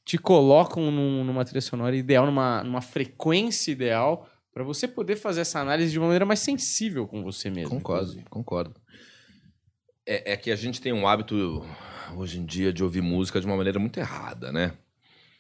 te 0.04 0.18
colocam 0.18 0.92
num- 0.92 1.24
numa 1.24 1.46
trilha 1.46 1.62
sonora 1.62 1.96
ideal, 1.96 2.26
numa, 2.26 2.64
numa 2.64 2.82
frequência 2.82 3.72
ideal, 3.72 4.28
pra 4.54 4.64
você 4.64 4.88
poder 4.88 5.16
fazer 5.16 5.42
essa 5.42 5.60
análise 5.60 5.92
de 5.92 5.98
uma 6.00 6.08
maneira 6.08 6.26
mais 6.26 6.40
sensível 6.40 7.08
com 7.08 7.24
você 7.24 7.50
mesmo. 7.50 7.70
Concordo, 7.78 8.04
inclusive. 8.04 8.26
concordo. 8.30 8.82
É, 10.06 10.34
é 10.34 10.38
que 10.38 10.52
a 10.52 10.56
gente 10.56 10.82
tem 10.82 10.92
um 10.92 11.08
hábito, 11.08 11.64
hoje 12.18 12.40
em 12.40 12.46
dia, 12.46 12.74
de 12.74 12.84
ouvir 12.84 13.02
música 13.02 13.40
de 13.40 13.46
uma 13.46 13.56
maneira 13.56 13.80
muito 13.80 14.00
errada, 14.00 14.52
né? 14.52 14.74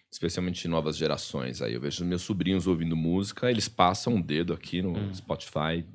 Especialmente 0.09 0.67
novas 0.67 0.97
gerações. 0.97 1.61
Aí 1.61 1.73
eu 1.73 1.81
vejo 1.81 2.05
meus 2.05 2.21
sobrinhos 2.21 2.67
ouvindo 2.67 2.95
música, 2.95 3.49
eles 3.49 3.67
passam 3.67 4.15
o 4.17 4.23
dedo 4.23 4.53
aqui 4.53 4.81
no 4.81 4.97
Hum. 4.97 5.13
Spotify. 5.13 5.85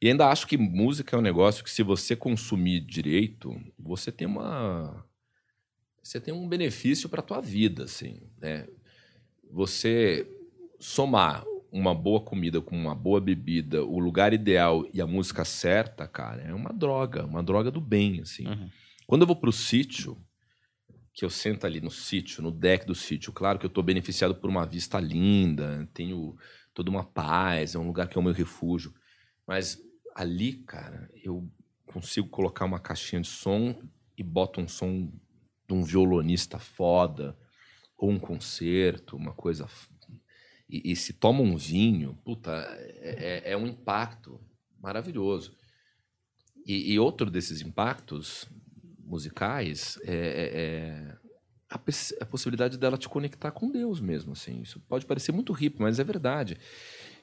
E 0.00 0.08
ainda 0.08 0.28
acho 0.28 0.46
que 0.46 0.56
música 0.56 1.14
é 1.14 1.18
um 1.18 1.22
negócio 1.22 1.62
que, 1.62 1.70
se 1.70 1.82
você 1.82 2.16
consumir 2.16 2.80
direito, 2.80 3.54
você 3.78 4.10
tem 4.10 4.26
uma. 4.26 5.04
Você 6.02 6.20
tem 6.20 6.34
um 6.34 6.48
benefício 6.48 7.08
para 7.08 7.22
tua 7.22 7.40
vida, 7.40 7.84
assim, 7.84 8.20
né? 8.40 8.66
Você 9.50 10.26
somar 10.78 11.44
uma 11.70 11.94
boa 11.94 12.20
comida 12.20 12.60
com 12.60 12.76
uma 12.76 12.94
boa 12.94 13.20
bebida, 13.20 13.84
o 13.84 13.98
lugar 13.98 14.32
ideal 14.34 14.86
e 14.92 15.00
a 15.00 15.06
música 15.06 15.44
certa, 15.44 16.06
cara, 16.06 16.42
é 16.42 16.52
uma 16.52 16.72
droga, 16.72 17.24
uma 17.24 17.42
droga 17.42 17.70
do 17.70 17.80
bem, 17.80 18.20
assim. 18.20 18.46
Uhum. 18.46 18.68
Quando 19.06 19.22
eu 19.22 19.26
vou 19.26 19.36
pro 19.36 19.52
sítio, 19.52 20.18
que 21.14 21.24
eu 21.24 21.30
sento 21.30 21.66
ali 21.66 21.80
no 21.80 21.90
sítio, 21.90 22.42
no 22.42 22.50
deck 22.50 22.86
do 22.86 22.94
sítio, 22.94 23.32
claro 23.32 23.58
que 23.58 23.66
eu 23.66 23.70
tô 23.70 23.82
beneficiado 23.82 24.34
por 24.34 24.50
uma 24.50 24.66
vista 24.66 24.98
linda, 24.98 25.88
tenho 25.94 26.36
toda 26.74 26.90
uma 26.90 27.04
paz, 27.04 27.74
é 27.74 27.78
um 27.78 27.86
lugar 27.86 28.08
que 28.08 28.18
é 28.18 28.20
o 28.20 28.24
meu 28.24 28.32
refúgio. 28.32 28.92
Mas 29.46 29.78
ali, 30.14 30.54
cara, 30.54 31.10
eu 31.22 31.48
consigo 31.86 32.28
colocar 32.28 32.64
uma 32.64 32.78
caixinha 32.78 33.20
de 33.20 33.28
som 33.28 33.78
e 34.16 34.22
boto 34.22 34.60
um 34.60 34.68
som 34.68 35.10
de 35.72 35.78
um 35.78 35.82
violonista 35.82 36.58
foda, 36.58 37.36
ou 37.96 38.10
um 38.10 38.18
concerto, 38.18 39.16
uma 39.16 39.32
coisa 39.32 39.66
e, 40.68 40.92
e 40.92 40.96
se 40.96 41.12
toma 41.12 41.40
um 41.42 41.56
vinho, 41.56 42.18
puta, 42.24 42.50
é, 42.50 43.42
é- 43.46 43.52
é 43.52 43.56
um 43.56 43.66
impacto 43.66 44.40
maravilhoso. 44.80 45.54
E, 46.66 46.92
e 46.92 46.98
outro 46.98 47.30
desses 47.30 47.60
impactos 47.60 48.46
musicais 49.04 49.98
é, 50.04 50.14
é- 50.14 50.60
é 50.60 51.16
a, 51.68 51.80
a 52.22 52.26
possibilidade 52.26 52.78
dela 52.78 52.96
te 52.96 53.08
conectar 53.08 53.50
com 53.50 53.70
Deus 53.70 54.00
mesmo, 54.00 54.32
assim. 54.32 54.60
Isso 54.62 54.80
pode 54.80 55.04
parecer 55.06 55.32
muito 55.32 55.52
hippie, 55.52 55.80
mas 55.80 55.98
é 55.98 56.04
verdade. 56.04 56.58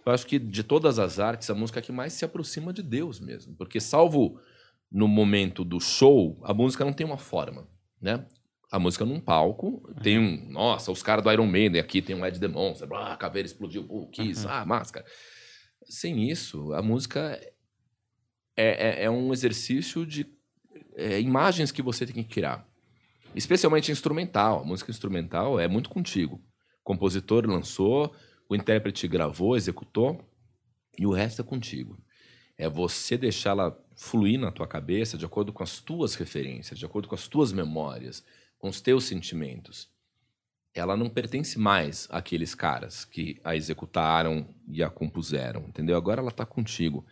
Eu 0.05 0.11
acho 0.11 0.25
que 0.25 0.39
de 0.39 0.63
todas 0.63 0.99
as 0.99 1.19
artes, 1.19 1.49
a 1.49 1.55
música 1.55 1.81
que 1.81 1.91
mais 1.91 2.13
se 2.13 2.25
aproxima 2.25 2.71
de 2.73 2.81
Deus 2.83 3.19
mesmo. 3.19 3.55
Porque 3.55 3.79
salvo 3.79 4.39
no 4.91 5.07
momento 5.07 5.63
do 5.63 5.79
show, 5.79 6.39
a 6.43 6.53
música 6.53 6.83
não 6.83 6.93
tem 6.93 7.05
uma 7.05 7.17
forma, 7.17 7.67
né? 8.01 8.25
A 8.71 8.77
música 8.77 9.03
num 9.03 9.19
palco 9.19 9.81
tem 10.03 10.19
um... 10.19 10.51
Nossa, 10.51 10.91
os 10.91 11.01
caras 11.01 11.23
do 11.23 11.31
Iron 11.31 11.47
Maiden 11.47 11.81
aqui 11.81 12.01
tem 12.01 12.15
um 12.15 12.25
Ed 12.25 12.39
The 12.39 12.47
Monster, 12.47 12.91
a 12.93 13.17
caveira 13.17 13.47
explodiu, 13.47 13.85
uh, 13.89 14.07
Kiss, 14.11 14.45
ah, 14.47 14.63
máscara. 14.65 15.05
Sem 15.85 16.29
isso, 16.29 16.71
a 16.73 16.81
música 16.81 17.39
é, 18.55 19.01
é, 19.01 19.03
é 19.05 19.09
um 19.09 19.33
exercício 19.33 20.05
de 20.05 20.27
é, 20.95 21.19
imagens 21.19 21.71
que 21.71 21.81
você 21.81 22.05
tem 22.05 22.23
que 22.23 22.29
criar. 22.29 22.67
Especialmente 23.33 23.91
instrumental. 23.91 24.61
A 24.61 24.65
música 24.65 24.91
instrumental 24.91 25.59
é 25.59 25.67
muito 25.67 25.89
contigo. 25.89 26.35
O 26.35 26.83
compositor 26.83 27.47
lançou, 27.47 28.13
o 28.47 28.55
intérprete 28.55 29.07
gravou, 29.07 29.55
executou, 29.55 30.23
e 30.97 31.05
o 31.05 31.11
resto 31.11 31.41
é 31.41 31.45
contigo. 31.45 31.97
É 32.57 32.67
você 32.69 33.17
deixá-la 33.17 33.75
fluir 33.95 34.39
na 34.39 34.51
tua 34.51 34.67
cabeça 34.67 35.17
de 35.17 35.25
acordo 35.25 35.53
com 35.53 35.63
as 35.63 35.79
tuas 35.79 36.15
referências, 36.15 36.77
de 36.77 36.85
acordo 36.85 37.07
com 37.07 37.15
as 37.15 37.27
tuas 37.27 37.51
memórias, 37.53 38.23
com 38.59 38.67
os 38.67 38.81
teus 38.81 39.05
sentimentos. 39.05 39.89
Ela 40.73 40.95
não 40.95 41.09
pertence 41.09 41.57
mais 41.57 42.07
àqueles 42.11 42.53
caras 42.53 43.03
que 43.03 43.39
a 43.43 43.55
executaram 43.55 44.47
e 44.67 44.83
a 44.83 44.89
compuseram, 44.89 45.61
entendeu? 45.67 45.97
Agora 45.97 46.21
ela 46.21 46.29
está 46.29 46.45
contigo. 46.45 47.03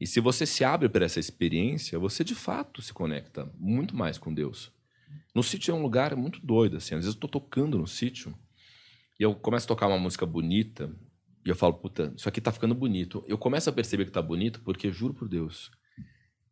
E 0.00 0.06
se 0.06 0.20
você 0.20 0.46
se 0.46 0.64
abre 0.64 0.88
para 0.88 1.04
essa 1.04 1.20
experiência, 1.20 1.98
você 1.98 2.24
de 2.24 2.34
fato 2.34 2.80
se 2.80 2.92
conecta 2.92 3.52
muito 3.58 3.94
mais 3.94 4.16
com 4.16 4.32
Deus. 4.32 4.72
No 5.34 5.42
sítio 5.42 5.72
é 5.72 5.74
um 5.74 5.82
lugar 5.82 6.16
muito 6.16 6.40
doido, 6.40 6.78
assim. 6.78 6.94
Às 6.94 7.04
vezes 7.04 7.14
eu 7.14 7.20
tô 7.20 7.28
tocando 7.28 7.78
no 7.78 7.86
sítio 7.86 8.34
e 9.18 9.22
eu 9.22 9.34
começo 9.34 9.66
a 9.66 9.68
tocar 9.68 9.88
uma 9.88 9.98
música 9.98 10.24
bonita 10.24 10.90
e 11.44 11.48
eu 11.48 11.54
falo, 11.54 11.74
puta, 11.74 12.12
isso 12.16 12.28
aqui 12.28 12.40
tá 12.40 12.50
ficando 12.50 12.74
bonito. 12.74 13.24
Eu 13.26 13.38
começo 13.38 13.68
a 13.68 13.72
perceber 13.72 14.04
que 14.04 14.10
tá 14.10 14.22
bonito 14.22 14.60
porque, 14.62 14.90
juro 14.90 15.14
por 15.14 15.28
Deus, 15.28 15.70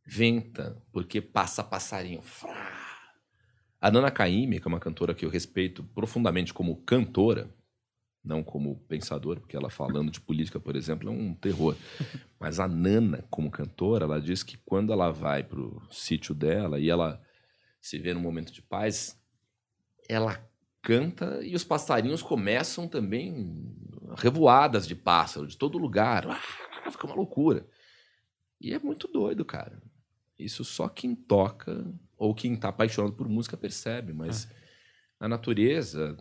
venta, 0.06 0.80
porque 0.92 1.20
passa 1.20 1.64
passarinho. 1.64 2.22
Frá. 2.22 2.73
A 3.84 3.90
Nana 3.90 4.10
Caymmi, 4.10 4.60
que 4.60 4.66
é 4.66 4.70
uma 4.70 4.80
cantora 4.80 5.12
que 5.14 5.26
eu 5.26 5.28
respeito 5.28 5.84
profundamente 5.84 6.54
como 6.54 6.76
cantora, 6.86 7.54
não 8.24 8.42
como 8.42 8.76
pensador, 8.88 9.38
porque 9.38 9.54
ela 9.54 9.68
falando 9.68 10.10
de 10.10 10.22
política, 10.22 10.58
por 10.58 10.74
exemplo, 10.74 11.10
é 11.10 11.12
um 11.12 11.34
terror. 11.34 11.76
Mas 12.40 12.58
a 12.58 12.66
Nana, 12.66 13.26
como 13.28 13.50
cantora, 13.50 14.06
ela 14.06 14.22
diz 14.22 14.42
que 14.42 14.56
quando 14.56 14.90
ela 14.90 15.10
vai 15.10 15.42
pro 15.44 15.82
sítio 15.90 16.34
dela 16.34 16.80
e 16.80 16.88
ela 16.88 17.22
se 17.78 17.98
vê 17.98 18.14
num 18.14 18.22
momento 18.22 18.54
de 18.54 18.62
paz, 18.62 19.22
ela 20.08 20.42
canta 20.80 21.44
e 21.44 21.54
os 21.54 21.62
passarinhos 21.62 22.22
começam 22.22 22.88
também 22.88 23.70
revoadas 24.16 24.88
de 24.88 24.94
pássaro 24.94 25.46
de 25.46 25.58
todo 25.58 25.76
lugar. 25.76 26.26
Ah, 26.26 26.90
fica 26.90 27.06
uma 27.06 27.16
loucura. 27.16 27.68
E 28.58 28.72
é 28.72 28.78
muito 28.78 29.06
doido, 29.08 29.44
cara. 29.44 29.82
Isso 30.38 30.64
só 30.64 30.88
quem 30.88 31.14
toca 31.14 31.84
ou 32.24 32.34
quem 32.34 32.56
tá 32.56 32.68
apaixonado 32.68 33.14
por 33.14 33.28
música 33.28 33.56
percebe, 33.56 34.12
mas 34.12 34.48
a 35.20 35.28
natureza 35.28 36.16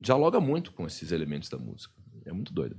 dialoga 0.00 0.40
muito 0.40 0.72
com 0.72 0.86
esses 0.86 1.12
elementos 1.12 1.48
da 1.48 1.56
música. 1.56 1.94
É 2.26 2.32
muito 2.32 2.52
doido. 2.52 2.76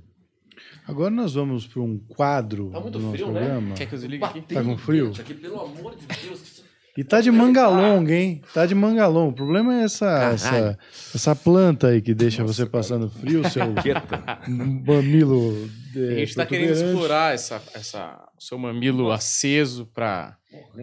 Agora 0.86 1.10
nós 1.10 1.34
vamos 1.34 1.66
para 1.66 1.82
um 1.82 1.98
quadro 1.98 2.70
Tá 2.70 2.80
muito 2.80 2.92
do 2.94 3.00
nosso 3.00 3.14
frio, 3.14 3.32
né? 3.32 3.40
programa. 3.40 3.74
Quer 3.74 3.86
que 3.86 3.94
eu 3.94 3.98
desligue 3.98 4.24
aqui? 4.24 4.40
Tá 4.42 4.62
com 4.62 4.76
frio? 4.76 5.12
Aqui, 5.18 5.34
pelo 5.34 5.60
amor 5.60 5.96
de 5.96 6.06
Deus. 6.06 6.64
E 6.96 7.04
tá 7.04 7.20
de 7.20 7.30
manga 7.30 7.68
longa, 7.68 8.14
hein? 8.14 8.40
Tá 8.54 8.64
de 8.64 8.74
manga 8.74 9.06
longa. 9.06 9.32
O 9.32 9.34
problema 9.34 9.80
é 9.80 9.84
essa, 9.84 10.32
essa, 10.32 10.78
essa 11.14 11.36
planta 11.36 11.88
aí 11.88 12.00
que 12.00 12.14
deixa 12.14 12.42
você 12.42 12.64
passando 12.64 13.10
frio, 13.10 13.42
seu 13.50 13.64
mamilo. 14.48 15.68
A 15.94 16.14
gente 16.14 16.34
tá 16.34 16.46
querendo 16.46 16.72
explorar 16.72 17.34
essa, 17.34 17.62
essa, 17.74 18.26
o 18.38 18.42
seu 18.42 18.58
mamilo 18.58 19.10
aceso 19.12 19.86
pra. 19.86 20.38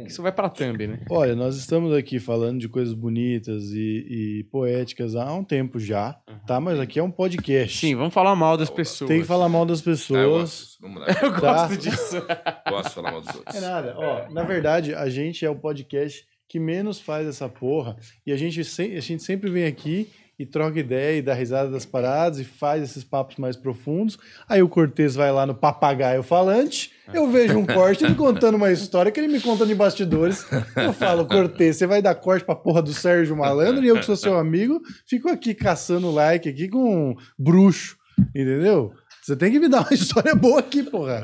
Isso 0.05 0.21
vai 0.21 0.31
pra 0.31 0.49
thumb, 0.49 0.87
né? 0.87 0.99
Olha, 1.09 1.35
nós 1.35 1.55
estamos 1.57 1.93
aqui 1.93 2.19
falando 2.19 2.59
de 2.59 2.67
coisas 2.69 2.93
bonitas 2.93 3.71
e, 3.71 4.39
e 4.39 4.43
poéticas 4.51 5.15
há 5.15 5.33
um 5.33 5.43
tempo 5.43 5.79
já, 5.79 6.13
tá? 6.47 6.59
Mas 6.59 6.79
aqui 6.79 6.99
é 6.99 7.03
um 7.03 7.11
podcast. 7.11 7.77
Sim, 7.77 7.95
vamos 7.95 8.13
falar 8.13 8.35
mal 8.35 8.57
das 8.57 8.69
pessoas. 8.69 9.07
Tem 9.07 9.21
que 9.21 9.27
falar 9.27 9.49
mal 9.49 9.65
das 9.65 9.81
Tá, 9.81 9.89
eu 9.89 9.93
pessoas. 9.93 10.41
gosto. 10.41 10.77
Vamos 10.81 11.01
lá. 11.01 11.07
Eu 11.23 11.31
Tá. 11.33 11.39
gosto 11.67 11.77
disso. 11.77 12.21
Gosto 12.69 12.89
de 12.89 12.95
falar 12.95 13.11
mal 13.11 13.21
dos 13.21 13.35
outros. 13.35 13.55
É 13.55 13.59
nada. 13.61 13.95
Ó, 13.97 14.29
na 14.31 14.43
verdade, 14.43 14.93
a 14.95 15.09
gente 15.09 15.45
é 15.45 15.49
o 15.49 15.55
podcast 15.55 16.25
que 16.49 16.59
menos 16.59 16.99
faz 16.99 17.27
essa 17.27 17.47
porra. 17.49 17.95
E 18.25 18.31
a 18.31 18.37
gente, 18.37 18.63
se- 18.63 18.95
a 18.95 18.99
gente 19.01 19.23
sempre 19.23 19.49
vem 19.49 19.65
aqui 19.65 20.09
e 20.37 20.45
troca 20.45 20.79
ideia 20.79 21.17
e 21.17 21.21
dá 21.21 21.33
risada 21.33 21.69
das 21.69 21.85
paradas 21.85 22.39
e 22.39 22.43
faz 22.43 22.81
esses 22.83 23.03
papos 23.03 23.37
mais 23.37 23.55
profundos. 23.55 24.17
Aí 24.49 24.61
o 24.63 24.67
Cortez 24.67 25.13
vai 25.15 25.31
lá 25.31 25.45
no 25.45 25.53
papagaio 25.53 26.23
falante. 26.23 26.91
Eu 27.13 27.29
vejo 27.29 27.57
um 27.57 27.65
corte 27.65 28.03
ele 28.03 28.15
contando 28.15 28.55
uma 28.55 28.71
história 28.71 29.11
que 29.11 29.19
ele 29.19 29.27
me 29.27 29.39
conta 29.39 29.65
de 29.65 29.75
bastidores. 29.75 30.45
Eu 30.75 30.91
falo, 30.93 31.25
Cortez, 31.27 31.75
você 31.77 31.85
vai 31.85 32.01
dar 32.01 32.15
corte 32.15 32.43
pra 32.45 32.55
porra 32.55 32.81
do 32.81 32.93
Sérgio 32.93 33.35
Malandro 33.37 33.83
e 33.83 33.87
eu 33.87 33.95
que 33.95 34.05
sou 34.05 34.15
seu 34.15 34.37
amigo, 34.37 34.81
fico 35.07 35.29
aqui 35.29 35.53
caçando 35.53 36.09
like 36.11 36.49
aqui 36.49 36.67
com 36.67 37.11
um 37.11 37.15
bruxo. 37.37 37.95
Entendeu? 38.29 38.91
Você 39.21 39.35
tem 39.37 39.51
que 39.51 39.59
me 39.59 39.69
dar 39.69 39.81
uma 39.81 39.93
história 39.95 40.35
boa 40.35 40.59
aqui, 40.59 40.83
porra. 40.83 41.23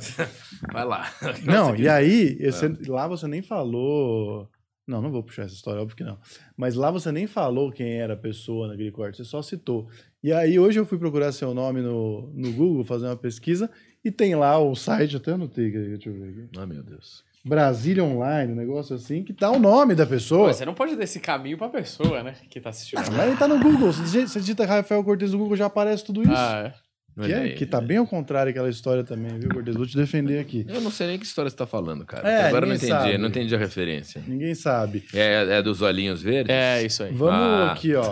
Vai 0.72 0.86
lá. 0.86 1.12
Não, 1.44 1.76
e 1.76 1.90
aí, 1.90 2.38
você- 2.46 2.74
lá 2.88 3.08
você 3.08 3.28
nem 3.28 3.42
falou. 3.42 4.48
Não, 4.90 5.02
não 5.02 5.12
vou 5.12 5.22
puxar 5.24 5.44
essa 5.44 5.54
história, 5.54 5.82
óbvio 5.82 5.96
que 5.96 6.04
não. 6.04 6.18
Mas 6.58 6.74
lá 6.76 6.90
você 6.90 7.12
nem 7.12 7.28
falou 7.28 7.72
quem 7.72 7.94
era 8.00 8.14
a 8.14 8.18
pessoa 8.18 8.68
naquele 8.68 8.92
corte, 8.92 9.18
você 9.18 9.24
só 9.24 9.42
citou. 9.42 9.88
E 10.24 10.34
aí, 10.34 10.58
hoje 10.60 10.80
eu 10.80 10.86
fui 10.86 10.98
procurar 10.98 11.32
seu 11.32 11.54
nome 11.54 11.82
no, 11.82 12.32
no 12.34 12.52
Google, 12.54 12.84
fazer 12.84 13.06
uma 13.06 13.16
pesquisa, 13.16 13.70
e 14.04 14.10
tem 14.12 14.36
lá 14.36 14.58
o 14.58 14.76
site, 14.76 15.16
até 15.18 15.32
anotei, 15.34 15.68
aqui, 15.68 15.78
deixa 15.78 16.10
eu 16.10 16.14
ver 16.14 16.30
aqui. 16.30 16.50
Ai, 16.58 16.66
meu 16.66 16.82
Deus. 16.84 17.24
Brasília 17.46 18.04
Online, 18.04 18.52
um 18.52 18.56
negócio 18.56 18.96
assim, 18.96 19.24
que 19.24 19.32
dá 19.32 19.50
o 19.50 19.60
nome 19.60 19.96
da 19.96 20.06
pessoa. 20.06 20.48
Pô, 20.48 20.54
você 20.54 20.66
não 20.66 20.74
pode 20.74 20.96
dar 20.98 21.04
esse 21.06 21.20
caminho 21.22 21.58
pra 21.58 21.70
pessoa, 21.70 22.22
né? 22.22 22.36
Que 22.50 22.60
tá 22.60 22.70
assistindo. 22.70 23.00
Ah, 23.00 23.06
mas 23.12 23.28
ele 23.30 23.38
tá 23.38 23.48
no 23.48 23.60
Google. 23.60 23.94
Você 23.94 24.02
digita- 24.04 24.28
Você 24.28 24.40
digita 24.42 24.66
Rafael 24.66 25.04
Cortez 25.04 25.32
no 25.32 25.38
Google, 25.38 25.56
já 25.56 25.68
aparece 25.68 26.04
tudo 26.04 26.22
isso. 26.22 26.32
Ah, 26.36 26.64
é. 26.76 26.89
Que, 27.26 27.34
é- 27.34 27.50
que 27.50 27.66
tá 27.66 27.80
bem 27.82 27.98
ao 27.98 28.08
contrário 28.08 28.50
aquela 28.50 28.70
história 28.70 29.04
também, 29.04 29.38
viu, 29.40 29.50
Cortez? 29.50 29.76
Vou 29.76 29.86
te 29.86 29.96
defender 29.96 30.40
aqui. 30.40 30.66
Eu 30.68 30.82
não 30.82 30.92
sei 30.92 31.08
nem 31.08 31.20
que 31.20 31.26
história 31.26 31.50
você 31.50 31.56
tá 31.58 31.66
falando, 31.68 32.06
cara. 32.06 32.28
É, 32.30 32.48
Agora 32.48 32.66
eu 32.66 32.70
não 32.70 32.76
entendi, 32.76 32.92
sabe. 32.92 33.14
eu 33.14 33.20
não 33.20 33.28
entendi 33.30 33.56
a 33.56 33.58
referência. 33.58 34.22
Ninguém 34.28 34.56
sabe. 34.56 35.04
É, 35.14 35.58
é 35.58 35.62
dos 35.62 35.82
olhinhos 35.82 36.22
verdes? 36.22 36.54
É, 36.56 36.84
isso 36.84 37.04
aí. 37.04 37.14
Vamos 37.14 37.34
Ah. 37.34 37.72
aqui, 37.74 37.94
ó. 37.96 38.12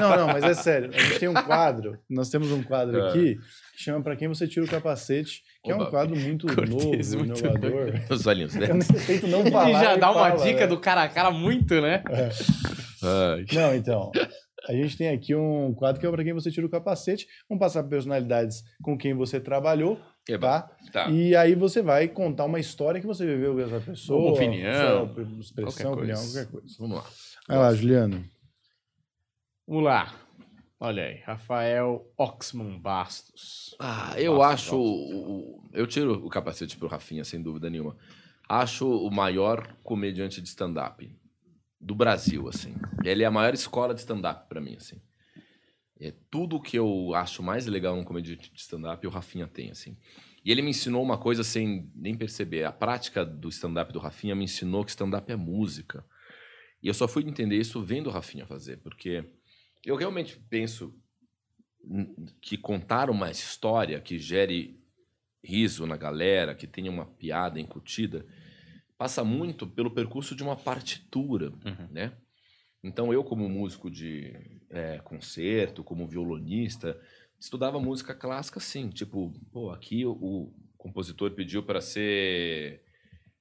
Não, 0.00 0.16
não, 0.18 0.26
mas 0.28 0.44
é 0.44 0.54
sério. 0.54 0.90
A 0.94 0.98
gente 0.98 1.18
tem 1.18 1.28
um 1.28 1.34
quadro, 1.34 1.98
nós 2.08 2.28
temos 2.28 2.50
um 2.52 2.62
quadro 2.62 3.02
Ah. 3.02 3.08
aqui 3.08 3.36
que 3.76 3.82
chama 3.84 4.02
Pra 4.02 4.14
Quem 4.16 4.28
Você 4.28 4.46
Tira 4.46 4.66
o 4.66 4.68
Capacete, 4.68 5.40
que 5.64 5.70
é 5.70 5.74
um 5.74 5.78
Oba. 5.80 5.90
quadro 5.90 6.14
muito 6.16 6.46
Cortez, 6.46 7.12
novo, 7.14 7.24
muito 7.24 7.40
inovador. 7.40 7.92
Os 8.10 8.26
olhinhos 8.26 8.54
Eu 8.54 8.60
verdes. 8.60 8.88
nem 8.90 9.00
tento 9.06 9.26
não 9.28 9.46
falar. 9.46 9.70
Ele 9.70 9.78
já 9.78 9.96
dá 9.96 10.10
uma 10.10 10.28
fala, 10.30 10.44
dica 10.44 10.60
né? 10.60 10.66
do 10.66 10.78
cara 10.78 11.02
a 11.04 11.08
cara 11.08 11.30
muito, 11.30 11.80
né? 11.80 12.02
Ai. 13.02 13.44
Não, 13.52 13.74
então. 13.74 14.12
A 14.68 14.72
gente 14.72 14.96
tem 14.96 15.08
aqui 15.08 15.34
um 15.34 15.74
quadro 15.74 16.00
que 16.00 16.06
é 16.06 16.10
Pra 16.10 16.22
Quem 16.22 16.32
Você 16.32 16.50
Tira 16.50 16.66
o 16.66 16.70
Capacete. 16.70 17.26
Vamos 17.48 17.60
passar 17.60 17.82
personalidades 17.84 18.62
com 18.82 18.96
quem 18.96 19.12
você 19.14 19.40
trabalhou, 19.40 20.00
Eba. 20.28 20.62
tá? 20.62 20.76
Tá. 20.92 21.10
E 21.10 21.34
aí 21.34 21.54
você 21.54 21.82
vai 21.82 22.06
contar 22.08 22.44
uma 22.44 22.60
história 22.60 23.00
que 23.00 23.06
você 23.06 23.26
viveu 23.26 23.54
com 23.54 23.60
essa 23.60 23.80
pessoa. 23.80 24.20
Uma 24.22 24.32
opinião. 24.32 25.12
sua 25.14 25.22
Expressão, 25.40 25.72
Qualquer 25.72 25.88
opinião, 25.98 26.16
coisa. 26.16 26.44
qualquer 26.46 26.50
coisa. 26.60 26.76
Vamos 26.78 26.96
lá. 26.96 27.04
Vai 27.48 27.58
lá, 27.58 27.74
Juliano. 27.74 28.24
Vamos 29.66 29.84
lá. 29.84 30.14
Olha 30.80 31.04
aí, 31.04 31.20
Rafael 31.24 32.04
Oxman 32.18 32.78
Bastos. 32.78 33.74
Ah, 33.78 34.14
eu 34.18 34.34
Nossa, 34.34 34.52
acho. 34.54 34.76
o- 34.76 34.80
o- 35.60 35.70
Eu 35.72 35.86
tiro 35.86 36.14
o 36.24 36.28
capacete 36.28 36.76
pro 36.76 36.88
Rafinha, 36.88 37.24
sem 37.24 37.40
dúvida 37.40 37.70
nenhuma. 37.70 37.96
Acho 38.48 38.88
o 38.88 39.08
maior 39.10 39.74
comediante 39.84 40.40
de 40.40 40.48
stand-up 40.48 41.16
do 41.82 41.94
Brasil, 41.94 42.48
assim. 42.48 42.74
Ele 43.04 43.24
é 43.24 43.26
a 43.26 43.30
maior 43.30 43.52
escola 43.52 43.92
de 43.92 44.00
stand-up 44.00 44.48
pra 44.48 44.60
mim, 44.60 44.76
assim. 44.76 45.02
É 46.00 46.12
tudo 46.30 46.60
que 46.60 46.78
eu 46.78 47.14
acho 47.14 47.42
mais 47.42 47.66
legal 47.66 47.96
num 47.96 48.04
comediante 48.04 48.52
de 48.52 48.60
stand-up, 48.60 49.04
o 49.06 49.10
Rafinha 49.10 49.48
tem, 49.48 49.70
assim. 49.70 49.96
E 50.44 50.50
ele 50.50 50.62
me 50.62 50.70
ensinou 50.70 51.02
uma 51.02 51.18
coisa 51.18 51.44
sem 51.44 51.90
nem 51.94 52.16
perceber. 52.16 52.64
A 52.64 52.72
prática 52.72 53.24
do 53.24 53.48
stand-up 53.48 53.92
do 53.92 53.98
Rafinha 53.98 54.34
me 54.34 54.44
ensinou 54.44 54.84
que 54.84 54.90
stand-up 54.90 55.30
é 55.30 55.36
música. 55.36 56.04
E 56.82 56.88
eu 56.88 56.94
só 56.94 57.06
fui 57.06 57.24
entender 57.24 57.56
isso 57.56 57.82
vendo 57.82 58.08
o 58.08 58.10
Rafinha 58.10 58.46
fazer, 58.46 58.78
porque 58.78 59.24
eu 59.84 59.96
realmente 59.96 60.38
penso 60.48 60.94
que 62.40 62.56
contar 62.56 63.10
uma 63.10 63.30
história 63.30 64.00
que 64.00 64.18
gere 64.18 64.80
riso 65.42 65.86
na 65.86 65.96
galera, 65.96 66.54
que 66.54 66.66
tenha 66.66 66.90
uma 66.90 67.06
piada 67.06 67.58
incutida, 67.58 68.24
passa 68.96 69.24
muito 69.24 69.66
pelo 69.66 69.90
percurso 69.90 70.34
de 70.34 70.42
uma 70.42 70.56
partitura, 70.56 71.50
Uhum. 71.64 71.88
né? 71.90 72.12
Então 72.84 73.12
eu 73.12 73.22
como 73.22 73.48
músico 73.48 73.88
de 73.90 74.34
é, 74.68 74.98
concerto, 74.98 75.84
como 75.84 76.06
violonista, 76.08 77.00
estudava 77.38 77.78
música 77.80 78.14
clássica, 78.14 78.58
sim. 78.58 78.88
Tipo, 78.90 79.32
pô, 79.52 79.70
aqui 79.70 80.04
o, 80.04 80.12
o 80.12 80.54
compositor 80.76 81.30
pediu 81.30 81.62
para 81.62 81.80
ser 81.80 82.82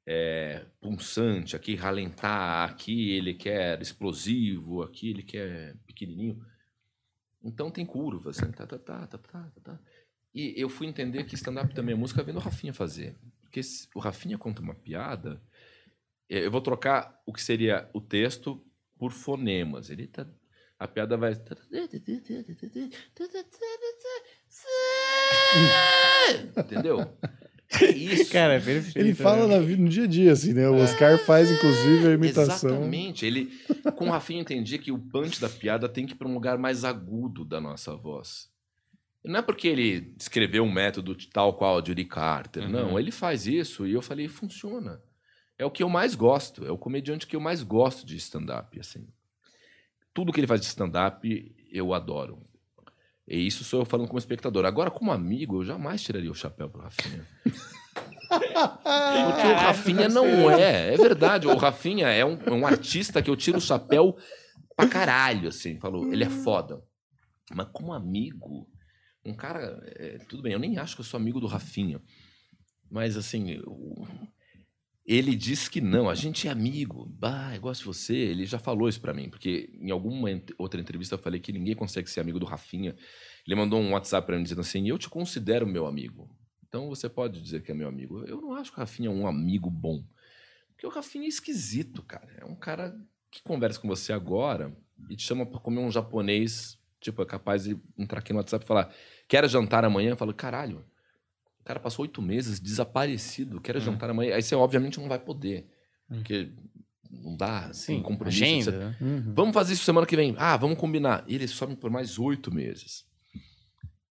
é, 0.05 0.65
punçante, 0.79 1.55
aqui 1.55 1.73
ralentar, 1.75 2.69
aqui 2.69 3.11
ele 3.11 3.33
quer 3.33 3.81
explosivo, 3.81 4.83
aqui 4.83 5.09
ele 5.09 5.23
quer 5.23 5.75
pequenininho. 5.87 6.39
Então 7.43 7.71
tem 7.71 7.85
curvas, 7.85 8.39
né? 8.41 8.51
tá, 8.55 8.67
tá, 8.67 8.77
tá, 8.77 9.07
tá, 9.07 9.17
tá, 9.17 9.51
tá, 9.55 9.61
tá. 9.63 9.79
E 10.33 10.53
eu 10.55 10.69
fui 10.69 10.87
entender 10.87 11.23
que 11.23 11.35
stand-up 11.35 11.73
também 11.73 11.93
é 11.93 11.97
música 11.97 12.23
vendo 12.23 12.37
o 12.37 12.39
Rafinha 12.39 12.73
fazer. 12.73 13.17
Porque 13.51 13.61
o 13.93 13.99
Rafinha 13.99 14.37
conta 14.37 14.61
uma 14.61 14.73
piada, 14.73 15.41
é, 16.29 16.45
eu 16.45 16.49
vou 16.49 16.61
trocar 16.61 17.21
o 17.25 17.33
que 17.33 17.43
seria 17.43 17.89
o 17.93 17.99
texto 17.99 18.65
por 18.97 19.11
fonemas. 19.11 19.89
Ele 19.89 20.07
tá. 20.07 20.25
A 20.79 20.87
piada 20.87 21.17
vai. 21.17 21.33
Entendeu? 26.57 27.01
É 27.81 27.91
isso. 27.91 28.31
Cara, 28.31 28.53
é 28.55 28.59
perfeito. 28.61 28.97
Ele 28.97 29.13
fala 29.13 29.47
né? 29.47 29.57
na 29.57 29.61
vida- 29.61 29.81
no 29.83 29.89
dia 29.89 30.05
a 30.05 30.07
dia, 30.07 30.31
assim, 30.31 30.53
né? 30.53 30.69
O 30.69 30.75
Oscar 30.75 31.17
faz, 31.19 31.51
inclusive, 31.51 32.07
a 32.07 32.11
imitação. 32.11 32.69
Exatamente. 32.69 33.25
Ele, 33.25 33.51
com 33.95 34.07
o 34.07 34.09
Rafinha, 34.11 34.39
eu 34.39 34.43
entendi 34.43 34.77
que 34.79 34.91
o 34.91 34.97
punch 34.97 35.39
da 35.41 35.49
piada 35.49 35.87
tem 35.89 36.05
que 36.05 36.13
ir 36.13 36.15
para 36.15 36.27
um 36.27 36.33
lugar 36.33 36.57
mais 36.57 36.83
agudo 36.85 37.43
da 37.45 37.59
nossa 37.61 37.95
voz. 37.95 38.50
Não 39.23 39.39
é 39.39 39.41
porque 39.41 39.67
ele 39.67 40.15
escreveu 40.19 40.63
um 40.63 40.71
método 40.71 41.15
tal 41.31 41.53
qual 41.53 41.77
o 41.77 41.85
Judy 41.85 42.05
Carter. 42.05 42.63
Uhum. 42.63 42.69
Não, 42.69 42.99
ele 42.99 43.11
faz 43.11 43.45
isso 43.45 43.85
e 43.85 43.93
eu 43.93 44.01
falei, 44.01 44.27
funciona. 44.27 45.01
É 45.57 45.65
o 45.65 45.69
que 45.69 45.83
eu 45.83 45.89
mais 45.89 46.15
gosto. 46.15 46.65
É 46.65 46.71
o 46.71 46.77
comediante 46.77 47.27
que 47.27 47.35
eu 47.35 47.39
mais 47.39 47.61
gosto 47.61 48.05
de 48.05 48.15
stand-up, 48.17 48.79
assim. 48.79 49.07
Tudo 50.13 50.33
que 50.33 50.39
ele 50.39 50.47
faz 50.47 50.59
de 50.59 50.67
stand-up, 50.67 51.55
eu 51.71 51.93
adoro. 51.93 52.43
E 53.27 53.45
isso 53.45 53.63
sou 53.63 53.81
eu 53.81 53.85
falando 53.85 54.07
como 54.07 54.17
espectador. 54.17 54.65
Agora, 54.65 54.89
como 54.89 55.11
amigo, 55.11 55.57
eu 55.57 55.65
jamais 55.65 56.01
tiraria 56.01 56.31
o 56.31 56.35
chapéu 56.35 56.67
pro 56.67 56.81
Rafinha. 56.81 57.25
Porque 58.27 59.47
o 59.47 59.55
Rafinha 59.55 60.09
não 60.09 60.25
é. 60.49 60.93
É 60.93 60.97
verdade. 60.97 61.47
O 61.47 61.55
Rafinha 61.55 62.07
é 62.07 62.25
um, 62.25 62.39
é 62.43 62.51
um 62.51 62.65
artista 62.65 63.21
que 63.21 63.29
eu 63.29 63.35
tiro 63.35 63.59
o 63.59 63.61
chapéu 63.61 64.17
pra 64.75 64.87
caralho, 64.87 65.49
assim. 65.49 65.79
Falou, 65.79 66.11
ele 66.11 66.23
é 66.23 66.29
foda. 66.29 66.81
Mas 67.53 67.67
como 67.71 67.93
amigo, 67.93 68.67
um 69.25 69.33
cara. 69.33 69.81
é, 69.95 70.17
tudo 70.29 70.41
bem, 70.43 70.53
eu 70.53 70.59
nem 70.59 70.77
acho 70.77 70.95
que 70.95 71.01
eu 71.01 71.05
sou 71.05 71.19
amigo 71.19 71.39
do 71.39 71.47
Rafinha. 71.47 72.01
Mas 72.89 73.15
assim, 73.15 73.51
eu- 73.51 74.07
ele 75.05 75.35
disse 75.35 75.69
que 75.69 75.81
não, 75.81 76.09
a 76.09 76.15
gente 76.15 76.47
é 76.47 76.51
amigo. 76.51 77.05
Bah, 77.07 77.55
eu 77.55 77.61
gosto 77.61 77.81
de 77.81 77.85
você. 77.87 78.15
Ele 78.15 78.45
já 78.45 78.59
falou 78.59 78.87
isso 78.87 79.01
pra 79.01 79.13
mim, 79.13 79.29
porque 79.29 79.69
em 79.79 79.91
alguma 79.91 80.29
outra 80.57 80.79
entrevista 80.79 81.15
eu 81.15 81.19
falei 81.19 81.39
que 81.39 81.51
ninguém 81.51 81.75
consegue 81.75 82.09
ser 82.09 82.19
amigo 82.19 82.39
do 82.39 82.45
Rafinha. 82.45 82.95
Ele 83.45 83.55
mandou 83.55 83.79
um 83.79 83.91
WhatsApp 83.91 84.25
pra 84.25 84.37
mim 84.37 84.43
dizendo 84.43 84.61
assim: 84.61 84.87
Eu 84.87 84.97
te 84.97 85.09
considero 85.09 85.65
meu 85.65 85.85
amigo. 85.87 86.29
Então 86.67 86.87
você 86.87 87.09
pode 87.09 87.41
dizer 87.41 87.63
que 87.63 87.71
é 87.71 87.75
meu 87.75 87.87
amigo. 87.89 88.23
Eu 88.25 88.39
não 88.39 88.53
acho 88.53 88.71
que 88.71 88.77
o 88.77 88.79
Rafinha 88.79 89.09
é 89.09 89.11
um 89.11 89.27
amigo 89.27 89.69
bom. 89.69 90.03
Porque 90.69 90.87
o 90.87 90.89
Rafinha 90.89 91.25
é 91.25 91.27
esquisito, 91.27 92.01
cara. 92.03 92.31
É 92.39 92.45
um 92.45 92.55
cara 92.55 92.95
que 93.29 93.41
conversa 93.43 93.79
com 93.79 93.87
você 93.87 94.13
agora 94.13 94.75
e 95.09 95.15
te 95.15 95.23
chama 95.23 95.45
pra 95.45 95.59
comer 95.59 95.79
um 95.79 95.91
japonês. 95.91 96.79
Tipo, 97.01 97.21
é 97.23 97.25
capaz 97.25 97.63
de 97.63 97.75
entrar 97.97 98.19
aqui 98.19 98.31
no 98.31 98.37
WhatsApp 98.39 98.63
e 98.63 98.67
falar: 98.67 98.93
Quer 99.27 99.49
jantar 99.49 99.83
amanhã? 99.83 100.11
Eu 100.11 100.17
falo: 100.17 100.33
Caralho, 100.33 100.85
o 101.59 101.63
cara 101.65 101.79
passou 101.79 102.03
oito 102.03 102.21
meses 102.21 102.59
desaparecido, 102.59 103.59
quer 103.59 103.75
Hum. 103.75 103.81
jantar 103.81 104.09
amanhã. 104.11 104.35
Aí 104.35 104.41
você, 104.43 104.53
obviamente, 104.55 104.99
não 104.99 105.09
vai 105.09 105.19
poder. 105.19 105.67
Porque 106.07 106.51
não 107.09 107.35
dá, 107.35 107.73
Sim, 107.73 107.95
tem 107.95 108.03
compromisso. 108.03 108.43
agenda. 108.43 108.71
Você- 108.71 108.77
né? 108.77 108.97
Uhum. 109.01 109.33
Vamos 109.33 109.53
fazer 109.53 109.73
isso 109.73 109.83
semana 109.83 110.05
que 110.05 110.15
vem. 110.15 110.35
Ah, 110.37 110.55
vamos 110.57 110.77
combinar. 110.77 111.23
E 111.27 111.35
ele 111.35 111.47
some 111.47 111.75
por 111.75 111.89
mais 111.89 112.17
oito 112.19 112.53
meses. 112.53 113.03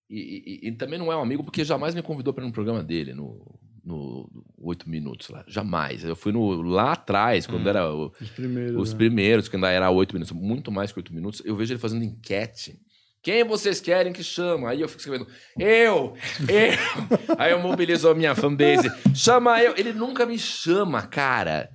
E, 0.09 0.59
e- 0.65 0.69
e 0.69 0.73
também 0.73 0.99
não 0.99 1.13
é 1.13 1.17
um 1.17 1.23
amigo 1.23 1.45
porque 1.45 1.65
jamais 1.65 1.95
me 1.95 2.03
convidou 2.03 2.35
para 2.35 2.43
ir 2.43 2.47
no 2.49 2.53
programa 2.53 2.83
dele, 2.83 3.15
no, 3.15 3.59
no 3.85 4.29
Oito 4.59 4.89
Minutos 4.89 5.29
lá. 5.29 5.45
Jamais. 5.47 6.05
Eu 6.05 6.15
fui 6.17 6.33
no, 6.33 6.63
lá 6.63 6.93
atrás, 6.93 7.47
quando 7.47 7.67
Hum. 7.67 7.69
era 7.69 7.93
o- 7.93 8.13
Os 8.21 8.31
primeiros. 8.31 8.77
os 8.83 8.93
né? 8.93 8.97
primeiros, 8.99 9.49
que 9.49 9.57
ainda 9.57 9.71
era 9.71 9.91
oito 9.91 10.13
minutos, 10.15 10.33
muito 10.33 10.71
mais 10.71 10.93
que 10.93 10.99
oito 10.99 11.15
minutos. 11.15 11.43
Eu 11.45 11.57
vejo 11.57 11.73
ele 11.73 11.81
fazendo 11.81 12.05
enquete. 12.05 12.79
Quem 13.23 13.45
vocês 13.45 13.81
querem 13.81 14.13
que 14.15 14.23
chama? 14.25 14.71
Aí 14.71 14.81
eu 14.81 14.89
fico 14.89 15.01
escrevendo, 15.01 15.29
eu, 15.59 16.15
eu. 16.49 16.73
Aí 17.39 17.51
eu 17.53 17.61
mobilizo 17.61 18.09
a 18.09 18.15
minha 18.15 18.35
fanbase. 18.35 18.91
Chama 19.15 19.63
eu. 19.63 19.75
Ele 19.77 19.93
nunca 19.93 20.25
me 20.25 20.39
chama, 20.39 21.03
cara. 21.03 21.69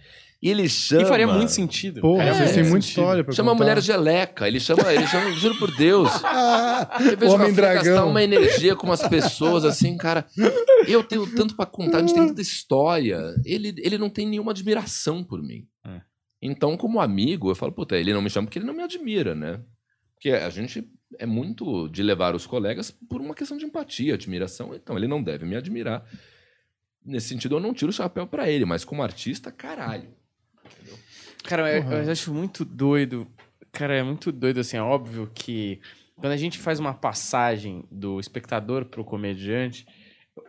Ele 0.49 0.69
chama. 0.69 1.01
E 1.01 1.05
faria 1.05 1.27
muito 1.27 1.49
sentido. 1.51 2.01
Porra, 2.01 2.25
Faria 2.25 2.47
vocês 2.47 2.69
muita 2.69 2.85
história 2.85 3.23
pra 3.23 3.33
Chama 3.33 3.51
a 3.51 3.55
mulher 3.55 3.81
geleca. 3.81 4.47
Ele 4.47 4.59
chama, 4.59 4.93
ele 4.93 5.07
chama, 5.07 5.31
juro 5.31 5.57
por 5.57 5.75
Deus. 5.75 6.09
Eu 7.11 7.17
vejo 7.17 7.31
Homem 7.33 7.47
o 7.47 7.49
Rafinha 7.49 7.73
gastar 7.73 7.81
dragão. 7.81 8.09
uma 8.09 8.23
energia 8.23 8.75
com 8.75 8.91
as 8.91 9.07
pessoas, 9.07 9.65
assim, 9.65 9.97
cara. 9.97 10.25
Eu 10.87 11.03
tenho 11.03 11.25
tanto 11.35 11.55
pra 11.55 11.65
contar, 11.65 11.97
a 11.97 12.01
gente 12.01 12.13
tem 12.13 12.27
tanta 12.27 12.41
história. 12.41 13.33
Ele, 13.43 13.73
ele 13.79 13.97
não 13.97 14.09
tem 14.09 14.27
nenhuma 14.27 14.51
admiração 14.51 15.23
por 15.23 15.41
mim. 15.41 15.67
É. 15.83 16.01
Então, 16.41 16.77
como 16.77 17.01
amigo, 17.01 17.49
eu 17.49 17.55
falo, 17.55 17.71
puta, 17.71 17.97
ele 17.97 18.13
não 18.13 18.21
me 18.21 18.29
chama 18.29 18.45
porque 18.45 18.59
ele 18.59 18.67
não 18.67 18.73
me 18.73 18.83
admira, 18.83 19.33
né? 19.33 19.61
Porque 20.13 20.29
a 20.29 20.49
gente 20.51 20.87
é 21.17 21.25
muito 21.25 21.87
de 21.89 22.03
levar 22.03 22.35
os 22.35 22.45
colegas 22.45 22.91
por 23.09 23.19
uma 23.19 23.33
questão 23.33 23.57
de 23.57 23.65
empatia, 23.65 24.13
admiração. 24.13 24.75
Então, 24.75 24.95
ele 24.95 25.07
não 25.07 25.23
deve 25.23 25.43
me 25.45 25.55
admirar. 25.55 26.05
Nesse 27.03 27.29
sentido, 27.29 27.55
eu 27.55 27.59
não 27.59 27.73
tiro 27.73 27.89
o 27.89 27.93
chapéu 27.93 28.27
pra 28.27 28.49
ele, 28.49 28.65
mas 28.65 28.85
como 28.85 29.01
artista, 29.01 29.51
caralho. 29.51 30.13
Cara, 31.45 31.71
eu, 31.71 31.83
eu 31.83 32.11
acho 32.11 32.33
muito 32.33 32.65
doido. 32.65 33.27
Cara, 33.71 33.95
é 33.95 34.03
muito 34.03 34.31
doido, 34.31 34.59
assim, 34.59 34.77
é 34.77 34.81
óbvio 34.81 35.29
que 35.33 35.79
quando 36.15 36.33
a 36.33 36.37
gente 36.37 36.57
faz 36.57 36.79
uma 36.79 36.93
passagem 36.93 37.83
do 37.91 38.19
espectador 38.19 38.85
pro 38.85 39.03
comediante, 39.03 39.85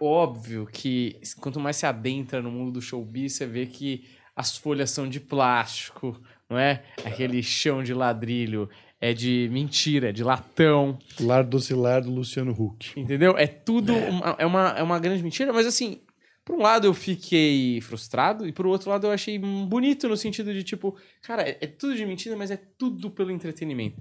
óbvio 0.01 0.67
que 0.67 1.19
quanto 1.41 1.61
mais 1.61 1.77
se 1.77 1.87
adentra 1.87 2.41
no 2.41 2.51
mundo 2.51 2.73
do 2.73 2.83
showbiz, 2.83 3.35
você 3.35 3.47
vê 3.47 3.67
que 3.67 4.05
as 4.35 4.57
folhas 4.57 4.91
são 4.91 5.09
de 5.09 5.19
plástico, 5.19 6.21
não 6.49 6.59
é? 6.59 6.83
Aquele 7.05 7.43
chão 7.43 7.83
de 7.83 7.93
ladrilho 7.93 8.69
é 9.01 9.13
de 9.13 9.49
mentira, 9.53 10.11
é 10.11 10.13
de 10.13 10.23
latão. 10.23 10.99
Lar 11.21 11.45
docilar 11.45 12.03
do 12.03 12.11
Luciano 12.11 12.53
Huck. 12.53 12.99
Entendeu? 12.99 13.37
É 13.37 13.47
tudo 13.47 13.95
Uma, 13.95 14.37
é, 14.39 14.47
uma, 14.47 14.69
é 14.71 14.83
uma 14.83 14.99
grande 14.99 15.23
mentira, 15.23 15.53
mas 15.53 15.67
assim, 15.67 16.01
por 16.47 16.55
um 16.55 16.63
lado 16.63 16.87
eu 16.87 16.95
fiquei 16.95 17.81
frustrado 17.81 18.47
e 18.47 18.53
por 18.53 18.69
outro 18.69 18.89
lado 18.89 19.09
eu 19.09 19.11
achei 19.11 19.37
bonito 19.37 20.09
no 20.09 20.17
sentido 20.17 20.55
de 20.55 20.63
tipo, 20.63 20.97
cara, 21.21 21.43
é, 21.43 21.59
é 21.61 21.67
tudo 21.67 21.97
de 21.97 22.07
mentira, 22.07 22.37
mas 22.37 22.53
é 22.53 22.57
tudo 22.57 23.11
pelo 23.11 23.33
entretenimento. 23.33 24.01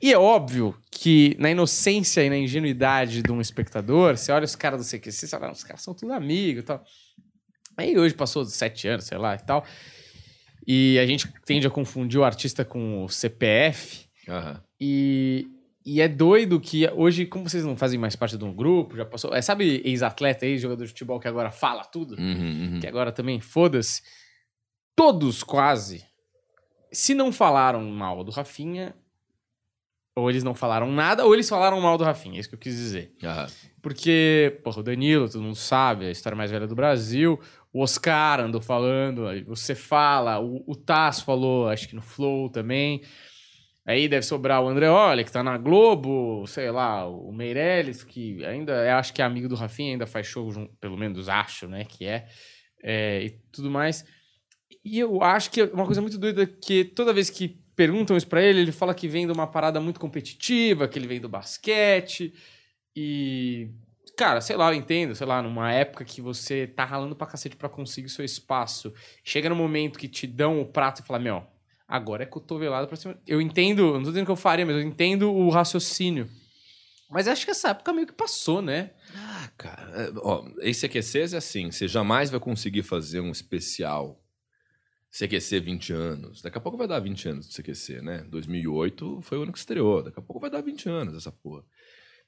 E 0.00 0.10
é 0.10 0.18
óbvio 0.18 0.74
que 0.90 1.36
na 1.38 1.50
inocência 1.50 2.24
e 2.24 2.30
na 2.30 2.36
ingenuidade 2.38 3.22
de 3.22 3.30
um 3.30 3.42
espectador, 3.42 4.16
você 4.16 4.32
olha 4.32 4.46
os 4.46 4.56
caras 4.56 4.80
do 4.80 4.84
CQC, 4.88 5.12
você 5.12 5.28
fala, 5.28 5.48
"Ah, 5.48 5.52
os 5.52 5.62
caras 5.62 5.82
são 5.82 5.92
tudo 5.92 6.14
amigos 6.14 6.62
e 6.62 6.66
tal. 6.66 6.82
Aí 7.76 7.96
hoje 7.96 8.14
passou 8.14 8.42
sete 8.46 8.88
anos, 8.88 9.04
sei 9.04 9.18
lá 9.18 9.34
e 9.34 9.38
tal. 9.44 9.62
E 10.66 10.98
a 10.98 11.06
gente 11.06 11.30
tende 11.44 11.66
a 11.66 11.70
confundir 11.70 12.18
o 12.18 12.24
artista 12.24 12.64
com 12.64 13.04
o 13.04 13.08
CPF. 13.08 14.06
Aham. 14.26 14.62
E, 14.80 15.46
e 15.86 16.00
é 16.00 16.08
doido 16.08 16.60
que 16.60 16.90
hoje, 16.90 17.24
como 17.24 17.48
vocês 17.48 17.64
não 17.64 17.76
fazem 17.76 17.96
mais 17.96 18.16
parte 18.16 18.36
de 18.36 18.44
um 18.44 18.52
grupo, 18.52 18.96
já 18.96 19.04
passou. 19.04 19.32
É, 19.32 19.40
sabe, 19.40 19.80
ex-atleta, 19.84 20.44
ex-jogador 20.44 20.82
de 20.82 20.88
futebol 20.88 21.20
que 21.20 21.28
agora 21.28 21.52
fala 21.52 21.84
tudo? 21.84 22.16
Uhum, 22.18 22.72
uhum. 22.74 22.80
Que 22.80 22.88
agora 22.88 23.12
também, 23.12 23.40
foda-se. 23.40 24.02
Todos 24.96 25.44
quase, 25.44 26.04
se 26.90 27.14
não 27.14 27.30
falaram 27.30 27.80
mal 27.84 28.24
do 28.24 28.32
Rafinha, 28.32 28.96
ou 30.16 30.28
eles 30.28 30.42
não 30.42 30.56
falaram 30.56 30.90
nada, 30.90 31.24
ou 31.24 31.32
eles 31.32 31.48
falaram 31.48 31.80
mal 31.80 31.96
do 31.96 32.02
Rafinha, 32.02 32.38
é 32.38 32.40
isso 32.40 32.48
que 32.48 32.56
eu 32.56 32.58
quis 32.58 32.74
dizer. 32.74 33.14
Aham. 33.22 33.46
Porque, 33.80 34.58
porra, 34.64 34.80
o 34.80 34.82
Danilo, 34.82 35.28
todo 35.28 35.40
mundo 35.40 35.54
sabe, 35.54 36.06
a 36.06 36.10
história 36.10 36.34
mais 36.34 36.50
velha 36.50 36.66
do 36.66 36.74
Brasil. 36.74 37.38
O 37.72 37.80
Oscar 37.80 38.40
andou 38.40 38.60
falando, 38.60 39.28
aí 39.28 39.44
você 39.44 39.76
fala, 39.76 40.40
o, 40.40 40.64
o 40.66 40.74
falou, 41.24 41.68
acho 41.68 41.86
que 41.86 41.94
no 41.94 42.02
Flow 42.02 42.48
também. 42.48 43.02
Aí 43.86 44.08
deve 44.08 44.26
sobrar 44.26 44.60
o 44.60 44.68
Andreoli, 44.68 45.22
que 45.22 45.30
tá 45.30 45.44
na 45.44 45.56
Globo, 45.56 46.44
sei 46.48 46.72
lá, 46.72 47.06
o 47.06 47.32
Meirelles, 47.32 48.02
que 48.02 48.44
ainda 48.44 48.72
é, 48.72 48.90
acho 48.90 49.14
que 49.14 49.22
é 49.22 49.24
amigo 49.24 49.48
do 49.48 49.54
Rafinha, 49.54 49.92
ainda 49.92 50.06
faz 50.08 50.26
show, 50.26 50.50
pelo 50.80 50.96
menos 50.96 51.28
acho, 51.28 51.68
né, 51.68 51.84
que 51.84 52.04
é, 52.04 52.26
é, 52.82 53.22
e 53.22 53.30
tudo 53.52 53.70
mais. 53.70 54.04
E 54.84 54.98
eu 54.98 55.22
acho 55.22 55.52
que 55.52 55.60
é 55.60 55.64
uma 55.66 55.86
coisa 55.86 56.00
muito 56.00 56.18
doida 56.18 56.44
que 56.44 56.84
toda 56.84 57.12
vez 57.12 57.30
que 57.30 57.60
perguntam 57.76 58.16
isso 58.16 58.26
pra 58.26 58.42
ele, 58.42 58.60
ele 58.60 58.72
fala 58.72 58.94
que 58.94 59.06
vem 59.06 59.24
de 59.24 59.32
uma 59.32 59.46
parada 59.46 59.80
muito 59.80 60.00
competitiva, 60.00 60.88
que 60.88 60.98
ele 60.98 61.06
vem 61.06 61.20
do 61.20 61.28
basquete. 61.28 62.34
E, 62.94 63.70
cara, 64.16 64.40
sei 64.40 64.56
lá, 64.56 64.72
eu 64.72 64.74
entendo, 64.74 65.14
sei 65.14 65.26
lá, 65.26 65.40
numa 65.40 65.70
época 65.72 66.04
que 66.04 66.20
você 66.20 66.66
tá 66.66 66.84
ralando 66.84 67.14
pra 67.14 67.26
cacete 67.26 67.54
pra 67.54 67.68
conseguir 67.68 68.08
seu 68.08 68.24
espaço, 68.24 68.92
chega 69.22 69.48
no 69.48 69.54
momento 69.54 69.98
que 69.98 70.08
te 70.08 70.26
dão 70.26 70.60
o 70.60 70.66
prato 70.66 71.02
e 71.02 71.04
fala, 71.04 71.20
meu, 71.20 71.46
agora 71.86 72.22
é 72.22 72.26
cotovelado 72.26 72.88
pra 72.88 72.96
cima. 72.96 73.18
Eu 73.26 73.40
entendo, 73.40 73.94
não 73.94 74.02
tô 74.02 74.10
dizendo 74.10 74.26
que 74.26 74.30
eu 74.30 74.36
faria, 74.36 74.66
mas 74.66 74.76
eu 74.76 74.82
entendo 74.82 75.32
o 75.32 75.50
raciocínio. 75.50 76.28
Mas 77.10 77.28
acho 77.28 77.44
que 77.44 77.52
essa 77.52 77.68
época 77.68 77.92
meio 77.92 78.06
que 78.06 78.12
passou, 78.12 78.60
né? 78.60 78.90
Ah, 79.14 79.50
cara, 79.56 79.90
é, 79.92 80.12
ó, 80.16 80.44
esse 80.60 80.88
CQCs 80.88 81.34
é 81.34 81.36
assim, 81.36 81.70
você 81.70 81.86
jamais 81.86 82.30
vai 82.30 82.40
conseguir 82.40 82.82
fazer 82.82 83.20
um 83.20 83.30
especial 83.30 84.20
CQC 85.12 85.60
20 85.60 85.92
anos. 85.92 86.42
Daqui 86.42 86.58
a 86.58 86.60
pouco 86.60 86.76
vai 86.76 86.88
dar 86.88 86.98
20 86.98 87.28
anos 87.28 87.46
do 87.46 87.54
CQC, 87.54 88.02
né? 88.02 88.26
2008 88.28 89.20
foi 89.22 89.38
o 89.38 89.42
ano 89.42 89.52
que 89.52 89.58
estreou, 89.58 90.02
daqui 90.02 90.18
a 90.18 90.22
pouco 90.22 90.40
vai 90.40 90.50
dar 90.50 90.60
20 90.60 90.88
anos 90.88 91.14
essa 91.14 91.30
porra. 91.30 91.64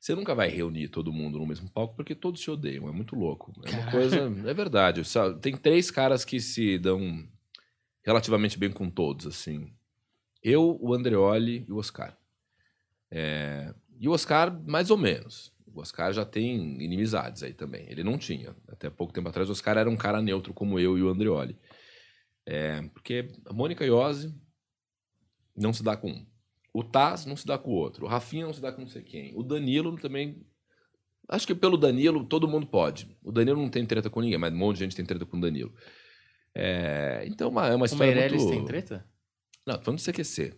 Você 0.01 0.14
nunca 0.14 0.32
vai 0.32 0.48
reunir 0.48 0.86
todo 0.86 1.12
mundo 1.12 1.40
no 1.40 1.47
mesmo 1.47 1.68
palco 1.68 1.97
porque 1.97 2.14
todos 2.14 2.40
se 2.40 2.48
odeiam. 2.48 2.89
É 2.89 2.93
muito 2.93 3.16
louco. 3.16 3.52
É 3.64 3.70
uma 3.72 3.90
coisa. 3.90 4.32
É 4.47 4.55
verdade. 4.55 5.02
Tem 5.43 5.56
três 5.56 5.90
caras 5.90 6.24
que 6.24 6.39
se 6.39 6.78
dão 6.78 7.28
relativamente 8.09 8.59
bem 8.59 8.70
com 8.70 8.90
todos, 8.90 9.26
assim. 9.26 9.72
Eu, 10.43 10.78
o 10.80 10.94
Andreoli 10.94 11.64
e 11.68 11.72
o 11.72 11.76
Oscar. 11.76 12.16
É... 13.10 13.74
E 13.98 14.09
o 14.09 14.12
Oscar, 14.12 14.56
mais 14.66 14.90
ou 14.90 14.97
menos. 14.97 15.52
O 15.66 15.80
Oscar 15.80 16.12
já 16.12 16.24
tem 16.24 16.82
inimizades 16.82 17.43
aí 17.43 17.52
também. 17.52 17.86
Ele 17.89 18.05
não 18.05 18.16
tinha. 18.16 18.55
Até 18.68 18.89
pouco 18.89 19.12
tempo 19.12 19.28
atrás, 19.28 19.48
o 19.48 19.52
Oscar 19.52 19.76
era 19.76 19.90
um 19.90 19.97
cara 19.97 20.22
neutro 20.22 20.55
como 20.55 20.78
eu 20.78 20.97
e 20.97 21.02
o 21.02 21.09
Andreoli. 21.09 21.59
É... 22.47 22.82
Porque 22.94 23.28
a 23.44 23.52
Mônica 23.52 23.85
Iose 23.85 24.35
não 25.56 25.72
se 25.72 25.82
dá 25.82 25.97
com 25.97 26.10
um. 26.10 26.26
O 26.72 26.85
Taz 26.85 27.26
não 27.26 27.36
se 27.36 27.47
dá 27.47 27.59
com 27.59 27.70
o 27.70 27.74
outro. 27.74 28.06
O 28.06 28.09
Rafinha 28.09 28.47
não 28.47 28.52
se 28.52 28.60
dá 28.60 28.70
com 28.72 28.82
não 28.82 28.89
sei 28.89 29.02
quem. 29.02 29.32
O 29.35 29.43
Danilo 29.43 29.98
também. 29.98 30.47
Acho 31.28 31.47
que 31.47 31.55
pelo 31.55 31.76
Danilo 31.76 32.24
todo 32.24 32.48
mundo 32.48 32.66
pode. 32.66 33.16
O 33.22 33.32
Danilo 33.32 33.60
não 33.60 33.68
tem 33.68 33.85
treta 33.85 34.09
com 34.09 34.20
ninguém, 34.20 34.39
mas 34.39 34.52
um 34.52 34.56
monte 34.56 34.76
de 34.76 34.85
gente 34.85 34.97
tem 34.97 35.05
treta 35.05 35.26
com 35.26 35.36
o 35.36 35.40
Danilo. 35.40 35.74
É, 36.54 37.24
então 37.26 37.48
é 37.64 37.74
uma 37.74 37.86
história. 37.86 38.12
O 38.12 38.14
Meirelles 38.14 38.42
muito... 38.42 38.56
tem 38.56 38.64
treta? 38.64 39.04
Não, 39.66 39.76
tô 39.76 39.84
falando 39.84 40.00
do 40.00 40.04
CQC. 40.12 40.54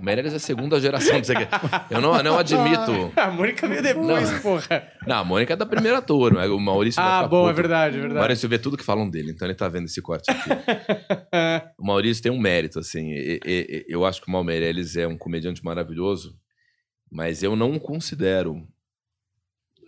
O 0.00 0.02
Meirelles 0.02 0.32
é 0.32 0.36
a 0.36 0.40
segunda 0.40 0.80
geração 0.80 1.20
do 1.20 1.24
CQC. 1.26 1.48
Eu 1.90 2.00
não, 2.00 2.20
não 2.24 2.36
admito. 2.38 3.12
a 3.14 3.30
Mônica 3.30 3.68
veio 3.68 3.82
depois, 3.82 4.32
Não. 4.32 4.40
porra. 4.40 4.88
Não, 5.06 5.18
a 5.18 5.24
Mônica 5.24 5.52
é 5.52 5.56
da 5.56 5.64
primeira 5.66 6.02
turma. 6.02 6.44
O 6.46 6.58
Maurício. 6.58 7.00
Ah, 7.00 7.26
bom, 7.28 7.44
é 7.44 7.50
puto. 7.50 7.56
verdade, 7.62 7.94
é 7.94 7.98
O 7.98 8.02
verdade. 8.02 8.18
Maurício 8.20 8.48
vê 8.48 8.58
tudo 8.58 8.76
que 8.76 8.82
falam 8.82 9.08
dele, 9.08 9.30
então 9.30 9.46
ele 9.46 9.54
tá 9.54 9.68
vendo 9.68 9.84
esse 9.84 10.02
corte 10.02 10.28
aqui. 10.28 10.50
o 11.78 11.86
Maurício 11.86 12.20
tem 12.22 12.32
um 12.32 12.40
mérito, 12.40 12.80
assim. 12.80 13.12
E- 13.12 13.40
e- 13.44 13.46
e- 13.46 13.84
Eu 13.88 14.04
acho 14.04 14.20
que 14.20 14.28
o 14.28 14.32
Mal 14.32 14.42
Meirelles 14.42 14.96
é 14.96 15.06
um 15.06 15.16
comediante 15.16 15.64
maravilhoso, 15.64 16.36
mas 17.08 17.42
eu 17.44 17.54
não 17.54 17.72
o 17.72 17.78
considero 17.80 18.66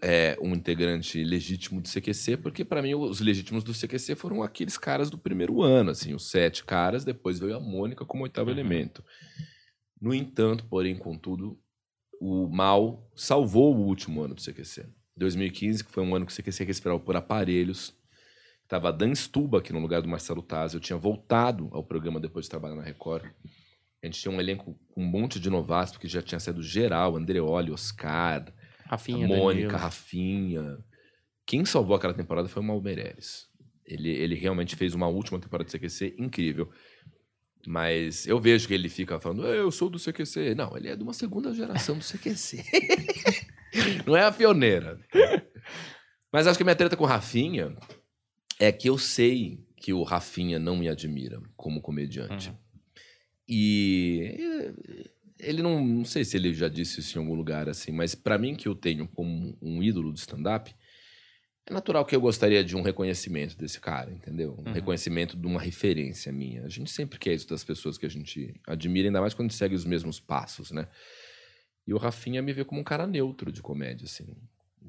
é, 0.02 0.36
um 0.42 0.52
integrante 0.52 1.22
legítimo 1.22 1.80
do 1.80 1.88
CQC, 1.88 2.36
porque 2.38 2.64
para 2.64 2.82
mim 2.82 2.94
os 2.94 3.20
legítimos 3.20 3.62
do 3.62 3.72
CQC 3.72 4.16
foram 4.16 4.42
aqueles 4.42 4.76
caras 4.76 5.08
do 5.08 5.16
primeiro 5.16 5.62
ano, 5.62 5.90
assim, 5.90 6.12
os 6.12 6.28
sete 6.28 6.64
caras, 6.64 7.04
depois 7.04 7.38
veio 7.38 7.56
a 7.56 7.60
Mônica 7.60 8.04
como 8.04 8.24
oitavo 8.24 8.50
Uhum. 8.50 8.56
elemento. 8.56 9.04
No 10.00 10.12
entanto, 10.12 10.64
porém, 10.68 10.96
contudo, 10.96 11.56
o 12.20 12.48
Mal 12.48 13.08
salvou 13.14 13.76
o 13.76 13.86
último 13.86 14.22
ano 14.22 14.34
do 14.34 14.42
CQC. 14.42 14.86
2015, 15.16 15.84
que 15.84 15.92
foi 15.92 16.02
um 16.02 16.16
ano 16.16 16.26
que 16.26 16.32
o 16.32 16.34
CQC 16.36 16.64
respirava 16.64 16.98
por 16.98 17.14
aparelhos. 17.14 17.94
Tava 18.66 18.92
Dan 18.92 19.14
Stuba 19.14 19.58
aqui 19.58 19.72
no 19.72 19.78
lugar 19.78 20.02
do 20.02 20.08
Marcelo 20.08 20.42
Taz. 20.42 20.74
Eu 20.74 20.80
tinha 20.80 20.98
voltado 20.98 21.68
ao 21.72 21.84
programa 21.84 22.18
depois 22.18 22.46
de 22.46 22.50
trabalhar 22.50 22.74
na 22.74 22.82
Record. 22.82 23.26
A 24.02 24.06
gente 24.06 24.20
tinha 24.20 24.32
um 24.32 24.40
elenco 24.40 24.76
com 24.88 25.02
um 25.02 25.06
monte 25.06 25.38
de 25.38 25.48
novatos, 25.48 25.92
porque 25.92 26.08
já 26.08 26.22
tinha 26.22 26.40
sido 26.40 26.62
geral, 26.62 27.16
Andreoli, 27.16 27.70
Oscar, 27.70 28.52
Rafinha, 28.92 29.26
Mônica, 29.26 29.68
Danilo. 29.68 29.78
Rafinha. 29.78 30.78
Quem 31.46 31.64
salvou 31.64 31.96
aquela 31.96 32.12
temporada 32.12 32.48
foi 32.48 32.62
o 32.62 32.80
Meirelles. 32.80 33.46
Ele, 33.86 34.10
ele 34.10 34.34
realmente 34.34 34.76
fez 34.76 34.94
uma 34.94 35.08
última 35.08 35.40
temporada 35.40 35.68
do 35.68 35.72
CQC 35.72 36.14
incrível. 36.18 36.70
Mas 37.66 38.26
eu 38.26 38.38
vejo 38.38 38.68
que 38.68 38.74
ele 38.74 38.88
fica 38.88 39.18
falando, 39.18 39.46
"É, 39.46 39.58
eu 39.58 39.70
sou 39.70 39.88
do 39.88 39.98
CQC. 39.98 40.54
Não, 40.54 40.76
ele 40.76 40.88
é 40.88 40.96
de 40.96 41.02
uma 41.02 41.14
segunda 41.14 41.54
geração 41.54 41.96
do 41.96 42.04
CQC. 42.04 42.62
Não 44.06 44.14
é 44.14 44.24
a 44.24 44.32
pioneira. 44.32 45.00
Mas 46.30 46.46
acho 46.46 46.58
que 46.58 46.62
a 46.62 46.66
minha 46.66 46.76
treta 46.76 46.96
com 46.96 47.04
o 47.04 47.06
Rafinha 47.06 47.74
é 48.58 48.70
que 48.70 48.88
eu 48.88 48.98
sei 48.98 49.64
que 49.76 49.92
o 49.92 50.02
Rafinha 50.02 50.58
não 50.58 50.76
me 50.76 50.88
admira 50.88 51.40
como 51.56 51.80
comediante. 51.80 52.50
Uhum. 52.50 52.56
E 53.48 54.36
ele 55.42 55.62
não, 55.62 55.84
não 55.84 56.04
sei 56.04 56.24
se 56.24 56.36
ele 56.36 56.54
já 56.54 56.68
disse 56.68 57.00
isso 57.00 57.18
em 57.18 57.20
algum 57.20 57.34
lugar 57.34 57.68
assim, 57.68 57.92
mas 57.92 58.14
pra 58.14 58.38
mim 58.38 58.54
que 58.54 58.66
eu 58.68 58.74
tenho 58.74 59.06
como 59.08 59.56
um 59.60 59.82
ídolo 59.82 60.10
do 60.12 60.16
stand-up, 60.18 60.74
é 61.66 61.72
natural 61.72 62.04
que 62.04 62.14
eu 62.16 62.20
gostaria 62.20 62.64
de 62.64 62.76
um 62.76 62.82
reconhecimento 62.82 63.56
desse 63.56 63.80
cara, 63.80 64.10
entendeu? 64.10 64.56
Um 64.58 64.68
Uhum. 64.68 64.72
reconhecimento 64.72 65.36
de 65.36 65.46
uma 65.46 65.60
referência 65.60 66.32
minha. 66.32 66.64
A 66.64 66.68
gente 66.68 66.90
sempre 66.90 67.18
quer 67.18 67.34
isso 67.34 67.48
das 67.48 67.62
pessoas 67.62 67.96
que 67.98 68.06
a 68.06 68.08
gente 68.08 68.54
admira, 68.66 69.08
ainda 69.08 69.20
mais 69.20 69.32
quando 69.34 69.48
a 69.48 69.50
gente 69.50 69.58
segue 69.58 69.74
os 69.74 69.84
mesmos 69.84 70.18
passos, 70.18 70.70
né? 70.72 70.88
E 71.86 71.92
o 71.94 71.98
Rafinha 71.98 72.40
me 72.42 72.52
vê 72.52 72.64
como 72.64 72.80
um 72.80 72.84
cara 72.84 73.06
neutro 73.06 73.52
de 73.52 73.60
comédia, 73.62 74.04
assim. 74.06 74.26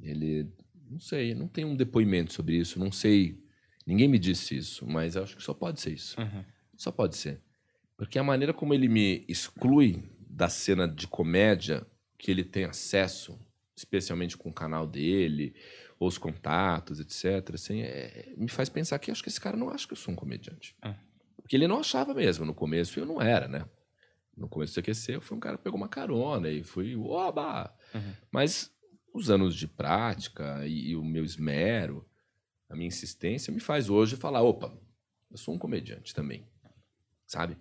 Ele, 0.02 0.48
não 0.90 1.00
sei, 1.00 1.34
não 1.36 1.48
tem 1.48 1.64
um 1.66 1.76
depoimento 1.76 2.34
sobre 2.34 2.56
isso, 2.58 2.80
não 2.80 2.92
sei. 2.92 3.40
Ninguém 3.86 4.08
me 4.08 4.18
disse 4.18 4.56
isso, 4.58 4.88
mas 4.88 5.16
eu 5.16 5.24
acho 5.24 5.36
que 5.38 5.44
só 5.44 5.54
pode 5.54 5.80
ser 5.82 5.94
isso. 5.94 6.20
Uhum. 6.20 6.44
Só 6.76 6.92
pode 6.92 7.18
ser. 7.18 7.40
Porque 7.96 8.18
a 8.18 8.24
maneira 8.24 8.52
como 8.54 8.74
ele 8.74 8.88
me 8.88 9.24
exclui 9.28 10.04
da 10.34 10.50
cena 10.50 10.88
de 10.88 11.08
comédia 11.08 11.86
que 12.18 12.32
ele 12.32 12.44
tem 12.44 12.64
acesso, 12.64 13.40
especialmente 13.76 14.36
com 14.36 14.50
o 14.50 14.54
canal 14.54 14.88
dele, 14.88 15.56
ou 16.00 16.08
os 16.08 16.18
contatos, 16.18 17.00
etc., 17.00 17.54
assim, 17.54 17.82
é- 17.82 18.34
me 18.36 18.50
faz 18.50 18.68
pensar 18.68 18.98
que 18.98 19.12
acho 19.12 19.22
que 19.22 19.30
esse 19.30 19.40
cara 19.40 19.56
não 19.56 19.70
acha 19.70 19.86
que 19.86 19.94
eu 19.94 19.98
sou 19.98 20.14
um 20.14 20.18
comediante. 20.18 20.76
Ah. 20.82 20.96
Porque 21.38 21.56
ele 21.56 21.68
não 21.68 21.80
achava 21.80 22.14
mesmo. 22.14 22.46
No 22.46 22.54
começo 22.54 23.00
eu 23.00 23.06
não 23.06 23.22
era, 23.22 23.48
né? 23.48 23.66
No 24.36 24.48
começo 24.48 24.74
do 24.74 24.76
CQC 24.76 25.16
eu 25.16 25.22
fui 25.22 25.38
um 25.38 25.40
cara 25.40 25.58
que 25.58 25.64
pegou 25.64 25.78
uma 25.78 25.88
carona 25.88 26.50
e 26.50 26.64
fui, 26.64 26.96
oba! 26.96 27.72
Uhum. 27.94 28.14
Mas 28.32 28.72
os 29.14 29.30
anos 29.30 29.56
de 29.56 29.68
prática 29.68 30.66
e, 30.66 30.90
e 30.90 30.96
o 30.96 31.04
meu 31.04 31.24
esmero, 31.24 32.08
a 32.68 32.76
minha 32.76 32.88
insistência, 32.88 33.54
me 33.54 33.60
faz 33.60 33.90
hoje 33.90 34.16
falar: 34.16 34.42
opa, 34.42 34.76
eu 35.30 35.38
sou 35.38 35.54
um 35.54 35.60
comediante 35.60 36.16
também, 36.16 36.48
sabe? 37.28 37.56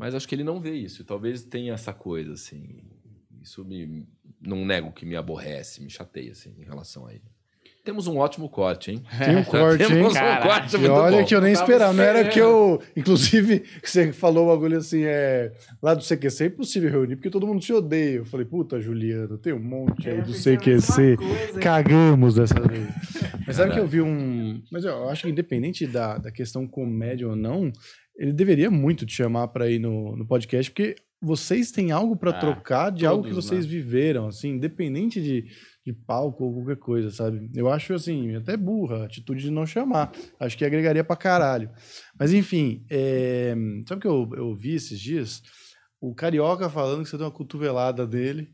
Mas 0.00 0.14
acho 0.14 0.26
que 0.26 0.34
ele 0.34 0.42
não 0.42 0.58
vê 0.58 0.74
isso. 0.74 1.04
Talvez 1.04 1.44
tenha 1.44 1.74
essa 1.74 1.92
coisa, 1.92 2.32
assim. 2.32 2.80
Isso 3.42 3.62
me. 3.62 4.08
Não 4.40 4.64
nego 4.64 4.92
que 4.92 5.04
me 5.04 5.14
aborrece, 5.14 5.82
me 5.82 5.90
chateia, 5.90 6.32
assim, 6.32 6.54
em 6.58 6.64
relação 6.64 7.06
a 7.06 7.12
ele. 7.12 7.30
Temos 7.90 8.06
um 8.06 8.18
ótimo 8.18 8.48
corte, 8.48 8.92
hein? 8.92 9.02
Tem 9.18 9.36
um 9.36 9.42
corte, 9.42 9.82
hein? 9.82 9.88
Temos 9.88 10.12
um 10.12 10.14
Caralho. 10.14 10.42
corte 10.48 10.76
E 10.76 10.78
muito 10.78 10.92
olha 10.92 11.18
bom. 11.18 11.24
que 11.24 11.34
eu 11.34 11.40
nem 11.40 11.52
Tava 11.54 11.64
esperava. 11.64 11.92
Não 11.92 12.04
era 12.04 12.28
que 12.28 12.38
eu. 12.38 12.80
Inclusive, 12.96 13.60
que 13.60 13.80
você 13.90 14.12
falou 14.12 14.44
o 14.46 14.48
bagulho 14.54 14.78
assim, 14.78 15.02
é. 15.04 15.52
Lá 15.82 15.94
do 15.94 16.04
CQC 16.04 16.44
é 16.44 16.46
impossível 16.46 16.90
reunir, 16.90 17.16
porque 17.16 17.30
todo 17.30 17.46
mundo 17.46 17.64
se 17.64 17.72
odeia. 17.72 18.18
Eu 18.18 18.24
falei, 18.24 18.46
puta, 18.46 18.80
Juliano, 18.80 19.36
tem 19.38 19.52
um 19.52 19.58
monte 19.58 20.08
aí 20.08 20.22
do 20.22 20.32
CQC. 20.32 21.16
Cagamos 21.60 22.36
dessa 22.36 22.60
vez. 22.60 22.86
Mas 23.46 23.56
sabe 23.56 23.72
que 23.72 23.80
eu 23.80 23.86
vi 23.86 24.00
um. 24.00 24.62
Mas 24.70 24.84
eu 24.84 25.08
acho 25.08 25.22
que 25.24 25.28
independente 25.30 25.86
da, 25.86 26.16
da 26.18 26.30
questão 26.30 26.66
comédia 26.68 27.28
ou 27.28 27.34
não, 27.34 27.72
ele 28.16 28.32
deveria 28.32 28.70
muito 28.70 29.04
te 29.04 29.14
chamar 29.14 29.48
pra 29.48 29.68
ir 29.68 29.78
no, 29.80 30.14
no 30.16 30.24
podcast, 30.26 30.70
porque 30.70 30.94
vocês 31.22 31.70
têm 31.70 31.90
algo 31.90 32.16
pra 32.16 32.30
Ah, 32.30 32.38
trocar 32.38 32.90
de 32.90 33.04
algo 33.04 33.24
que 33.24 33.34
vocês 33.34 33.64
né? 33.66 33.70
viveram, 33.70 34.28
assim, 34.28 34.50
independente 34.50 35.20
de, 35.20 35.44
de 35.92 35.98
palco 36.06 36.44
ou 36.44 36.54
qualquer 36.54 36.76
coisa, 36.76 37.10
sabe? 37.10 37.50
Eu 37.54 37.70
acho, 37.70 37.92
assim, 37.94 38.34
até 38.36 38.56
burra 38.56 39.02
a 39.02 39.04
atitude 39.06 39.42
de 39.42 39.50
não 39.50 39.66
chamar. 39.66 40.12
Acho 40.38 40.56
que 40.56 40.64
agregaria 40.64 41.02
pra 41.04 41.16
caralho. 41.16 41.70
Mas, 42.18 42.32
enfim, 42.32 42.84
é, 42.90 43.54
sabe 43.88 43.98
o 43.98 44.00
que 44.02 44.08
eu, 44.08 44.30
eu 44.36 44.54
vi 44.54 44.74
esses 44.74 44.98
dias? 45.00 45.42
O 46.00 46.14
Carioca 46.14 46.68
falando 46.70 47.02
que 47.02 47.08
você 47.10 47.16
deu 47.16 47.26
uma 47.26 47.32
cotovelada 47.32 48.06
dele 48.06 48.48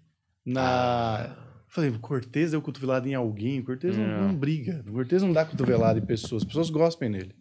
na. 0.44 1.36
Falei, 1.68 1.90
o 1.90 1.98
Cortez 1.98 2.52
deu 2.52 2.62
cotovelada 2.62 3.08
em 3.08 3.14
alguém. 3.14 3.60
O 3.60 3.64
Cortez 3.64 3.96
não, 3.96 4.04
É. 4.04 4.20
não 4.22 4.34
briga. 4.34 4.82
O 4.88 4.92
Cortez 4.92 5.22
não 5.22 5.32
dá 5.32 5.44
cotovelada 5.44 5.98
em 5.98 6.06
pessoas. 6.06 6.42
As 6.42 6.46
pessoas 6.46 6.70
gospem 6.70 7.08
nele. 7.10 7.34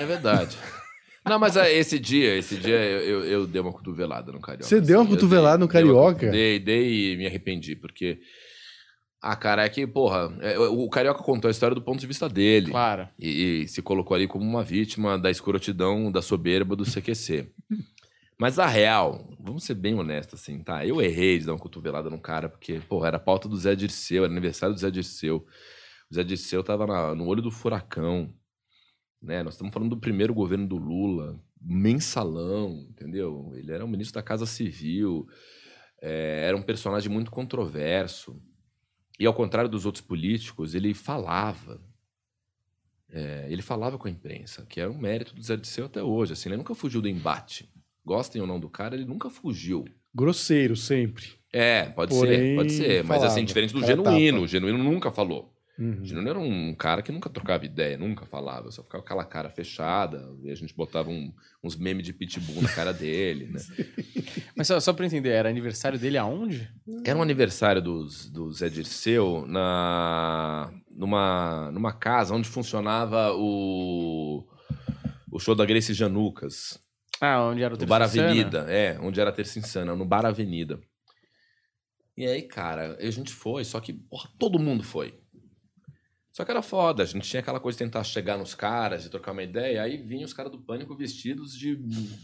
É 0.00 0.06
verdade. 0.06 0.56
Não, 1.26 1.38
mas 1.38 1.56
ah, 1.58 1.70
esse 1.70 1.98
dia, 1.98 2.36
esse 2.36 2.56
dia 2.56 2.76
eu, 2.76 3.00
eu, 3.02 3.24
eu 3.24 3.46
dei 3.46 3.60
uma 3.60 3.72
cotovelada 3.72 4.32
no 4.32 4.40
Carioca. 4.40 4.64
Você 4.66 4.80
deu 4.80 4.98
uma 4.98 5.02
assim, 5.04 5.12
eu 5.12 5.16
cotovelada 5.16 5.58
no 5.58 5.68
dei 5.68 5.82
uma- 5.82 5.92
Carioca? 5.92 6.30
Dei, 6.30 6.58
dei 6.58 7.12
e 7.12 7.16
me 7.18 7.26
arrependi, 7.26 7.76
porque... 7.76 8.18
Ah, 9.20 9.34
cara, 9.34 9.64
é 9.64 9.68
que, 9.68 9.84
porra, 9.86 10.32
é, 10.40 10.56
o 10.58 10.88
Carioca 10.88 11.22
contou 11.24 11.48
a 11.48 11.50
história 11.50 11.74
do 11.74 11.82
ponto 11.82 11.98
de 11.98 12.06
vista 12.06 12.28
dele. 12.28 12.70
Claro. 12.70 13.08
E, 13.18 13.62
e 13.64 13.68
se 13.68 13.82
colocou 13.82 14.14
ali 14.14 14.28
como 14.28 14.44
uma 14.44 14.62
vítima 14.62 15.18
da 15.18 15.28
escrotidão, 15.30 16.10
da 16.12 16.22
soberba 16.22 16.76
do 16.76 16.84
CQC. 16.84 17.50
Mas 18.40 18.60
a 18.60 18.66
real, 18.66 19.28
vamos 19.40 19.64
ser 19.64 19.74
bem 19.74 19.94
honestos, 19.94 20.40
assim, 20.40 20.62
tá? 20.62 20.86
Eu 20.86 21.02
errei 21.02 21.40
de 21.40 21.46
dar 21.46 21.54
uma 21.54 21.58
cotovelada 21.58 22.08
no 22.08 22.20
cara, 22.20 22.48
porque, 22.48 22.78
porra, 22.88 23.08
era 23.08 23.18
pauta 23.18 23.48
do 23.48 23.56
Zé 23.56 23.74
Dirceu, 23.74 24.22
era 24.22 24.32
aniversário 24.32 24.72
do 24.76 24.80
Zé 24.80 24.88
Dirceu. 24.92 25.44
O 26.08 26.14
Zé 26.14 26.22
Dirceu 26.22 26.62
tava 26.62 26.86
na- 26.86 27.14
no 27.16 27.26
olho 27.26 27.42
do 27.42 27.50
furacão, 27.50 28.32
né? 29.20 29.42
Nós 29.42 29.54
estamos 29.54 29.74
falando 29.74 29.90
do 29.90 30.00
primeiro 30.00 30.32
governo 30.32 30.68
do 30.68 30.76
Lula, 30.76 31.36
mensalão, 31.60 32.86
entendeu? 32.88 33.50
Ele 33.56 33.72
era 33.72 33.84
um 33.84 33.88
ministro 33.88 34.14
da 34.14 34.22
Casa 34.22 34.46
Civil, 34.46 35.26
é, 36.00 36.44
era 36.46 36.56
um 36.56 36.62
personagem 36.62 37.10
muito 37.10 37.32
controverso. 37.32 38.40
E 39.18 39.26
ao 39.26 39.34
contrário 39.34 39.68
dos 39.68 39.84
outros 39.84 40.04
políticos, 40.04 40.74
ele 40.74 40.94
falava. 40.94 41.80
É, 43.10 43.46
ele 43.48 43.62
falava 43.62 43.96
com 43.98 44.06
a 44.06 44.10
imprensa, 44.10 44.66
que 44.68 44.80
era 44.80 44.90
um 44.90 44.98
mérito 44.98 45.34
do 45.34 45.42
Zé 45.42 45.56
Dirceu 45.56 45.86
até 45.86 46.02
hoje. 46.02 46.34
Assim, 46.34 46.48
ele 46.48 46.56
nunca 46.58 46.74
fugiu 46.74 47.00
do 47.00 47.08
embate. 47.08 47.68
Gostem 48.04 48.40
ou 48.40 48.46
não 48.46 48.60
do 48.60 48.68
cara, 48.68 48.94
ele 48.94 49.04
nunca 49.04 49.28
fugiu. 49.30 49.84
Grosseiro, 50.14 50.76
sempre. 50.76 51.26
É, 51.52 51.84
pode 51.90 52.14
Porém, 52.14 52.38
ser, 52.38 52.56
pode 52.56 52.72
ser. 52.72 53.04
Mas 53.04 53.16
falava. 53.16 53.26
assim, 53.26 53.44
diferente 53.44 53.72
do 53.72 53.84
genuíno. 53.84 54.38
tapa. 54.38 54.44
O 54.44 54.46
genuíno 54.46 54.78
nunca 54.78 55.10
falou. 55.10 55.54
Uhum. 55.78 56.00
O 56.02 56.04
Júnior 56.04 56.28
era 56.30 56.38
um 56.40 56.74
cara 56.74 57.02
que 57.02 57.12
nunca 57.12 57.30
trocava 57.30 57.64
ideia, 57.64 57.96
nunca 57.96 58.26
falava, 58.26 58.68
só 58.72 58.82
ficava 58.82 59.00
com 59.02 59.06
aquela 59.06 59.24
cara 59.24 59.48
fechada, 59.48 60.28
e 60.42 60.50
a 60.50 60.54
gente 60.56 60.74
botava 60.74 61.08
um- 61.08 61.32
uns 61.62 61.76
memes 61.76 62.04
de 62.04 62.12
pitbull 62.12 62.60
na 62.60 62.68
cara 62.68 62.92
dele, 62.92 63.46
né? 63.46 63.60
Mas 64.56 64.66
só, 64.66 64.80
só 64.80 64.92
pra 64.92 65.06
entender, 65.06 65.28
era 65.28 65.48
aniversário 65.48 65.96
dele 65.96 66.18
aonde? 66.18 66.68
Era 67.04 67.16
um 67.16 67.22
aniversário 67.22 67.80
dos, 67.80 68.28
do 68.28 68.50
Zé 68.52 68.68
Dirceu 68.68 69.46
na, 69.46 70.72
numa, 70.90 71.70
numa 71.70 71.92
casa 71.92 72.34
onde 72.34 72.48
funcionava 72.48 73.32
o, 73.36 74.44
o 75.30 75.38
show 75.38 75.54
da 75.54 75.64
Grace 75.64 75.94
Janucas. 75.94 76.76
Ah, 77.20 77.40
onde 77.44 77.62
era 77.62 77.74
o 77.74 77.78
No 77.78 77.86
Bar 77.86 78.00
Terça 78.00 78.16
Insana? 78.16 78.30
Avenida, 78.30 78.66
é, 78.68 78.98
onde 79.00 79.20
era 79.20 79.30
Terça 79.30 79.58
Insana, 79.60 79.94
no 79.94 80.04
Bar 80.04 80.26
Avenida. 80.26 80.80
E 82.16 82.26
aí, 82.26 82.42
cara, 82.42 82.96
a 83.00 83.10
gente 83.12 83.32
foi, 83.32 83.64
só 83.64 83.78
que, 83.78 83.92
porra, 83.92 84.28
todo 84.40 84.58
mundo 84.58 84.82
foi. 84.82 85.14
Só 86.38 86.44
que 86.44 86.52
era 86.52 86.62
foda, 86.62 87.02
a 87.02 87.06
gente 87.06 87.28
tinha 87.28 87.40
aquela 87.40 87.58
coisa 87.58 87.76
de 87.76 87.82
tentar 87.84 88.04
chegar 88.04 88.38
nos 88.38 88.54
caras 88.54 89.04
e 89.04 89.10
trocar 89.10 89.32
uma 89.32 89.42
ideia, 89.42 89.82
aí 89.82 89.96
vinham 89.96 90.24
os 90.24 90.32
caras 90.32 90.52
do 90.52 90.58
Pânico 90.60 90.94
vestidos 90.94 91.52
de 91.58 91.76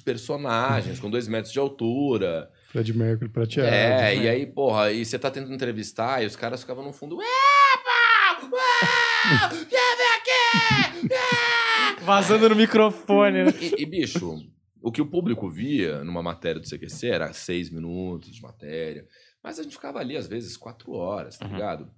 personagens, 0.04 1.00
com 1.00 1.10
dois 1.10 1.26
metros 1.26 1.52
de 1.52 1.58
altura. 1.58 2.48
Fred 2.68 2.96
Mercury 2.96 3.28
prateado. 3.28 3.74
É, 3.74 4.14
e 4.14 4.28
aí, 4.28 4.46
porra, 4.46 4.92
e 4.92 5.04
você 5.04 5.18
tá 5.18 5.32
tentando 5.32 5.52
entrevistar 5.52 6.22
e 6.22 6.26
os 6.26 6.36
caras 6.36 6.60
ficavam 6.60 6.84
no 6.84 6.92
fundo. 6.92 7.18
Epa! 7.20 8.40
Uau! 8.44 9.50
Quer 9.68 9.96
ver 9.96 11.08
aqui? 11.08 12.04
Vazando 12.04 12.48
no 12.48 12.54
microfone, 12.54 13.46
né? 13.46 13.52
E, 13.60 13.82
e, 13.82 13.84
bicho, 13.84 14.36
o 14.80 14.92
que 14.92 15.02
o 15.02 15.06
público 15.06 15.50
via 15.50 16.04
numa 16.04 16.22
matéria 16.22 16.60
do 16.60 16.68
CQC 16.68 17.08
era 17.08 17.32
seis 17.32 17.68
minutos 17.68 18.32
de 18.32 18.40
matéria. 18.40 19.08
Mas 19.42 19.58
a 19.58 19.64
gente 19.64 19.72
ficava 19.74 19.98
ali, 19.98 20.16
às 20.16 20.28
vezes, 20.28 20.56
quatro 20.56 20.92
horas, 20.92 21.36
tá 21.36 21.46
Uhum. 21.46 21.52
ligado? 21.52 21.90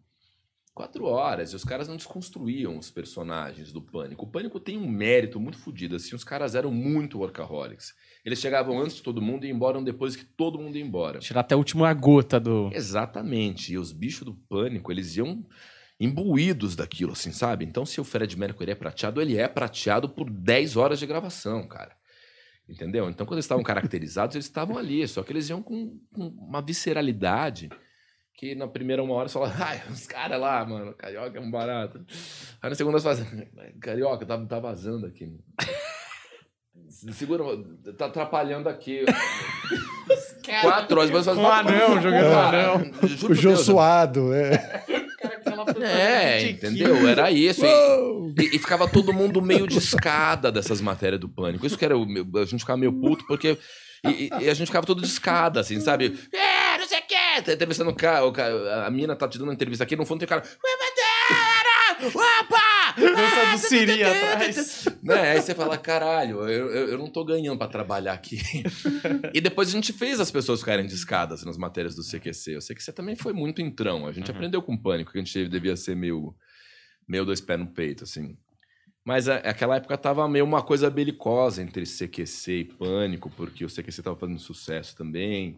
Quatro 0.76 1.06
horas, 1.06 1.54
e 1.54 1.56
os 1.56 1.64
caras 1.64 1.88
não 1.88 1.96
desconstruíam 1.96 2.76
os 2.76 2.90
personagens 2.90 3.72
do 3.72 3.80
Pânico. 3.80 4.26
O 4.26 4.28
Pânico 4.28 4.60
tem 4.60 4.76
um 4.76 4.86
mérito 4.86 5.40
muito 5.40 5.56
fodido, 5.56 5.96
assim, 5.96 6.14
os 6.14 6.22
caras 6.22 6.54
eram 6.54 6.70
muito 6.70 7.18
workaholics. 7.18 7.94
Eles 8.22 8.38
chegavam 8.38 8.78
antes 8.78 8.96
de 8.96 9.02
todo 9.02 9.22
mundo 9.22 9.46
e 9.46 9.50
embora 9.50 9.80
depois 9.80 10.16
que 10.16 10.24
todo 10.26 10.58
mundo 10.58 10.76
ia 10.76 10.84
embora. 10.84 11.18
Tirar 11.18 11.40
até 11.40 11.54
a 11.54 11.56
última 11.56 11.90
gota 11.94 12.38
do. 12.38 12.68
Exatamente. 12.74 13.72
E 13.72 13.78
os 13.78 13.90
bichos 13.90 14.26
do 14.26 14.34
pânico, 14.34 14.92
eles 14.92 15.16
iam 15.16 15.46
imbuídos 15.98 16.76
daquilo, 16.76 17.12
assim, 17.12 17.32
sabe? 17.32 17.64
Então, 17.64 17.86
se 17.86 17.98
o 17.98 18.04
Fred 18.04 18.38
Mercury 18.38 18.72
é 18.72 18.74
prateado, 18.74 19.22
ele 19.22 19.38
é 19.38 19.48
prateado 19.48 20.10
por 20.10 20.28
10 20.28 20.76
horas 20.76 20.98
de 20.98 21.06
gravação, 21.06 21.66
cara. 21.66 21.96
Entendeu? 22.68 23.08
Então, 23.08 23.24
quando 23.24 23.38
eles 23.38 23.46
estavam 23.46 23.64
caracterizados, 23.64 24.36
eles 24.36 24.44
estavam 24.44 24.76
ali, 24.76 25.08
só 25.08 25.22
que 25.22 25.32
eles 25.32 25.48
iam 25.48 25.62
com, 25.62 25.98
com 26.12 26.26
uma 26.26 26.60
visceralidade 26.60 27.70
que 28.36 28.54
na 28.54 28.68
primeira 28.68 29.02
uma 29.02 29.14
hora 29.14 29.28
você 29.28 29.34
fala, 29.38 29.52
ai, 29.58 29.82
os 29.90 30.06
caras 30.06 30.40
lá, 30.40 30.64
mano, 30.64 30.92
carioca 30.94 31.38
é 31.38 31.40
um 31.40 31.50
barato. 31.50 32.04
Aí 32.62 32.68
na 32.70 32.76
segunda 32.76 32.98
você 32.98 33.24
fala, 33.24 33.46
carioca, 33.80 34.26
tá, 34.26 34.38
tá 34.46 34.58
vazando 34.60 35.06
aqui. 35.06 35.38
Segura, 36.88 37.42
tá 37.98 38.06
atrapalhando 38.06 38.68
aqui. 38.68 39.04
Quatro 40.62 40.98
horas, 40.98 41.10
depois 41.10 41.24
você 41.24 41.30
Um 41.32 41.46
anão, 41.50 42.00
jogando 42.00 43.08
juro 43.08 43.32
O 43.32 43.34
Jô 43.34 43.48
Deus, 43.50 43.60
suado, 43.64 44.32
é. 44.34 44.84
é, 45.82 46.50
entendeu? 46.50 47.08
Era 47.08 47.30
isso. 47.30 47.64
E, 47.64 48.56
e- 48.56 48.58
ficava 48.58 48.88
todo 48.88 49.12
mundo 49.12 49.42
meio 49.42 49.66
de 49.66 49.78
escada 49.78 50.50
dessas 50.52 50.80
matérias 50.80 51.20
do 51.20 51.28
pânico. 51.28 51.66
Isso 51.66 51.76
que 51.76 51.84
era 51.84 51.96
o 51.96 52.06
meu, 52.06 52.24
a 52.36 52.44
gente 52.44 52.60
ficava 52.60 52.76
meio 52.78 52.92
puto, 52.92 53.26
porque. 53.26 53.58
E, 54.04 54.08
e- 54.08 54.30
e 54.44 54.50
a 54.50 54.54
gente 54.54 54.68
ficava 54.68 54.86
todo 54.86 55.00
de 55.02 55.08
escada, 55.08 55.60
assim, 55.60 55.80
sabe? 55.80 56.18
É, 56.32 56.55
o 57.38 57.42
quê. 57.42 57.42
Tá 57.42 57.52
entrevistando 57.52 57.90
o 57.90 57.94
cara, 57.94 58.24
o 58.26 58.32
cara- 58.32 58.86
a 58.86 58.90
mina 58.90 59.14
tá 59.16 59.28
te 59.28 59.38
dando 59.38 59.48
uma 59.48 59.54
entrevista 59.54 59.84
aqui, 59.84 59.96
no 59.96 60.04
fundo 60.06 60.18
tem 60.20 60.26
o 60.26 60.28
cara. 60.28 60.42
"Ué, 60.42 60.70
Madeira! 60.78 62.16
Opa! 62.40 62.66
Dança 62.96 63.52
do 63.52 63.58
Siri 63.58 64.02
atrás. 64.02 64.84
Né? 65.02 65.32
Aí 65.32 65.40
você 65.42 65.54
fala, 65.54 65.76
caralho, 65.78 66.40
eu, 66.48 66.70
eu, 66.70 66.88
eu 66.90 66.98
não 66.98 67.08
tô 67.10 67.24
ganhando 67.24 67.58
pra 67.58 67.66
trabalhar 67.68 68.12
aqui. 68.12 68.38
e 69.34 69.40
depois 69.40 69.68
a 69.68 69.72
gente 69.72 69.92
fez 69.92 70.18
as 70.20 70.30
pessoas 70.30 70.60
ficarem 70.60 70.86
de 70.86 70.94
escadas 70.94 71.44
nas 71.44 71.56
matérias 71.56 71.94
do 71.94 72.02
CQC. 72.02 72.56
O 72.56 72.60
CQC 72.60 72.92
também 72.92 73.16
foi 73.16 73.32
muito 73.32 73.60
entrão. 73.62 74.06
A 74.06 74.12
gente 74.12 74.30
Uhum. 74.30 74.36
aprendeu 74.36 74.62
com 74.62 74.76
pânico, 74.76 75.12
que 75.12 75.18
a 75.18 75.22
gente 75.24 75.48
devia 75.48 75.76
ser 75.76 75.94
meio, 75.96 76.34
meio 77.08 77.24
dois 77.24 77.40
pés 77.40 77.58
no 77.58 77.66
peito, 77.66 78.04
assim. 78.04 78.36
Mas 79.04 79.28
a- 79.28 79.36
aquela 79.36 79.76
época 79.76 79.96
tava 79.96 80.26
meio 80.28 80.44
uma 80.44 80.62
coisa 80.62 80.90
belicosa 80.90 81.62
entre 81.62 81.84
CQC 81.86 82.52
e 82.52 82.64
pânico, 82.64 83.30
porque 83.36 83.64
o 83.64 83.68
CQC 83.70 84.02
tava 84.02 84.16
fazendo 84.16 84.38
sucesso 84.38 84.96
também. 84.96 85.56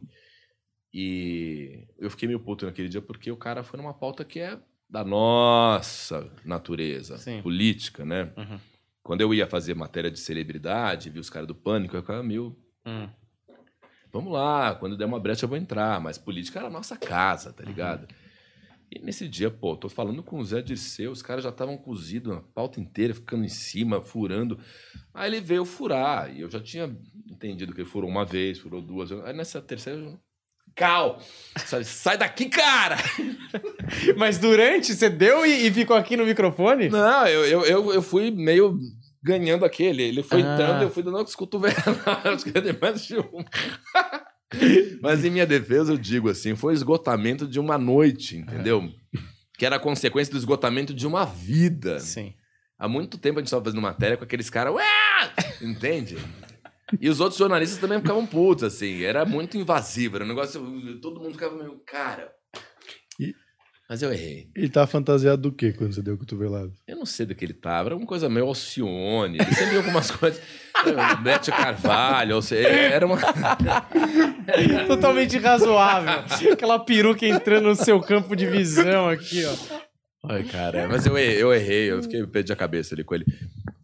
E 0.93 1.87
eu 1.99 2.11
fiquei 2.11 2.27
meio 2.27 2.41
puto 2.41 2.65
naquele 2.67 2.89
dia 2.89 3.03
porque 3.03 3.31
o 3.31 3.37
cara 3.37 3.63
foi 3.63 3.79
numa 3.79 3.93
pauta 3.95 4.25
que 4.25 4.41
é 4.41 4.59
da 4.89 5.05
nossa 5.05 6.31
natureza 6.45 7.19
Sim. 7.19 7.43
política, 7.43 8.05
né? 8.05 8.33
Uhum. 8.37 8.59
Quando 9.03 9.21
eu 9.21 9.33
ia 9.35 9.47
fazer 9.47 9.75
matéria 9.75 10.11
de 10.11 10.19
celebridade, 10.19 11.11
vi 11.11 11.19
os 11.19 11.31
caras 11.31 11.47
do 11.47 11.55
pânico, 11.55 11.97
eu 11.97 12.01
ficava 12.01 12.23
meio. 12.23 12.57
Hum. 12.87 13.09
Vamos 14.11 14.33
lá, 14.33 14.75
quando 14.75 14.97
der 14.97 15.05
uma 15.05 15.21
brecha 15.21 15.45
eu 15.45 15.49
vou 15.49 15.59
entrar. 15.59 16.01
Mas 16.01 16.17
política 16.17 16.59
era 16.59 16.69
a 16.69 16.71
nossa 16.71 16.97
casa, 16.97 17.51
Uhum. 17.51 17.55
tá 17.55 17.65
ligado? 17.65 18.09
E 18.91 18.99
nesse 19.01 19.29
dia, 19.29 19.51
pô, 19.51 19.77
tô 19.77 19.91
falando 19.91 20.23
com 20.23 20.39
o 20.39 20.45
Zé 20.45 20.63
Dirceu, 20.63 21.11
os 21.13 21.21
caras 21.21 21.45
já 21.45 21.51
estavam 21.51 21.77
cozidos 21.77 22.35
na 22.35 22.41
pauta 22.41 22.81
inteira, 22.81 23.13
ficando 23.13 23.45
em 23.45 23.49
cima, 23.51 24.01
furando. 24.01 24.59
Aí 25.13 25.29
ele 25.31 25.43
veio 25.43 25.67
furar, 25.67 26.35
e 26.35 26.41
eu 26.41 26.51
já 26.51 26.59
tinha 26.59 26.97
entendido 27.31 27.75
que 27.75 27.83
ele 27.83 27.89
furou 27.89 28.09
uma 28.09 28.25
vez, 28.25 28.59
furou 28.59 28.81
duas. 28.81 29.13
Aí 29.13 29.35
nessa 29.35 29.61
terceira, 29.61 30.01
eu... 30.01 30.19
Cal! 30.79 31.21
Sabe, 31.67 31.85
Sai 31.85 32.17
daqui, 32.17 32.47
cara! 32.47 32.97
Mas 34.17 34.39
durante, 34.39 34.95
você 34.95 35.11
deu 35.11 35.45
e, 35.45 35.67
e 35.67 35.73
ficou 35.73 35.97
aqui 35.97 36.17
no 36.17 36.25
microfone? 36.25 36.89
Não, 36.89 37.27
eu, 37.27 37.45
eu, 37.45 37.65
eu, 37.65 37.95
eu 37.95 38.03
fui 38.03 38.31
meio 38.31 38.79
ganhando 39.23 39.65
aquele. 39.65 40.03
Ele 40.05 40.23
foi 40.23 40.41
Ah. 40.41 40.53
entrando, 40.55 40.83
eu 40.83 40.91
fui 40.91 41.03
dando 41.03 41.19
as 41.19 41.35
cotoveladas. 41.35 42.45
mais 42.81 43.05
de 43.07 43.19
um. 43.19 43.45
Mas 45.03 45.25
em 45.25 45.31
minha 45.31 45.47
defesa, 45.47 45.93
eu 45.93 45.99
digo 45.99 46.31
assim, 46.31 46.57
foi 46.57 46.73
esgotamento 46.75 47.47
de 47.47 47.59
uma 47.61 47.77
noite, 47.77 48.37
entendeu? 48.37 48.89
Que 49.59 49.67
era 49.67 49.77
a 49.77 49.81
consequência 49.81 50.33
do 50.33 50.39
esgotamento 50.39 50.95
de 50.95 51.07
uma 51.07 51.25
vida. 51.25 51.99
Sim. 52.01 52.33
Há 52.79 52.89
muito 52.89 53.19
tempo 53.19 53.39
a 53.39 53.43
gente 53.43 53.49
estava 53.49 53.65
fazendo 53.65 53.83
matéria 53.83 54.17
com 54.17 54.25
aqueles 54.25 54.49
caras! 54.49 54.73
Entende? 55.61 56.17
E 57.01 57.09
os 57.09 57.21
outros 57.21 57.39
jornalistas 57.39 57.79
também 57.79 58.01
ficavam 58.01 58.27
putos, 58.27 58.65
assim. 58.65 59.03
Era 59.03 59.25
muito 59.25 59.57
invasivo, 59.59 60.17
era 60.17 60.25
um 60.25 60.29
negócio. 60.29 60.61
Todo 61.01 61.21
mundo 61.21 61.33
ficava 61.33 61.55
meio, 61.57 61.81
cara. 61.87 62.31
E- 63.21 63.35
Mas 63.89 64.03
eu 64.03 64.13
errei. 64.13 64.49
Ele 64.55 64.69
tá 64.69 64.87
fantasiado 64.87 65.43
do 65.43 65.53
quê 65.53 65.73
quando 65.73 65.95
você 65.95 66.03
deu 66.03 66.15
o 66.15 66.19
cotovelado? 66.19 66.73
Eu 66.87 66.97
não 66.97 67.07
sei 67.07 67.25
do 67.27 67.35
que 67.35 67.45
ele 67.45 67.55
tava, 67.55 67.89
era 67.89 67.97
uma 67.97 68.07
coisa 68.07 68.29
meio 68.29 68.47
Alcione. 68.47 69.39
Ele 69.39 69.55
sempre 69.55 69.77
algumas 69.79 70.11
coisas. 70.11 70.41
Bete 71.23 71.51
Carvalho, 71.51 72.37
ou 72.37 72.43
seja, 72.43 72.69
era 72.69 73.05
uma. 73.05 73.19
Totalmente 74.87 75.37
razoável. 75.39 76.25
Aquela 76.53 76.79
peruca 76.79 77.27
entrando 77.27 77.69
no 77.69 77.77
seu 77.77 78.01
campo 78.01 78.35
de 78.37 78.47
visão 78.47 79.09
aqui, 79.09 79.45
ó. 79.45 79.79
Ai, 80.31 80.43
cara, 80.45 80.89
mas 80.89 81.07
eu, 81.07 81.17
errei, 81.17 81.43
eu 81.43 81.55
errei, 81.55 81.91
eu 81.91 82.03
fiquei 82.03 82.27
perdi 82.27 82.53
a 82.53 82.57
cabeça 82.57 82.95
ali 82.95 83.05
com 83.05 83.15
ele. 83.15 83.25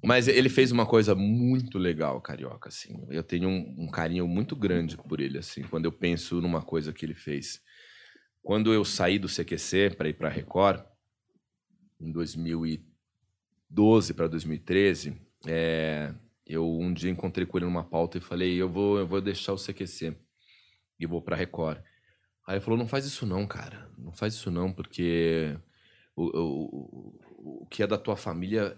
Mas 0.06 0.28
ele 0.28 0.48
fez 0.48 0.70
uma 0.70 0.86
coisa 0.86 1.14
muito 1.14 1.78
legal, 1.78 2.20
Carioca, 2.20 2.68
assim. 2.68 3.06
Eu 3.10 3.22
tenho 3.22 3.48
um, 3.48 3.84
um 3.84 3.88
carinho 3.88 4.26
muito 4.28 4.54
grande 4.54 4.96
por 4.96 5.20
ele, 5.20 5.38
assim, 5.38 5.62
quando 5.62 5.86
eu 5.86 5.92
penso 5.92 6.40
numa 6.40 6.62
coisa 6.62 6.92
que 6.92 7.04
ele 7.04 7.14
fez. 7.14 7.60
Quando 8.42 8.72
eu 8.72 8.84
saí 8.84 9.18
do 9.18 9.28
CQC 9.28 9.94
para 9.96 10.08
ir 10.08 10.14
para 10.14 10.28
Record, 10.28 10.84
em 12.00 12.12
2012 12.12 14.14
para 14.14 14.28
2013, 14.28 15.14
é, 15.46 16.14
eu 16.46 16.78
um 16.78 16.92
dia 16.92 17.10
encontrei 17.10 17.46
com 17.46 17.56
ele 17.58 17.64
numa 17.66 17.84
pauta 17.84 18.18
e 18.18 18.20
falei, 18.20 18.60
eu 18.60 18.68
vou, 18.68 18.98
eu 18.98 19.06
vou 19.06 19.20
deixar 19.20 19.52
o 19.52 19.58
CQC 19.58 20.16
e 21.00 21.06
vou 21.06 21.22
para 21.22 21.36
Record. 21.36 21.78
Aí 22.46 22.56
ele 22.56 22.60
falou, 22.60 22.78
não 22.78 22.86
faz 22.86 23.06
isso 23.06 23.24
não, 23.24 23.46
cara. 23.46 23.90
Não 23.96 24.12
faz 24.12 24.34
isso 24.34 24.50
não, 24.50 24.70
porque 24.72 25.56
o, 26.14 26.24
o, 26.24 26.64
o- 26.64 27.62
o 27.62 27.66
que 27.66 27.82
é 27.82 27.86
da 27.86 27.96
tua 27.98 28.16
família 28.16 28.76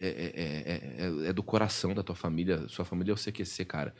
é, 0.00 0.08
é- 0.08 0.32
é- 0.36 1.26
é- 1.26 1.28
é 1.28 1.32
do 1.32 1.42
coração 1.42 1.94
da 1.94 2.02
tua 2.02 2.14
família. 2.16 2.66
Sua 2.68 2.84
família 2.84 3.12
é 3.12 3.14
o 3.14 3.16
CQC, 3.16 3.64
cara. 3.64 3.94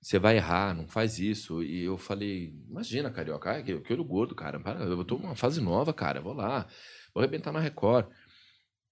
Você 0.00 0.18
vai 0.18 0.36
errar, 0.36 0.74
não 0.74 0.86
faz 0.86 1.18
isso. 1.18 1.62
E 1.62 1.84
eu 1.84 1.96
falei, 1.98 2.54
imagina, 2.68 3.10
carioca, 3.10 3.62
que, 3.62 3.80
que 3.80 3.92
olho 3.92 4.04
gordo, 4.04 4.34
cara. 4.34 4.60
Para, 4.60 4.84
eu 4.84 5.04
tô 5.04 5.18
numa 5.18 5.34
fase 5.36 5.60
nova, 5.60 5.92
cara. 5.92 6.20
Vou 6.20 6.34
lá, 6.34 6.66
vou 7.14 7.22
arrebentar 7.22 7.52
na 7.52 7.60
Record. 7.60 8.06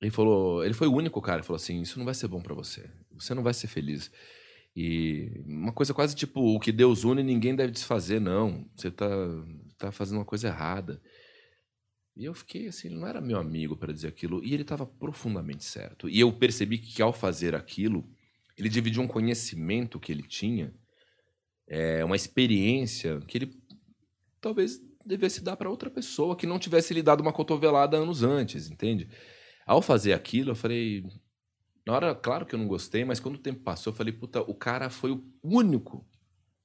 Ele 0.00 0.10
falou, 0.10 0.64
ele 0.64 0.74
foi 0.74 0.88
o 0.88 0.92
único 0.94 1.20
cara, 1.22 1.42
falou 1.42 1.56
assim: 1.56 1.80
Isso 1.80 1.98
não 1.98 2.04
vai 2.04 2.14
ser 2.14 2.28
bom 2.28 2.40
pra 2.42 2.54
você. 2.54 2.90
Você 3.12 3.34
não 3.34 3.42
vai 3.42 3.54
ser 3.54 3.68
feliz. 3.68 4.10
E 4.76 5.42
uma 5.46 5.72
coisa 5.72 5.94
quase 5.94 6.14
tipo: 6.16 6.40
o 6.40 6.60
que 6.60 6.72
Deus 6.72 7.04
une, 7.04 7.22
ninguém 7.22 7.54
deve 7.54 7.72
desfazer, 7.72 8.20
não. 8.20 8.68
Você 8.76 8.90
tá, 8.90 9.06
tá 9.78 9.92
fazendo 9.92 10.18
uma 10.18 10.24
coisa 10.24 10.48
errada. 10.48 11.00
E 12.16 12.24
eu 12.24 12.34
fiquei 12.34 12.68
assim, 12.68 12.88
ele 12.88 12.96
não 12.96 13.08
era 13.08 13.20
meu 13.20 13.38
amigo 13.38 13.76
para 13.76 13.92
dizer 13.92 14.08
aquilo, 14.08 14.44
e 14.44 14.54
ele 14.54 14.62
estava 14.62 14.86
profundamente 14.86 15.64
certo. 15.64 16.08
E 16.08 16.20
eu 16.20 16.32
percebi 16.32 16.78
que 16.78 17.02
ao 17.02 17.12
fazer 17.12 17.54
aquilo, 17.54 18.08
ele 18.56 18.68
dividiu 18.68 19.02
um 19.02 19.08
conhecimento 19.08 19.98
que 19.98 20.12
ele 20.12 20.22
tinha, 20.22 20.72
é, 21.66 22.04
uma 22.04 22.14
experiência 22.14 23.20
que 23.26 23.38
ele 23.38 23.50
talvez 24.40 24.80
devesse 25.04 25.42
dar 25.42 25.56
para 25.56 25.68
outra 25.68 25.90
pessoa 25.90 26.36
que 26.36 26.46
não 26.46 26.58
tivesse 26.58 26.94
lhe 26.94 27.02
dado 27.02 27.20
uma 27.20 27.32
cotovelada 27.32 27.96
anos 27.96 28.22
antes, 28.22 28.70
entende? 28.70 29.08
Ao 29.66 29.82
fazer 29.82 30.12
aquilo, 30.12 30.50
eu 30.50 30.56
falei. 30.56 31.04
Na 31.86 31.94
hora, 31.94 32.14
claro 32.14 32.46
que 32.46 32.54
eu 32.54 32.58
não 32.58 32.66
gostei, 32.66 33.04
mas 33.04 33.20
quando 33.20 33.34
o 33.34 33.42
tempo 33.42 33.60
passou, 33.60 33.92
eu 33.92 33.96
falei, 33.96 34.12
puta, 34.12 34.40
o 34.40 34.54
cara 34.54 34.88
foi 34.88 35.10
o 35.10 35.22
único 35.42 36.06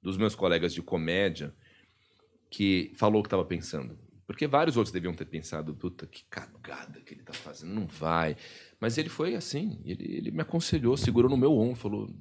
dos 0.02 0.18
meus 0.18 0.34
colegas 0.34 0.74
de 0.74 0.82
comédia 0.82 1.54
que 2.50 2.94
falou 2.96 3.20
o 3.20 3.24
que 3.24 3.28
estava 3.28 3.44
pensando. 3.44 4.00
Porque 4.30 4.46
vários 4.46 4.78
outros 4.78 4.94
deviam 4.94 5.12
ter 5.12 5.26
pensado, 5.26 5.74
puta, 5.74 6.06
que 6.06 6.24
cagada 6.30 7.02
que 7.02 7.16
ele 7.16 7.24
tá 7.24 7.34
fazendo, 7.34 7.74
não 7.74 7.88
vai. 7.88 8.38
Mas 8.80 8.96
ele 9.00 9.10
foi 9.10 9.34
assim, 9.34 9.82
ele, 9.84 10.06
ele 10.06 10.30
me 10.30 10.42
aconselhou, 10.42 10.96
segurou 10.96 11.32
no 11.32 11.36
meu 11.36 11.52
ombro, 11.52 11.76
falou. 11.76 12.16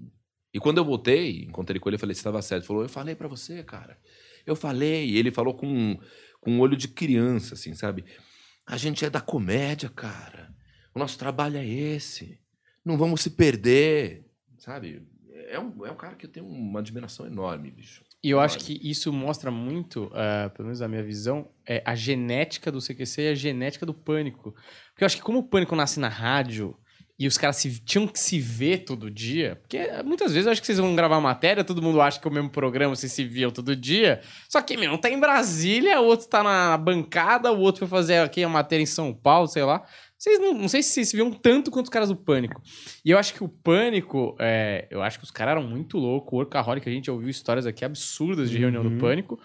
E 0.50 0.58
quando 0.58 0.78
eu 0.78 0.86
voltei, 0.86 1.42
encontrei 1.42 1.78
com 1.78 1.86
ele, 1.86 1.96
eu 1.96 2.00
falei, 2.00 2.14
você 2.14 2.20
estava 2.20 2.40
certo. 2.40 2.62
Ele 2.62 2.66
falou, 2.66 2.82
eu 2.82 2.88
falei 2.88 3.14
para 3.14 3.28
você, 3.28 3.62
cara. 3.62 3.98
Eu 4.46 4.56
falei. 4.56 5.06
E 5.06 5.18
ele 5.18 5.30
falou 5.30 5.52
com, 5.52 6.00
com 6.40 6.50
um 6.50 6.60
olho 6.60 6.78
de 6.78 6.88
criança, 6.88 7.52
assim, 7.52 7.74
sabe? 7.74 8.06
A 8.66 8.78
gente 8.78 9.04
é 9.04 9.10
da 9.10 9.20
comédia, 9.20 9.90
cara. 9.90 10.50
O 10.94 10.98
nosso 10.98 11.18
trabalho 11.18 11.58
é 11.58 11.66
esse. 11.66 12.40
Não 12.82 12.96
vamos 12.96 13.20
se 13.20 13.28
perder, 13.28 14.24
sabe? 14.56 15.06
É 15.50 15.60
um, 15.60 15.84
é 15.84 15.92
um 15.92 15.96
cara 15.96 16.16
que 16.16 16.24
eu 16.24 16.30
tenho 16.30 16.46
uma 16.46 16.80
admiração 16.80 17.26
enorme, 17.26 17.70
bicho. 17.70 18.02
E 18.22 18.30
eu 18.30 18.40
acho 18.40 18.58
que 18.58 18.80
isso 18.82 19.12
mostra 19.12 19.48
muito, 19.50 20.06
uh, 20.06 20.50
pelo 20.50 20.66
menos 20.66 20.82
a 20.82 20.88
minha 20.88 21.02
visão, 21.02 21.48
é 21.64 21.82
a 21.86 21.94
genética 21.94 22.70
do 22.72 22.80
CQC 22.80 23.22
e 23.22 23.28
a 23.28 23.34
genética 23.34 23.86
do 23.86 23.94
pânico. 23.94 24.54
Porque 24.90 25.04
eu 25.04 25.06
acho 25.06 25.16
que 25.16 25.22
como 25.22 25.38
o 25.38 25.42
pânico 25.44 25.76
nasce 25.76 26.00
na 26.00 26.08
rádio 26.08 26.76
e 27.16 27.28
os 27.28 27.38
caras 27.38 27.56
se, 27.56 27.80
tinham 27.80 28.06
que 28.08 28.18
se 28.18 28.40
ver 28.40 28.84
todo 28.84 29.10
dia, 29.10 29.56
porque 29.56 29.88
muitas 30.04 30.32
vezes 30.32 30.46
eu 30.46 30.52
acho 30.52 30.60
que 30.60 30.66
vocês 30.66 30.78
vão 30.78 30.94
gravar 30.94 31.20
matéria, 31.20 31.64
todo 31.64 31.82
mundo 31.82 32.00
acha 32.00 32.20
que 32.20 32.26
é 32.26 32.30
o 32.30 32.34
mesmo 32.34 32.50
programa, 32.50 32.94
vocês 32.94 33.10
se 33.10 33.24
viam 33.24 33.50
todo 33.50 33.74
dia. 33.74 34.20
Só 34.48 34.60
que, 34.62 34.76
meu, 34.76 34.92
um 34.92 34.98
tá 34.98 35.10
em 35.10 35.18
Brasília, 35.18 36.00
o 36.00 36.04
outro 36.04 36.28
tá 36.28 36.42
na 36.42 36.76
bancada, 36.76 37.52
o 37.52 37.58
outro 37.58 37.80
foi 37.80 37.88
fazer 37.88 38.18
aqui 38.18 38.42
a 38.42 38.48
matéria 38.48 38.82
em 38.82 38.86
São 38.86 39.12
Paulo, 39.12 39.48
sei 39.48 39.64
lá. 39.64 39.84
Vocês 40.18 40.40
não, 40.40 40.52
não 40.52 40.68
sei 40.68 40.82
se 40.82 40.90
vocês 40.90 41.08
se 41.10 41.16
viam 41.16 41.30
tanto 41.30 41.70
quanto 41.70 41.86
os 41.86 41.90
caras 41.90 42.08
do 42.08 42.16
Pânico. 42.16 42.60
E 43.04 43.10
eu 43.10 43.18
acho 43.18 43.32
que 43.32 43.44
o 43.44 43.48
Pânico, 43.48 44.34
é, 44.40 44.88
eu 44.90 45.00
acho 45.00 45.16
que 45.18 45.24
os 45.24 45.30
caras 45.30 45.52
eram 45.52 45.62
muito 45.62 45.96
loucos. 45.96 46.32
O 46.32 46.36
Workaholic, 46.36 46.88
a 46.88 46.92
gente 46.92 47.08
ouviu 47.10 47.28
histórias 47.28 47.66
aqui 47.66 47.84
absurdas 47.84 48.50
de 48.50 48.58
reunião 48.58 48.82
Uhum. 48.82 48.94
do 48.96 49.00
Pânico. 49.00 49.38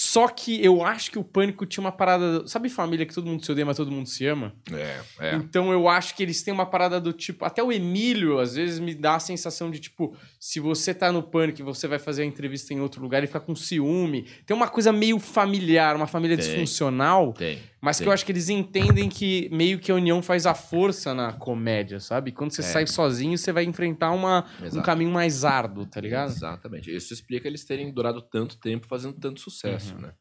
Só 0.00 0.28
que 0.28 0.64
eu 0.64 0.84
acho 0.84 1.10
que 1.10 1.18
o 1.18 1.24
Pânico 1.24 1.66
tinha 1.66 1.82
uma 1.82 1.90
parada. 1.90 2.46
Sabe 2.46 2.68
família 2.68 3.04
que 3.04 3.12
todo 3.12 3.26
mundo 3.26 3.44
se 3.44 3.50
odeia, 3.50 3.66
mas 3.66 3.76
todo 3.76 3.90
mundo 3.90 4.08
se 4.08 4.24
ama? 4.26 4.54
É, 4.72 5.00
é. 5.18 5.34
Então 5.34 5.72
eu 5.72 5.88
acho 5.88 6.14
que 6.14 6.22
eles 6.22 6.40
têm 6.40 6.54
uma 6.54 6.64
parada 6.66 7.00
do 7.00 7.12
tipo. 7.12 7.44
Até 7.44 7.60
o 7.64 7.72
Emílio, 7.72 8.38
às 8.38 8.54
vezes, 8.54 8.78
me 8.78 8.94
dá 8.94 9.16
a 9.16 9.18
sensação 9.18 9.72
de 9.72 9.80
tipo, 9.80 10.14
se 10.38 10.60
você 10.60 10.94
tá 10.94 11.10
no 11.10 11.20
pânico 11.20 11.60
e 11.60 11.64
você 11.64 11.88
vai 11.88 11.98
fazer 11.98 12.22
a 12.22 12.24
entrevista 12.24 12.72
em 12.72 12.80
outro 12.80 13.02
lugar, 13.02 13.18
ele 13.18 13.26
fica 13.26 13.40
com 13.40 13.56
ciúme. 13.56 14.24
Tem 14.46 14.56
uma 14.56 14.68
coisa 14.68 14.92
meio 14.92 15.18
familiar, 15.18 15.96
uma 15.96 16.06
família 16.06 16.36
Tem. 16.36 16.46
disfuncional, 16.46 17.32
Tem. 17.32 17.58
mas 17.80 17.96
que 17.96 18.04
tem. 18.04 18.08
eu 18.08 18.12
acho 18.12 18.24
que 18.24 18.30
eles 18.30 18.48
entendem 18.48 19.08
que 19.08 19.48
meio 19.50 19.80
que 19.80 19.90
a 19.90 19.96
união 19.96 20.22
faz 20.22 20.46
a 20.46 20.54
força 20.54 21.12
na 21.12 21.32
comédia, 21.32 21.98
sabe? 21.98 22.30
Quando 22.30 22.52
você 22.52 22.60
É. 22.60 22.64
sai 22.64 22.86
sozinho, 22.86 23.36
você 23.36 23.50
vai 23.50 23.64
enfrentar 23.64 24.12
uma, 24.12 24.44
um 24.72 24.80
caminho 24.80 25.10
mais 25.10 25.44
árduo, 25.44 25.86
tá 25.86 26.00
ligado? 26.00 26.28
Exatamente. 26.30 26.94
Isso 26.94 27.12
explica 27.12 27.48
eles 27.48 27.64
terem 27.64 27.90
durado 27.92 28.22
tanto 28.22 28.56
tempo 28.58 28.86
fazendo 28.86 29.14
tanto 29.14 29.40
sucesso, 29.40 29.87
Uhum. 29.87 29.87
Né? 29.96 30.14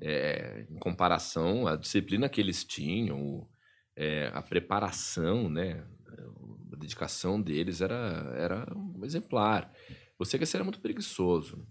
É, 0.00 0.66
em 0.70 0.78
comparação 0.78 1.66
à 1.66 1.76
disciplina 1.76 2.28
que 2.28 2.40
eles 2.40 2.64
tinham, 2.64 3.46
é, 3.94 4.30
a 4.32 4.42
preparação, 4.42 5.48
né? 5.48 5.84
A 6.72 6.76
dedicação 6.76 7.40
deles 7.40 7.80
era, 7.80 8.32
era 8.36 8.66
um 8.76 9.04
exemplar. 9.04 9.72
Você 10.18 10.38
que 10.38 10.44
era 10.54 10.64
muito 10.64 10.80
preguiçoso 10.80 11.66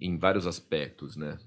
em 0.00 0.18
vários 0.18 0.46
aspectos, 0.46 1.16
né? 1.16 1.38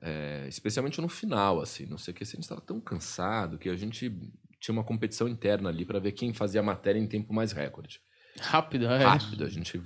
É, 0.00 0.46
especialmente 0.48 1.00
no 1.00 1.08
final, 1.08 1.60
assim. 1.60 1.86
Não 1.86 1.98
sei 1.98 2.12
o 2.12 2.14
que, 2.14 2.22
a 2.22 2.26
gente 2.26 2.40
estava 2.40 2.60
tão 2.60 2.80
cansado 2.80 3.58
que 3.58 3.68
a 3.68 3.76
gente 3.76 4.10
tinha 4.58 4.72
uma 4.72 4.84
competição 4.84 5.28
interna 5.28 5.68
ali 5.68 5.84
para 5.84 5.98
ver 5.98 6.12
quem 6.12 6.32
fazia 6.32 6.60
a 6.60 6.64
matéria 6.64 6.98
em 6.98 7.06
tempo 7.06 7.32
mais 7.32 7.52
recorde 7.52 8.00
Rápido, 8.38 8.86
é. 8.86 9.04
rápido. 9.04 9.44
A 9.44 9.48
gente 9.48 9.80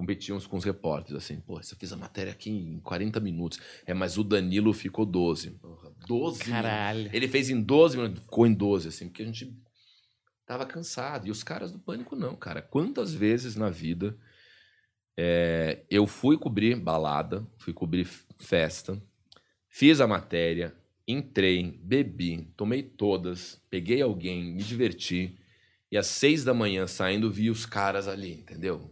competia 0.00 0.34
uns 0.34 0.46
com 0.46 0.56
os 0.56 0.64
repórteres, 0.64 1.22
assim, 1.22 1.38
pô, 1.40 1.62
você 1.62 1.76
fez 1.76 1.92
a 1.92 1.96
matéria 1.96 2.32
aqui 2.32 2.48
em 2.48 2.80
40 2.80 3.20
minutos. 3.20 3.60
É, 3.84 3.92
mas 3.92 4.16
o 4.16 4.24
Danilo 4.24 4.72
ficou 4.72 5.04
12. 5.04 5.50
Porra, 5.50 5.92
12 6.06 6.08
minutos. 6.08 6.38
Caralho. 6.38 7.10
Ele 7.12 7.28
fez 7.28 7.50
em 7.50 7.60
12 7.60 7.98
minutos, 7.98 8.22
ficou 8.22 8.46
em 8.46 8.54
12, 8.54 8.88
assim, 8.88 9.08
porque 9.08 9.22
a 9.22 9.26
gente 9.26 9.54
tava 10.46 10.64
cansado. 10.64 11.28
E 11.28 11.30
os 11.30 11.42
caras 11.42 11.70
do 11.70 11.78
Pânico 11.78 12.16
não, 12.16 12.34
cara. 12.34 12.62
Quantas 12.62 13.12
vezes 13.12 13.56
na 13.56 13.68
vida 13.68 14.16
é, 15.18 15.84
eu 15.90 16.06
fui 16.06 16.38
cobrir 16.38 16.76
balada, 16.76 17.46
fui 17.58 17.74
cobrir 17.74 18.06
festa, 18.38 18.98
fiz 19.68 20.00
a 20.00 20.06
matéria, 20.06 20.74
entrei, 21.06 21.78
bebi, 21.82 22.50
tomei 22.56 22.82
todas, 22.82 23.60
peguei 23.68 24.00
alguém, 24.00 24.54
me 24.54 24.62
diverti. 24.62 25.36
E 25.90 25.98
às 25.98 26.06
seis 26.06 26.44
da 26.44 26.54
manhã, 26.54 26.86
saindo, 26.86 27.30
vi 27.30 27.50
os 27.50 27.66
caras 27.66 28.06
ali, 28.06 28.34
entendeu? 28.34 28.88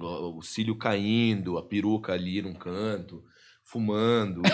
O, 0.00 0.38
o 0.38 0.42
cílio 0.42 0.74
caindo, 0.76 1.58
a 1.58 1.62
peruca 1.62 2.12
ali 2.14 2.40
num 2.40 2.54
canto, 2.54 3.22
fumando. 3.64 4.42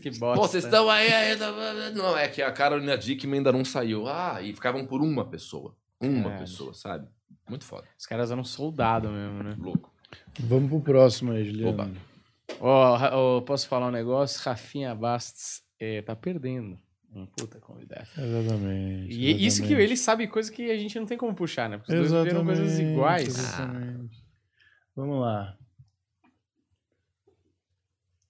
Que 0.00 0.12
Pô, 0.12 0.26
bosta. 0.36 0.46
vocês 0.46 0.64
estão 0.64 0.88
aí 0.88 1.12
ainda. 1.12 1.90
Não, 1.90 2.16
é 2.16 2.28
que 2.28 2.40
a 2.40 2.52
Carolina 2.52 2.96
Dickman 2.96 3.38
ainda 3.38 3.50
não 3.50 3.64
saiu. 3.64 4.06
Ah, 4.06 4.40
e 4.40 4.52
ficavam 4.54 4.86
por 4.86 5.00
uma 5.02 5.24
pessoa. 5.28 5.74
Uma 6.00 6.22
Caralho. 6.24 6.40
pessoa, 6.40 6.72
sabe? 6.72 7.08
Muito 7.48 7.64
foda. 7.64 7.84
Os 7.98 8.06
caras 8.06 8.30
eram 8.30 8.44
soldado 8.44 9.08
mesmo, 9.08 9.42
né? 9.42 9.56
Louco. 9.58 9.92
Vamos 10.38 10.68
pro 10.70 10.80
próximo 10.80 11.32
aí, 11.32 11.44
Juliano. 11.44 11.96
Ó, 12.60 12.94
Ra- 12.96 13.16
ó, 13.18 13.40
posso 13.40 13.66
falar 13.66 13.88
um 13.88 13.90
negócio? 13.90 14.40
Rafinha 14.44 14.94
Bastos 14.94 15.62
é, 15.80 16.00
tá 16.02 16.14
perdendo. 16.14 16.78
Um 17.14 17.26
puta 17.26 17.58
convidado. 17.58 18.06
Exatamente. 18.16 19.12
E 19.12 19.30
isso 19.46 19.58
que 19.58 19.68
exatamente. 19.68 19.82
ele 19.82 19.96
sabe 19.96 20.28
coisa 20.28 20.52
que 20.52 20.70
a 20.70 20.76
gente 20.76 20.98
não 20.98 21.06
tem 21.06 21.16
como 21.16 21.34
puxar, 21.34 21.68
né? 21.68 21.78
Porque 21.78 21.94
os 21.94 22.10
dois 22.10 22.24
viram 22.24 22.44
coisas 22.44 22.66
Exatamente, 22.66 22.92
iguais. 22.92 23.28
Exatamente. 23.28 24.24
Vamos 24.94 25.20
lá. 25.20 25.56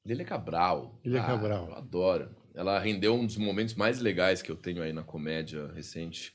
Lília 0.04 0.24
Cabral. 0.24 0.98
Lília 1.04 1.22
Ah, 1.22 1.26
Cabral. 1.26 1.68
Eu 1.68 1.74
adoro. 1.74 2.36
Ela 2.54 2.78
rendeu 2.78 3.14
um 3.14 3.26
dos 3.26 3.36
momentos 3.36 3.74
mais 3.74 4.00
legais 4.00 4.40
que 4.40 4.50
eu 4.50 4.56
tenho 4.56 4.82
aí 4.82 4.92
na 4.92 5.02
comédia 5.02 5.70
recente, 5.72 6.34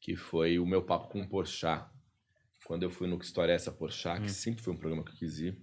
que 0.00 0.16
foi 0.16 0.58
o 0.58 0.66
meu 0.66 0.82
papo 0.82 1.08
com 1.08 1.20
o 1.20 1.28
Porchat. 1.28 1.86
Quando 2.66 2.82
eu 2.82 2.90
fui 2.90 3.06
no 3.06 3.18
Que 3.18 3.24
História 3.26 3.52
é 3.52 3.56
Essa 3.56 3.70
Porchat, 3.70 4.22
que 4.22 4.30
sempre 4.30 4.62
foi 4.62 4.72
um 4.72 4.76
programa 4.76 5.04
que 5.04 5.10
eu 5.12 5.16
quis 5.16 5.38
ir, 5.38 5.58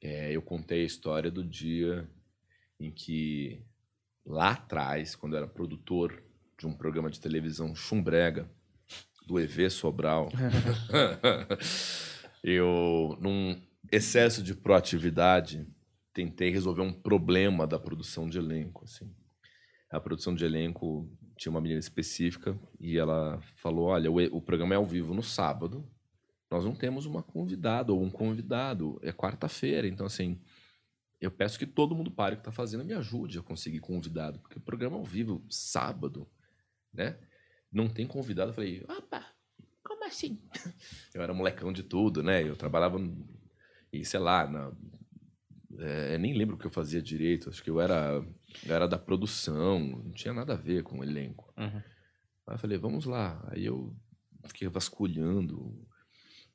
é, 0.00 0.32
eu 0.32 0.42
contei 0.42 0.82
a 0.82 0.86
história 0.86 1.30
do 1.30 1.44
dia 1.44 2.08
em 2.80 2.90
que, 2.90 3.62
lá 4.28 4.50
atrás, 4.50 5.16
quando 5.16 5.32
eu 5.32 5.38
era 5.38 5.46
produtor 5.48 6.22
de 6.58 6.66
um 6.66 6.72
programa 6.72 7.10
de 7.10 7.18
televisão 7.18 7.74
chumbrega, 7.74 8.48
do 9.26 9.38
EV 9.38 9.70
Sobral, 9.70 10.30
eu, 12.42 13.16
num 13.20 13.60
excesso 13.90 14.42
de 14.42 14.54
proatividade, 14.54 15.66
tentei 16.12 16.50
resolver 16.50 16.82
um 16.82 16.92
problema 16.92 17.66
da 17.66 17.78
produção 17.78 18.28
de 18.28 18.38
elenco, 18.38 18.84
assim. 18.84 19.10
A 19.90 20.00
produção 20.00 20.34
de 20.34 20.44
elenco 20.44 21.10
tinha 21.36 21.50
uma 21.50 21.60
menina 21.60 21.80
específica 21.80 22.58
e 22.78 22.98
ela 22.98 23.40
falou, 23.56 23.86
olha, 23.86 24.10
o, 24.10 24.16
o 24.36 24.42
programa 24.42 24.74
é 24.74 24.76
ao 24.76 24.86
vivo 24.86 25.14
no 25.14 25.22
sábado, 25.22 25.86
nós 26.50 26.64
não 26.64 26.74
temos 26.74 27.06
uma 27.06 27.22
convidada 27.22 27.92
ou 27.92 28.02
um 28.02 28.10
convidado, 28.10 28.98
é 29.02 29.12
quarta-feira, 29.12 29.86
então 29.86 30.06
assim, 30.06 30.40
eu 31.20 31.30
peço 31.30 31.58
que 31.58 31.66
todo 31.66 31.94
mundo 31.94 32.10
pare 32.10 32.34
o 32.34 32.38
que 32.38 32.42
está 32.42 32.52
fazendo 32.52 32.82
e 32.82 32.86
me 32.86 32.92
ajude 32.94 33.38
a 33.38 33.42
conseguir 33.42 33.80
convidado, 33.80 34.38
porque 34.40 34.58
o 34.58 34.62
programa 34.62 34.96
é 34.96 34.98
ao 34.98 35.04
vivo 35.04 35.44
sábado, 35.50 36.28
né? 36.92 37.18
Não 37.70 37.88
tem 37.88 38.06
convidado, 38.06 38.50
eu 38.50 38.54
falei, 38.54 38.84
opa, 38.88 39.26
como 39.82 40.04
assim? 40.04 40.40
Eu 41.14 41.22
era 41.22 41.34
molecão 41.34 41.72
de 41.72 41.82
tudo, 41.82 42.22
né? 42.22 42.42
Eu 42.42 42.56
trabalhava 42.56 42.98
e 43.92 44.04
sei 44.04 44.20
lá, 44.20 44.46
na, 44.46 44.72
é, 45.78 46.18
nem 46.18 46.34
lembro 46.34 46.56
o 46.56 46.58
que 46.58 46.66
eu 46.66 46.70
fazia 46.70 47.00
direito. 47.00 47.48
Acho 47.48 47.62
que 47.62 47.70
eu 47.70 47.80
era, 47.80 48.22
eu 48.66 48.74
era 48.74 48.86
da 48.86 48.98
produção, 48.98 49.78
não 49.78 50.12
tinha 50.12 50.34
nada 50.34 50.54
a 50.54 50.56
ver 50.56 50.82
com 50.82 50.98
o 50.98 51.04
elenco. 51.04 51.52
Uhum. 51.56 51.82
Aí 52.46 52.54
eu 52.54 52.58
falei, 52.58 52.78
vamos 52.78 53.04
lá. 53.04 53.42
Aí 53.50 53.64
eu 53.64 53.94
fiquei 54.46 54.68
vasculhando 54.68 55.86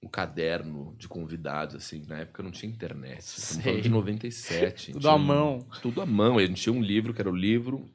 o 0.04 0.10
caderno 0.10 0.96
de 0.98 1.08
convidados, 1.08 1.76
assim. 1.76 2.06
Na 2.08 2.20
época 2.20 2.44
não 2.44 2.52
tinha 2.52 2.72
internet. 2.72 3.24
Sei. 3.24 3.82
de 3.82 3.90
97. 3.90 4.92
Tudo 4.92 5.10
à 5.10 5.16
um- 5.16 5.20
mão. 5.20 5.60
Tudo 5.82 6.02
à 6.02 6.06
mão. 6.06 6.38
A 6.38 6.46
gente 6.46 6.62
tinha 6.62 6.74
um 6.74 6.82
livro 6.82 7.14
que 7.14 7.22
era 7.22 7.30
o 7.32 7.36
livro 7.36 7.90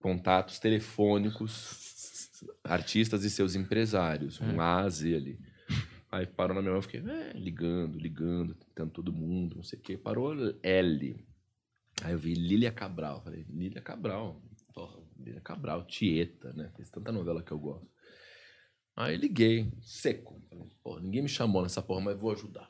Contatos 0.00 0.58
Telefônicos 0.58 2.40
Artistas 2.64 3.24
e 3.24 3.30
Seus 3.30 3.54
Empresários. 3.54 4.40
Um 4.40 4.60
A 4.60 4.80
a 4.82 4.88
Z 4.88 5.14
ali. 5.14 5.38
Aí 6.10 6.26
parou 6.26 6.54
na 6.54 6.60
minha 6.62 6.70
mão, 6.72 6.78
eu 6.78 6.82
fiquei 6.82 7.00
é, 7.00 7.32
ligando, 7.34 7.98
ligando, 7.98 8.54
tentando 8.54 8.90
todo 8.90 9.12
mundo, 9.12 9.56
não 9.56 9.62
sei 9.64 9.78
o 9.78 9.82
quê. 9.82 9.96
Parou 9.98 10.32
L. 10.62 11.26
Aí 12.02 12.12
eu 12.12 12.18
vi 12.18 12.34
Lília 12.34 12.70
Cabral. 12.70 13.22
Falei, 13.22 13.44
Lília 13.50 13.80
Cabral. 13.82 14.40
Porra, 14.72 14.98
Lília 15.18 15.40
Cabral, 15.40 15.84
Tieta, 15.84 16.52
né? 16.52 16.70
Fez 16.76 16.88
tanta 16.90 17.10
novela 17.10 17.42
que 17.42 17.52
eu 17.52 17.58
gosto. 17.58 17.86
Aí 18.96 19.16
liguei, 19.16 19.70
seco. 19.82 20.40
Porra, 20.82 21.00
ninguém 21.00 21.22
me 21.22 21.28
chamou 21.28 21.62
nessa 21.62 21.82
porra, 21.82 22.00
mas 22.00 22.18
vou 22.18 22.32
ajudar. 22.32 22.68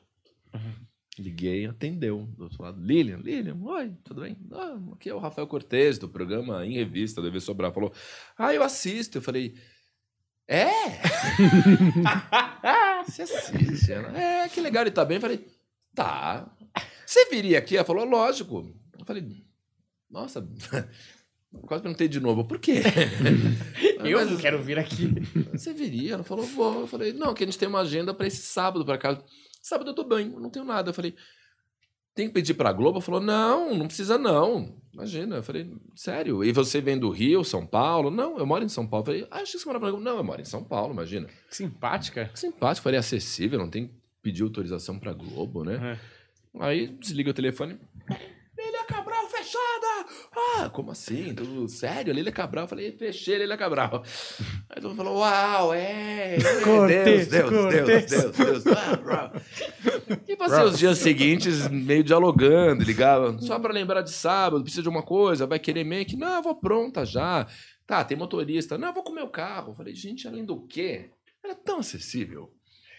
Liguei, 1.18 1.66
atendeu. 1.66 2.26
Do 2.36 2.44
outro 2.44 2.62
lado, 2.62 2.80
Lilian, 2.80 3.18
Lilian, 3.18 3.56
oi, 3.62 3.92
tudo 4.04 4.22
bem? 4.22 4.36
Ah, 4.52 4.78
aqui 4.92 5.08
é 5.08 5.14
o 5.14 5.18
Rafael 5.18 5.46
Cortez, 5.46 5.98
do 5.98 6.08
programa 6.08 6.66
Em 6.66 6.72
Revista, 6.72 7.22
deve 7.22 7.40
sobrar. 7.40 7.72
Falou, 7.72 7.92
ah, 8.36 8.52
eu 8.52 8.62
assisto. 8.62 9.18
Eu 9.18 9.22
falei, 9.22 9.54
é? 10.46 10.66
Você 13.06 13.22
assiste? 13.22 13.92
Ela, 13.92 14.18
é, 14.18 14.48
que 14.48 14.60
legal, 14.60 14.82
ele 14.82 14.90
tá 14.90 15.04
bem. 15.04 15.16
Eu 15.16 15.20
falei, 15.20 15.46
tá. 15.94 16.50
Você 17.06 17.30
viria 17.30 17.58
aqui? 17.58 17.76
Ela 17.76 17.86
falou, 17.86 18.04
lógico. 18.04 18.74
Eu 18.98 19.06
falei, 19.06 19.44
nossa, 20.10 20.46
quase 21.66 21.82
perguntei 21.82 22.08
de 22.08 22.20
novo, 22.20 22.44
por 22.44 22.58
quê? 22.58 22.82
Eu 24.04 24.18
Mas- 24.18 24.30
não 24.30 24.36
quero 24.38 24.62
vir 24.62 24.78
aqui. 24.78 25.08
você 25.52 25.72
viria? 25.72 26.14
Ela 26.14 26.22
falou, 26.24 26.44
vou. 26.44 26.80
Eu 26.80 26.86
falei, 26.86 27.12
não, 27.12 27.34
que 27.34 27.42
a 27.44 27.46
gente 27.46 27.58
tem 27.58 27.68
uma 27.68 27.80
agenda 27.80 28.12
pra 28.14 28.26
esse 28.26 28.42
sábado, 28.42 28.84
por 28.84 28.94
acaso. 28.94 29.22
Sábado 29.62 29.90
eu 29.90 29.94
tô 29.94 30.04
bem, 30.04 30.32
eu 30.32 30.40
não 30.40 30.50
tenho 30.50 30.64
nada. 30.64 30.90
Eu 30.90 30.94
falei, 30.94 31.14
tem 32.14 32.28
que 32.28 32.34
pedir 32.34 32.54
pra 32.54 32.72
Globo? 32.72 32.98
Ela 32.98 33.02
falou, 33.02 33.20
não, 33.20 33.74
não 33.74 33.86
precisa 33.86 34.16
não. 34.16 34.76
Imagina. 34.94 35.36
Eu 35.36 35.42
falei, 35.42 35.70
sério? 35.94 36.44
E 36.44 36.52
você 36.52 36.80
vem 36.80 36.98
do 36.98 37.10
Rio, 37.10 37.42
São 37.44 37.66
Paulo? 37.66 38.10
Não, 38.10 38.38
eu 38.38 38.46
moro 38.46 38.64
em 38.64 38.68
São 38.68 38.86
Paulo. 38.86 39.02
Eu 39.02 39.06
falei, 39.06 39.26
ah, 39.30 39.36
achei 39.42 39.52
que 39.54 39.58
você 39.58 39.66
morava 39.66 39.86
na 39.86 39.90
Globo. 39.90 40.04
Não, 40.04 40.16
eu 40.18 40.24
moro 40.24 40.40
em 40.40 40.44
São 40.44 40.62
Paulo, 40.64 40.92
imagina. 40.92 41.26
Que 41.48 41.56
simpática. 41.56 42.26
Que 42.32 42.38
simpático, 42.38 42.84
falei, 42.84 42.98
acessível, 42.98 43.58
não 43.58 43.68
tem 43.68 43.88
que 43.88 43.94
pedir 44.22 44.42
autorização 44.44 44.98
pra 44.98 45.12
Globo, 45.12 45.64
né? 45.64 45.98
É. 46.54 46.60
Aí 46.64 46.86
desliga 46.86 47.30
o 47.30 47.34
telefone. 47.34 47.78
Cabral 48.86 49.28
fechada! 49.28 50.08
Ah, 50.34 50.70
como 50.70 50.90
assim? 50.92 51.34
Tudo 51.34 51.68
sério? 51.68 52.12
Lília 52.12 52.32
Cabral? 52.32 52.64
Eu 52.64 52.68
falei, 52.68 52.92
fechei 52.92 53.38
Lília 53.38 53.56
Cabral. 53.56 54.02
Aí 54.70 54.80
todo 54.80 54.90
mundo 54.90 54.96
falou, 54.96 55.18
uau, 55.18 55.74
é! 55.74 56.36
é, 56.36 56.60
Cortez, 56.62 57.28
Deus, 57.28 57.50
Deus, 57.50 57.62
Cortez. 57.62 58.10
Deus, 58.10 58.22
Deus, 58.36 58.64
Deus. 58.64 58.76
Ah. 58.76 59.32
E 60.26 60.36
passei 60.36 60.64
os 60.64 60.78
dias 60.78 60.98
seguintes 60.98 61.68
meio 61.68 62.04
dialogando, 62.04 62.84
ligava. 62.84 63.38
Só 63.40 63.58
pra 63.58 63.72
lembrar 63.72 64.02
de 64.02 64.10
sábado, 64.10 64.62
precisa 64.62 64.82
de 64.82 64.88
alguma 64.88 65.04
coisa, 65.04 65.46
vai 65.46 65.58
querer 65.58 65.84
make? 65.84 66.16
Não, 66.16 66.36
eu 66.36 66.42
vou 66.42 66.54
pronta 66.54 67.04
já. 67.04 67.46
Tá, 67.86 68.04
tem 68.04 68.16
motorista. 68.16 68.76
Não, 68.76 68.88
eu 68.88 68.94
vou 68.94 69.02
com 69.04 69.12
o 69.12 69.14
meu 69.14 69.28
carro. 69.28 69.70
Eu 69.70 69.74
falei, 69.74 69.94
gente, 69.94 70.26
além 70.26 70.44
do 70.44 70.66
quê? 70.66 71.10
Era 71.44 71.54
tão 71.54 71.78
acessível. 71.78 72.50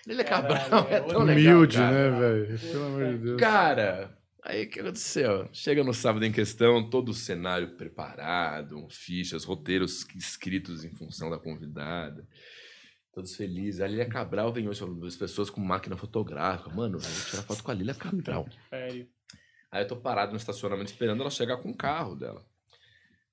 Lília 0.08 0.24
Cabral 0.24 0.88
é 0.90 0.96
é 0.96 1.00
tão 1.02 1.24
legal, 1.24 1.56
Humilde, 1.58 1.78
cara. 1.78 2.12
né, 2.12 2.20
velho? 2.20 2.60
Pelo 2.60 2.86
amor 2.86 3.06
de 3.06 3.18
Deus. 3.18 3.40
Cara, 3.42 4.17
aí 4.44 4.66
o 4.66 4.70
que 4.70 4.80
aconteceu? 4.80 5.50
Chega 5.52 5.84
no 5.84 5.94
sábado 5.94 6.26
em 6.26 6.32
questão, 6.32 6.90
todo 6.90 7.10
o 7.10 7.14
cenário 7.14 7.76
preparado, 7.76 8.88
fichas, 8.90 9.44
roteiros 9.44 10.06
escritos 10.16 10.84
em 10.84 10.94
função 10.94 11.30
da 11.30 11.38
convidada. 11.38 12.28
Todos 13.14 13.36
felizes. 13.36 13.82
A 13.82 13.88
Lília 13.88 14.08
Cabral 14.08 14.54
vem 14.54 14.68
hoje, 14.68 14.84
as 15.06 15.16
pessoas 15.16 15.50
com 15.50 15.60
máquina 15.60 15.98
fotográfica. 15.98 16.70
Mano, 16.70 16.98
eu 16.98 17.02
vou 17.02 17.26
tirar 17.30 17.44
foto 17.44 17.64
com 17.64 17.72
a 17.72 17.74
Lília 17.74 17.96
Cabral. 17.96 18.48
Sério. 18.70 19.08
Aí 19.72 19.84
eu 19.84 19.88
tô 19.88 19.98
parado 19.98 20.32
no 20.32 20.38
estacionamento 20.38 20.92
esperando 20.92 21.22
ela 21.22 21.30
chegar 21.30 21.58
com 21.58 21.72
o 21.72 21.76
carro 21.76 22.16
dela. 22.16 22.46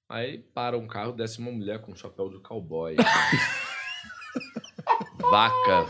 Aí 0.09 0.39
para 0.39 0.79
um 0.79 0.87
carro, 0.87 1.13
desce 1.13 1.39
uma 1.39 1.53
mulher 1.53 1.81
com 1.81 1.93
um 1.93 1.97
chapéu 1.97 2.31
de 2.31 2.39
cowboy. 2.41 2.97
vaca. 5.31 5.87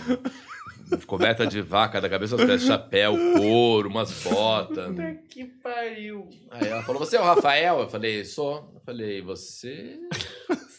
Coberta 1.07 1.47
de 1.47 1.61
vaca 1.61 2.01
da 2.01 2.09
cabeça 2.09 2.35
aos 2.35 2.45
pés, 2.45 2.63
chapéu, 2.63 3.15
couro, 3.37 3.89
umas 3.89 4.23
botas. 4.23 4.89
Puta 4.89 5.15
que 5.29 5.45
pariu. 5.45 6.29
Aí 6.51 6.69
ela 6.69 6.83
falou, 6.83 6.99
você 7.05 7.17
é 7.17 7.21
o 7.21 7.25
Rafael? 7.25 7.81
Eu 7.81 7.89
falei, 7.89 8.25
sou. 8.25 8.73
Eu 8.75 8.81
falei, 8.81 9.23
você... 9.23 9.99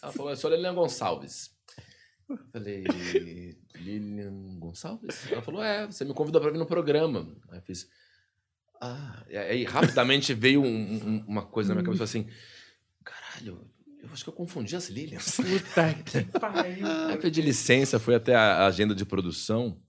Ela 0.02 0.11
falou, 0.11 0.32
eu 0.32 0.38
sou 0.38 0.49
Lilian 0.52 0.73
Gonçalves. 0.76 1.52
Eu 2.30 2.38
falei, 2.52 2.84
Lilian 3.76 4.57
Gonçalves? 4.60 5.32
Ela 5.32 5.41
falou, 5.41 5.64
é, 5.64 5.86
você 5.86 6.06
me 6.06 6.14
convidou 6.14 6.41
pra 6.41 6.52
vir 6.52 6.57
no 6.57 6.65
programa. 6.65 7.27
Aí 7.49 7.57
eu 7.60 7.61
fiz, 7.64 7.88
ah... 8.82 9.23
E 9.30 9.38
aí 9.38 9.64
rapidamente 9.64 10.34
veio 10.34 10.61
um- 10.61 10.68
um- 10.68 11.26
uma 11.27 11.45
coisa 11.45 11.69
na 11.69 11.76
minha 11.76 11.86
cabeça, 11.86 12.03
assim, 12.03 12.27
caralho, 13.03 13.68
eu 14.03 14.10
acho 14.14 14.23
que 14.23 14.30
eu 14.30 14.34
confundi 14.34 14.76
as 14.76 14.90
Lilians. 14.90 15.36
Puta 15.38 15.94
que 16.03 16.23
pariu. 16.40 16.86
Aí 16.88 17.14
eu 17.14 17.19
pedi 17.19 17.41
licença, 17.41 17.99
fui 17.99 18.14
até 18.15 18.36
a 18.36 18.65
agenda 18.68 18.94
de 18.94 19.03
produção 19.06 19.82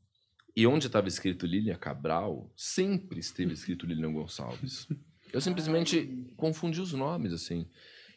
e 0.57 0.67
onde 0.67 0.87
estava 0.87 1.07
escrito 1.07 1.47
Lilian 1.47 1.77
Cabral, 1.77 2.51
sempre 2.57 3.21
esteve 3.21 3.53
escrito 3.53 3.85
Lilian 3.85 4.11
Gonçalves. 4.11 4.89
Eu 5.31 5.41
simplesmente 5.41 6.09
confundi 6.35 6.81
os 6.81 6.95
nomes, 6.95 7.35
assim. 7.35 7.69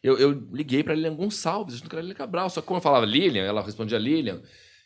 Eu, 0.01 0.17
eu 0.17 0.31
liguei 0.53 0.81
para 0.81 0.95
Lilian 0.95 1.15
Gonçalves, 1.15 1.75
achando 1.75 1.89
que 1.89 1.95
era 1.95 2.01
Lilian 2.01 2.15
Cabral. 2.15 2.49
Só 2.49 2.61
que 2.61 2.67
como 2.67 2.77
eu 2.77 2.81
falava 2.81 3.05
Lilian, 3.05 3.43
ela 3.43 3.61
respondia 3.61 3.97
Lilian. 3.97 4.41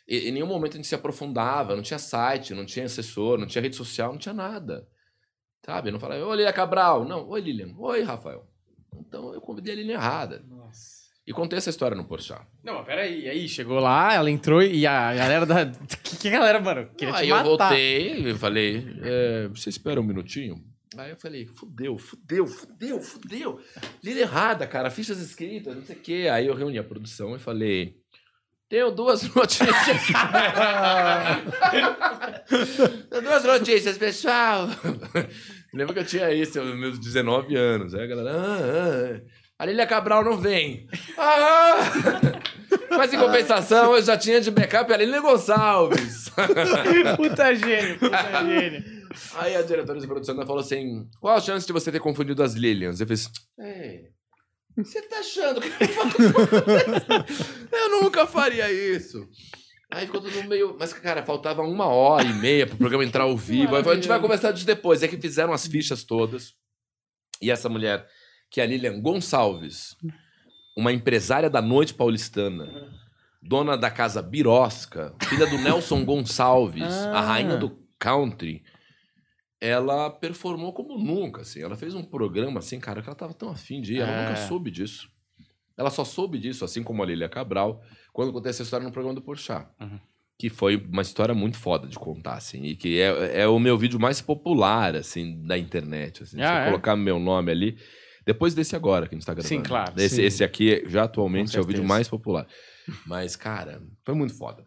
E, 0.08 0.28
em 0.28 0.32
nenhum 0.32 0.48
momento 0.48 0.72
a 0.72 0.76
gente 0.78 0.88
se 0.88 0.96
aprofundava, 0.96 1.76
não 1.76 1.82
tinha 1.82 1.98
site, 1.98 2.52
não 2.52 2.66
tinha 2.66 2.86
assessor, 2.86 3.38
não 3.38 3.46
tinha 3.46 3.62
rede 3.62 3.76
social, 3.76 4.10
não 4.10 4.18
tinha 4.18 4.34
nada. 4.34 4.88
Sabe? 5.64 5.90
Eu 5.90 5.92
não 5.92 6.00
falava, 6.00 6.26
oi 6.26 6.36
Lilian 6.36 6.52
Cabral. 6.52 7.04
Não, 7.04 7.28
oi 7.28 7.40
Lilian. 7.40 7.72
Oi, 7.78 8.02
Rafael. 8.02 8.44
Então 8.98 9.32
eu 9.32 9.40
convidei 9.40 9.74
a 9.74 9.76
Lilian 9.76 9.94
errada. 9.94 10.44
E 11.26 11.32
contei 11.32 11.56
essa 11.56 11.70
história 11.70 11.96
no 11.96 12.04
Porchat. 12.04 12.42
Não, 12.62 12.74
mas 12.74 12.86
peraí. 12.86 13.26
Aí 13.28 13.48
chegou 13.48 13.80
lá, 13.80 14.12
ela 14.12 14.30
entrou 14.30 14.62
e 14.62 14.86
a 14.86 15.14
galera 15.14 15.46
da. 15.46 15.66
Que, 16.02 16.16
que 16.18 16.30
galera, 16.30 16.60
mano? 16.60 16.90
Queria 16.96 17.12
Não, 17.12 17.18
te 17.18 17.22
aí 17.22 17.28
eu 17.30 17.36
matar. 17.36 17.48
voltei 17.68 18.30
e 18.30 18.34
falei, 18.34 18.86
é, 19.02 19.48
você 19.48 19.70
espera 19.70 20.00
um 20.00 20.04
minutinho? 20.04 20.62
Aí 20.96 21.10
eu 21.10 21.16
falei, 21.16 21.46
fudeu, 21.46 21.96
fudeu, 21.98 22.46
fudeu, 22.46 23.00
fudeu. 23.00 23.60
Lida 24.02 24.20
errada, 24.20 24.66
cara, 24.66 24.90
fichas 24.90 25.18
escritas, 25.18 25.74
não 25.74 25.82
sei 25.84 25.96
o 25.96 26.00
quê. 26.00 26.28
Aí 26.30 26.46
eu 26.46 26.54
reuni 26.54 26.78
a 26.78 26.84
produção 26.84 27.34
e 27.34 27.38
falei, 27.38 27.96
tenho 28.68 28.90
duas 28.90 29.22
notícias. 29.34 29.72
Tenho 33.10 33.22
duas 33.22 33.44
notícias, 33.44 33.98
pessoal. 33.98 34.68
Lembra 35.72 35.94
que 35.94 36.00
eu 36.00 36.06
tinha 36.06 36.32
isso, 36.32 36.62
meus 36.76 36.98
19 36.98 37.56
anos. 37.56 37.94
Aí 37.94 38.04
a 38.04 38.06
galera, 38.06 38.30
ah, 38.32 38.58
ah, 39.16 39.20
a 39.58 39.66
Lília 39.66 39.86
Cabral 39.86 40.24
não 40.24 40.36
vem. 40.36 40.86
Ah! 41.16 41.76
Mas 42.90 43.12
em 43.12 43.18
compensação, 43.18 43.94
eu 43.94 44.02
já 44.02 44.16
tinha 44.16 44.40
de 44.40 44.50
backup 44.50 44.92
a 44.92 44.96
Lília 44.96 45.20
Gonçalves. 45.20 46.30
Puta 47.16 47.54
gênio, 47.54 47.98
puta 47.98 48.44
gênio. 48.44 48.84
Aí 49.36 49.54
a 49.54 49.62
diretora 49.62 50.00
de 50.00 50.06
produção 50.06 50.34
falou 50.46 50.60
assim: 50.60 51.08
qual 51.20 51.36
a 51.36 51.40
chance 51.40 51.66
de 51.66 51.72
você 51.72 51.92
ter 51.92 52.00
confundido 52.00 52.42
as 52.42 52.54
Lilians? 52.54 53.00
Eu 53.00 53.06
fiz. 53.06 53.30
É. 53.58 54.08
Você 54.76 55.00
tá 55.02 55.18
achando 55.18 55.60
que 55.60 55.68
eu 55.68 55.88
faço? 55.88 56.16
Eu 57.70 58.02
nunca 58.02 58.26
faria 58.26 58.70
isso. 58.72 59.28
Aí 59.90 60.06
ficou 60.06 60.20
tudo 60.20 60.42
meio. 60.48 60.76
Mas, 60.78 60.92
cara, 60.92 61.22
faltava 61.24 61.62
uma 61.62 61.86
hora 61.86 62.24
e 62.24 62.32
meia 62.34 62.66
pro 62.66 62.76
programa 62.76 63.04
entrar 63.04 63.22
ao 63.22 63.36
vivo. 63.36 63.76
Aí 63.76 63.84
a 63.86 63.94
gente 63.94 64.08
vai 64.08 64.20
conversar 64.20 64.50
disso 64.50 64.66
depois. 64.66 65.04
É 65.04 65.08
que 65.08 65.16
fizeram 65.16 65.52
as 65.52 65.66
fichas 65.66 66.02
todas. 66.02 66.54
E 67.40 67.52
essa 67.52 67.68
mulher, 67.68 68.04
que 68.54 68.60
é 68.60 68.64
a 68.64 68.66
Lilian 68.68 69.00
Gonçalves, 69.00 69.96
uma 70.76 70.92
empresária 70.92 71.50
da 71.50 71.60
noite 71.60 71.92
paulistana, 71.92 72.88
dona 73.42 73.76
da 73.76 73.90
casa 73.90 74.22
Birosca, 74.22 75.12
filha 75.28 75.44
do 75.44 75.58
Nelson 75.58 76.04
Gonçalves, 76.06 76.84
a 76.84 77.18
Ah. 77.18 77.20
rainha 77.20 77.56
do 77.56 77.76
country, 77.98 78.62
ela 79.60 80.08
performou 80.08 80.72
como 80.72 80.96
nunca, 80.96 81.40
assim. 81.42 81.62
Ela 81.62 81.76
fez 81.76 81.94
um 81.96 82.02
programa, 82.04 82.60
assim, 82.60 82.78
cara, 82.78 83.02
que 83.02 83.08
ela 83.08 83.16
tava 83.16 83.34
tão 83.34 83.48
afim 83.50 83.80
de 83.80 83.94
ir. 83.94 84.00
Ela 84.00 84.10
É. 84.12 84.28
nunca 84.28 84.36
soube 84.46 84.70
disso. 84.70 85.10
Ela 85.76 85.90
só 85.90 86.04
soube 86.04 86.38
disso, 86.38 86.64
assim 86.64 86.84
como 86.84 87.02
a 87.02 87.06
Lilia 87.06 87.28
Cabral, 87.28 87.82
quando 88.12 88.32
contei 88.32 88.50
essa 88.50 88.62
história 88.62 88.86
no 88.86 88.92
programa 88.92 89.16
do 89.16 89.22
Porchat. 89.22 89.66
Uhum. 89.80 89.98
Que 90.38 90.48
foi 90.48 90.76
uma 90.76 91.02
história 91.02 91.34
muito 91.34 91.56
foda 91.56 91.88
de 91.88 91.98
contar, 91.98 92.34
assim. 92.34 92.62
E 92.62 92.76
que 92.76 93.00
é, 93.00 93.40
é 93.42 93.48
o 93.48 93.58
meu 93.58 93.76
vídeo 93.76 93.98
mais 93.98 94.20
popular, 94.20 94.94
assim, 94.94 95.44
da 95.44 95.58
internet. 95.58 96.22
Assim. 96.22 96.36
Se 96.36 96.42
Ah, 96.42 96.54
eu 96.58 96.62
é? 96.62 96.64
colocar 96.66 96.94
meu 96.94 97.18
nome 97.18 97.50
ali... 97.50 97.76
Depois 98.26 98.54
desse 98.54 98.74
agora 98.74 99.06
que 99.06 99.14
a 99.14 99.18
gente 99.18 99.26
tá 99.26 99.34
gravando. 99.34 99.48
Sim, 99.48 99.62
claro, 99.62 99.92
Esse, 99.96 100.16
sim. 100.16 100.22
esse 100.22 100.42
aqui, 100.44 100.82
já 100.86 101.04
atualmente, 101.04 101.56
é 101.56 101.60
o 101.60 101.64
vídeo 101.64 101.84
mais 101.84 102.08
popular. 102.08 102.46
Mas, 103.06 103.36
cara, 103.36 103.82
foi 104.04 104.14
muito 104.14 104.34
foda. 104.34 104.64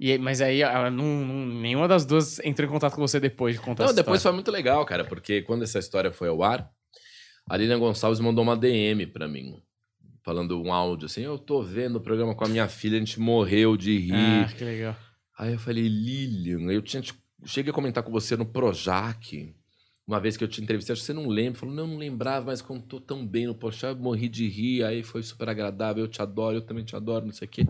E, 0.00 0.18
mas 0.18 0.40
aí 0.40 0.60
ela 0.62 0.90
não, 0.90 1.24
não- 1.24 1.46
nenhuma 1.60 1.86
das 1.86 2.04
duas 2.04 2.40
entrou 2.40 2.68
em 2.68 2.70
contato 2.72 2.94
com 2.94 3.00
você 3.00 3.20
depois 3.20 3.54
de 3.54 3.60
contar 3.60 3.86
Não, 3.86 3.94
depois 3.94 4.22
foi 4.22 4.32
muito 4.32 4.50
legal, 4.50 4.84
cara, 4.84 5.04
porque 5.04 5.42
quando 5.42 5.62
essa 5.62 5.78
história 5.78 6.10
foi 6.10 6.28
ao 6.28 6.42
ar, 6.42 6.68
a 7.48 7.56
Lilian 7.56 7.78
Gonçalves 7.78 8.18
mandou 8.20 8.42
uma 8.42 8.56
DM 8.56 9.06
pra 9.06 9.28
mim, 9.28 9.62
falando 10.24 10.60
um 10.60 10.72
áudio 10.72 11.06
assim: 11.06 11.22
Eu 11.22 11.38
tô 11.38 11.62
vendo 11.62 11.96
o 11.96 12.00
programa 12.00 12.34
com 12.34 12.44
a 12.44 12.48
minha 12.48 12.66
filha, 12.66 12.96
a 12.96 12.98
gente 12.98 13.20
morreu 13.20 13.76
de 13.76 13.96
rir. 13.98 14.46
Ah, 14.48 14.52
que 14.52 14.64
legal. 14.64 14.96
Aí 15.38 15.52
eu 15.52 15.58
falei, 15.58 15.86
Lilian, 15.86 16.72
eu 16.72 16.82
tinha 16.82 17.02
te... 17.02 17.14
cheguei 17.44 17.70
a 17.70 17.74
comentar 17.74 18.02
com 18.02 18.10
você 18.10 18.36
no 18.36 18.46
Projac, 18.46 19.54
uma 20.06 20.20
vez 20.20 20.36
que 20.36 20.44
eu 20.44 20.48
te 20.48 20.62
entrevistei, 20.62 20.92
acho 20.92 21.02
que 21.02 21.06
você 21.06 21.12
não 21.12 21.28
lembra. 21.28 21.60
Falou, 21.60 21.74
não, 21.74 21.86
não 21.86 21.96
lembrava, 21.96 22.46
mas 22.46 22.60
contou 22.60 23.00
tão 23.00 23.26
bem 23.26 23.46
no 23.46 23.58
eu 23.58 23.96
morri 23.96 24.28
de 24.28 24.46
rir, 24.48 24.84
aí 24.84 25.02
foi 25.02 25.22
super 25.22 25.48
agradável, 25.48 26.04
eu 26.04 26.08
te 26.08 26.20
adoro, 26.20 26.56
eu 26.58 26.62
também 26.62 26.84
te 26.84 26.94
adoro, 26.94 27.24
não 27.26 27.32
sei 27.32 27.46
o 27.46 27.50
quê. 27.50 27.66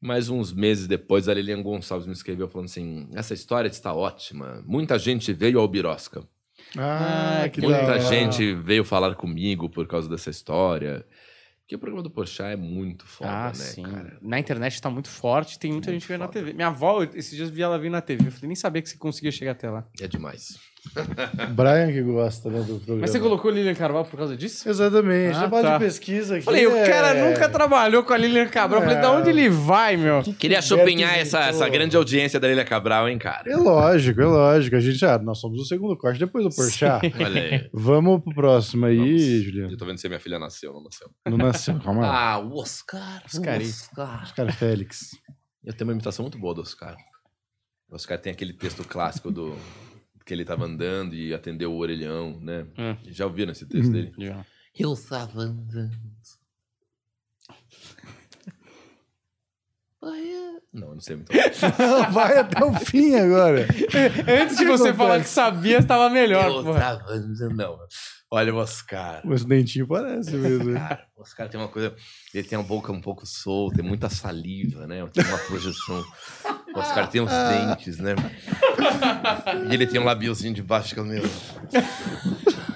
Mais 0.00 0.28
uns 0.28 0.52
meses 0.52 0.86
depois, 0.86 1.28
a 1.28 1.34
Lilian 1.34 1.62
Gonçalves 1.62 2.06
me 2.06 2.12
escreveu 2.12 2.48
falando 2.48 2.66
assim, 2.66 3.08
essa 3.14 3.32
história 3.34 3.68
está 3.68 3.94
ótima, 3.94 4.62
muita 4.66 4.98
gente 4.98 5.32
veio 5.32 5.58
ao 5.58 5.68
Birosca. 5.68 6.26
Ah, 6.76 7.42
Ah, 7.44 7.48
que 7.48 7.60
Muita 7.60 7.82
hora. 7.82 8.00
gente 8.00 8.54
veio 8.54 8.84
falar 8.84 9.14
comigo 9.14 9.68
por 9.68 9.86
causa 9.86 10.08
dessa 10.08 10.30
história. 10.30 11.06
Porque 11.60 11.76
o 11.76 11.78
programa 11.78 12.02
do 12.02 12.10
Porchat 12.10 12.52
é 12.52 12.56
muito 12.56 13.06
foda, 13.06 13.30
ah, 13.30 13.46
né, 13.48 13.54
sim. 13.54 13.82
cara? 13.82 14.18
Na 14.20 14.38
internet 14.38 14.80
tá 14.82 14.90
muito 14.90 15.08
forte, 15.08 15.58
tem 15.58 15.72
muita 15.72 15.90
Muito 15.90 16.00
gente 16.02 16.08
vendo 16.08 16.20
na. 16.20 16.28
TV. 16.28 16.52
Minha 16.52 16.66
avó, 16.68 17.02
esses 17.02 17.34
dias 17.34 17.48
vi 17.48 17.62
ela 17.62 17.78
vir 17.78 17.90
na 17.90 18.02
TV. 18.02 18.26
Eu 18.26 18.32
falei, 18.32 18.48
nem 18.48 18.54
sabia 18.56 18.82
que 18.82 18.88
você 18.90 18.98
conseguia 18.98 19.32
chegar 19.32 19.52
até 19.52 19.70
lá. 19.70 19.86
É 19.98 20.06
demais. 20.06 20.58
Brian 21.54 21.92
que 21.92 22.02
gosta, 22.02 22.50
né, 22.50 22.60
do 22.60 22.76
programa. 22.76 23.00
Mas 23.00 23.10
você 23.10 23.20
colocou 23.20 23.50
Lilian 23.50 23.74
Carvalho 23.74 24.06
por 24.06 24.16
causa 24.16 24.36
disso? 24.36 24.68
Exatamente. 24.68 25.34
Ah, 25.36 25.40
Trabalho 25.40 25.64
tá. 25.64 25.78
de 25.78 25.84
pesquisa 25.84 26.36
aqui. 26.36 26.44
Falei, 26.44 26.66
o 26.66 26.76
é- 26.76 26.88
cara 26.88 27.14
nunca 27.14 27.48
trabalhou 27.48 28.02
com 28.02 28.12
a 28.12 28.16
Lilian 28.16 28.46
Cabral. 28.48 28.80
Eu 28.82 28.88
falei, 28.88 29.02
da 29.02 29.10
onde 29.12 29.30
ele 29.30 29.48
vai, 29.48 29.96
meu? 29.96 30.22
Queria 30.22 30.60
Gilberto 30.60 30.90
chopinhar 30.90 31.18
essa, 31.18 31.40
essa 31.40 31.68
grande 31.68 31.96
audiência 31.96 32.38
da 32.38 32.48
Lilia 32.48 32.64
Cabral, 32.64 33.08
hein, 33.08 33.18
cara? 33.18 33.50
É 33.50 33.56
lógico, 33.56 34.20
é 34.20 34.26
lógico. 34.26 34.76
A 34.76 34.80
gente, 34.80 35.04
ah, 35.04 35.18
nós 35.18 35.38
somos 35.38 35.60
o 35.60 35.64
segundo 35.64 35.96
corte 35.96 36.18
depois 36.18 36.44
do 36.44 36.50
Porchat. 36.54 37.12
Olha 37.18 37.42
aí. 37.42 37.70
Vamos 37.72 38.22
pro 38.22 38.34
próximo 38.34 38.86
aí, 38.86 38.96
Vamos. 38.96 39.44
Juliano. 39.44 39.72
Eu 39.72 39.76
tô 39.78 39.86
vendo 39.86 39.98
se 39.98 40.08
minha 40.08 40.20
filha 40.20 40.38
nasceu 40.38 40.70
ou 40.70 40.76
não 40.76 40.84
nasceu. 40.84 41.10
Não 41.26 41.36
nasceu, 41.38 41.80
calma 41.80 42.02
lá. 42.02 42.32
Ah, 42.32 42.38
o 42.38 42.56
Oscar. 42.56 43.22
Oscar. 43.24 43.60
Oscar. 43.60 44.34
Cara, 44.34 44.52
Félix. 44.52 45.10
Eu 45.64 45.72
tenho 45.72 45.88
uma 45.88 45.94
imitação 45.94 46.22
muito 46.22 46.38
boa 46.38 46.54
do 46.54 46.60
Oscar. 46.60 46.96
O 47.88 47.94
Oscar 47.94 48.18
tem 48.18 48.32
aquele 48.32 48.52
texto 48.52 48.84
clássico 48.84 49.30
do 49.30 49.56
que 50.24 50.32
ele 50.32 50.44
tava 50.44 50.64
andando 50.64 51.14
e 51.14 51.34
atendeu 51.34 51.72
o 51.72 51.78
orelhão, 51.78 52.38
né? 52.40 52.66
Hum. 52.78 52.96
Já 53.08 53.26
ouviram 53.26 53.52
esse 53.52 53.66
texto 53.66 53.88
Hum. 53.88 53.92
dele? 53.92 54.12
Já. 54.18 54.44
Eu 54.76 54.94
tava 54.96 55.40
andando. 55.42 55.90
Não, 60.72 60.88
eu 60.88 60.94
não 60.94 61.00
sei 61.00 61.16
muito. 61.16 61.30
Vai 62.12 62.36
até 62.38 62.62
o 62.64 62.74
fim 62.74 63.14
agora. 63.14 63.66
Antes 64.42 64.56
de 64.56 64.64
você 64.64 64.92
falar 64.92 65.20
que 65.20 65.28
sabia, 65.28 65.78
estava 65.78 66.10
melhor. 66.10 66.46
Eu 66.48 66.64
porra. 66.64 66.80
tava 66.80 67.12
andando. 67.12 67.54
Não. 67.56 67.78
Olha 68.34 68.52
o 68.52 68.56
Oscar. 68.56 69.22
Mas 69.24 69.42
o 69.42 69.46
dentinho 69.46 69.86
parece 69.86 70.32
mesmo. 70.32 70.74
Cara, 70.74 71.06
o 71.16 71.22
Oscar 71.22 71.48
tem 71.48 71.60
uma 71.60 71.68
coisa. 71.68 71.94
Ele 72.34 72.48
tem 72.48 72.58
a 72.58 72.62
boca 72.62 72.90
um 72.90 73.00
pouco 73.00 73.24
solta, 73.24 73.76
tem 73.76 73.84
muita 73.84 74.08
saliva, 74.08 74.88
né? 74.88 75.06
Tem 75.12 75.24
uma 75.24 75.38
projeção. 75.38 76.04
O 76.74 76.78
Oscar 76.80 77.08
tem 77.08 77.20
os 77.20 77.30
dentes, 77.30 77.98
né? 77.98 78.16
E 79.70 79.74
ele 79.74 79.86
tem 79.86 80.00
um 80.00 80.04
labiozinho 80.04 80.52
de 80.52 80.64
baixo 80.64 80.94
que 80.94 80.98
é 80.98 81.02
o 81.04 81.06
meu. 81.06 81.22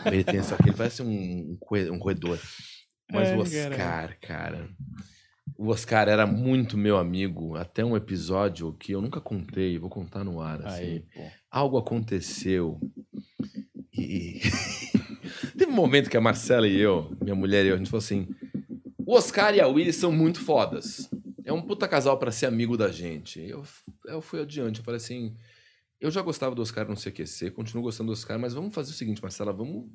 Ele 0.07 0.23
tem 0.23 0.39
isso 0.39 0.55
aqui, 0.55 0.69
ele 0.69 0.77
parece 0.77 1.03
um, 1.03 1.59
um, 1.91 1.99
roedor. 1.99 2.39
Mas 3.11 3.29
Ai, 3.31 3.37
o 3.37 3.41
Oscar, 3.41 4.17
cara. 4.21 4.69
O 5.57 5.71
Oscar 5.71 6.09
era 6.09 6.25
muito 6.25 6.79
meu 6.79 6.97
amigo. 6.97 7.57
Até 7.57 7.85
um 7.85 7.97
episódio 7.97 8.73
que 8.75 8.93
eu 8.93 9.03
nunca 9.03 9.21
contei, 9.21 9.77
vou 9.77 9.91
contar 9.91 10.23
no 10.23 10.41
ar. 10.41 10.65
Assim 10.65 10.83
Aí, 10.85 11.05
algo 11.51 11.77
aconteceu 11.77 12.79
e 13.93 14.41
teve 15.59 15.71
um 15.73 15.75
momento 15.75 16.09
que 16.09 16.17
a 16.17 16.21
Marcela 16.21 16.67
e 16.67 16.79
eu, 16.79 17.15
minha 17.21 17.35
mulher 17.35 17.65
e 17.67 17.69
eu, 17.69 17.75
a 17.75 17.79
gente 17.79 17.91
falou 17.91 18.03
assim: 18.03 18.29
o 18.99 19.15
Oscar 19.15 19.55
e 19.55 19.61
a 19.61 19.67
Willy 19.67 19.93
são 19.93 20.11
muito 20.13 20.41
fodas. 20.41 21.11
É 21.45 21.53
um 21.53 21.63
puta 21.63 21.89
casal 21.89 22.19
pra 22.19 22.31
ser 22.31 22.47
amigo 22.47 22.77
da 22.77 22.91
gente. 22.91 23.41
Eu, 23.41 23.63
eu 24.07 24.21
fui 24.21 24.41
adiante, 24.41 24.79
eu 24.79 24.85
falei 24.85 24.99
assim: 24.99 25.35
eu 26.01 26.11
já 26.11 26.23
gostava 26.23 26.55
do 26.55 26.63
Oscar 26.63 26.89
no 26.89 26.95
CQC, 26.97 27.51
continuo 27.51 27.83
gostando 27.83 28.09
do 28.09 28.13
Oscar, 28.13 28.39
mas 28.39 28.55
vamos 28.55 28.75
fazer 28.75 28.91
o 28.91 28.95
seguinte, 28.95 29.21
Marcela, 29.23 29.53
vamos. 29.53 29.91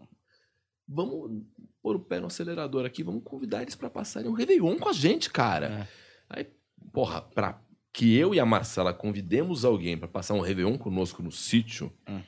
Vamos 0.88 1.44
pôr 1.82 1.96
o 1.96 2.00
pé 2.00 2.20
no 2.20 2.28
acelerador 2.28 2.86
aqui, 2.86 3.04
vamos 3.04 3.24
convidar 3.24 3.62
eles 3.62 3.74
pra 3.76 3.90
passarem 3.90 4.30
um 4.30 4.34
Réveillon 4.34 4.78
com 4.78 4.90
a 4.90 4.94
gente, 4.94 5.30
cara. 5.30 5.88
Aí, 6.30 6.46
porra, 6.92 7.22
pra 7.22 7.62
que 7.94 8.14
eu 8.18 8.34
e 8.34 8.40
a 8.40 8.46
Marcela 8.46 8.94
convidemos 8.94 9.64
alguém 9.64 9.98
pra 9.98 10.08
passar 10.10 10.34
um 10.34 10.42
Réveillon 10.42 10.78
conosco 10.78 11.24
no 11.24 11.32
sítio, 11.32 11.92
Hum. 12.10 12.22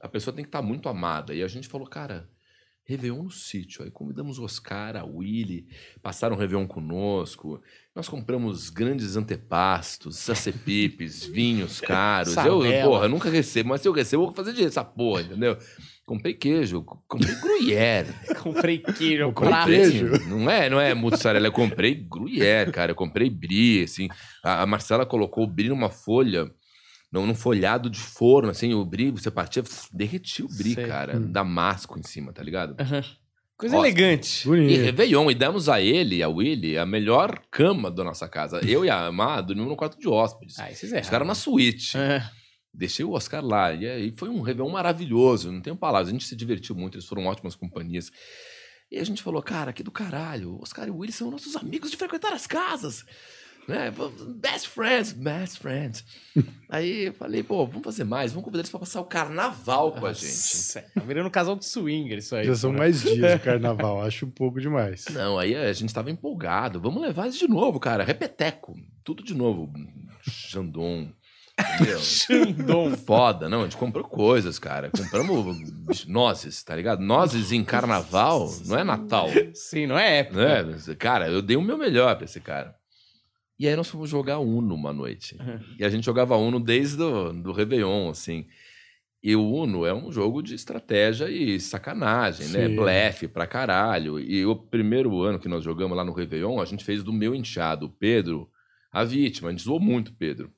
a 0.00 0.08
pessoa 0.08 0.34
tem 0.34 0.44
que 0.44 0.48
estar 0.48 0.60
muito 0.62 0.88
amada. 0.88 1.32
E 1.34 1.42
a 1.42 1.46
gente 1.46 1.68
falou, 1.68 1.86
cara, 1.86 2.28
Réveillon 2.90 3.22
no 3.22 3.30
sítio. 3.30 3.84
Aí 3.84 3.90
convidamos 3.90 4.38
o 4.38 4.44
Oscar, 4.44 4.96
a 4.96 5.04
Willy, 5.04 5.66
passaram 6.02 6.34
um 6.34 6.38
Réveillon 6.38 6.66
conosco. 6.66 7.62
Nós 7.94 8.08
compramos 8.08 8.68
grandes 8.68 9.16
antepastos, 9.16 10.18
sacepipes, 10.18 11.24
vinhos 11.32 11.80
caros. 11.80 12.36
Eu, 12.36 12.62
Sardela. 12.62 12.84
porra, 12.84 13.04
eu 13.04 13.08
nunca 13.08 13.30
recebo, 13.30 13.68
mas 13.68 13.80
se 13.80 13.86
eu 13.86 13.92
recebo, 13.92 14.24
eu 14.24 14.26
vou 14.26 14.34
fazer 14.34 14.50
dinheiro 14.50 14.70
essa 14.70 14.84
porra, 14.84 15.22
entendeu? 15.22 15.56
Comprei 16.04 16.34
queijo, 16.34 16.82
comprei 16.82 17.34
gruyère. 17.36 18.08
Comprei 18.42 18.78
queijo, 18.78 19.32
Comprei 19.32 19.64
queijo. 19.64 20.28
Não 20.28 20.50
é, 20.50 20.68
não 20.68 20.80
é 20.80 20.92
mussarela, 20.92 21.46
eu 21.46 21.52
comprei 21.52 21.94
gruyère, 21.94 22.72
cara. 22.72 22.90
Eu 22.90 22.96
comprei 22.96 23.30
brie, 23.30 23.84
assim. 23.84 24.08
A, 24.42 24.62
a 24.62 24.66
Marcela 24.66 25.06
colocou 25.06 25.44
o 25.44 25.46
brie 25.46 25.68
numa 25.68 25.88
folha, 25.88 26.50
num, 27.10 27.26
num 27.26 27.34
folhado 27.34 27.90
de 27.90 27.98
forno, 27.98 28.50
assim. 28.50 28.72
O 28.74 28.84
brie, 28.84 29.10
você 29.10 29.30
partia, 29.30 29.62
derretia 29.92 30.44
o 30.44 30.48
brie, 30.48 30.74
Sei. 30.74 30.86
cara. 30.86 31.16
Hum. 31.16 31.30
Damasco 31.30 31.98
em 31.98 32.02
cima, 32.02 32.32
tá 32.32 32.42
ligado? 32.42 32.76
Coisa 33.56 33.76
elegante. 33.76 34.44
E 34.44 34.48
Bonito. 34.48 34.82
Réveillon, 34.84 35.30
e 35.30 35.34
demos 35.34 35.68
a 35.68 35.80
ele, 35.82 36.22
a 36.22 36.28
Willy, 36.28 36.78
a 36.78 36.86
melhor 36.86 37.42
cama 37.50 37.90
da 37.90 38.02
nossa 38.02 38.26
casa. 38.26 38.58
Eu 38.66 38.86
e 38.86 38.88
a 38.90 39.06
Amá 39.06 39.38
dormimos 39.42 39.70
no 39.70 39.76
quarto 39.76 39.98
de 39.98 40.08
hóspedes. 40.08 40.58
Ah, 40.58 40.70
esses 40.70 40.84
Os 40.84 40.92
erraram. 40.92 41.10
caras 41.10 41.28
na 41.28 41.34
suíte. 41.34 41.98
É. 41.98 42.26
Deixei 42.72 43.04
o 43.04 43.10
Oscar 43.12 43.44
lá. 43.44 43.74
E 43.74 43.86
aí 43.86 44.14
foi 44.16 44.30
um 44.30 44.40
Réveillon 44.40 44.70
maravilhoso, 44.70 45.52
não 45.52 45.60
tenho 45.60 45.76
palavras. 45.76 46.08
A 46.08 46.12
gente 46.12 46.24
se 46.24 46.34
divertiu 46.34 46.74
muito, 46.74 46.96
eles 46.96 47.06
foram 47.06 47.26
ótimas 47.26 47.54
companhias. 47.54 48.10
E 48.90 48.98
a 48.98 49.04
gente 49.04 49.22
falou, 49.22 49.42
cara, 49.42 49.72
que 49.74 49.82
do 49.82 49.90
caralho. 49.90 50.52
O 50.54 50.62
Oscar 50.62 50.88
e 50.88 50.90
o 50.90 50.96
Willy 50.96 51.12
são 51.12 51.30
nossos 51.30 51.54
amigos 51.54 51.90
de 51.90 51.96
frequentar 51.98 52.32
as 52.32 52.46
casas. 52.46 53.04
Né? 53.68 53.92
Best 54.36 54.68
friends, 54.68 55.12
best 55.12 55.58
friends. 55.58 56.04
aí 56.68 57.06
eu 57.06 57.12
falei, 57.12 57.42
pô, 57.42 57.66
vamos 57.66 57.84
fazer 57.84 58.04
mais, 58.04 58.32
vamos 58.32 58.44
convidar 58.44 58.60
eles 58.60 58.70
pra 58.70 58.80
passar 58.80 59.00
o 59.00 59.04
carnaval 59.04 59.92
com 59.92 60.06
a 60.06 60.12
gente. 60.12 60.74
Tá 60.94 61.00
virando 61.06 61.26
um 61.28 61.30
casal 61.30 61.56
de 61.56 61.64
swinger 61.64 62.18
isso 62.18 62.34
aí. 62.34 62.46
Já 62.46 62.54
são 62.54 62.70
porra. 62.70 62.84
mais 62.84 63.02
dias 63.02 63.38
do 63.38 63.38
carnaval, 63.44 64.02
acho 64.02 64.26
um 64.26 64.30
pouco 64.30 64.60
demais. 64.60 65.04
Não, 65.10 65.38
aí 65.38 65.54
a 65.54 65.72
gente 65.72 65.94
tava 65.94 66.10
empolgado. 66.10 66.80
Vamos 66.80 67.00
levar 67.00 67.24
eles 67.24 67.38
de 67.38 67.48
novo, 67.48 67.78
cara. 67.78 68.02
Repeteco. 68.02 68.74
Tudo 69.04 69.22
de 69.22 69.34
novo. 69.34 69.72
Xandon. 70.22 71.12
Xandão. 71.98 72.96
Foda, 73.06 73.48
não. 73.48 73.60
A 73.60 73.64
gente 73.64 73.76
comprou 73.76 74.04
coisas, 74.04 74.58
cara. 74.58 74.90
Compramos 74.90 76.06
nozes, 76.06 76.62
tá 76.62 76.74
ligado? 76.74 77.00
Nozes 77.02 77.52
em 77.52 77.64
carnaval 77.64 78.50
não 78.66 78.78
é 78.78 78.84
Natal. 78.84 79.28
Sim, 79.54 79.86
não 79.86 79.98
é 79.98 80.18
época. 80.18 80.64
Né? 80.64 80.94
Cara, 80.98 81.28
eu 81.28 81.42
dei 81.42 81.56
o 81.56 81.62
meu 81.62 81.76
melhor 81.76 82.16
pra 82.16 82.24
esse 82.24 82.40
cara. 82.40 82.74
E 83.60 83.68
aí 83.68 83.76
nós 83.76 83.90
fomos 83.90 84.08
jogar 84.08 84.38
Uno 84.38 84.74
uma 84.74 84.90
noite. 84.90 85.36
Uhum. 85.38 85.60
E 85.78 85.84
a 85.84 85.90
gente 85.90 86.02
jogava 86.02 86.34
Uno 86.34 86.58
desde 86.58 86.96
do, 86.96 87.30
do 87.30 87.52
Réveillon, 87.52 88.08
assim. 88.08 88.46
E 89.22 89.36
o 89.36 89.52
Uno 89.52 89.84
é 89.84 89.92
um 89.92 90.10
jogo 90.10 90.40
de 90.40 90.54
estratégia 90.54 91.28
e 91.28 91.60
sacanagem, 91.60 92.48
né? 92.48 92.68
Sim. 92.68 92.76
Blefe 92.76 93.28
pra 93.28 93.46
caralho. 93.46 94.18
E 94.18 94.46
o 94.46 94.56
primeiro 94.56 95.22
ano 95.22 95.38
que 95.38 95.46
nós 95.46 95.62
jogamos 95.62 95.94
lá 95.94 96.02
no 96.02 96.14
Réveillon, 96.14 96.58
a 96.58 96.64
gente 96.64 96.82
fez 96.82 97.02
do 97.02 97.12
meu 97.12 97.34
enxado, 97.34 97.84
o 97.84 97.90
Pedro, 97.90 98.48
a 98.90 99.04
vítima. 99.04 99.50
A 99.50 99.52
gente 99.52 99.64
zoou 99.64 99.78
muito 99.78 100.08
o 100.08 100.14
Pedro. 100.14 100.50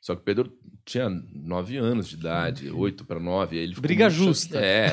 Só 0.00 0.14
que 0.14 0.20
o 0.20 0.24
Pedro 0.24 0.52
tinha 0.84 1.10
nove 1.10 1.76
anos 1.76 2.08
de 2.08 2.14
idade, 2.14 2.70
oito 2.70 3.04
para 3.04 3.18
nove. 3.18 3.56
Ele 3.56 3.74
Briga 3.74 4.08
justa. 4.08 4.60
É. 4.60 4.90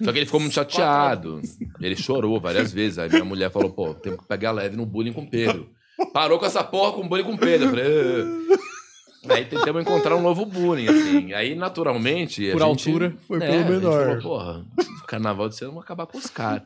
Só 0.00 0.12
que 0.12 0.20
ele 0.20 0.26
ficou 0.26 0.38
muito 0.38 0.54
chateado. 0.54 1.42
Ele 1.80 1.96
chorou 1.96 2.38
várias 2.38 2.72
vezes. 2.72 2.96
Aí 3.00 3.08
minha 3.08 3.24
mulher 3.24 3.50
falou, 3.50 3.70
pô, 3.70 3.92
tem 3.92 4.16
que 4.16 4.24
pegar 4.24 4.52
leve 4.52 4.76
no 4.76 4.86
bullying 4.86 5.12
com 5.12 5.22
o 5.22 5.28
Pedro. 5.28 5.74
Parou 6.12 6.38
com 6.38 6.46
essa 6.46 6.62
porra 6.64 6.92
com 6.92 7.06
bullying 7.08 7.24
com 7.24 7.32
o 7.34 7.38
Pedro. 7.38 7.68
Eu 7.68 7.70
falei. 7.70 8.56
Aí 9.28 9.44
tentamos 9.44 9.82
encontrar 9.82 10.14
um 10.14 10.22
novo 10.22 10.46
bullying, 10.46 10.86
assim. 10.88 11.32
Aí, 11.32 11.54
naturalmente. 11.56 12.48
a 12.48 12.52
Por 12.52 12.60
gente- 12.60 12.88
altura. 12.88 13.16
Foi 13.26 13.38
é, 13.38 13.40
pelo 13.40 13.52
a 13.52 13.58
gente 13.58 13.70
menor. 13.70 14.06
falou, 14.06 14.22
porra, 14.22 14.66
o 15.02 15.06
carnaval 15.06 15.48
de 15.48 15.56
cena 15.56 15.70
vamos 15.70 15.82
acabar 15.84 16.06
com 16.06 16.16
os 16.16 16.26
caras. 16.28 16.62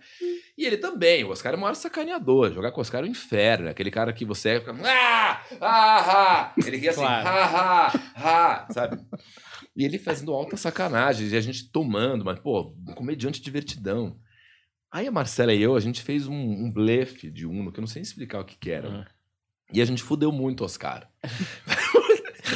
E 0.58 0.66
ele 0.66 0.76
também, 0.76 1.24
o 1.24 1.30
Oscar 1.30 1.54
é 1.54 1.56
o 1.56 1.60
maior 1.60 1.74
sacaneador. 1.74 2.52
Jogar 2.52 2.70
com 2.72 2.78
o 2.78 2.82
Oscar 2.82 3.00
é 3.02 3.04
o 3.04 3.08
inferno. 3.10 3.68
É 3.68 3.70
aquele 3.70 3.90
cara 3.90 4.12
que 4.12 4.26
você 4.26 4.58
fica. 4.60 4.76
Ah! 4.84 5.40
Ah! 5.58 6.10
ah. 6.10 6.52
Ele 6.66 6.76
ria 6.76 6.90
assim, 6.90 7.00
Claro. 7.00 7.28
ah, 7.28 7.92
ah, 8.14 8.66
ah, 8.68 8.72
sabe? 8.72 8.98
E 9.74 9.82
ele 9.84 9.98
fazendo 9.98 10.34
alta 10.34 10.56
sacanagem, 10.58 11.28
e 11.28 11.36
a 11.36 11.40
gente 11.40 11.70
tomando, 11.70 12.24
mas, 12.26 12.38
pô, 12.40 12.74
um 12.86 12.92
comediante 12.92 13.40
divertidão. 13.40 14.18
Aí 14.92 15.06
a 15.06 15.10
Marcela 15.12 15.54
e 15.54 15.62
eu, 15.62 15.76
a 15.76 15.80
gente 15.80 16.02
fez 16.02 16.26
um, 16.26 16.34
um 16.34 16.70
blefe 16.70 17.30
de 17.30 17.46
Uno, 17.46 17.72
que 17.72 17.78
eu 17.78 17.82
não 17.82 17.88
sei 17.88 18.02
explicar 18.02 18.40
o 18.40 18.44
que, 18.44 18.58
que 18.58 18.70
era. 18.70 18.88
Ah. 18.88 19.19
E 19.72 19.80
a 19.80 19.84
gente 19.84 20.02
fudeu 20.02 20.32
muito 20.32 20.62
o 20.62 20.64
Oscar. 20.64 21.08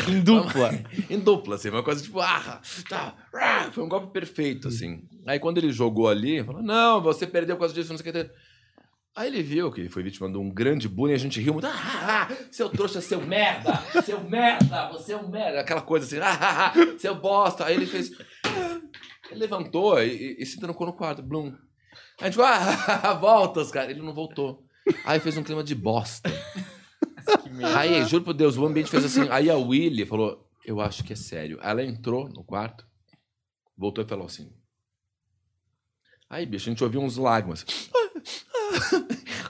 Em 0.08 0.20
dupla. 0.20 0.70
em 1.08 1.18
dupla, 1.18 1.54
assim, 1.54 1.70
uma 1.70 1.82
coisa 1.82 2.02
tipo, 2.02 2.20
ah, 2.20 2.60
tá, 2.88 3.14
ah, 3.32 3.70
foi 3.72 3.84
um 3.84 3.88
golpe 3.88 4.12
perfeito, 4.12 4.68
assim. 4.68 5.04
Aí 5.26 5.38
quando 5.38 5.58
ele 5.58 5.72
jogou 5.72 6.08
ali, 6.08 6.42
falou, 6.42 6.62
não, 6.62 7.00
você 7.00 7.26
perdeu 7.26 7.56
por 7.56 7.60
causa 7.60 7.74
disso, 7.74 7.90
não 7.90 7.98
sei 7.98 8.10
o 8.10 8.12
que. 8.12 8.30
Aí 9.16 9.28
ele 9.28 9.42
viu 9.42 9.70
que 9.70 9.80
ele 9.80 9.88
foi 9.88 10.02
vítima 10.02 10.28
de 10.28 10.36
um 10.36 10.50
grande 10.50 10.88
bullying, 10.88 11.14
a 11.14 11.18
gente 11.18 11.40
riu 11.40 11.52
muito, 11.52 11.66
ah, 11.66 11.72
ah, 11.72 12.28
ah, 12.28 12.36
seu 12.50 12.68
trouxa, 12.68 13.00
seu 13.00 13.20
merda, 13.20 13.80
seu 14.04 14.22
merda, 14.24 14.88
você 14.88 15.12
é 15.12 15.16
um 15.16 15.28
merda, 15.28 15.60
aquela 15.60 15.82
coisa 15.82 16.04
assim, 16.04 16.18
ah, 16.18 16.38
ah, 16.40 16.72
ah, 16.72 16.98
seu 16.98 17.14
bosta. 17.14 17.64
Aí 17.64 17.76
ele 17.76 17.86
fez, 17.86 18.10
ah, 18.44 18.80
ele 19.30 19.40
levantou 19.40 20.02
e, 20.02 20.08
e, 20.08 20.42
e 20.42 20.46
se 20.46 20.58
trancou 20.58 20.86
no 20.86 20.92
quarto, 20.92 21.22
blum. 21.22 21.54
Aí 22.20 22.28
a 22.28 22.30
gente, 22.30 22.40
ah, 22.42 23.14
volta, 23.14 23.60
os 23.60 23.70
caras. 23.70 23.90
Ele 23.90 24.02
não 24.02 24.12
voltou. 24.12 24.64
Aí 25.04 25.20
fez 25.20 25.36
um 25.36 25.42
clima 25.42 25.62
de 25.62 25.74
bosta. 25.74 26.30
Aí, 27.76 28.04
juro 28.06 28.24
por 28.24 28.34
Deus, 28.34 28.56
o 28.56 28.66
ambiente 28.66 28.90
fez 28.90 29.04
assim. 29.04 29.28
Aí 29.30 29.50
a 29.50 29.56
Willy 29.56 30.04
falou: 30.04 30.48
Eu 30.64 30.80
acho 30.80 31.04
que 31.04 31.12
é 31.12 31.16
sério. 31.16 31.58
Aí 31.60 31.70
ela 31.70 31.84
entrou 31.84 32.28
no 32.28 32.44
quarto, 32.44 32.86
voltou 33.76 34.04
e 34.04 34.06
falou 34.06 34.26
assim. 34.26 34.50
Aí, 36.28 36.46
bicho, 36.46 36.68
a 36.68 36.72
gente 36.72 36.82
ouviu 36.82 37.00
uns 37.00 37.16
lágrimas. 37.16 37.64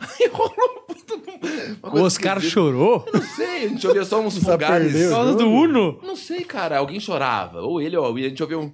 Aí 0.00 0.28
rolou 0.28 0.86
O 1.82 2.02
Oscar 2.02 2.40
chorou? 2.40 3.04
Eu 3.06 3.12
não 3.14 3.22
sei, 3.22 3.64
a 3.64 3.68
gente 3.68 3.86
ouvia 3.86 4.04
só 4.04 4.20
uns 4.20 4.36
o 4.42 4.58
causa 4.58 5.34
do? 5.34 5.48
Uno? 5.48 6.00
Não 6.02 6.16
sei, 6.16 6.44
cara. 6.44 6.78
Alguém 6.78 7.00
chorava. 7.00 7.62
Ou 7.62 7.80
ele 7.80 7.96
ou 7.96 8.06
eu. 8.06 8.18
E 8.18 8.26
a 8.26 8.28
gente 8.28 8.42
ouvia 8.42 8.58
um. 8.58 8.72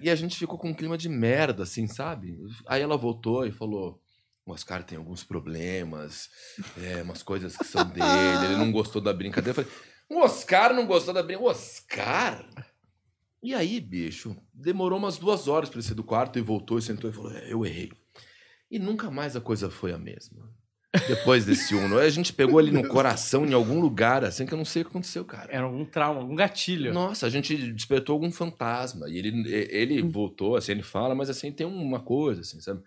E 0.00 0.10
a 0.10 0.14
gente 0.14 0.36
ficou 0.36 0.58
com 0.58 0.70
um 0.70 0.74
clima 0.74 0.98
de 0.98 1.08
merda, 1.08 1.62
assim, 1.62 1.86
sabe? 1.86 2.38
Aí 2.66 2.82
ela 2.82 2.96
voltou 2.96 3.46
e 3.46 3.50
falou: 3.50 4.01
O 4.44 4.52
Oscar 4.52 4.82
tem 4.82 4.98
alguns 4.98 5.22
problemas, 5.22 6.28
é, 6.82 7.02
umas 7.02 7.22
coisas 7.22 7.56
que 7.56 7.64
são 7.64 7.84
dele, 7.88 8.44
ele 8.44 8.56
não 8.56 8.72
gostou 8.72 9.00
da 9.00 9.12
brincadeira. 9.12 9.60
Eu 9.60 9.64
falei: 9.64 9.70
O 10.10 10.24
Oscar 10.24 10.74
não 10.74 10.86
gostou 10.86 11.14
da 11.14 11.22
brincadeira? 11.22 11.52
Oscar? 11.52 12.44
E 13.42 13.54
aí, 13.54 13.80
bicho, 13.80 14.36
demorou 14.52 14.98
umas 14.98 15.16
duas 15.16 15.46
horas 15.46 15.68
pra 15.68 15.78
ele 15.78 15.86
sair 15.86 15.94
do 15.94 16.04
quarto 16.04 16.38
e 16.38 16.42
voltou 16.42 16.78
e 16.78 16.82
sentou 16.82 17.08
e 17.08 17.12
falou: 17.12 17.32
é, 17.32 17.52
Eu 17.52 17.64
errei. 17.64 17.92
E 18.70 18.78
nunca 18.78 19.10
mais 19.10 19.36
a 19.36 19.40
coisa 19.40 19.70
foi 19.70 19.92
a 19.92 19.98
mesma. 19.98 20.50
Depois 21.08 21.44
desse 21.44 21.74
Uno. 21.76 21.98
A 21.98 22.10
gente 22.10 22.32
pegou 22.32 22.58
ali 22.58 22.70
no 22.70 22.86
coração, 22.86 23.46
em 23.46 23.52
algum 23.54 23.80
lugar, 23.80 24.24
assim, 24.24 24.44
que 24.44 24.52
eu 24.52 24.58
não 24.58 24.64
sei 24.64 24.82
o 24.82 24.84
que 24.84 24.90
aconteceu, 24.90 25.24
cara. 25.24 25.50
Era 25.52 25.64
algum 25.64 25.84
trauma, 25.84 26.20
algum 26.20 26.34
gatilho. 26.34 26.92
Nossa, 26.92 27.26
a 27.26 27.30
gente 27.30 27.72
despertou 27.72 28.14
algum 28.14 28.30
fantasma. 28.30 29.08
E 29.08 29.18
ele, 29.18 29.52
ele 29.52 30.02
voltou, 30.02 30.56
assim, 30.56 30.72
ele 30.72 30.82
fala, 30.82 31.14
mas 31.14 31.30
assim, 31.30 31.50
tem 31.50 31.66
uma 31.66 32.00
coisa, 32.00 32.42
assim, 32.42 32.60
sabe? 32.60 32.82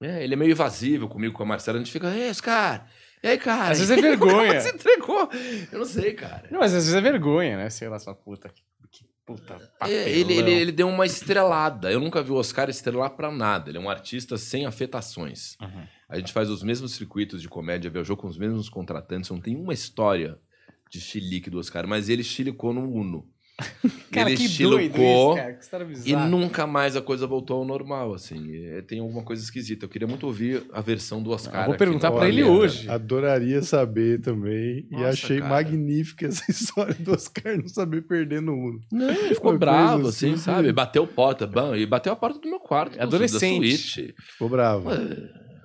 É, 0.00 0.24
ele 0.24 0.34
é 0.34 0.36
meio 0.36 0.50
evasivo 0.52 1.08
comigo, 1.08 1.34
com 1.34 1.42
a 1.42 1.46
Marcela. 1.46 1.76
A 1.76 1.80
gente 1.80 1.92
fica, 1.92 2.08
ei, 2.14 2.30
Oscar, 2.30 2.86
e 3.22 3.28
aí, 3.28 3.38
cara? 3.38 3.72
Às 3.72 3.78
vezes 3.80 3.90
é 3.90 4.00
vergonha. 4.00 4.60
Você 4.60 4.70
entregou. 4.70 5.28
Eu 5.70 5.78
não 5.78 5.84
sei, 5.84 6.14
cara. 6.14 6.48
Não, 6.50 6.60
mas 6.60 6.72
às 6.74 6.84
vezes 6.84 6.94
é 6.94 7.00
vergonha, 7.00 7.56
né? 7.56 7.70
Sei 7.70 7.88
lá, 7.88 7.98
sua 7.98 8.14
puta. 8.14 8.48
Que, 8.48 8.62
que 8.90 9.04
puta 9.26 9.56
É, 9.82 9.90
ele, 9.90 10.10
ele, 10.10 10.34
papelão. 10.36 10.48
ele 10.48 10.72
deu 10.72 10.88
uma 10.88 11.04
estrelada. 11.04 11.92
Eu 11.92 12.00
nunca 12.00 12.22
vi 12.22 12.30
o 12.32 12.36
Oscar 12.36 12.70
estrelar 12.70 13.10
pra 13.10 13.30
nada. 13.30 13.70
Ele 13.70 13.76
é 13.78 13.80
um 13.80 13.90
artista 13.90 14.38
sem 14.38 14.64
afetações. 14.66 15.56
Uhum. 15.60 15.86
A 16.08 16.18
gente 16.18 16.32
faz 16.32 16.48
os 16.48 16.62
mesmos 16.62 16.92
circuitos 16.92 17.42
de 17.42 17.48
comédia, 17.48 17.90
viajou 17.90 18.16
com 18.16 18.26
os 18.26 18.38
mesmos 18.38 18.68
contratantes. 18.70 19.30
Não 19.30 19.40
tem 19.40 19.54
uma 19.54 19.74
história 19.74 20.38
de 20.90 21.00
chilique 21.00 21.50
do 21.50 21.58
Oscar, 21.58 21.86
mas 21.86 22.08
ele 22.08 22.24
chilicou 22.24 22.72
no 22.72 22.90
Uno. 22.90 23.28
Cara, 24.10 24.28
ele 24.30 24.36
que 24.36 24.48
doido 24.58 24.92
chilicou 24.92 25.30
isso, 25.30 25.36
cara. 25.36 25.52
Que 25.54 25.62
história 25.62 25.86
E 26.04 26.16
nunca 26.16 26.66
mais 26.66 26.96
a 26.96 27.00
coisa 27.02 27.26
voltou 27.26 27.58
ao 27.58 27.64
normal, 27.64 28.14
assim. 28.14 28.56
É, 28.66 28.82
Tem 28.82 28.98
alguma 29.00 29.22
coisa 29.22 29.42
esquisita. 29.42 29.84
Eu 29.84 29.88
queria 29.88 30.08
muito 30.08 30.26
ouvir 30.26 30.64
a 30.72 30.80
versão 30.80 31.22
do 31.22 31.30
Oscar. 31.30 31.62
Eu 31.62 31.66
vou 31.68 31.76
perguntar 31.76 32.10
pra 32.10 32.28
ele 32.28 32.42
hoje. 32.42 32.88
Adoraria 32.90 33.62
saber 33.62 34.20
também. 34.20 34.86
e 34.90 34.94
Nossa, 34.96 35.08
achei 35.10 35.38
cara. 35.38 35.50
magnífica 35.50 36.26
essa 36.26 36.42
história 36.50 36.94
do 36.94 37.12
Oscar 37.12 37.56
não 37.56 37.68
saber 37.68 38.02
perder 38.02 38.42
no 38.42 38.52
Uno. 38.54 38.80
Não, 38.90 39.08
ele 39.10 39.34
ficou 39.34 39.52
Uma 39.52 39.58
bravo, 39.58 40.08
assim, 40.08 40.32
assim, 40.32 40.36
sabe? 40.42 40.72
Bateu 40.72 41.06
porta, 41.06 41.46
bam, 41.46 41.76
e 41.76 41.86
bateu 41.86 42.12
a 42.12 42.16
porta 42.16 42.38
do 42.40 42.48
meu 42.48 42.58
quarto. 42.60 42.96
do- 42.96 43.02
Adolescente. 43.02 44.14
Ficou 44.18 44.48
bravo. 44.48 44.90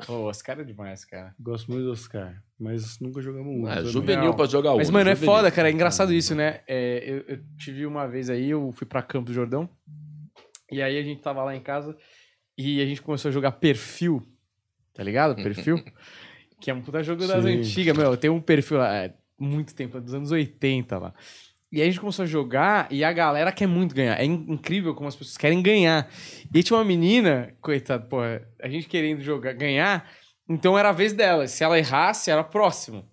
Pô, 0.05 0.30
os 0.30 0.41
caras 0.41 0.63
é 0.63 0.67
demais, 0.67 1.03
cara. 1.05 1.34
Gosto 1.39 1.72
muito 1.72 1.85
do 1.85 1.91
Oscar. 1.91 2.35
Mas 2.60 2.99
nunca 2.99 3.22
jogamos 3.22 3.53
Uno. 3.53 3.68
Ah, 3.68 3.76
também. 3.76 3.91
juvenil 3.91 4.34
pra 4.34 4.45
jogar 4.45 4.76
Mas, 4.76 4.90
mano, 4.90 5.10
é 5.10 5.15
foda, 5.15 5.52
cara. 5.52 5.69
É 5.69 5.72
engraçado 5.72 6.14
isso, 6.14 6.34
né? 6.34 6.61
É, 6.68 7.03
eu, 7.06 7.36
eu 7.36 7.40
tive 7.57 7.86
uma 7.86 8.07
vez 8.07 8.30
aí, 8.30 8.49
eu 8.49 8.72
fui 8.72 8.88
pra 8.88 9.02
Campos 9.02 9.32
do 9.32 9.34
Jordão. 9.34 9.69
E 10.72 10.82
aí 10.82 10.98
a 10.98 11.03
gente 11.03 11.22
tava 11.22 11.44
lá 11.44 11.56
em 11.56 11.60
casa 11.61 11.95
e 12.57 12.82
a 12.82 12.86
gente 12.86 13.02
começou 13.02 13.30
a 13.30 13.32
jogar 13.32 13.52
perfil. 13.52 14.23
Tá 14.94 15.03
ligado? 15.03 15.36
Perfil. 15.36 15.84
que 16.61 16.72
é 16.72 16.73
um 16.73 16.82
puta 16.82 17.03
jogo 17.03 17.27
das 17.27 17.44
Sim. 17.44 17.60
antigas, 17.60 17.98
meu. 17.98 18.15
Tem 18.15 18.30
um 18.30 18.40
perfil 18.40 18.77
lá, 18.77 18.95
é, 18.95 19.14
muito 19.38 19.76
tempo, 19.76 19.98
é 19.98 20.02
dos 20.02 20.14
anos 20.14 20.32
80 20.32 20.98
lá. 20.98 21.14
E 21.72 21.82
aí 21.82 21.90
a 21.90 21.91
gente 21.91 21.99
começou 21.99 22.23
a 22.23 22.26
jogar 22.26 22.88
e 22.90 23.03
a 23.03 23.11
galera 23.11 23.52
quer 23.52 23.68
muito 23.68 23.94
ganhar. 23.94 24.18
É 24.18 24.23
in- 24.23 24.45
incrível 24.48 24.95
como 24.95 25.10
as 25.10 25.15
pessoas 25.15 25.36
querem 25.36 25.61
ganhar. 25.61 26.10
E 26.53 26.64
tinha 26.64 26.77
uma 26.77 26.86
menina, 26.86 27.53
coitada, 27.60 28.06
pô, 28.06 28.19
a 28.61 28.69
gente 28.69 28.88
querendo 28.88 29.22
jogar, 29.22 29.52
ganhar, 29.53 30.10
então 30.47 30.77
era 30.77 30.89
a 30.89 30.93
vez 30.93 31.13
dela. 31.13 31.47
Se 31.47 31.63
ela 31.63 31.77
errasse, 31.77 32.30
era 32.30 32.43
próximo. 32.43 33.05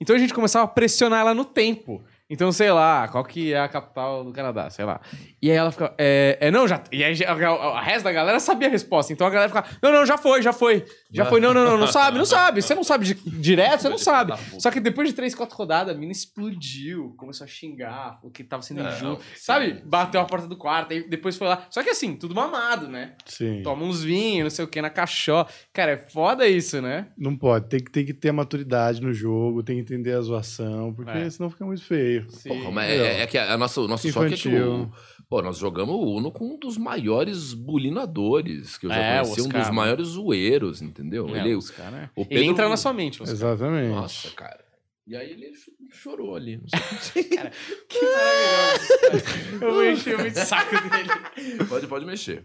Então 0.00 0.14
a 0.14 0.18
gente 0.18 0.34
começava 0.34 0.64
a 0.64 0.68
pressionar 0.68 1.20
ela 1.20 1.34
no 1.34 1.44
tempo. 1.44 2.04
Então, 2.28 2.50
sei 2.50 2.72
lá, 2.72 3.06
qual 3.06 3.22
que 3.24 3.52
é 3.52 3.60
a 3.60 3.68
capital 3.68 4.24
do 4.24 4.32
Canadá, 4.32 4.68
sei 4.68 4.84
lá. 4.84 5.00
E 5.40 5.48
aí 5.48 5.56
ela 5.56 5.70
ficava, 5.70 5.94
é, 5.96 6.36
é 6.40 6.50
não, 6.50 6.66
já. 6.66 6.82
E 6.90 7.04
aí 7.04 7.16
a, 7.24 7.32
a, 7.32 7.78
a 7.78 7.80
resto 7.80 8.02
da 8.02 8.10
galera 8.12 8.40
sabia 8.40 8.66
a 8.66 8.70
resposta. 8.70 9.12
Então 9.12 9.24
a 9.26 9.30
galera 9.30 9.48
ficava, 9.48 9.68
não, 9.80 9.92
não, 9.92 10.04
já 10.04 10.18
foi, 10.18 10.42
já 10.42 10.52
foi. 10.52 10.84
Já 11.12 11.24
foi, 11.26 11.40
não, 11.40 11.54
não, 11.54 11.64
não, 11.64 11.78
não 11.78 11.86
sabe, 11.86 12.18
não 12.18 12.24
sabe. 12.24 12.60
Você 12.62 12.74
não 12.74 12.82
sabe 12.82 13.04
de- 13.04 13.30
direto, 13.40 13.82
você 13.82 13.88
não 13.88 13.96
sabe. 13.98 14.32
Só 14.58 14.72
que 14.72 14.80
depois 14.80 15.08
de 15.08 15.14
três, 15.14 15.36
quatro 15.36 15.56
rodadas, 15.56 15.94
a 15.94 15.98
mina 15.98 16.10
explodiu, 16.10 17.14
começou 17.16 17.44
a 17.44 17.48
xingar, 17.48 18.18
o 18.22 18.30
que 18.30 18.42
tava 18.42 18.62
sendo 18.62 18.80
injusto. 18.82 19.22
sim, 19.22 19.40
Sabe? 19.44 19.82
Bateu 19.84 20.20
a 20.20 20.24
porta 20.24 20.48
do 20.48 20.56
quarto, 20.56 20.92
aí 20.92 21.08
depois 21.08 21.36
foi 21.36 21.46
lá. 21.46 21.64
Só 21.70 21.82
que 21.82 21.90
assim, 21.90 22.16
tudo 22.16 22.34
mamado, 22.34 22.88
né? 22.88 23.14
Sim. 23.24 23.62
Toma 23.62 23.84
uns 23.84 24.02
vinhos, 24.02 24.42
não 24.44 24.50
sei 24.50 24.64
o 24.64 24.68
que, 24.68 24.82
na 24.82 24.90
caixó. 24.90 25.46
Cara, 25.72 25.92
é 25.92 25.96
foda 25.96 26.46
isso, 26.46 26.80
né? 26.82 27.06
Não 27.16 27.36
pode. 27.36 27.68
Tem 27.68 27.78
que, 27.78 27.90
tem 27.90 28.04
que 28.04 28.12
ter 28.14 28.32
maturidade 28.32 29.00
no 29.00 29.12
jogo, 29.12 29.62
tem 29.62 29.76
que 29.76 29.82
entender 29.82 30.12
a 30.14 30.20
zoação, 30.20 30.92
porque 30.92 31.10
É. 31.16 31.30
senão 31.30 31.48
fica 31.50 31.64
muito 31.64 31.84
feio. 31.84 32.15
Porra, 32.46 32.70
mas 32.70 32.90
é, 32.90 33.22
é 33.22 33.26
que 33.26 33.36
a 33.38 33.56
nossa, 33.56 33.80
o 33.80 33.88
nosso 33.88 34.08
choque 34.10 34.34
é 34.34 34.36
que 34.36 34.48
o, 34.48 34.90
pô, 35.28 35.42
nós 35.42 35.58
jogamos 35.58 35.94
o 35.94 36.00
Uno 36.16 36.30
com 36.32 36.54
um 36.54 36.58
dos 36.58 36.76
maiores 36.78 37.52
bulinadores 37.54 38.76
que 38.78 38.86
eu 38.86 38.90
já 38.90 38.96
É, 38.96 39.20
conheci, 39.22 39.40
um 39.40 39.44
Oscar, 39.46 39.60
dos 39.60 39.68
né? 39.70 39.74
maiores 39.76 40.06
zoeiros, 40.08 40.82
entendeu? 40.82 41.28
É, 41.34 41.40
ele, 41.40 41.54
os 41.54 41.70
cara- 41.70 42.10
o 42.16 42.20
Ele 42.22 42.28
Pedro- 42.28 42.44
entra 42.44 42.68
na 42.68 42.76
sua 42.76 42.92
mente, 42.92 43.22
os 43.22 43.30
Exatamente. 43.30 43.88
Nossa, 43.94 44.30
cara. 44.30 44.64
E 45.08 45.14
aí 45.16 45.30
ele 45.30 45.52
cho- 45.54 45.70
chorou 45.92 46.34
ali. 46.34 46.56
Não 46.58 46.68
sei. 46.98 47.22
Que 47.88 48.00
maravilhoso. 48.02 49.24
cara. 49.60 49.64
Eu 49.64 49.92
enchi 49.92 50.16
muito 50.16 50.36
o 50.36 50.44
saco 50.44 50.74
dele. 50.90 51.64
pode, 51.68 51.86
pode 51.86 52.04
mexer. 52.04 52.42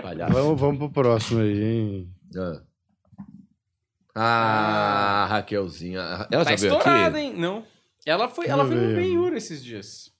Palhaço. 0.00 0.32
Vamos, 0.32 0.60
vamos 0.60 0.78
pro 0.78 0.90
próximo 0.90 1.40
aí, 1.40 1.60
hein? 1.64 2.08
Ah. 2.36 2.62
Ah, 4.14 5.26
Raquelzinha. 5.30 6.00
Ela 6.30 6.44
Tá 6.44 6.56
já 6.56 6.56
veio 6.56 6.76
aqui? 6.78 7.18
hein? 7.18 7.34
Não. 7.36 7.64
Ela 8.08 8.28
foi, 8.28 8.46
ela 8.46 8.64
foi 8.64 8.74
no 8.74 8.80
veio. 8.80 8.96
Benhur 8.96 9.32
esses 9.34 9.62
dias. 9.64 10.10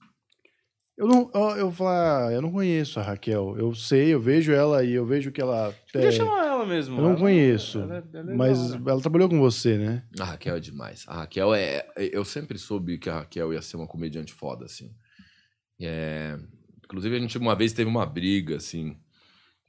Eu 0.96 1.06
não, 1.06 1.30
ó, 1.32 1.54
eu 1.54 1.66
vou 1.66 1.72
falar, 1.72 2.32
eu 2.32 2.42
não 2.42 2.50
conheço 2.50 2.98
a 2.98 3.02
Raquel. 3.04 3.54
Eu 3.56 3.72
sei, 3.72 4.12
eu 4.12 4.20
vejo 4.20 4.50
ela 4.52 4.82
e 4.82 4.92
eu 4.94 5.06
vejo 5.06 5.30
que 5.30 5.40
ela. 5.40 5.72
Podia 5.92 6.08
é, 6.08 6.12
chamar 6.12 6.44
ela 6.44 6.66
mesmo. 6.66 6.96
eu 6.98 7.02
não 7.02 7.10
Ela- 7.10 7.18
conheço. 7.20 7.78
ela- 7.78 8.04
ela 8.12 8.32
é 8.32 8.34
mas 8.34 8.58
da 8.70 8.74
hora. 8.80 8.90
ela 8.90 9.00
trabalhou 9.00 9.28
com 9.28 9.38
você, 9.38 9.78
né? 9.78 10.02
A 10.18 10.24
Raquel 10.24 10.56
é 10.56 10.60
demais. 10.60 11.04
A 11.06 11.18
Raquel 11.18 11.54
é. 11.54 11.86
Eu 11.96 12.24
sempre 12.24 12.58
soube 12.58 12.98
que 12.98 13.08
a 13.08 13.20
Raquel 13.20 13.52
ia 13.52 13.62
ser 13.62 13.76
uma 13.76 13.86
comediante 13.86 14.32
foda, 14.32 14.64
assim. 14.64 14.90
É, 15.80 16.36
Inclusive, 16.84 17.16
a 17.16 17.20
gente 17.20 17.36
uma 17.38 17.54
vez 17.54 17.72
teve 17.74 17.88
uma 17.88 18.06
briga, 18.06 18.56
assim, 18.56 18.96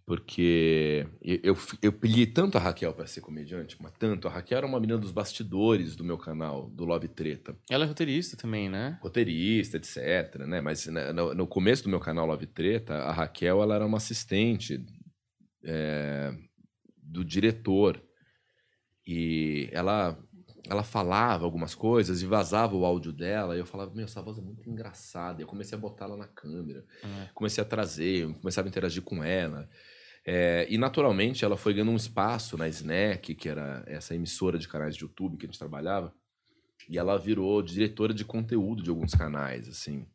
porque 0.09 1.05
eu, 1.21 1.55
eu, 1.83 1.93
pilhei 1.93 2.25
tanto 2.25 2.57
a 2.57 2.59
Raquel 2.59 2.91
pra 2.93 3.05
ser 3.05 3.21
comediante, 3.21 3.77
mas 3.79 3.91
tanto. 3.91 4.27
A 4.27 4.31
Raquel 4.31 4.57
era 4.57 4.65
uma 4.65 4.79
menina 4.79 4.97
dos 4.97 5.11
bastidores 5.11 5.95
do 5.95 6.03
meu 6.03 6.17
canal, 6.17 6.67
do 6.71 6.83
Love 6.83 7.07
Treta. 7.09 7.55
Ela 7.69 7.85
é 7.85 7.87
roteirista 7.87 8.35
também, 8.35 8.67
né? 8.67 8.97
roteirista, 9.03 9.77
etc, 9.77 10.47
né? 10.47 10.61
Mas 10.61 10.87
no, 10.87 11.35
no 11.35 11.45
começo 11.45 11.83
do 11.83 11.89
meu 11.89 11.99
canal 11.99 12.25
Love 12.25 12.47
Treta, 12.47 12.95
a 12.95 13.11
Raquel 13.11 13.61
ela 13.61 13.75
era 13.75 13.85
uma 13.85 13.97
assistente 13.97 14.83
é, 15.63 16.33
do 16.97 17.23
diretor 17.23 18.01
e 19.05 19.69
ela 19.71 20.17
ela 20.67 20.83
falava 20.83 21.45
algumas 21.45 21.73
coisas 21.75 22.21
e 22.21 22.25
vazava 22.25 22.75
o 22.75 22.83
áudio 22.83 23.11
dela 23.11 23.55
e 23.55 23.59
eu 23.59 23.65
falava, 23.65 23.93
meu, 23.93 24.05
essa 24.05 24.21
voz 24.21 24.37
é 24.37 24.41
muito 24.41 24.69
engraçada. 24.69 25.41
E 25.41 25.43
eu 25.43 25.47
comecei 25.47 25.77
a 25.77 25.81
botar 25.81 26.05
ela 26.05 26.17
na 26.17 26.27
câmera, 26.27 26.83
É. 27.03 27.29
comecei 27.33 27.61
a 27.61 27.65
trazer, 27.65 28.23
eu 28.23 28.33
começava 28.33 28.67
a 28.67 28.69
interagir 28.69 29.01
com 29.01 29.23
ela. 29.23 29.69
É, 30.31 30.67
e 30.69 30.77
naturalmente 30.77 31.43
ela 31.43 31.57
foi 31.57 31.73
ganhando 31.73 31.89
um 31.89 31.95
espaço 31.95 32.55
na 32.55 32.67
Snack, 32.67 33.33
que 33.33 33.49
era 33.49 33.83
essa 33.87 34.13
emissora 34.13 34.59
de 34.59 34.67
canais 34.67 34.95
de 34.95 35.01
YouTube 35.01 35.37
que 35.37 35.47
a 35.47 35.49
gente 35.49 35.57
trabalhava. 35.57 36.13
E 36.87 36.99
ela 36.99 37.17
virou 37.17 37.63
diretora 37.63 38.13
de 38.13 38.23
conteúdo 38.23 38.83
de 38.83 38.91
alguns 38.91 39.15
canais, 39.15 39.67
assim. 39.67 40.05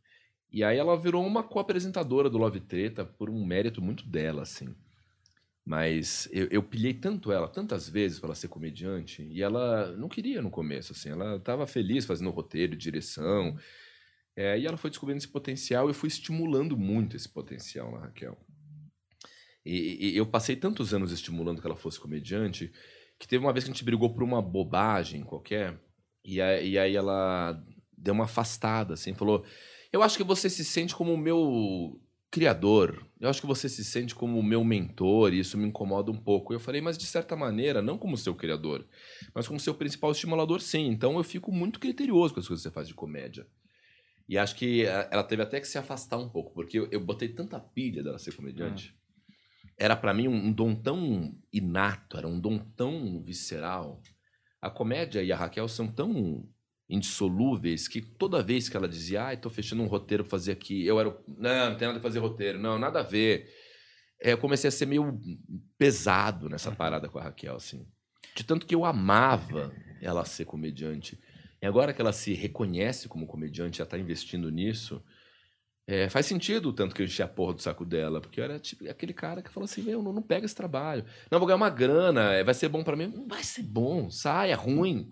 E 0.52 0.62
aí 0.62 0.78
ela 0.78 0.96
virou 0.96 1.26
uma 1.26 1.42
co-apresentadora 1.42 2.30
do 2.30 2.38
Love 2.38 2.60
Treta 2.60 3.04
por 3.04 3.28
um 3.28 3.44
mérito 3.44 3.82
muito 3.82 4.06
dela, 4.06 4.42
assim. 4.42 4.72
Mas 5.66 6.28
eu, 6.30 6.46
eu 6.48 6.62
pilhei 6.62 6.94
tanto 6.94 7.32
ela, 7.32 7.48
tantas 7.48 7.88
vezes 7.88 8.20
pra 8.20 8.28
ela 8.28 8.36
ser 8.36 8.46
comediante, 8.46 9.20
e 9.24 9.42
ela 9.42 9.96
não 9.96 10.08
queria 10.08 10.40
no 10.40 10.48
começo, 10.48 10.92
assim. 10.92 11.08
Ela 11.08 11.40
tava 11.40 11.66
feliz 11.66 12.06
fazendo 12.06 12.30
roteiro, 12.30 12.76
direção. 12.76 13.58
É, 14.36 14.56
e 14.56 14.64
ela 14.64 14.76
foi 14.76 14.90
descobrindo 14.90 15.18
esse 15.18 15.26
potencial 15.28 15.88
e 15.88 15.90
eu 15.90 15.94
fui 15.94 16.06
estimulando 16.06 16.76
muito 16.76 17.16
esse 17.16 17.28
potencial 17.28 17.90
na 17.90 17.98
Raquel. 17.98 18.38
E, 19.64 20.10
e 20.12 20.16
eu 20.16 20.26
passei 20.26 20.56
tantos 20.56 20.92
anos 20.92 21.10
estimulando 21.12 21.60
que 21.60 21.66
ela 21.66 21.76
fosse 21.76 21.98
comediante 21.98 22.70
que 23.18 23.26
teve 23.28 23.44
uma 23.44 23.52
vez 23.52 23.64
que 23.64 23.70
a 23.70 23.72
gente 23.72 23.84
brigou 23.84 24.12
por 24.12 24.22
uma 24.22 24.42
bobagem 24.42 25.22
qualquer 25.22 25.80
e, 26.24 26.40
a- 26.40 26.60
e 26.60 26.76
aí 26.78 26.96
ela 26.96 27.62
deu 27.96 28.12
uma 28.12 28.24
afastada, 28.24 28.94
assim, 28.94 29.14
falou: 29.14 29.44
Eu 29.92 30.02
acho 30.02 30.16
que 30.16 30.24
você 30.24 30.50
se 30.50 30.64
sente 30.64 30.94
como 30.94 31.14
o 31.14 31.18
meu 31.18 32.00
criador, 32.30 33.06
eu 33.20 33.28
acho 33.30 33.40
que 33.40 33.46
você 33.46 33.68
se 33.68 33.84
sente 33.84 34.12
como 34.14 34.38
o 34.38 34.42
meu 34.42 34.64
mentor 34.64 35.32
e 35.32 35.38
isso 35.38 35.56
me 35.56 35.66
incomoda 35.68 36.10
um 36.10 36.16
pouco. 36.16 36.52
Eu 36.52 36.58
falei, 36.58 36.80
mas 36.80 36.98
de 36.98 37.06
certa 37.06 37.36
maneira, 37.36 37.80
não 37.80 37.96
como 37.96 38.16
seu 38.18 38.34
criador, 38.34 38.84
mas 39.32 39.46
como 39.46 39.60
seu 39.60 39.72
principal 39.74 40.10
estimulador, 40.10 40.60
sim. 40.60 40.88
Então 40.88 41.16
eu 41.16 41.22
fico 41.24 41.52
muito 41.52 41.78
criterioso 41.78 42.34
com 42.34 42.40
as 42.40 42.48
coisas 42.48 42.62
que 42.64 42.68
você 42.68 42.74
faz 42.74 42.88
de 42.88 42.94
comédia. 42.94 43.46
E 44.28 44.36
acho 44.36 44.56
que 44.56 44.84
eh, 44.84 45.08
ela 45.12 45.22
teve 45.22 45.42
até 45.42 45.60
que 45.60 45.68
se 45.68 45.78
afastar 45.78 46.18
um 46.18 46.28
pouco, 46.28 46.52
porque 46.52 46.78
eu, 46.78 46.88
eu 46.90 46.98
botei 47.00 47.28
tanta 47.28 47.60
pilha 47.60 48.02
dela 48.02 48.18
ser 48.18 48.32
comediante. 48.34 48.92
Era 49.78 49.96
pra 49.96 50.14
mim 50.14 50.28
um, 50.28 50.52
dom 50.52 50.74
tão 50.74 51.34
inato, 51.52 52.16
era 52.16 52.28
um 52.28 52.38
dom 52.38 52.58
tão 52.58 53.20
visceral, 53.20 54.00
A 54.60 54.70
comédia 54.70 55.22
e 55.22 55.32
a 55.32 55.36
Raquel 55.36 55.68
são 55.68 55.88
tão 55.88 56.48
indissolúveis 56.88 57.88
que 57.88 58.00
toda 58.00 58.42
vez 58.42 58.68
que 58.68 58.76
ela 58.76 58.88
dizia, 58.88 59.24
ai, 59.24 59.36
tô 59.36 59.50
fechando 59.50 59.82
um 59.82 59.86
roteiro 59.86 60.22
pra 60.22 60.30
fazer 60.30 60.52
aqui, 60.52 60.86
eu 60.86 61.00
era. 61.00 61.10
Não, 61.26 61.70
não 61.70 61.76
tem 61.76 61.88
nada 61.88 61.98
a 61.98 62.02
fazer 62.02 62.18
roteiro, 62.18 62.58
não, 62.58 62.78
nada 62.78 63.00
a 63.00 63.02
ver. 63.02 63.50
É, 64.20 64.32
eu 64.32 64.38
comecei 64.38 64.68
a 64.68 64.70
ser 64.70 64.86
meio 64.86 65.20
pesado 65.76 66.48
nessa 66.48 66.70
parada 66.72 67.08
com 67.08 67.18
a 67.18 67.24
Raquel, 67.24 67.56
assim. 67.56 67.86
De 68.34 68.44
tanto 68.44 68.66
que 68.66 68.74
eu 68.74 68.84
amava 68.84 69.72
ela 70.00 70.24
ser 70.24 70.44
comediante. 70.44 71.18
E 71.60 71.66
agora 71.66 71.92
que 71.92 72.00
ela 72.00 72.12
se 72.12 72.32
reconhece 72.32 73.08
como 73.08 73.26
comediante, 73.26 73.78
já 73.78 73.86
tá 73.86 73.98
investindo 73.98 74.50
nisso, 74.50 75.02
é, 75.86 76.08
faz 76.08 76.26
sentido 76.26 76.70
o 76.70 76.72
tanto 76.72 76.94
que 76.94 77.02
eu 77.02 77.06
enchi 77.06 77.22
a 77.22 77.28
porra 77.28 77.54
do 77.54 77.62
saco 77.62 77.84
dela. 77.84 78.20
Porque 78.20 78.40
eu 78.40 78.44
era 78.44 78.58
tipo, 78.58 78.88
aquele 78.88 79.12
cara 79.12 79.42
que 79.42 79.50
falou 79.50 79.64
assim: 79.64 79.82
meu, 79.82 80.02
não, 80.02 80.12
não 80.12 80.22
pega 80.22 80.46
esse 80.46 80.54
trabalho. 80.54 81.04
Não, 81.30 81.38
vou 81.38 81.46
ganhar 81.46 81.56
uma 81.56 81.70
grana, 81.70 82.32
é, 82.32 82.42
vai 82.42 82.54
ser 82.54 82.68
bom 82.68 82.82
pra 82.82 82.96
mim. 82.96 83.08
Não 83.08 83.26
vai 83.26 83.42
ser 83.42 83.62
bom, 83.62 84.10
sai, 84.10 84.50
é 84.50 84.54
ruim. 84.54 85.08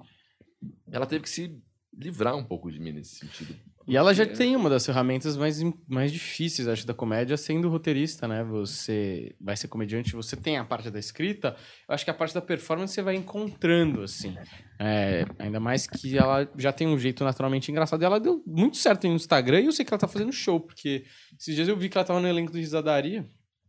Ela 0.90 1.06
teve 1.06 1.24
que 1.24 1.30
se 1.30 1.60
livrar 1.92 2.36
um 2.36 2.44
pouco 2.44 2.70
de 2.70 2.80
mim 2.80 2.92
nesse 2.92 3.16
sentido. 3.16 3.54
E 3.86 3.96
ela 3.96 4.14
já 4.14 4.24
tem 4.24 4.54
uma 4.54 4.70
das 4.70 4.86
ferramentas 4.86 5.36
mais, 5.36 5.60
mais 5.88 6.12
difíceis, 6.12 6.68
acho, 6.68 6.86
da 6.86 6.94
comédia, 6.94 7.36
sendo 7.36 7.68
roteirista, 7.68 8.28
né? 8.28 8.44
Você 8.44 9.34
vai 9.40 9.56
ser 9.56 9.68
comediante, 9.68 10.14
você 10.14 10.36
tem 10.36 10.56
a 10.56 10.64
parte 10.64 10.90
da 10.90 10.98
escrita, 10.98 11.56
eu 11.88 11.94
acho 11.94 12.04
que 12.04 12.10
a 12.10 12.14
parte 12.14 12.34
da 12.34 12.40
performance 12.40 12.94
você 12.94 13.02
vai 13.02 13.16
encontrando, 13.16 14.02
assim. 14.02 14.36
É, 14.78 15.24
ainda 15.38 15.60
mais 15.60 15.86
que 15.86 16.16
ela 16.16 16.48
já 16.56 16.72
tem 16.72 16.86
um 16.86 16.98
jeito 16.98 17.24
naturalmente 17.24 17.70
engraçado. 17.70 18.02
E 18.02 18.04
ela 18.04 18.20
deu 18.20 18.42
muito 18.46 18.76
certo 18.76 19.06
no 19.06 19.14
Instagram 19.14 19.60
e 19.60 19.66
eu 19.66 19.72
sei 19.72 19.84
que 19.84 19.92
ela 19.92 20.00
tá 20.00 20.08
fazendo 20.08 20.32
show, 20.32 20.60
porque 20.60 21.04
esses 21.38 21.54
dias 21.54 21.68
eu 21.68 21.76
vi 21.76 21.88
que 21.88 21.96
ela 21.96 22.04
tava 22.04 22.20
no 22.20 22.28
elenco 22.28 22.52
do 22.52 22.58
Risadaria. 22.58 23.28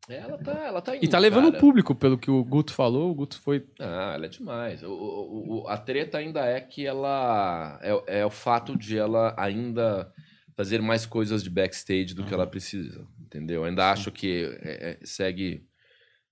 Ela 0.10 0.38
tá, 0.38 0.52
ela 0.66 0.82
tá 0.82 0.96
E 0.96 1.00
indo, 1.00 1.10
tá 1.10 1.20
levando 1.20 1.46
o 1.48 1.52
cara. 1.52 1.60
público, 1.62 1.96
pelo 1.96 2.18
que 2.18 2.30
o 2.30 2.44
Guto 2.44 2.74
falou. 2.74 3.12
O 3.12 3.16
Guto 3.16 3.40
foi. 3.42 3.66
Ah, 3.80 4.12
ela 4.16 4.26
é 4.26 4.30
demais. 4.30 4.84
O, 4.84 4.92
o- 4.92 5.62
o- 5.64 5.68
a 5.68 5.78
treta 5.78 6.18
ainda 6.18 6.46
é 6.46 6.60
que 6.60 6.86
ela. 6.86 7.80
É, 7.82 8.20
é 8.20 8.26
o 8.26 8.30
fato 8.30 8.78
de 8.78 8.98
ela 8.98 9.34
ainda 9.38 10.12
fazer 10.56 10.82
mais 10.82 11.06
coisas 11.06 11.44
de 11.44 11.50
backstage 11.50 12.14
do 12.14 12.24
que 12.26 12.34
ela 12.34 12.46
precisa. 12.46 13.08
Entendeu? 13.20 13.62
Eu 13.62 13.66
ainda 13.66 13.92
acho 13.92 14.12
que 14.12 14.58
é- 14.62 15.00
é- 15.02 15.06
segue, 15.06 15.66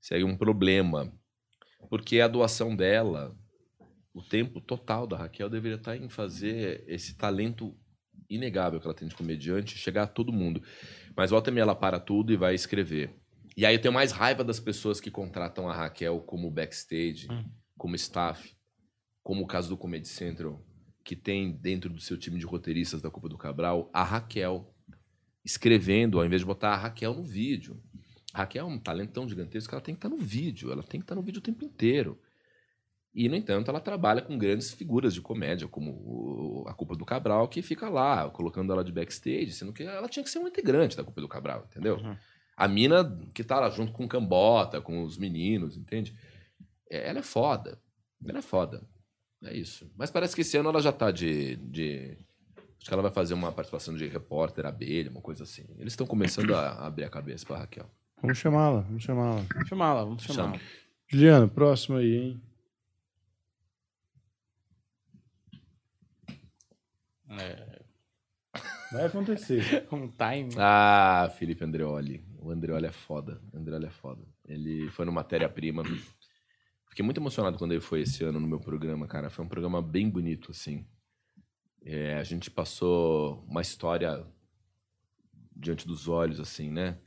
segue 0.01 0.23
um 0.23 0.35
problema. 0.37 1.11
Porque 1.89 2.19
a 2.19 2.27
doação 2.27 2.75
dela, 2.75 3.35
o 4.13 4.21
tempo 4.21 4.59
total 4.61 5.07
da 5.07 5.17
Raquel 5.17 5.49
deveria 5.49 5.77
estar 5.77 5.95
em 5.95 6.09
fazer 6.09 6.83
esse 6.87 7.15
talento 7.17 7.75
inegável 8.29 8.79
que 8.79 8.85
ela 8.85 8.93
tem 8.93 9.07
de 9.07 9.15
comediante 9.15 9.77
chegar 9.77 10.03
a 10.03 10.07
todo 10.07 10.31
mundo. 10.31 10.61
Mas 11.15 11.31
volta 11.31 11.49
e 11.49 11.53
meia 11.53 11.63
ela 11.63 11.75
para 11.75 11.99
tudo 11.99 12.31
e 12.31 12.37
vai 12.37 12.53
escrever. 12.53 13.15
E 13.55 13.65
aí 13.65 13.75
eu 13.75 13.81
tenho 13.81 13.93
mais 13.93 14.11
raiva 14.11 14.43
das 14.43 14.59
pessoas 14.59 14.99
que 15.01 15.11
contratam 15.11 15.69
a 15.69 15.73
Raquel 15.73 16.19
como 16.21 16.49
backstage, 16.49 17.27
Hum. 17.29 17.43
como 17.77 17.95
staff, 17.95 18.55
como 19.23 19.43
o 19.43 19.47
caso 19.47 19.69
do 19.69 19.77
Comedy 19.77 20.07
Central, 20.07 20.63
que 21.03 21.15
tem 21.15 21.51
dentro 21.51 21.89
do 21.89 21.99
seu 21.99 22.17
time 22.17 22.39
de 22.39 22.45
roteiristas 22.45 23.01
da 23.01 23.09
Copa 23.11 23.27
do 23.27 23.37
Cabral 23.37 23.89
a 23.93 24.03
Raquel 24.03 24.73
escrevendo, 25.43 26.19
ao 26.19 26.25
invés 26.25 26.41
de 26.41 26.45
botar 26.45 26.69
a 26.69 26.77
Raquel 26.77 27.13
no 27.13 27.23
vídeo. 27.23 27.81
A 28.33 28.39
Raquel 28.39 28.65
é 28.65 28.69
um 28.69 28.79
talento 28.79 29.11
tão 29.11 29.27
gigantesco 29.27 29.69
que 29.69 29.75
ela 29.75 29.83
tem 29.83 29.95
que 29.95 29.97
estar 29.99 30.09
no 30.09 30.17
vídeo, 30.17 30.71
ela 30.71 30.83
tem 30.83 30.99
que 30.99 31.03
estar 31.03 31.15
no 31.15 31.21
vídeo 31.21 31.39
o 31.39 31.43
tempo 31.43 31.65
inteiro. 31.65 32.19
E, 33.13 33.27
no 33.27 33.35
entanto, 33.35 33.69
ela 33.69 33.81
trabalha 33.81 34.21
com 34.21 34.37
grandes 34.37 34.71
figuras 34.71 35.13
de 35.13 35.19
comédia, 35.19 35.67
como 35.67 36.63
a 36.65 36.73
Culpa 36.73 36.95
do 36.95 37.03
Cabral, 37.03 37.49
que 37.49 37.61
fica 37.61 37.89
lá, 37.89 38.29
colocando 38.29 38.71
ela 38.71 38.85
de 38.85 38.91
backstage, 38.91 39.51
sendo 39.51 39.73
que 39.73 39.83
ela 39.83 40.07
tinha 40.07 40.23
que 40.23 40.29
ser 40.29 40.39
um 40.39 40.47
integrante 40.47 40.95
da 40.95 41.03
Culpa 41.03 41.19
do 41.19 41.27
Cabral, 41.27 41.65
entendeu? 41.69 41.97
Uhum. 41.97 42.15
A 42.61 42.67
mina 42.67 43.17
que 43.33 43.43
tá 43.43 43.59
lá 43.59 43.71
junto 43.71 43.91
com 43.91 44.05
o 44.05 44.07
Cambota, 44.07 44.79
com 44.79 45.01
os 45.01 45.17
meninos, 45.17 45.75
entende? 45.75 46.15
É, 46.87 47.09
Ela 47.09 47.17
é 47.17 47.23
foda. 47.23 47.81
Ela 48.23 48.37
é 48.37 48.41
foda. 48.43 48.83
É 49.43 49.51
isso. 49.51 49.91
Mas 49.97 50.11
parece 50.11 50.35
que 50.35 50.41
esse 50.41 50.57
ano 50.57 50.69
ela 50.69 50.79
já 50.79 50.91
tá 50.91 51.09
de. 51.09 51.55
de... 51.55 52.15
Acho 52.77 52.87
que 52.87 52.93
ela 52.93 53.01
vai 53.01 53.09
fazer 53.11 53.33
uma 53.33 53.51
participação 53.51 53.95
de 53.95 54.07
repórter, 54.07 54.67
abelha, 54.67 55.09
uma 55.09 55.21
coisa 55.21 55.43
assim. 55.43 55.65
Eles 55.79 55.93
estão 55.93 56.05
começando 56.05 56.53
a 56.53 56.73
abrir 56.85 57.03
a 57.03 57.09
cabeça 57.09 57.43
pra 57.47 57.57
Raquel. 57.57 57.89
Vamos 58.21 58.37
chamá-la, 58.37 58.81
vamos 58.81 59.03
chamá-la. 59.03 59.41
Vamos 59.41 59.67
chamá-la, 59.67 60.03
vamos 60.03 60.23
Chama. 60.23 60.35
chamá-la. 60.35 60.61
Juliano, 61.07 61.49
próximo 61.49 61.97
aí, 61.97 62.15
hein? 62.15 62.41
É, 67.39 67.81
Vai 68.91 69.05
acontecer. 69.05 69.87
um 69.91 70.07
time. 70.09 70.53
Ah, 70.57 71.31
Felipe 71.39 71.63
Andreoli. 71.63 72.23
O 72.41 72.49
Andreoli 72.49 72.87
é 72.87 72.91
foda. 72.91 73.41
O 73.53 73.57
Andreoli 73.57 73.85
é 73.85 73.91
foda. 73.91 74.27
Ele 74.45 74.89
foi 74.89 75.05
no 75.05 75.11
Matéria-Prima. 75.11 75.83
Fiquei 76.89 77.05
muito 77.05 77.19
emocionado 77.19 77.57
quando 77.57 77.71
ele 77.71 77.81
foi 77.81 78.01
esse 78.01 78.23
ano 78.23 78.39
no 78.39 78.47
meu 78.47 78.59
programa, 78.59 79.07
cara. 79.07 79.29
Foi 79.29 79.45
um 79.45 79.47
programa 79.47 79.81
bem 79.81 80.09
bonito, 80.09 80.51
assim. 80.51 80.85
É, 81.83 82.15
a 82.15 82.23
gente 82.23 82.49
passou 82.49 83.45
uma 83.47 83.61
história 83.61 84.25
diante 85.55 85.87
dos 85.87 86.07
olhos, 86.07 86.39
assim, 86.39 86.69
né? 86.69 86.99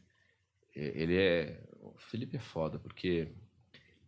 É, 0.75 1.03
Ele 1.03 1.17
é. 1.17 1.63
O 1.81 1.99
Felipe 1.99 2.37
é 2.37 2.41
foda, 2.41 2.79
porque 2.79 3.35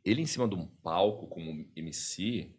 ele 0.06 0.22
em 0.22 0.26
cima 0.26 0.48
de 0.48 0.54
um 0.54 0.66
palco 0.66 1.26
como 1.26 1.68
MC 1.74 2.54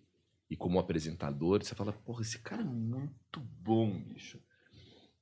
e 0.50 0.56
como 0.56 0.80
apresentador, 0.80 1.64
você 1.64 1.74
fala, 1.74 1.94
porra, 1.94 2.22
esse 2.22 2.40
cara 2.40 2.62
é 2.62 2.66
muito 2.66 3.40
bom, 3.40 4.00
bicho. 4.04 4.40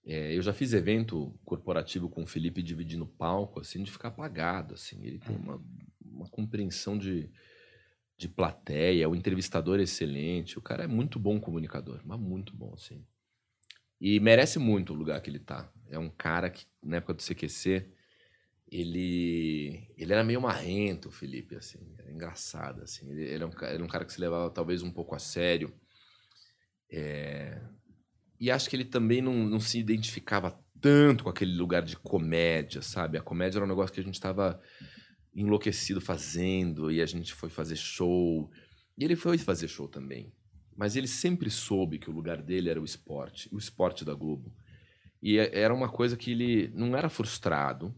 É, 0.05 0.37
eu 0.37 0.41
já 0.41 0.53
fiz 0.53 0.71
evento 0.73 1.33
corporativo 1.43 2.07
com 2.07 2.23
o 2.23 2.27
Felipe 2.27 2.61
dividindo 2.61 3.07
palco, 3.07 3.59
assim, 3.59 3.81
de 3.81 3.91
ficar 3.91 4.09
apagado, 4.09 4.75
assim. 4.75 5.03
Ele 5.03 5.17
tem 5.17 5.35
uma, 5.35 5.59
uma 5.99 6.29
compreensão 6.29 6.95
de, 6.95 7.29
de 8.15 8.27
plateia, 8.27 9.09
o 9.09 9.15
entrevistador 9.15 9.79
é 9.79 9.83
excelente, 9.83 10.59
o 10.59 10.61
cara 10.61 10.83
é 10.83 10.87
muito 10.87 11.19
bom 11.19 11.39
comunicador, 11.39 12.01
mas 12.05 12.19
muito 12.19 12.55
bom, 12.55 12.73
assim. 12.75 13.03
E 13.99 14.19
merece 14.19 14.59
muito 14.59 14.93
o 14.93 14.95
lugar 14.95 15.19
que 15.21 15.29
ele 15.29 15.39
tá. 15.39 15.71
É 15.89 15.97
um 15.97 16.09
cara 16.09 16.51
que, 16.51 16.65
na 16.83 16.97
época 16.97 17.15
do 17.15 17.23
CQC, 17.23 17.89
ele, 18.71 19.89
ele 19.97 20.13
era 20.13 20.23
meio 20.23 20.41
marrento, 20.41 21.09
o 21.09 21.11
Felipe, 21.11 21.55
assim. 21.55 21.79
Era 21.97 22.11
engraçado, 22.11 22.83
assim. 22.83 23.09
Ele, 23.09 23.23
ele, 23.23 23.43
é 23.43 23.47
um, 23.47 23.51
ele 23.63 23.81
é 23.81 23.85
um 23.85 23.89
cara 23.89 24.05
que 24.05 24.13
se 24.13 24.21
levava 24.21 24.51
talvez 24.51 24.83
um 24.83 24.91
pouco 24.91 25.15
a 25.15 25.19
sério. 25.19 25.73
É, 26.91 27.59
e 28.39 28.51
acho 28.51 28.69
que 28.69 28.75
ele 28.75 28.85
também 28.85 29.21
não, 29.21 29.33
não 29.33 29.59
se 29.59 29.79
identificava 29.79 30.59
tanto 30.81 31.23
com 31.23 31.29
aquele 31.29 31.55
lugar 31.55 31.81
de 31.83 31.95
comédia, 31.97 32.81
sabe? 32.81 33.17
A 33.17 33.21
comédia 33.21 33.57
era 33.57 33.65
um 33.65 33.69
negócio 33.69 33.93
que 33.93 33.99
a 33.99 34.03
gente 34.03 34.15
estava 34.15 34.61
enlouquecido 35.33 35.99
fazendo 35.99 36.91
e 36.91 37.01
a 37.01 37.05
gente 37.05 37.33
foi 37.33 37.49
fazer 37.49 37.75
show. 37.75 38.49
E 38.97 39.03
ele 39.03 39.15
foi 39.15 39.37
fazer 39.37 39.67
show 39.67 39.87
também. 39.87 40.31
Mas 40.75 40.95
ele 40.95 41.07
sempre 41.07 41.49
soube 41.49 41.97
que 41.99 42.09
o 42.09 42.13
lugar 42.13 42.41
dele 42.41 42.69
era 42.69 42.81
o 42.81 42.85
esporte, 42.85 43.49
o 43.51 43.57
esporte 43.57 44.03
da 44.03 44.13
Globo. 44.13 44.53
E 45.21 45.37
é- 45.37 45.57
era 45.59 45.73
uma 45.73 45.89
coisa 45.89 46.17
que 46.17 46.31
ele 46.31 46.67
não 46.75 46.95
era 46.95 47.09
frustrado. 47.09 47.95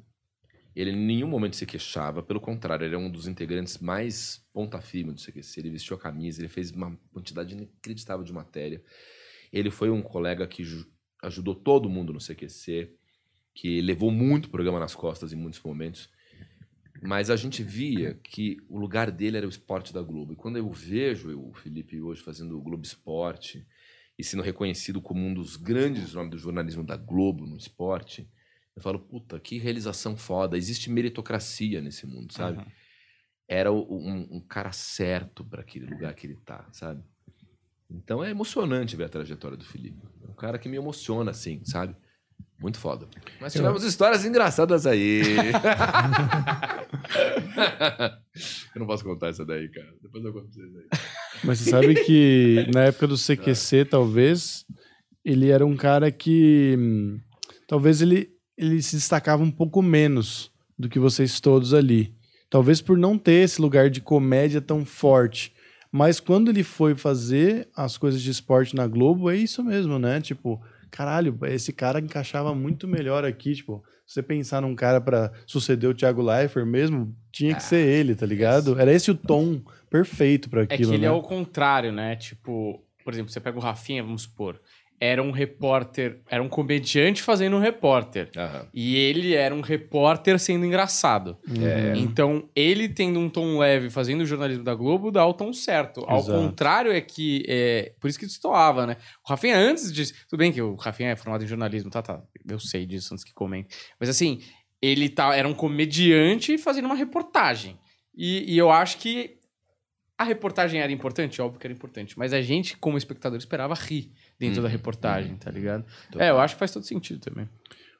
Ele 0.75 0.91
em 0.91 0.95
nenhum 0.95 1.27
momento 1.27 1.55
se 1.55 1.65
queixava, 1.65 2.21
pelo 2.21 2.39
contrário, 2.39 2.85
ele 2.85 2.93
é 2.93 2.97
um 2.97 3.09
dos 3.09 3.27
integrantes 3.27 3.79
mais 3.79 4.45
ponta 4.53 4.79
firme 4.79 5.11
do 5.11 5.19
CQC. 5.19 5.59
Ele 5.59 5.71
vestiu 5.71 5.95
a 5.95 5.99
camisa, 5.99 6.39
ele 6.39 6.47
fez 6.47 6.71
uma 6.71 6.95
quantidade 7.11 7.53
inacreditável 7.53 8.23
de 8.23 8.31
matéria. 8.31 8.81
Ele 9.51 9.69
foi 9.71 9.89
um 9.89 10.01
colega 10.01 10.47
que 10.47 10.63
ju- 10.63 10.87
ajudou 11.23 11.55
todo 11.55 11.89
mundo 11.89 12.13
no 12.13 12.19
CQC, 12.19 12.93
que 13.53 13.81
levou 13.81 14.11
muito 14.11 14.45
o 14.45 14.49
programa 14.49 14.79
nas 14.79 14.93
costas 14.95 15.33
em 15.33 15.35
muitos 15.35 15.61
momentos. 15.61 16.09
Mas 17.01 17.29
a 17.29 17.35
gente 17.35 17.63
via 17.63 18.15
que 18.23 18.57
o 18.67 18.77
lugar 18.79 19.11
dele 19.11 19.37
era 19.37 19.45
o 19.45 19.49
esporte 19.49 19.93
da 19.93 20.01
Globo. 20.01 20.33
E 20.33 20.35
quando 20.35 20.57
eu 20.57 20.69
vejo 20.71 21.39
o 21.39 21.53
Felipe 21.53 22.01
hoje 22.01 22.21
fazendo 22.23 22.57
o 22.57 22.61
Globo 22.61 22.83
Esporte 22.85 23.65
e 24.17 24.23
sendo 24.23 24.41
reconhecido 24.41 24.99
como 24.99 25.23
um 25.23 25.33
dos 25.33 25.55
grandes 25.57 26.13
nomes 26.13 26.31
do 26.31 26.37
jornalismo 26.39 26.83
da 26.83 26.97
Globo 26.97 27.45
no 27.45 27.55
esporte, 27.55 28.27
eu 28.75 28.81
falo, 28.81 28.99
puta, 28.99 29.39
que 29.39 29.57
realização 29.59 30.17
foda. 30.17 30.57
Existe 30.57 30.89
meritocracia 30.89 31.81
nesse 31.81 32.05
mundo, 32.07 32.33
sabe? 32.33 32.57
Uhum. 32.59 32.65
Era 33.47 33.71
um, 33.71 34.27
um 34.37 34.39
cara 34.41 34.71
certo 34.71 35.43
para 35.45 35.61
aquele 35.61 35.85
lugar 35.85 36.13
que 36.15 36.27
ele 36.27 36.35
tá, 36.45 36.67
sabe? 36.73 37.03
Então 37.89 38.23
é 38.23 38.29
emocionante 38.29 38.95
ver 38.95 39.05
a 39.05 39.09
trajetória 39.09 39.57
do 39.57 39.65
Felipe. 39.65 39.97
É 40.25 40.29
um 40.29 40.35
cara 40.35 40.57
que 40.57 40.67
me 40.67 40.77
emociona, 40.77 41.31
assim, 41.31 41.61
sabe? 41.63 41.95
Muito 42.59 42.77
foda. 42.79 43.07
Mas 43.39 43.53
tivemos 43.53 43.83
histórias 43.83 44.25
engraçadas 44.25 44.85
aí. 44.85 45.21
eu 48.75 48.79
não 48.79 48.87
posso 48.87 49.03
contar 49.03 49.27
essa 49.29 49.45
daí, 49.45 49.69
cara. 49.69 49.93
Depois 50.01 50.23
eu 50.23 50.33
conto 50.33 50.45
pra 50.45 50.53
vocês 50.53 50.75
aí. 50.75 50.85
Mas 51.43 51.59
você 51.59 51.69
sabe 51.69 51.93
que 52.03 52.67
na 52.73 52.85
época 52.85 53.07
do 53.07 53.15
CQC, 53.15 53.85
talvez, 53.85 54.65
ele 55.23 55.49
era 55.49 55.65
um 55.65 55.75
cara 55.75 56.11
que. 56.11 56.75
hum, 56.77 57.19
Talvez 57.67 58.01
ele, 58.01 58.29
ele 58.57 58.81
se 58.81 58.95
destacava 58.95 59.43
um 59.43 59.51
pouco 59.51 59.81
menos 59.81 60.49
do 60.79 60.87
que 60.87 60.97
vocês 60.97 61.39
todos 61.41 61.73
ali. 61.73 62.15
Talvez 62.49 62.81
por 62.81 62.97
não 62.97 63.17
ter 63.17 63.43
esse 63.43 63.61
lugar 63.61 63.89
de 63.89 63.99
comédia 63.99 64.61
tão 64.61 64.85
forte. 64.85 65.53
Mas 65.91 66.19
quando 66.19 66.49
ele 66.49 66.63
foi 66.63 66.95
fazer 66.95 67.67
as 67.75 67.97
coisas 67.97 68.21
de 68.21 68.29
esporte 68.31 68.75
na 68.75 68.87
Globo, 68.87 69.29
é 69.29 69.35
isso 69.35 69.63
mesmo, 69.63 69.97
né? 69.97 70.19
Tipo, 70.21 70.61
caralho, 70.91 71.37
esse 71.43 71.71
cara 71.71 71.99
encaixava 71.99 72.53
muito 72.53 72.87
melhor 72.87 73.23
aqui, 73.25 73.55
tipo, 73.55 73.83
se 74.05 74.15
você 74.15 74.23
pensar 74.23 74.61
num 74.61 74.75
cara 74.75 74.99
pra 75.01 75.31
suceder 75.45 75.89
o 75.89 75.93
Thiago 75.93 76.21
Leifert 76.21 76.65
mesmo, 76.65 77.15
tinha 77.31 77.55
que 77.55 77.63
ser 77.63 77.85
ele, 77.87 78.15
tá 78.15 78.25
ligado? 78.25 78.79
Era 78.79 78.91
esse 78.91 79.11
o 79.11 79.15
tom 79.15 79.61
perfeito 79.89 80.49
pra 80.49 80.61
É 80.63 80.67
que 80.67 80.73
aquilo, 80.75 80.93
ele 80.93 81.01
né? 81.01 81.07
é 81.07 81.11
o 81.11 81.21
contrário, 81.21 81.91
né? 81.91 82.15
Tipo, 82.15 82.81
por 83.03 83.13
exemplo, 83.13 83.31
você 83.31 83.39
pega 83.39 83.57
o 83.57 83.61
Rafinha, 83.61 84.03
vamos 84.03 84.23
supor. 84.23 84.59
Era 84.99 85.21
um 85.21 85.29
repórter, 85.29 86.21
era 86.27 86.41
um 86.41 86.49
comediante 86.49 87.21
fazendo 87.21 87.55
um 87.55 87.59
repórter. 87.59 88.31
Aham. 88.35 88.67
E 88.73 88.95
ele 88.95 89.35
era 89.35 89.53
um 89.53 89.61
repórter 89.61 90.39
sendo 90.39 90.65
engraçado. 90.65 91.37
Uhum. 91.47 91.95
Então, 91.95 92.49
ele 92.55 92.89
tendo 92.89 93.19
um 93.19 93.29
tom 93.29 93.59
leve, 93.59 93.91
fazendo 93.91 94.21
o 94.21 94.25
jornalismo 94.25 94.63
da 94.63 94.73
Globo, 94.73 95.11
dá 95.11 95.23
o 95.23 95.35
tom 95.35 95.53
certo. 95.53 96.03
Ao 96.07 96.17
Exato. 96.17 96.39
contrário, 96.39 96.91
é 96.91 96.99
que. 96.99 97.43
É, 97.47 97.93
por 97.99 98.07
isso 98.07 98.17
que 98.17 98.25
destoava, 98.25 98.87
né? 98.87 98.97
O 99.23 99.29
Rafinha, 99.29 99.55
antes 99.55 99.93
disso. 99.93 100.13
Tudo 100.27 100.39
bem 100.39 100.51
que 100.51 100.61
o 100.61 100.73
Rafinha 100.73 101.11
é 101.11 101.15
formado 101.15 101.43
em 101.43 101.47
jornalismo, 101.47 101.91
tá, 101.91 102.01
tá. 102.01 102.19
Eu 102.49 102.59
sei 102.59 102.85
disso 102.85 103.13
antes 103.13 103.23
que 103.23 103.33
comente. 103.33 103.75
Mas 103.99 104.09
assim, 104.09 104.41
ele 104.81 105.09
tá, 105.09 105.35
era 105.35 105.47
um 105.47 105.53
comediante 105.53 106.57
fazendo 106.57 106.85
uma 106.85 106.95
reportagem. 106.95 107.77
E, 108.15 108.51
e 108.51 108.57
eu 108.57 108.71
acho 108.71 108.97
que 108.97 109.37
a 110.17 110.23
reportagem 110.23 110.81
era 110.81 110.91
importante, 110.91 111.39
óbvio 111.41 111.59
que 111.59 111.67
era 111.67 111.73
importante. 111.73 112.17
Mas 112.17 112.33
a 112.33 112.41
gente, 112.41 112.75
como 112.77 112.97
espectador, 112.97 113.37
esperava 113.37 113.75
rir 113.75 114.11
dentro 114.39 114.57
Uhum, 114.57 114.63
da 114.63 114.69
reportagem, 114.69 115.35
tá 115.35 115.49
ligado? 115.51 115.85
É, 116.17 116.29
eu 116.29 116.39
acho 116.39 116.55
que 116.55 116.59
faz 116.59 116.71
todo 116.71 116.85
sentido 116.85 117.19
também. 117.19 117.49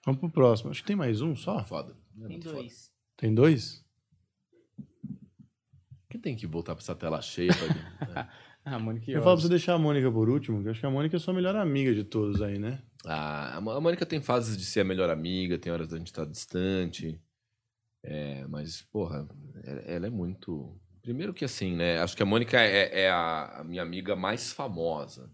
Vamos 0.06 0.20
pro 0.20 0.30
próximo. 0.30 0.70
Acho 0.72 0.82
que 0.82 0.88
tem 0.88 0.96
mais 0.96 1.22
um 1.22 1.36
só. 1.36 1.64
Foda. 1.64 1.94
É 2.16 2.20
Tem 2.22 2.30
muito 2.30 2.44
foda. 2.50 2.56
dois. 2.58 2.92
Tem 3.18 3.34
dois? 3.34 3.86
Quem 6.10 6.22
tem 6.22 6.36
que 6.36 6.48
voltar 6.48 6.74
pra 6.76 6.82
essa 6.82 6.96
tela 6.96 7.22
cheia 7.22 7.52
pra... 7.54 8.30
Ah, 8.70 8.78
Mônica 8.78 9.10
Eu 9.10 9.22
falo 9.24 9.36
pra 9.38 9.44
você 9.44 9.48
deixar 9.50 9.76
a 9.76 9.78
Mônica 9.78 10.12
por 10.12 10.28
último, 10.30 10.62
que 10.62 10.68
eu 10.68 10.72
acho 10.72 10.82
que 10.82 10.86
a 10.86 10.90
Mônica 10.90 11.16
é 11.16 11.18
a 11.18 11.20
sua 11.22 11.34
melhor 11.34 11.56
amiga 11.56 11.96
de 11.96 12.04
todos 12.04 12.42
aí, 12.42 12.60
né? 12.60 12.82
Ah, 13.06 13.56
a 13.56 13.62
Mônica 13.62 14.06
tem 14.06 14.22
fases 14.22 14.58
de 14.58 14.66
ser 14.66 14.82
a 14.82 14.84
melhor 14.84 15.10
amiga, 15.10 15.58
tem 15.58 15.72
horas 15.72 15.88
da 15.88 15.98
gente 15.98 16.08
estar 16.08 16.26
distante. 16.26 17.18
É, 18.04 18.46
mas, 18.48 18.82
porra, 18.92 19.26
ela, 19.64 19.80
ela 19.84 20.08
é 20.08 20.10
muito. 20.10 20.78
Primeiro 21.02 21.34
que 21.34 21.46
assim, 21.46 21.78
né? 21.78 21.98
Acho 22.00 22.18
que 22.18 22.22
a 22.22 22.26
Mônica 22.26 22.60
é, 22.60 23.04
é 23.04 23.10
a 23.10 23.64
minha 23.66 23.82
amiga 23.82 24.18
mais 24.18 24.52
famosa. 24.52 25.32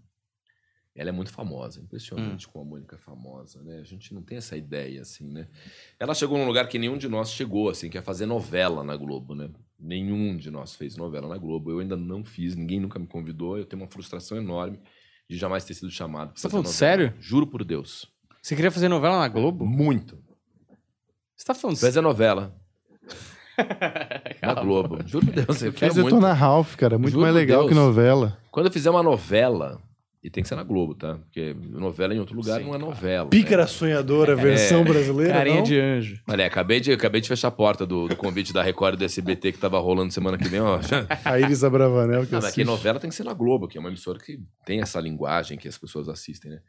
Ela 0.95 1.10
é 1.10 1.11
muito 1.11 1.32
famosa, 1.32 1.82
impressionante 1.82 2.48
como 2.48 2.64
a 2.65 2.68
Mônica 2.70 2.95
é 2.95 2.99
famosa, 2.99 3.64
né? 3.64 3.80
A 3.80 3.84
gente 3.84 4.14
não 4.14 4.22
tem 4.22 4.38
essa 4.38 4.56
ideia, 4.56 5.02
assim, 5.02 5.28
né? 5.28 5.48
Ela 5.99 6.14
chegou 6.14 6.38
num 6.38 6.45
lugar 6.45 6.68
que 6.68 6.78
nenhum 6.78 6.98
de 6.99 7.10
nós 7.10 7.32
chegou, 7.32 7.68
assim, 7.70 7.90
que 7.90 7.98
é 7.98 8.02
fazer 8.02 8.28
novela 8.28 8.84
na 8.84 8.95
Globo, 8.95 9.34
né? 9.34 9.49
Nenhum 9.80 10.38
de 10.38 10.52
nós 10.52 10.76
fez 10.76 10.95
novela 10.95 11.28
na 11.28 11.38
Globo. 11.38 11.72
Eu 11.72 11.80
ainda 11.80 11.98
não 11.98 12.24
fiz, 12.24 12.56
ninguém 12.56 12.80
nunca 12.80 12.99
me 12.99 13.07
convidou. 13.07 13.57
Eu 13.57 13.65
tenho 13.65 13.82
uma 13.82 13.88
frustração 13.88 14.38
enorme 14.38 14.80
de 15.28 15.36
jamais 15.36 15.65
ter 15.65 15.74
sido 15.74 15.90
chamado. 15.90 16.28
Você 16.38 16.44
tá 16.44 16.49
fazer 16.49 16.52
falando 16.52 16.65
novela. 16.68 16.78
sério? 16.78 17.14
Juro 17.20 17.48
por 17.48 17.64
Deus. 17.64 18.07
Você 18.40 18.56
queria 18.56 18.70
fazer 18.70 18.88
novela 18.88 19.18
na 19.18 19.28
Globo? 19.28 19.65
Muito. 19.65 20.20
Você 21.36 21.45
tá 21.45 21.56
falando 21.56 21.78
Fazer 21.78 22.02
novela 22.02 22.56
na. 24.41 24.53
Globo. 24.53 24.99
Juro 25.07 25.26
por 25.26 25.34
Deus, 25.34 25.61
eu 25.64 25.74
quero 25.74 25.88
Mas 25.88 25.98
eu 25.98 26.03
muito. 26.03 26.15
tô 26.15 26.22
na 26.22 26.34
Ralph, 26.34 26.76
cara. 26.76 26.98
Muito 26.99 27.14
Juro 27.14 27.24
mais 27.24 27.34
legal 27.36 27.61
Deus. 27.61 27.70
que 27.70 27.76
novela. 27.76 28.38
Quando 28.52 28.68
eu 28.68 28.72
fizer 28.72 28.90
uma 28.91 29.02
novela, 29.03 29.82
e 30.24 30.30
tem 30.30 30.41
que 30.41 30.48
ser 30.48 30.56
na 30.56 30.64
Globo, 30.64 30.95
tá? 30.95 31.16
Porque 31.16 31.54
novela 31.54 32.16
em 32.16 32.20
outro 32.20 32.34
lugar 32.34 32.60
Sim, 32.60 32.68
não 32.68 32.76
é 32.76 32.80
cara. 32.80 32.90
novela. 32.90 33.30
Pícara 33.30 33.64
né? 33.64 33.68
sonhadora, 33.68 34.36
versão 34.38 34.82
brasileira, 34.86 35.34
Carinha 35.34 35.58
não? 35.58 35.64
de 35.64 35.78
anjo. 35.78 36.22
Olha, 36.30 36.45
acabei 36.45 36.80
de, 36.80 36.94
acabei 36.94 37.20
de 37.20 37.28
fechar 37.28 37.50
a 37.50 37.52
porta 37.52 37.86
do, 37.86 38.08
do 38.08 38.16
convite 38.16 38.54
da 38.54 38.64
Record 38.64 38.95
e 38.95 38.98
do 39.00 39.04
SBT 39.04 39.52
que 39.52 39.58
tava 39.58 39.78
rolando 39.80 40.14
semana 40.14 40.38
que 40.38 40.48
vem, 40.48 40.62
ó. 40.62 40.80
A 41.26 41.40
Iris 41.40 41.62
Abravanel 41.66 42.26
que 42.26 42.32
mas 42.32 42.45
que 42.45 42.50
assiste. 42.52 42.64
novela 42.64 43.02
tem 43.02 43.10
que 43.10 43.16
ser 43.16 43.26
na 43.26 43.34
Globo, 43.34 43.68
que 43.68 43.78
é 43.78 43.82
uma 43.82 43.90
emissora 43.90 44.18
que 44.18 44.40
tem 44.66 44.82
essa 44.82 45.00
linguagem 45.02 45.58
que 45.58 45.68
as 45.68 45.78
pessoas 45.78 46.08
assistem, 46.08 46.52
né? 46.52 46.62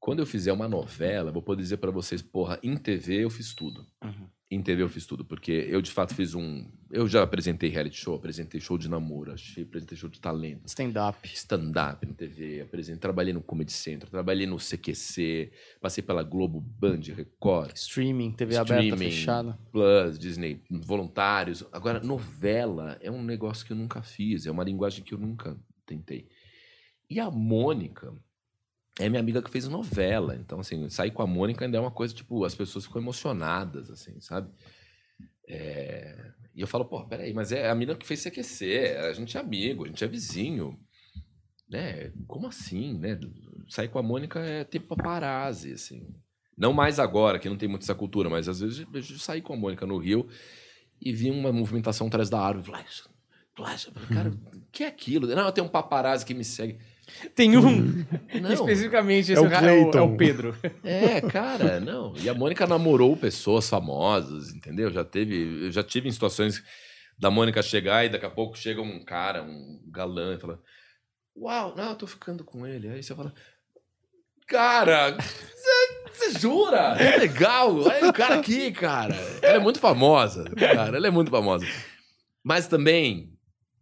Quando 0.00 0.18
eu 0.18 0.26
fizer 0.26 0.52
uma 0.52 0.68
novela, 0.68 1.30
vou 1.30 1.42
poder 1.42 1.62
dizer 1.62 1.76
pra 1.76 1.92
vocês, 1.92 2.22
porra, 2.22 2.58
em 2.62 2.76
TV 2.76 3.24
eu 3.24 3.30
fiz 3.30 3.54
tudo. 3.54 3.86
Uhum. 4.02 4.28
Em 4.48 4.62
TV 4.62 4.82
eu 4.84 4.88
fiz 4.88 5.04
tudo, 5.04 5.24
porque 5.24 5.50
eu 5.50 5.82
de 5.82 5.90
fato 5.90 6.14
fiz 6.14 6.32
um. 6.32 6.70
Eu 6.88 7.08
já 7.08 7.20
apresentei 7.24 7.68
reality 7.68 7.96
show, 7.96 8.14
apresentei 8.14 8.60
show 8.60 8.78
de 8.78 8.88
namoro, 8.88 9.32
achei, 9.32 9.64
apresentei 9.64 9.98
show 9.98 10.08
de 10.08 10.20
talento, 10.20 10.66
Stand-up. 10.66 11.18
stand-up 11.34 12.06
na 12.06 12.14
TV, 12.14 12.60
apresentei, 12.60 13.00
trabalhei 13.00 13.32
no 13.32 13.42
Comedy 13.42 13.72
Central, 13.72 14.08
trabalhei 14.08 14.46
no 14.46 14.56
CQC, 14.56 15.50
passei 15.80 16.00
pela 16.04 16.22
Globo, 16.22 16.60
Band, 16.60 17.00
Record, 17.16 17.74
Streaming, 17.74 18.30
TV 18.32 18.56
aberta, 18.56 18.84
Streaming. 18.84 19.10
fechada. 19.10 19.58
Plus, 19.72 20.16
Disney, 20.16 20.62
voluntários. 20.70 21.64
Agora, 21.72 21.98
novela 21.98 22.96
é 23.00 23.10
um 23.10 23.24
negócio 23.24 23.66
que 23.66 23.72
eu 23.72 23.76
nunca 23.76 24.00
fiz, 24.00 24.46
é 24.46 24.50
uma 24.52 24.62
linguagem 24.62 25.02
que 25.02 25.12
eu 25.12 25.18
nunca 25.18 25.58
tentei. 25.84 26.28
E 27.10 27.18
a 27.18 27.28
Mônica 27.32 28.14
é 28.98 29.08
minha 29.08 29.20
amiga 29.20 29.42
que 29.42 29.50
fez 29.50 29.68
novela. 29.68 30.36
Então, 30.36 30.60
assim, 30.60 30.88
sair 30.88 31.10
com 31.10 31.22
a 31.22 31.26
Mônica 31.26 31.64
ainda 31.64 31.78
é 31.78 31.80
uma 31.80 31.90
coisa, 31.90 32.14
tipo, 32.14 32.44
as 32.44 32.54
pessoas 32.54 32.86
ficam 32.86 33.00
emocionadas, 33.02 33.90
assim, 33.90 34.20
sabe? 34.20 34.50
É, 35.48 36.32
E 36.56 36.62
eu 36.62 36.66
falo, 36.66 36.86
pô, 36.86 37.06
peraí, 37.06 37.34
mas 37.34 37.52
é 37.52 37.68
a 37.68 37.74
menina 37.74 37.98
que 37.98 38.06
fez 38.06 38.22
CQC, 38.22 38.96
a 38.98 39.12
gente 39.12 39.36
é 39.36 39.40
amigo, 39.40 39.84
a 39.84 39.88
gente 39.88 40.02
é 40.02 40.08
vizinho. 40.08 40.80
Né? 41.68 42.10
Como 42.26 42.46
assim, 42.46 42.98
né? 42.98 43.20
Sair 43.68 43.88
com 43.88 43.98
a 43.98 44.02
Mônica 44.02 44.40
é 44.40 44.64
tipo 44.64 44.96
paparazzi, 44.96 45.72
assim. 45.72 46.08
Não 46.56 46.72
mais 46.72 46.98
agora, 46.98 47.38
que 47.38 47.48
não 47.50 47.58
tem 47.58 47.68
muito 47.68 47.82
essa 47.82 47.94
cultura, 47.94 48.30
mas 48.30 48.48
às 48.48 48.60
vezes 48.60 48.86
eu 48.90 49.18
saí 49.18 49.42
com 49.42 49.52
a 49.52 49.56
Mônica 49.56 49.84
no 49.84 49.98
Rio 49.98 50.26
e 50.98 51.12
vi 51.12 51.30
uma 51.30 51.52
movimentação 51.52 52.06
atrás 52.06 52.30
da 52.30 52.40
árvore. 52.40 52.72
Cara, 54.08 54.30
o 54.30 54.60
que 54.72 54.84
é 54.84 54.86
aquilo? 54.86 55.26
Não, 55.26 55.52
tem 55.52 55.62
um 55.62 55.68
paparazzi 55.68 56.24
que 56.24 56.32
me 56.32 56.44
segue. 56.44 56.78
Tem 57.34 57.56
um, 57.56 58.04
Não, 58.40 58.52
especificamente, 58.52 59.30
É 59.30 59.34
esse 59.34 59.44
o 59.44 59.48
cara 59.48 59.72
é 59.72 59.80
o, 59.80 59.90
é 59.90 60.00
o 60.00 60.16
Pedro. 60.16 60.56
é, 60.82 61.20
cara, 61.20 61.78
não. 61.80 62.14
E 62.16 62.28
a 62.28 62.34
Mônica 62.34 62.66
namorou 62.66 63.16
pessoas 63.16 63.68
famosas, 63.68 64.52
entendeu? 64.52 64.90
Já 64.90 65.04
teve, 65.04 65.66
eu 65.66 65.70
já 65.72 65.82
tive 65.82 66.08
em 66.08 66.12
situações 66.12 66.62
da 67.18 67.30
Mônica 67.30 67.62
chegar 67.62 68.04
e 68.04 68.08
daqui 68.08 68.26
a 68.26 68.30
pouco 68.30 68.58
chega 68.58 68.82
um 68.82 69.04
cara, 69.04 69.42
um 69.42 69.80
galã, 69.86 70.34
e 70.34 70.40
fala: 70.40 70.60
Uau, 71.36 71.74
não, 71.76 71.90
eu 71.90 71.96
tô 71.96 72.06
ficando 72.06 72.44
com 72.44 72.66
ele. 72.66 72.88
Aí 72.88 73.02
você 73.02 73.14
fala: 73.14 73.32
Cara, 74.46 75.12
você, 75.12 76.12
você 76.12 76.38
jura? 76.38 76.96
É 77.00 77.16
legal. 77.18 77.76
Olha 77.80 78.08
o 78.08 78.12
cara 78.12 78.36
aqui, 78.36 78.72
cara. 78.72 79.14
Ela 79.42 79.56
é 79.56 79.60
muito 79.60 79.78
famosa, 79.78 80.44
cara. 80.56 80.96
Ela 80.96 81.06
é 81.06 81.10
muito 81.10 81.30
famosa. 81.30 81.66
Mas 82.44 82.68
também 82.68 83.32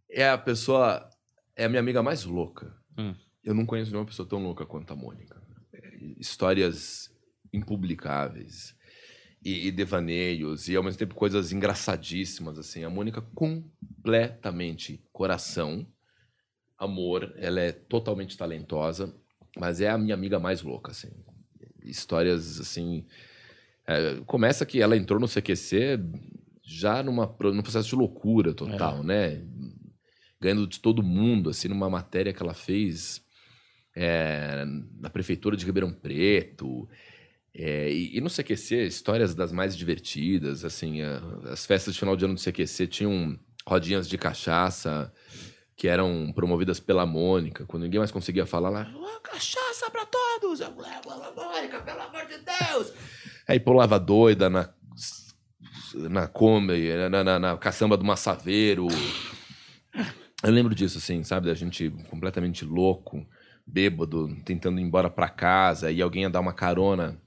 é 0.09 0.29
a 0.29 0.37
pessoa, 0.37 1.07
é 1.55 1.65
a 1.65 1.69
minha 1.69 1.79
amiga 1.79 2.01
mais 2.01 2.23
louca. 2.23 2.73
Hum. 2.97 3.15
Eu 3.43 3.53
não 3.53 3.65
conheço 3.65 3.91
nenhuma 3.91 4.07
pessoa 4.07 4.27
tão 4.27 4.41
louca 4.41 4.65
quanto 4.65 4.91
a 4.91 4.95
Mônica 4.95 5.45
histórias 6.19 7.09
impublicáveis 7.53 8.75
e, 9.43 9.67
e 9.67 9.71
devaneios 9.71 10.67
e 10.67 10.75
ao 10.75 10.83
mesmo 10.83 10.99
tempo 10.99 11.15
coisas 11.15 11.51
engraçadíssimas 11.51 12.57
assim. 12.57 12.83
A 12.83 12.89
Mônica 12.89 13.21
completamente 13.33 15.03
coração, 15.11 15.87
amor, 16.77 17.33
ela 17.37 17.61
é 17.61 17.71
totalmente 17.71 18.37
talentosa, 18.37 19.15
mas 19.57 19.81
é 19.81 19.89
a 19.89 19.97
minha 19.97 20.13
amiga 20.13 20.39
mais 20.39 20.61
louca 20.61 20.91
assim. 20.91 21.11
Histórias 21.83 22.59
assim, 22.59 23.05
é, 23.87 24.21
começa 24.25 24.65
que 24.65 24.81
ela 24.81 24.97
entrou 24.97 25.19
no 25.19 25.27
CQC 25.27 25.99
já 26.63 27.03
numa 27.03 27.27
num 27.53 27.61
processo 27.61 27.89
de 27.89 27.95
loucura 27.95 28.51
total, 28.51 29.03
né? 29.03 29.39
Ganhando 30.39 30.67
de 30.67 30.79
todo 30.79 31.01
mundo 31.03 31.49
assim 31.49 31.67
numa 31.67 31.89
matéria 31.89 32.33
que 32.33 32.41
ela 32.43 32.53
fez 32.53 33.23
é, 33.95 34.65
na 34.99 35.09
prefeitura 35.09 35.55
de 35.55 35.65
Ribeirão 35.65 35.93
Preto. 35.93 36.87
É, 37.53 37.89
e, 37.89 38.17
e 38.17 38.21
no 38.21 38.29
CQC, 38.29 38.85
histórias 38.85 39.33
das 39.33 39.51
mais 39.53 39.77
divertidas, 39.77 40.65
assim, 40.65 41.01
a- 41.01 41.21
as 41.51 41.65
festas 41.65 41.93
de 41.93 41.99
final 42.01 42.15
de 42.17 42.25
ano 42.25 42.33
do 42.33 42.39
CQC 42.41 42.85
tinham 42.87 43.39
rodinhas 43.65 44.09
de 44.09 44.17
cachaça 44.17 45.11
que 45.77 45.87
eram 45.87 46.31
promovidas 46.35 46.79
pela 46.79 47.05
Mônica, 47.05 47.65
quando 47.65 47.83
ninguém 47.83 47.99
mais 47.99 48.11
conseguia 48.11 48.45
falar 48.45 48.69
lá, 48.69 48.81
"Ah, 48.93 49.19
cachaça 49.23 49.89
pra 49.89 50.05
todos, 50.05 50.59
eu 50.59 50.69
levo 50.69 51.09
a 51.11 51.31
Mônica, 51.31 51.79
pelo 51.81 52.01
amor 52.01 52.25
de 52.27 52.37
Deus. 52.39 52.93
Aí 53.47 53.59
pulava 53.59 53.97
doida 53.99 54.49
na 54.49 54.69
na 56.09 56.27
Kombi, 56.27 56.89
na, 57.09 57.23
na, 57.23 57.39
na 57.39 57.57
caçamba 57.57 57.95
do 57.95 58.03
Massaveiro. 58.03 58.87
Eu 60.45 60.51
lembro 60.51 60.75
disso, 60.75 60.99
assim, 60.99 61.23
sabe? 61.23 61.47
Da 61.47 61.55
gente 61.55 61.89
completamente 62.09 62.63
louco, 62.63 63.25
bêbado, 63.65 64.27
tentando 64.45 64.79
ir 64.79 64.83
embora 64.83 65.09
pra 65.09 65.27
casa, 65.27 65.91
e 65.91 66.01
alguém 66.01 66.21
ia 66.21 66.29
dar 66.29 66.39
uma 66.39 66.53
carona. 66.53 67.19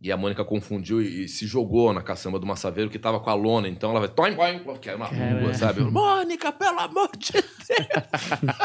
E 0.00 0.12
a 0.12 0.16
Mônica 0.16 0.44
confundiu 0.44 1.00
e, 1.00 1.24
e 1.24 1.28
se 1.28 1.46
jogou 1.46 1.92
na 1.92 2.02
caçamba 2.02 2.38
do 2.38 2.46
Massaveiro 2.46 2.90
que 2.90 2.98
tava 2.98 3.20
com 3.20 3.30
a 3.30 3.34
lona. 3.34 3.68
Então 3.68 3.90
ela 3.90 4.00
vai, 4.00 4.08
toim, 4.08 4.34
toim, 4.34 4.78
era 4.84 4.98
na 4.98 5.06
rua, 5.06 5.54
sabe? 5.54 5.80
Eu, 5.80 5.90
Mônica, 5.90 6.52
pelo 6.52 6.78
amor 6.80 7.10
de 7.16 7.32
Deus! 7.32 8.56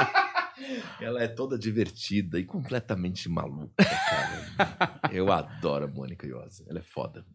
ela 1.02 1.24
é 1.24 1.28
toda 1.28 1.58
divertida 1.58 2.40
e 2.40 2.44
completamente 2.44 3.30
maluca, 3.30 3.84
cara. 3.84 5.00
Eu 5.12 5.32
adoro 5.32 5.86
a 5.86 5.88
Mônica 5.88 6.26
Iose. 6.26 6.64
Ela 6.68 6.80
é 6.80 6.84
foda. 6.84 7.26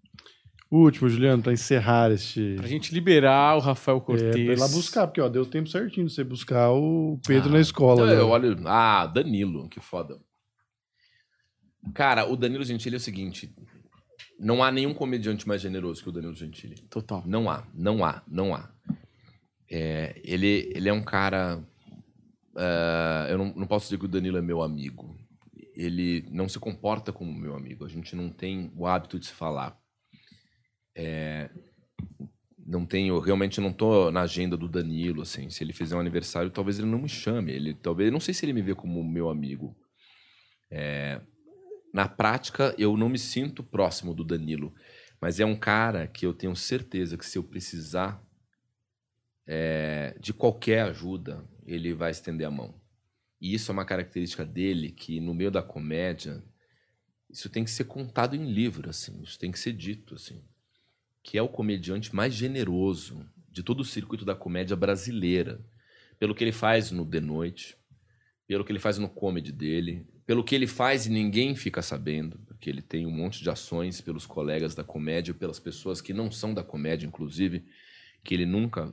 O 0.71 0.81
último, 0.81 1.09
Juliano, 1.09 1.43
pra 1.43 1.53
encerrar 1.53 2.11
este. 2.13 2.55
Pra 2.57 2.67
gente 2.67 2.93
liberar 2.93 3.57
o 3.57 3.61
Rafael 3.61 3.97
É, 3.97 4.01
Cortez. 4.01 4.31
pra 4.33 4.41
ir 4.41 4.59
lá 4.59 4.69
buscar, 4.69 5.07
porque 5.07 5.21
ó, 5.21 5.29
deu 5.29 5.47
tempo 5.47 5.69
certinho 5.69 6.07
de 6.07 6.13
você 6.13 6.23
buscar 6.23 6.71
o 6.73 7.19
Pedro 7.27 7.49
Ah, 7.49 7.53
na 7.53 7.61
escola. 7.61 8.03
Então, 8.03 8.07
né? 8.15 8.21
eu 8.21 8.29
olho. 8.29 8.57
Ah, 8.67 9.07
Danilo, 9.07 9.67
que 9.69 9.81
foda. 9.81 10.19
Cara, 11.95 12.27
o 12.31 12.37
Danilo 12.37 12.65
Gentili 12.65 12.97
é 12.97 12.99
o 12.99 13.01
seguinte: 13.01 13.51
não 14.39 14.63
há 14.63 14.71
nenhum 14.71 14.93
comediante 14.93 15.49
mais 15.49 15.63
generoso 15.63 16.03
que 16.03 16.09
o 16.11 16.13
Danilo 16.13 16.35
Gentili. 16.35 16.75
Total. 16.91 17.23
Não 17.27 17.49
há, 17.49 17.67
não 17.75 18.05
há, 18.05 18.23
não 18.29 18.55
há. 18.55 18.69
É, 19.71 20.21
ele, 20.23 20.71
ele 20.75 20.89
é 20.89 20.93
um 20.93 21.03
cara. 21.03 21.63
é, 22.57 23.29
eu 23.31 23.39
não, 23.39 23.55
não 23.57 23.67
posso 23.67 23.87
dizer 23.87 23.99
que 23.99 24.05
o 24.05 24.09
Danilo 24.09 24.37
é 24.37 24.43
meu 24.43 24.61
amigo. 24.61 25.17
Ele 25.75 26.27
não 26.31 26.47
se 26.49 26.59
comporta 26.59 27.11
como 27.11 27.33
meu 27.33 27.55
amigo. 27.57 27.87
A 27.87 27.89
gente 27.89 28.15
não 28.15 28.29
tem 28.29 28.71
o 28.77 28.87
hábito 28.87 29.19
de 29.19 29.27
se 29.27 29.33
falar. 29.33 29.79
É, 31.01 31.49
não 32.67 32.85
tenho, 32.85 33.21
realmente 33.21 33.61
não 33.61 33.73
tô 33.73 34.11
na 34.11 34.23
agenda 34.23 34.57
do 34.57 34.69
Danilo, 34.69 35.23
assim. 35.23 35.49
Se 35.49 35.63
ele 35.63 35.73
fizer 35.73 35.95
um 35.95 36.01
aniversário, 36.01 36.51
talvez 36.51 36.79
ele 36.79 36.89
não 36.89 36.99
me 36.99 37.09
chame. 37.09 37.53
Ele, 37.53 37.73
talvez, 37.73 38.11
não 38.11 38.19
sei 38.19 38.35
se 38.35 38.45
ele 38.45 38.53
me 38.53 38.61
vê 38.61 38.75
como 38.75 39.03
meu 39.05 39.31
amigo. 39.31 39.77
É, 40.69 41.21
na 41.95 42.09
prática, 42.09 42.75
eu 42.77 42.97
não 42.97 43.09
me 43.09 43.19
sinto 43.19 43.63
próximo 43.63 44.13
do 44.13 44.25
Danilo, 44.25 44.75
mas 45.21 45.39
é 45.39 45.47
um 45.47 45.57
cara 45.57 46.09
que 46.09 46.27
eu 46.27 46.35
tenho 46.35 46.55
certeza 46.57 47.17
que 47.17 47.25
se 47.25 47.39
eu 47.39 47.45
precisar 47.45 48.23
é, 49.47 50.17
de 50.21 50.35
qualquer 50.35 50.83
ajuda, 50.83 51.49
ele 51.65 51.95
vai 51.95 52.11
estender 52.11 52.47
a 52.47 52.51
mão. 52.51 52.75
E 53.41 53.55
isso 53.55 53.71
é 53.71 53.73
uma 53.73 53.85
característica 53.85 54.45
dele 54.45 54.91
que 54.91 55.21
no 55.21 55.33
meio 55.33 55.51
da 55.51 55.63
comédia 55.63 56.43
isso 57.31 57.49
tem 57.49 57.63
que 57.63 57.71
ser 57.71 57.85
contado 57.85 58.35
em 58.35 58.51
livro, 58.51 58.91
assim. 58.91 59.23
Isso 59.23 59.39
tem 59.39 59.53
que 59.53 59.59
ser 59.59 59.73
dito, 59.73 60.15
assim. 60.15 60.43
Que 61.29 61.37
é 61.37 61.43
o 61.43 61.49
comediante 61.49 62.17
mais 62.17 62.33
generoso 62.33 63.23
de 63.51 63.63
todo 63.63 63.81
o 63.81 63.85
circuito 63.85 64.25
da 64.25 64.35
comédia 64.35 64.75
brasileira, 64.75 65.63
pelo 66.19 66.35
que 66.35 66.43
ele 66.43 66.53
faz 66.53 66.91
no 66.91 67.05
The 67.05 67.21
Noite, 67.21 67.77
pelo 68.47 68.65
que 68.65 68.73
ele 68.73 68.79
faz 68.79 68.97
no 68.97 69.11
comedy 69.11 69.53
dele, 69.53 70.07
pelo 70.25 70.43
que 70.43 70.55
ele 70.55 70.67
faz 70.67 71.05
e 71.05 71.11
ninguém 71.11 71.55
fica 71.55 71.83
sabendo, 71.83 72.39
porque 72.47 72.71
ele 72.71 72.81
tem 72.81 73.05
um 73.05 73.11
monte 73.11 73.43
de 73.43 73.51
ações 73.51 74.01
pelos 74.01 74.25
colegas 74.25 74.75
da 74.75 74.83
comédia, 74.83 75.35
pelas 75.35 75.61
pessoas 75.61 76.01
que 76.01 76.15
não 76.15 76.31
são 76.31 76.55
da 76.55 76.65
comédia, 76.65 77.07
inclusive, 77.07 77.63
que 78.25 78.33
ele 78.33 78.47
nunca 78.47 78.91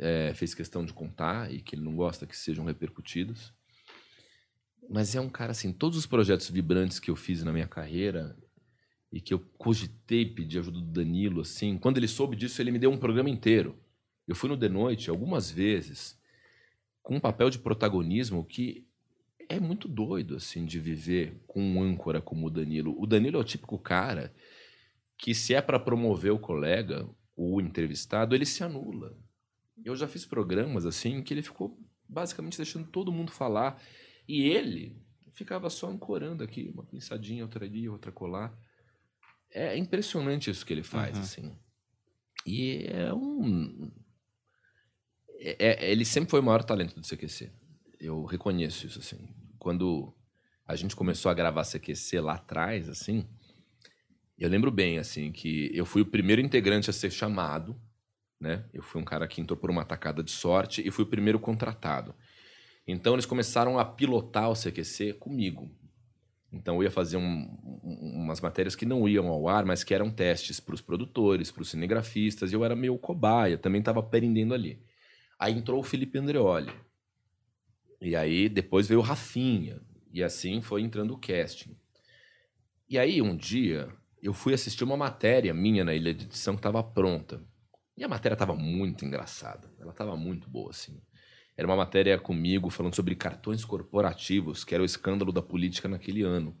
é, 0.00 0.34
fez 0.34 0.56
questão 0.56 0.84
de 0.84 0.92
contar 0.92 1.54
e 1.54 1.62
que 1.62 1.76
ele 1.76 1.82
não 1.84 1.94
gosta 1.94 2.26
que 2.26 2.36
sejam 2.36 2.64
repercutidos. 2.64 3.54
Mas 4.90 5.14
é 5.14 5.20
um 5.20 5.30
cara 5.30 5.52
assim, 5.52 5.72
todos 5.72 5.96
os 5.96 6.06
projetos 6.06 6.50
vibrantes 6.50 6.98
que 6.98 7.08
eu 7.08 7.14
fiz 7.14 7.44
na 7.44 7.52
minha 7.52 7.68
carreira 7.68 8.36
e 9.12 9.20
que 9.20 9.32
eu 9.32 9.40
cogitei 9.56 10.26
pedir 10.26 10.58
ajuda 10.58 10.78
do 10.78 10.86
Danilo, 10.86 11.40
assim, 11.40 11.78
quando 11.78 11.96
ele 11.96 12.08
soube 12.08 12.36
disso, 12.36 12.60
ele 12.60 12.70
me 12.70 12.78
deu 12.78 12.90
um 12.90 12.98
programa 12.98 13.30
inteiro. 13.30 13.78
Eu 14.26 14.34
fui 14.34 14.48
no 14.48 14.56
The 14.56 14.68
Noite 14.68 15.08
algumas 15.08 15.50
vezes 15.50 16.18
com 17.02 17.16
um 17.16 17.20
papel 17.20 17.48
de 17.48 17.58
protagonismo 17.58 18.44
que 18.44 18.86
é 19.48 19.58
muito 19.58 19.88
doido, 19.88 20.36
assim, 20.36 20.66
de 20.66 20.78
viver 20.78 21.40
com 21.46 21.62
um 21.62 21.82
âncora 21.82 22.20
como 22.20 22.46
o 22.46 22.50
Danilo. 22.50 22.94
O 23.00 23.06
Danilo 23.06 23.38
é 23.38 23.40
o 23.40 23.44
típico 23.44 23.78
cara 23.78 24.34
que, 25.16 25.34
se 25.34 25.54
é 25.54 25.62
para 25.62 25.80
promover 25.80 26.32
o 26.32 26.38
colega, 26.38 27.08
o 27.34 27.60
entrevistado, 27.60 28.34
ele 28.34 28.44
se 28.44 28.62
anula. 28.62 29.16
Eu 29.82 29.96
já 29.96 30.06
fiz 30.06 30.26
programas, 30.26 30.84
assim, 30.84 31.22
que 31.22 31.32
ele 31.32 31.42
ficou 31.42 31.80
basicamente 32.06 32.58
deixando 32.58 32.88
todo 32.88 33.10
mundo 33.12 33.30
falar. 33.30 33.80
E 34.28 34.42
ele 34.42 35.00
ficava 35.32 35.70
só 35.70 35.88
ancorando 35.88 36.44
aqui, 36.44 36.68
uma 36.68 36.84
pensadinha, 36.84 37.42
outra 37.42 37.64
ali, 37.64 37.88
outra 37.88 38.12
colar. 38.12 38.54
É 39.50 39.76
impressionante 39.76 40.50
isso 40.50 40.64
que 40.64 40.72
ele 40.72 40.82
faz, 40.82 41.16
Uhum. 41.16 41.22
assim. 41.22 41.58
E 42.46 42.86
é 42.88 43.12
um. 43.12 43.90
é- 45.40 45.84
é- 45.86 45.90
ele 45.90 46.04
sempre 46.04 46.30
foi 46.30 46.40
o 46.40 46.42
maior 46.42 46.62
talento 46.64 46.98
do 46.98 47.06
CQC. 47.06 47.50
Eu 48.00 48.24
reconheço 48.24 48.86
isso, 48.86 48.98
assim. 48.98 49.28
Quando 49.58 50.14
a 50.66 50.76
gente 50.76 50.94
começou 50.96 51.30
a 51.30 51.34
gravar 51.34 51.64
CQC 51.64 52.20
lá 52.20 52.34
atrás, 52.34 52.88
assim, 52.88 53.26
eu 54.38 54.48
lembro 54.48 54.70
bem, 54.70 54.98
assim, 54.98 55.32
que 55.32 55.70
eu 55.74 55.84
fui 55.86 56.02
o 56.02 56.06
primeiro 56.06 56.40
integrante 56.42 56.90
a 56.90 56.92
ser 56.92 57.10
chamado, 57.10 57.80
né? 58.40 58.64
Eu 58.72 58.82
fui 58.82 59.00
um 59.00 59.04
cara 59.04 59.26
que 59.26 59.40
entrou 59.40 59.56
por 59.56 59.70
uma 59.70 59.84
tacada 59.84 60.22
de 60.22 60.30
sorte 60.30 60.86
e 60.86 60.90
fui 60.90 61.04
o 61.04 61.08
primeiro 61.08 61.38
contratado. 61.40 62.14
Então 62.86 63.14
eles 63.14 63.26
começaram 63.26 63.78
a 63.78 63.84
pilotar 63.84 64.48
o 64.50 64.54
CQC 64.54 65.12
comigo. 65.14 65.70
Então 66.52 66.76
eu 66.76 66.84
ia 66.84 66.90
fazer 66.90 67.16
um- 67.16 67.58
um- 67.84 68.22
umas 68.24 68.40
matérias 68.40 68.74
que 68.74 68.86
não 68.86 69.08
iam 69.08 69.28
ao 69.28 69.48
ar, 69.48 69.64
mas 69.66 69.84
que 69.84 69.92
eram 69.94 70.10
testes 70.10 70.58
para 70.58 70.74
os 70.74 70.80
produtores, 70.80 71.50
para 71.50 71.62
os 71.62 71.70
cinegrafistas, 71.70 72.50
e 72.50 72.54
eu 72.54 72.64
era 72.64 72.74
meio 72.74 72.96
cobaia, 72.98 73.58
também 73.58 73.80
estava 73.80 74.00
aprendendo 74.00 74.54
ali. 74.54 74.82
Aí 75.38 75.52
entrou 75.52 75.80
o 75.80 75.84
Felipe 75.84 76.18
Andreoli. 76.18 76.72
E 78.00 78.16
aí 78.16 78.48
depois 78.48 78.88
veio 78.88 79.00
o 79.00 79.02
Rafinha. 79.02 79.80
E 80.12 80.22
assim 80.22 80.60
foi 80.60 80.82
entrando 80.82 81.12
o 81.12 81.18
casting. 81.18 81.76
E 82.88 82.98
aí 82.98 83.20
um 83.20 83.36
dia 83.36 83.88
eu 84.22 84.32
fui 84.32 84.54
assistir 84.54 84.84
uma 84.84 84.96
matéria 84.96 85.52
minha 85.54 85.84
na 85.84 85.94
ilha 85.94 86.14
de 86.14 86.24
edição 86.24 86.54
que 86.54 86.60
estava 86.60 86.82
pronta. 86.82 87.42
E 87.96 88.04
a 88.04 88.08
matéria 88.08 88.34
estava 88.34 88.54
muito 88.54 89.04
engraçada. 89.04 89.70
Ela 89.78 89.90
estava 89.90 90.16
muito 90.16 90.48
boa, 90.48 90.70
assim. 90.70 91.00
Era 91.58 91.66
uma 91.66 91.74
matéria 91.74 92.16
comigo 92.20 92.70
falando 92.70 92.94
sobre 92.94 93.16
cartões 93.16 93.64
corporativos, 93.64 94.62
que 94.62 94.72
era 94.72 94.82
o 94.82 94.86
escândalo 94.86 95.32
da 95.32 95.42
política 95.42 95.88
naquele 95.88 96.22
ano. 96.22 96.56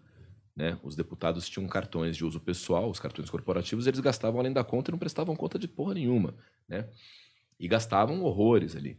Né? 0.56 0.76
Os 0.82 0.96
deputados 0.96 1.48
tinham 1.48 1.68
cartões 1.68 2.16
de 2.16 2.24
uso 2.24 2.40
pessoal, 2.40 2.90
os 2.90 2.98
cartões 2.98 3.30
corporativos, 3.30 3.86
eles 3.86 4.00
gastavam 4.00 4.40
além 4.40 4.52
da 4.52 4.64
conta 4.64 4.90
e 4.90 4.92
não 4.92 4.98
prestavam 4.98 5.36
conta 5.36 5.56
de 5.56 5.68
porra 5.68 5.94
nenhuma. 5.94 6.34
Né? 6.66 6.88
E 7.60 7.68
gastavam 7.68 8.24
horrores 8.24 8.74
ali. 8.74 8.98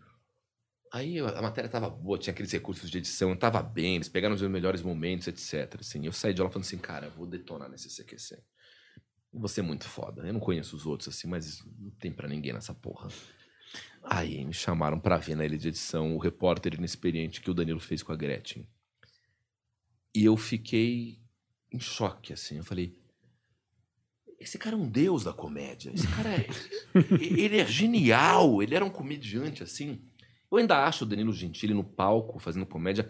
Aí 0.94 1.20
a 1.20 1.42
matéria 1.42 1.68
estava 1.68 1.90
boa, 1.90 2.18
tinha 2.18 2.32
aqueles 2.32 2.54
recursos 2.54 2.90
de 2.90 2.98
edição, 2.98 3.34
estava 3.34 3.62
bem, 3.62 3.96
eles 3.96 4.08
pegaram 4.08 4.34
os 4.34 4.42
melhores 4.44 4.82
momentos, 4.82 5.28
etc. 5.28 5.82
Assim, 5.82 6.06
eu 6.06 6.14
saí 6.14 6.34
de 6.34 6.42
lá 6.42 6.50
falando 6.50 6.66
assim, 6.66 6.78
cara, 6.78 7.08
eu 7.08 7.12
vou 7.12 7.28
detonar 7.28 7.70
nesse 7.70 7.90
CQC. 7.90 8.42
Você 9.34 9.60
é 9.60 9.64
muito 9.64 9.84
foda. 9.84 10.26
Eu 10.26 10.32
não 10.32 10.40
conheço 10.40 10.78
os 10.78 10.86
outros 10.86 11.10
assim, 11.10 11.28
mas 11.28 11.62
não 11.78 11.92
tem 11.92 12.10
pra 12.10 12.26
ninguém 12.26 12.54
nessa 12.54 12.74
porra. 12.74 13.10
Aí 14.12 14.44
me 14.44 14.54
chamaram 14.54 15.00
pra 15.00 15.18
ver 15.18 15.36
na 15.36 15.46
ilha 15.46 15.56
de 15.56 15.68
edição 15.68 16.16
o 16.16 16.18
repórter 16.18 16.74
inexperiente 16.74 17.42
que 17.42 17.52
o 17.52 17.54
Danilo 17.54 17.80
fez 17.80 18.02
com 18.02 18.12
a 18.12 18.16
Gretchen. 18.16 18.68
E 20.16 20.26
eu 20.26 20.36
fiquei 20.36 21.20
em 21.72 21.80
choque, 21.80 22.34
assim. 22.34 22.58
Eu 22.58 22.64
falei, 22.64 22.98
esse 24.40 24.58
cara 24.58 24.76
é 24.76 24.80
um 24.80 24.90
deus 24.90 25.26
da 25.26 25.32
comédia. 25.32 25.92
Esse 25.94 26.08
cara 26.08 26.30
é. 26.30 26.48
ele 27.22 27.60
é 27.60 27.68
genial. 27.68 28.64
Ele 28.64 28.74
era 28.74 28.84
um 28.84 28.90
comediante, 28.90 29.62
assim. 29.62 30.02
Eu 30.52 30.58
ainda 30.58 30.84
acho 30.84 31.06
o 31.06 31.08
Danilo 31.08 31.32
Gentili 31.32 31.76
no 31.76 31.84
palco, 31.84 32.40
fazendo 32.40 32.66
comédia. 32.66 33.08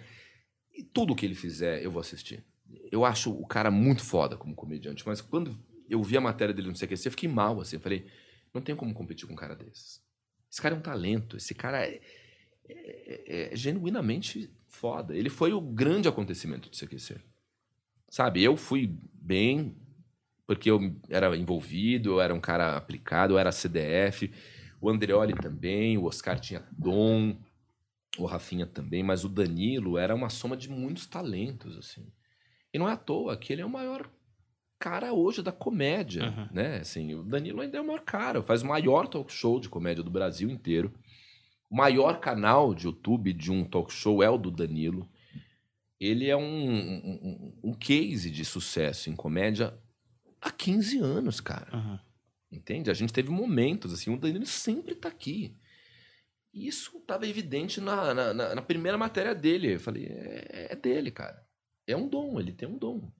E 0.75 0.83
tudo 0.83 1.15
que 1.15 1.25
ele 1.25 1.33
fizer, 1.33 1.81
eu 1.81 1.91
vou 1.91 2.01
assistir. 2.01 2.43
Eu 2.91 3.05
acho 3.05 3.31
o 3.31 3.47
cara 3.47 3.71
muito 3.71 4.03
foda 4.03 4.35
como 4.35 4.53
comediante. 4.53 5.07
Mas 5.07 5.21
quando 5.21 5.57
eu 5.89 6.03
vi 6.03 6.17
a 6.17 6.21
matéria 6.21 6.53
dele 6.53 6.67
no 6.67 6.77
CQC, 6.77 7.07
eu 7.07 7.11
fiquei 7.11 7.29
mal, 7.29 7.61
assim. 7.61 7.77
Eu 7.77 7.81
falei, 7.81 8.05
não 8.53 8.61
tem 8.61 8.75
como 8.75 8.93
competir 8.93 9.25
com 9.25 9.31
um 9.31 9.37
cara 9.37 9.55
desses. 9.55 10.08
Esse 10.51 10.61
cara 10.61 10.75
é 10.75 10.77
um 10.77 10.81
talento. 10.81 11.37
Esse 11.37 11.53
cara 11.53 11.85
é, 11.85 12.01
é- 12.67 13.51
é 13.53 13.55
genuinamente 13.55 14.49
foda. 14.67 15.15
Ele 15.15 15.29
foi 15.29 15.53
o 15.53 15.61
grande 15.61 16.07
acontecimento 16.07 16.69
do 16.69 16.75
CQC. 16.75 17.17
Sabe, 18.09 18.43
eu 18.43 18.57
fui 18.57 18.97
bem, 19.13 19.75
porque 20.47 20.69
eu 20.69 20.95
era 21.09 21.35
envolvido, 21.37 22.11
eu 22.13 22.21
era 22.21 22.33
um 22.33 22.39
cara 22.39 22.75
aplicado, 22.75 23.33
eu 23.33 23.39
era 23.39 23.51
CDF. 23.51 24.31
O 24.81 24.89
Andreoli 24.89 25.33
também, 25.35 25.97
o 25.97 26.05
Oscar 26.05 26.39
tinha 26.39 26.65
dom, 26.71 27.37
o 28.17 28.25
Rafinha 28.25 28.65
também, 28.65 29.03
mas 29.03 29.23
o 29.23 29.29
Danilo 29.29 29.97
era 29.97 30.15
uma 30.15 30.29
soma 30.29 30.57
de 30.57 30.69
muitos 30.69 31.05
talentos, 31.05 31.77
assim. 31.77 32.07
E 32.73 32.79
não 32.79 32.89
é 32.89 32.93
à 32.93 32.97
toa 32.97 33.37
que 33.37 33.53
ele 33.53 33.61
é 33.61 33.65
o 33.65 33.69
maior 33.69 34.09
cara 34.79 35.13
hoje 35.13 35.43
da 35.43 35.51
comédia, 35.51 36.23
Uhum. 36.29 36.47
né? 36.51 36.77
Assim, 36.77 37.13
o 37.13 37.23
Danilo 37.23 37.61
ainda 37.61 37.77
é 37.77 37.81
o 37.81 37.85
maior 37.85 38.01
cara, 38.01 38.41
faz 38.41 38.61
o 38.61 38.65
maior 38.67 39.07
talk 39.07 39.31
show 39.31 39.59
de 39.59 39.67
comédia 39.69 40.03
do 40.03 40.09
Brasil 40.09 40.49
inteiro. 40.49 40.93
O 41.69 41.75
maior 41.75 42.19
canal 42.19 42.73
de 42.73 42.85
YouTube 42.85 43.33
de 43.33 43.51
um 43.51 43.63
talk 43.65 43.91
show 43.93 44.23
é 44.23 44.29
o 44.29 44.37
do 44.37 44.49
Danilo. 44.49 45.07
Ele 45.99 46.27
é 46.29 46.35
um, 46.37 46.41
um, 46.43 47.53
um- 47.63 47.73
case 47.73 48.31
de 48.31 48.45
sucesso 48.45 49.09
em 49.09 49.15
comédia 49.15 49.77
há 50.41 50.49
15 50.49 50.97
anos, 50.99 51.41
cara. 51.41 51.69
Aham. 51.75 51.99
Entende? 52.51 52.89
A 52.89 52.93
gente 52.95 53.13
teve 53.13 53.29
momentos, 53.29 53.93
assim, 53.93 54.11
o 54.11 54.17
Danilo 54.17 54.45
sempre 54.45 54.95
tá 54.95 55.09
aqui. 55.09 55.55
E 56.51 56.67
isso 56.67 56.97
estava 56.97 57.27
evidente 57.27 57.79
na, 57.79 58.13
na, 58.13 58.33
na- 58.33 58.55
na 58.55 58.61
primeira 58.61 58.97
matéria 58.97 59.35
dele. 59.35 59.75
Eu 59.75 59.79
falei, 59.79 60.05
é, 60.07 60.69
é 60.71 60.75
dele, 60.75 61.11
cara. 61.11 61.45
É 61.85 61.95
um 61.95 62.07
dom, 62.07 62.39
ele 62.39 62.51
tem 62.53 62.67
um 62.67 62.77
dom. 62.77 63.11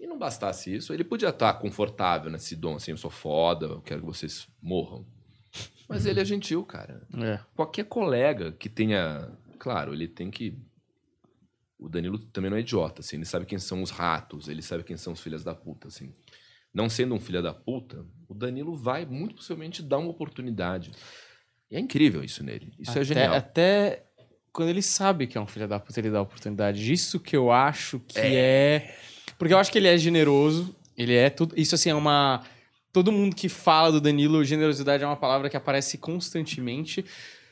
E 0.00 0.06
não 0.06 0.18
bastasse 0.18 0.74
isso, 0.74 0.92
ele 0.92 1.04
podia 1.04 1.28
estar 1.30 1.52
confortável 1.54 2.30
nesse 2.30 2.54
dom, 2.56 2.76
assim, 2.76 2.90
eu 2.92 2.96
sou 2.96 3.10
foda, 3.10 3.66
eu 3.66 3.80
quero 3.80 4.00
que 4.00 4.06
vocês 4.06 4.46
morram. 4.60 5.06
Mas 5.88 6.06
ele 6.06 6.20
é 6.20 6.24
gentil, 6.24 6.64
cara. 6.64 7.06
É. 7.18 7.38
Qualquer 7.54 7.84
colega 7.84 8.52
que 8.52 8.68
tenha. 8.68 9.30
Claro, 9.58 9.92
ele 9.92 10.08
tem 10.08 10.30
que. 10.30 10.58
O 11.78 11.88
Danilo 11.88 12.18
também 12.18 12.50
não 12.50 12.56
é 12.56 12.60
idiota, 12.60 13.00
assim. 13.00 13.16
Ele 13.16 13.24
sabe 13.24 13.44
quem 13.44 13.58
são 13.58 13.82
os 13.82 13.90
ratos, 13.90 14.48
ele 14.48 14.62
sabe 14.62 14.84
quem 14.84 14.96
são 14.96 15.12
os 15.12 15.20
filhos 15.20 15.44
da 15.44 15.54
puta, 15.54 15.88
assim. 15.88 16.12
Não 16.72 16.88
sendo 16.88 17.14
um 17.14 17.20
filho 17.20 17.42
da 17.42 17.52
puta, 17.52 18.06
o 18.28 18.34
Danilo 18.34 18.74
vai 18.74 19.04
muito 19.04 19.34
possivelmente 19.34 19.82
dar 19.82 19.98
uma 19.98 20.08
oportunidade. 20.10 20.90
E 21.70 21.76
é 21.76 21.80
incrível 21.80 22.24
isso 22.24 22.42
nele. 22.42 22.72
Isso 22.78 22.92
é 22.92 22.94
Até- 22.94 23.04
genial. 23.04 23.34
Até 23.34 24.04
quando 24.52 24.68
ele 24.70 24.82
sabe 24.82 25.26
que 25.26 25.36
é 25.36 25.40
um 25.40 25.46
filho 25.46 25.68
da 25.68 25.78
puta, 25.78 26.00
ele 26.00 26.10
dá 26.10 26.18
a 26.18 26.22
oportunidade. 26.22 26.90
Isso 26.92 27.20
que 27.20 27.36
eu 27.36 27.50
acho 27.50 28.00
que 28.00 28.18
é. 28.18 28.96
Porque 29.42 29.52
eu 29.52 29.58
acho 29.58 29.72
que 29.72 29.78
ele 29.78 29.88
é 29.88 29.98
generoso, 29.98 30.72
ele 30.96 31.16
é 31.16 31.28
tudo. 31.28 31.52
Isso 31.58 31.74
assim 31.74 31.90
é 31.90 31.94
uma. 31.96 32.44
Todo 32.92 33.10
mundo 33.10 33.34
que 33.34 33.48
fala 33.48 33.90
do 33.90 34.00
Danilo, 34.00 34.44
generosidade 34.44 35.02
é 35.02 35.06
uma 35.06 35.16
palavra 35.16 35.50
que 35.50 35.56
aparece 35.56 35.98
constantemente. 35.98 37.04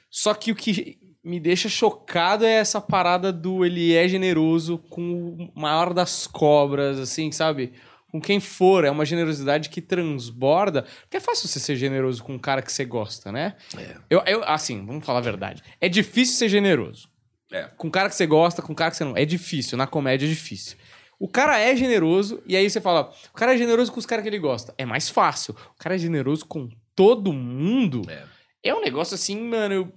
Só 0.09 0.33
que 0.33 0.53
o 0.53 0.55
que 0.55 0.99
me 1.25 1.41
deixa 1.41 1.69
chocado 1.69 2.45
é 2.45 2.53
essa 2.53 2.81
parada 2.81 3.33
do 3.33 3.65
ele 3.65 3.93
é 3.93 4.07
generoso 4.07 4.79
com 4.89 5.51
o 5.53 5.61
maior 5.61 5.93
das 5.93 6.29
cobras, 6.29 6.97
assim, 6.97 7.33
sabe? 7.33 7.73
Com 8.12 8.21
quem 8.21 8.39
for, 8.39 8.85
é 8.85 8.91
uma 8.93 9.05
generosidade 9.05 9.69
que 9.69 9.81
transborda. 9.81 10.85
Porque 11.01 11.17
é 11.17 11.21
fácil 11.21 11.49
você 11.49 11.59
ser 11.59 11.75
generoso 11.75 12.23
com 12.23 12.35
um 12.35 12.39
cara 12.39 12.62
que 12.62 12.73
você 12.73 12.85
gosta, 12.85 13.33
né? 13.33 13.57
É. 13.77 13.97
Eu, 14.09 14.23
eu, 14.27 14.45
assim, 14.45 14.87
vamos 14.87 15.05
falar 15.05 15.19
a 15.19 15.23
verdade. 15.23 15.61
É 15.81 15.89
difícil 15.89 16.37
ser 16.37 16.49
generoso. 16.49 17.09
É. 17.51 17.65
Com 17.77 17.89
um 17.89 17.91
cara 17.91 18.09
que 18.09 18.15
você 18.15 18.29
gosta, 18.29 18.62
com 18.62 18.71
um 18.71 18.77
cara 18.77 18.93
que 18.93 18.97
você 18.97 19.05
não. 19.05 19.17
É 19.17 19.25
difícil, 19.25 19.77
na 19.77 19.89
comédia 19.89 20.25
é 20.25 20.29
difícil. 20.29 20.79
O 21.21 21.29
cara 21.29 21.59
é 21.59 21.77
generoso, 21.77 22.43
e 22.47 22.57
aí 22.57 22.69
você 22.69 22.81
fala, 22.81 23.13
o 23.31 23.37
cara 23.37 23.55
é 23.55 23.59
generoso 23.59 23.93
com 23.93 23.99
os 24.01 24.07
caras 24.07 24.23
que 24.23 24.29
ele 24.31 24.39
gosta. 24.39 24.75
É 24.79 24.87
mais 24.87 25.11
fácil. 25.11 25.55
O 25.77 25.79
cara 25.79 25.95
é 25.95 25.99
generoso 25.99 26.47
com 26.47 26.67
todo 26.97 27.31
mundo. 27.31 28.01
É. 28.09 28.25
É 28.63 28.75
um 28.75 28.81
negócio 28.81 29.15
assim, 29.15 29.39
mano. 29.39 29.75
Eu 29.75 29.93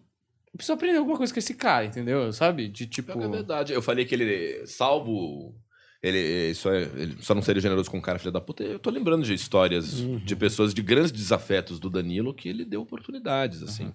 preciso 0.54 0.74
aprender 0.74 0.98
alguma 0.98 1.18
coisa 1.18 1.32
com 1.32 1.40
esse 1.40 1.54
cara, 1.54 1.86
entendeu? 1.86 2.32
Sabe? 2.34 2.68
De 2.68 2.86
tipo. 2.86 3.12
É 3.12 3.28
verdade. 3.30 3.72
Eu 3.72 3.82
falei 3.82 4.04
que 4.04 4.14
ele, 4.14 4.68
salvo. 4.68 5.56
Ele 6.02 6.54
só, 6.54 6.74
ele 6.74 7.16
só 7.22 7.34
não 7.34 7.41
seria 7.41 7.62
generoso 7.62 7.90
com 7.90 7.98
um 7.98 8.02
cara 8.02 8.20
filho 8.20 8.32
da 8.32 8.41
puta. 8.41 8.62
Eu 8.62 8.78
tô 8.78 8.90
lembrando 8.90 9.24
de 9.24 9.34
histórias 9.34 9.95
de 10.26 10.36
pessoas 10.36 10.74
de 10.74 10.82
grandes 10.82 11.14
desafetos 11.14 11.80
do 11.80 11.90
Danilo 11.90 12.34
que 12.34 12.50
ele 12.50 12.66
deu 12.66 12.82
oportunidades, 12.82 13.64
assim. 13.64 13.94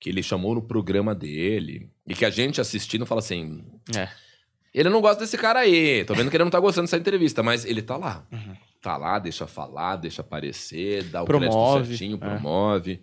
Que 0.00 0.08
ele 0.08 0.22
chamou 0.22 0.54
no 0.54 0.62
programa 0.62 1.14
dele. 1.14 1.90
E 2.06 2.14
que 2.14 2.24
a 2.24 2.30
gente 2.30 2.60
assistindo 2.60 3.04
fala 3.04 3.18
assim: 3.20 3.62
É. 3.94 4.08
ele 4.74 4.88
não 4.88 5.00
gosta 5.00 5.20
desse 5.20 5.38
cara 5.38 5.60
aí. 5.60 6.04
Tô 6.04 6.14
vendo 6.14 6.28
que 6.28 6.36
ele 6.36 6.44
não 6.44 6.50
tá 6.50 6.58
gostando 6.58 6.86
dessa 6.86 6.96
entrevista, 6.96 7.42
mas 7.42 7.64
ele 7.64 7.80
tá 7.80 7.96
lá. 7.96 8.26
Tá 8.82 8.96
lá, 8.96 9.18
deixa 9.18 9.46
falar, 9.46 9.96
deixa 9.96 10.20
aparecer, 10.20 11.04
dá 11.04 11.22
o 11.22 11.24
Promove, 11.24 11.48
crédito 11.48 11.88
certinho, 11.88 12.16
é. 12.16 12.18
promove. 12.18 13.00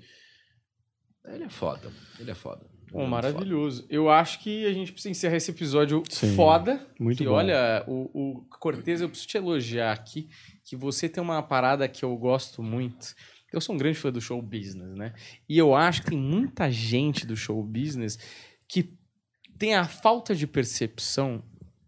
Ele 1.25 1.45
é 1.45 1.49
foda. 1.49 1.91
Ele 2.19 2.29
é 2.29 2.35
foda. 2.35 2.65
Ele 2.93 3.03
é 3.03 3.07
maravilhoso. 3.07 3.85
Eu 3.89 4.09
acho 4.09 4.39
que 4.39 4.65
a 4.65 4.73
gente 4.73 4.91
precisa 4.91 5.09
encerrar 5.09 5.37
esse 5.37 5.49
episódio 5.49 6.03
Sim, 6.09 6.35
foda. 6.35 6.85
muito 6.99 7.19
que 7.19 7.25
bom. 7.25 7.31
olha, 7.31 7.83
o, 7.87 8.09
o 8.13 8.45
Cortez, 8.59 8.99
eu 8.99 9.07
preciso 9.07 9.29
te 9.29 9.37
elogiar 9.37 9.93
aqui, 9.93 10.27
que 10.65 10.75
você 10.75 11.07
tem 11.07 11.23
uma 11.23 11.41
parada 11.41 11.87
que 11.87 12.03
eu 12.03 12.15
gosto 12.17 12.61
muito. 12.61 13.15
Eu 13.51 13.61
sou 13.61 13.75
um 13.75 13.77
grande 13.77 13.97
fã 13.97 14.11
do 14.11 14.21
show 14.21 14.41
business, 14.41 14.93
né? 14.95 15.13
E 15.47 15.57
eu 15.57 15.73
acho 15.73 16.03
que 16.03 16.09
tem 16.09 16.17
muita 16.17 16.69
gente 16.69 17.25
do 17.25 17.35
show 17.35 17.63
business 17.63 18.19
que 18.67 18.93
tem 19.57 19.75
a 19.75 19.85
falta 19.85 20.35
de 20.35 20.47
percepção 20.47 21.43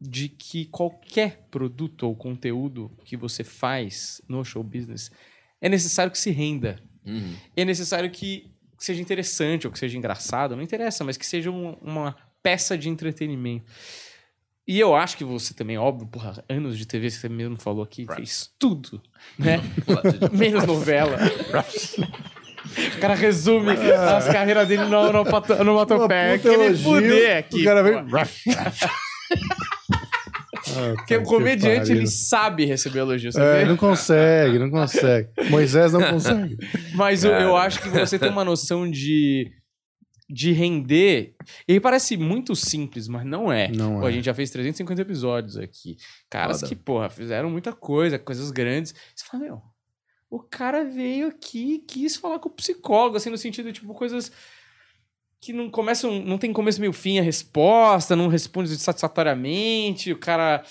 de 0.06 0.28
que 0.28 0.66
qualquer 0.66 1.48
produto 1.50 2.04
ou 2.04 2.16
conteúdo 2.16 2.92
que 3.06 3.16
você 3.16 3.44
faz 3.44 4.22
no 4.28 4.44
show 4.44 4.62
business 4.64 5.10
é 5.62 5.70
necessário 5.70 6.12
que 6.12 6.18
se 6.20 6.30
renda. 6.30 6.78
Uhum. 7.06 7.36
É 7.56 7.64
necessário 7.64 8.10
que 8.12 8.52
seja 8.78 9.02
interessante 9.02 9.66
ou 9.66 9.72
que 9.72 9.80
seja 9.80 9.98
engraçado, 9.98 10.56
não 10.58 10.62
interessa, 10.64 11.04
mas 11.06 11.16
que 11.16 11.26
seja 11.26 11.50
um- 11.50 11.74
uma 11.82 12.16
peça 12.42 12.78
de 12.78 12.90
entretenimento. 12.90 13.64
E 14.68 14.78
eu 14.80 14.94
acho 14.96 15.16
que 15.18 15.24
você 15.24 15.54
também, 15.54 15.78
óbvio, 15.78 16.08
porra, 16.08 16.44
anos 16.50 16.78
de 16.78 16.86
TV, 16.86 17.10
você 17.10 17.28
mesmo 17.30 17.56
falou 17.58 17.84
aqui, 17.84 18.06
fez 18.16 18.50
tudo, 18.60 19.02
né? 19.40 19.60
Menos 20.34 20.66
novela. 20.66 21.18
o 22.96 23.00
cara 23.00 23.14
resume 23.16 23.72
as 23.72 24.26
carreiras 24.28 24.68
dele 24.68 24.86
no 24.86 24.98
onomato- 24.98 25.54
onomatopeia. 25.54 26.40
Que 26.40 26.48
ele 26.48 26.78
fuder 26.78 27.38
aqui. 27.38 27.62
O 27.62 27.64
cara 27.64 27.84
vem. 27.84 27.94
Ah, 30.76 30.94
Porque 30.96 31.16
o 31.18 31.24
comediante, 31.24 31.92
ele 31.92 32.08
sabe 32.08 32.66
receber 32.66 33.00
elogio, 33.00 33.32
É, 33.40 33.66
não 33.66 33.78
consegue, 33.78 34.60
não 34.60 34.70
consegue. 34.70 35.30
Moisés 35.50 35.94
não 35.94 36.02
consegue. 36.02 36.58
Mas 36.96 37.24
eu, 37.24 37.32
eu 37.32 37.56
acho 37.56 37.82
que 37.82 37.90
você 37.90 38.18
tem 38.18 38.30
uma 38.30 38.44
noção 38.44 38.90
de, 38.90 39.52
de 40.30 40.52
render. 40.52 41.36
E 41.68 41.80
parece 41.80 42.18
muito 42.18 42.56
simples, 42.56 43.08
mas 43.08 43.26
não 43.26 43.52
é. 43.52 43.70
Não 43.70 44.00
Pô, 44.00 44.08
é. 44.08 44.10
A 44.10 44.12
gente 44.12 44.26
já 44.26 44.34
fez 44.34 44.50
350 44.52 45.02
episódios 45.02 45.58
aqui. 45.58 45.98
Caras 46.30 46.60
Foda. 46.62 46.70
que, 46.70 46.76
porra, 46.76 47.10
fizeram 47.10 47.50
muita 47.50 47.74
coisa, 47.74 48.18
coisas 48.18 48.52
grandes. 48.52 48.94
Você 49.16 49.26
fala, 49.26 49.44
meu, 49.44 49.62
o 50.30 50.40
cara 50.40 50.84
veio 50.84 51.28
aqui 51.28 51.76
e 51.76 51.80
quis 51.80 52.16
falar 52.16 52.40
com 52.40 52.50
o 52.50 52.54
psicólogo, 52.54 53.18
assim, 53.18 53.30
no 53.30 53.38
sentido, 53.38 53.72
tipo, 53.72 53.94
coisas 53.94 54.32
que 55.44 55.52
não 55.52 55.70
começam, 55.70 56.22
não 56.22 56.38
tem 56.38 56.54
começo, 56.54 56.80
meio 56.80 56.94
fim 56.94 57.20
a 57.20 57.22
resposta, 57.22 58.16
não 58.16 58.28
responde 58.28 58.70
satisfatoriamente, 58.78 60.12
o 60.14 60.18
cara 60.18 60.64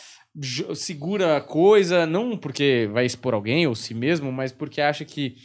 segura 0.75 1.37
a 1.37 1.41
coisa, 1.41 2.07
não 2.07 2.37
porque 2.39 2.89
vai 2.91 3.05
expor 3.05 3.35
alguém 3.35 3.67
ou 3.67 3.75
si 3.75 3.93
mesmo, 3.93 4.33
mas 4.33 4.51
porque 4.51 4.81
acha 4.81 5.05
que 5.05 5.37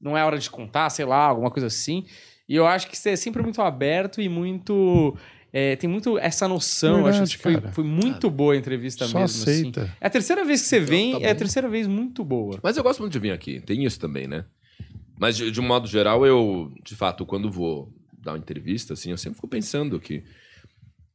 não 0.00 0.16
é 0.16 0.24
hora 0.24 0.38
de 0.38 0.48
contar, 0.48 0.88
sei 0.90 1.04
lá, 1.04 1.24
alguma 1.24 1.50
coisa 1.50 1.66
assim. 1.66 2.04
E 2.48 2.54
eu 2.54 2.64
acho 2.64 2.86
que 2.88 2.96
você 2.96 3.10
é 3.10 3.16
sempre 3.16 3.42
muito 3.42 3.60
aberto 3.60 4.20
e 4.20 4.28
muito. 4.28 5.16
é, 5.52 5.74
tem 5.74 5.90
muito 5.90 6.16
essa 6.18 6.46
noção. 6.46 7.00
eu 7.00 7.06
acho 7.06 7.18
Verdade, 7.18 7.36
que 7.36 7.42
foi, 7.42 7.54
cara. 7.54 7.72
foi 7.72 7.84
muito 7.84 8.30
boa 8.30 8.54
a 8.54 8.56
entrevista 8.56 9.04
Só 9.06 9.18
mesmo. 9.18 9.42
assim. 9.42 9.50
aceita. 9.70 9.96
É 10.00 10.06
a 10.06 10.10
terceira 10.10 10.44
vez 10.44 10.62
que 10.62 10.68
você 10.68 10.78
vem, 10.78 11.18
tá 11.18 11.26
é 11.26 11.30
a 11.30 11.34
terceira 11.34 11.68
vez 11.68 11.88
muito 11.88 12.24
boa. 12.24 12.60
Mas 12.62 12.76
eu 12.76 12.84
gosto 12.84 13.00
muito 13.00 13.12
de 13.12 13.18
vir 13.18 13.32
aqui, 13.32 13.60
tem 13.60 13.84
isso 13.84 13.98
também, 13.98 14.28
né? 14.28 14.44
Mas 15.18 15.36
de, 15.36 15.50
de 15.50 15.60
um 15.60 15.64
modo 15.64 15.88
geral, 15.88 16.24
eu, 16.24 16.70
de 16.84 16.94
fato, 16.94 17.26
quando 17.26 17.50
vou 17.50 17.90
dar 18.26 18.32
uma 18.32 18.38
entrevista, 18.38 18.92
assim, 18.92 19.10
eu 19.10 19.16
sempre 19.16 19.36
fico 19.36 19.48
pensando 19.48 19.98
que 19.98 20.22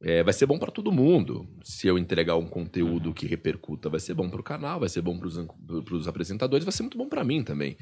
é, 0.02 0.22
vai 0.22 0.32
ser 0.32 0.46
bom 0.46 0.58
para 0.58 0.72
todo 0.72 0.90
mundo. 0.90 1.46
Se 1.62 1.86
eu 1.86 1.96
entregar 1.96 2.36
um 2.36 2.46
conteúdo 2.46 3.14
que 3.14 3.26
repercuta, 3.26 3.88
vai 3.88 4.00
ser 4.00 4.14
bom 4.14 4.28
para 4.28 4.40
o 4.40 4.44
canal, 4.44 4.80
vai 4.80 4.88
ser 4.88 5.00
bom 5.00 5.18
para 5.18 5.94
os 5.94 6.08
apresentadores, 6.08 6.64
vai 6.64 6.72
ser 6.72 6.82
muito 6.82 6.98
bom 6.98 7.08
para 7.08 7.22
mim 7.22 7.44
também. 7.44 7.76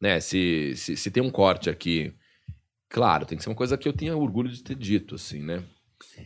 Né? 0.00 0.20
Se, 0.20 0.74
se, 0.76 0.96
se 0.96 1.10
tem 1.10 1.22
um 1.22 1.30
corte 1.30 1.68
aqui, 1.68 2.12
claro, 2.88 3.26
tem 3.26 3.36
que 3.36 3.42
ser 3.42 3.50
uma 3.50 3.56
coisa 3.56 3.76
que 3.76 3.88
eu 3.88 3.92
tenha 3.92 4.16
orgulho 4.16 4.50
de 4.50 4.62
ter 4.62 4.76
dito, 4.76 5.16
assim, 5.16 5.42
né? 5.42 5.64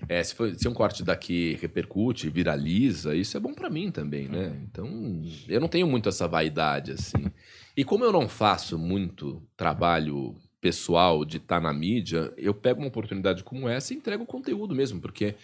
É, 0.06 0.22
se, 0.22 0.34
for, 0.34 0.54
se 0.54 0.68
um 0.68 0.74
corte 0.74 1.02
daqui 1.02 1.54
repercute, 1.54 2.28
viraliza, 2.28 3.14
isso 3.14 3.34
é 3.36 3.40
bom 3.40 3.54
pra 3.54 3.70
mim 3.70 3.90
também, 3.90 4.28
né? 4.28 4.60
Então, 4.64 5.22
eu 5.48 5.60
não 5.60 5.68
tenho 5.68 5.86
muito 5.86 6.10
essa 6.10 6.28
vaidade, 6.28 6.92
assim. 6.92 7.32
E 7.74 7.82
como 7.82 8.04
eu 8.04 8.12
não 8.12 8.28
faço 8.28 8.78
muito 8.78 9.42
trabalho 9.56 10.36
pessoal 10.62 11.24
de 11.24 11.38
estar 11.38 11.60
na 11.60 11.72
mídia, 11.72 12.32
eu 12.36 12.54
pego 12.54 12.78
uma 12.78 12.88
oportunidade 12.88 13.42
como 13.42 13.68
essa 13.68 13.92
e 13.92 13.96
entrego 13.96 14.22
o 14.22 14.26
conteúdo 14.26 14.76
mesmo, 14.76 15.00
porque 15.00 15.34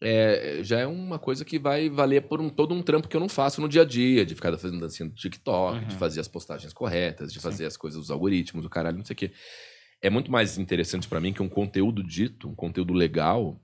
é, 0.00 0.60
já 0.62 0.78
é 0.78 0.86
uma 0.86 1.18
coisa 1.18 1.44
que 1.44 1.58
vai 1.58 1.90
valer 1.90 2.22
por 2.22 2.40
um, 2.40 2.48
todo 2.48 2.72
um 2.72 2.80
trampo 2.80 3.08
que 3.08 3.16
eu 3.16 3.20
não 3.20 3.28
faço 3.28 3.60
no 3.60 3.68
dia 3.68 3.82
a 3.82 3.84
dia, 3.84 4.24
de 4.24 4.36
ficar 4.36 4.56
fazendo 4.56 4.78
dancinha 4.78 5.08
do 5.08 5.16
TikTok, 5.16 5.84
de 5.86 5.96
fazer 5.96 6.20
as 6.20 6.28
postagens 6.28 6.72
corretas, 6.72 7.32
de 7.32 7.40
fazer 7.40 7.66
as 7.66 7.76
coisas, 7.76 8.00
os 8.00 8.10
algoritmos, 8.10 8.64
o 8.64 8.70
caralho, 8.70 8.98
não 8.98 9.04
sei 9.04 9.14
o 9.14 9.16
quê. 9.16 9.32
É 10.00 10.08
muito 10.08 10.30
mais 10.30 10.58
interessante 10.58 11.08
pra 11.08 11.20
mim 11.20 11.32
que 11.32 11.42
um 11.42 11.48
conteúdo 11.48 12.04
dito, 12.04 12.48
um 12.48 12.54
conteúdo 12.54 12.94
legal, 12.94 13.60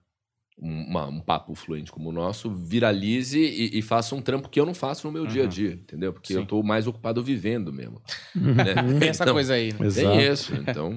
uma- 0.59 1.07
um 1.07 1.20
papo 1.20 1.55
fluente 1.55 1.91
como 1.91 2.11
o 2.11 2.12
nosso, 2.12 2.51
viralize 2.55 3.39
e, 3.39 3.79
e 3.79 3.83
faça 3.83 4.15
um 4.15 4.20
trampo 4.23 4.49
que 4.49 4.61
eu 4.61 4.66
não 4.66 4.74
faço 4.74 5.07
no 5.07 5.12
meu 5.12 5.27
dia 5.27 5.45
a 5.45 5.47
dia, 5.47 5.73
entendeu? 5.73 6.12
Porque 6.12 6.35
eu 6.35 6.41
Sim. 6.41 6.47
tô 6.47 6.62
mais 6.62 6.87
ocupado 6.87 7.23
vivendo 7.23 7.73
mesmo. 7.73 8.01
né? 8.35 8.99
Tem 8.99 9.09
essa 9.09 9.24
Então, 9.24 9.35
coisa 9.35 9.55
aí, 9.55 9.73
né? 9.73 9.87
Exato. 9.87 10.16
tem 10.16 10.33
isso, 10.33 10.55
então. 10.55 10.95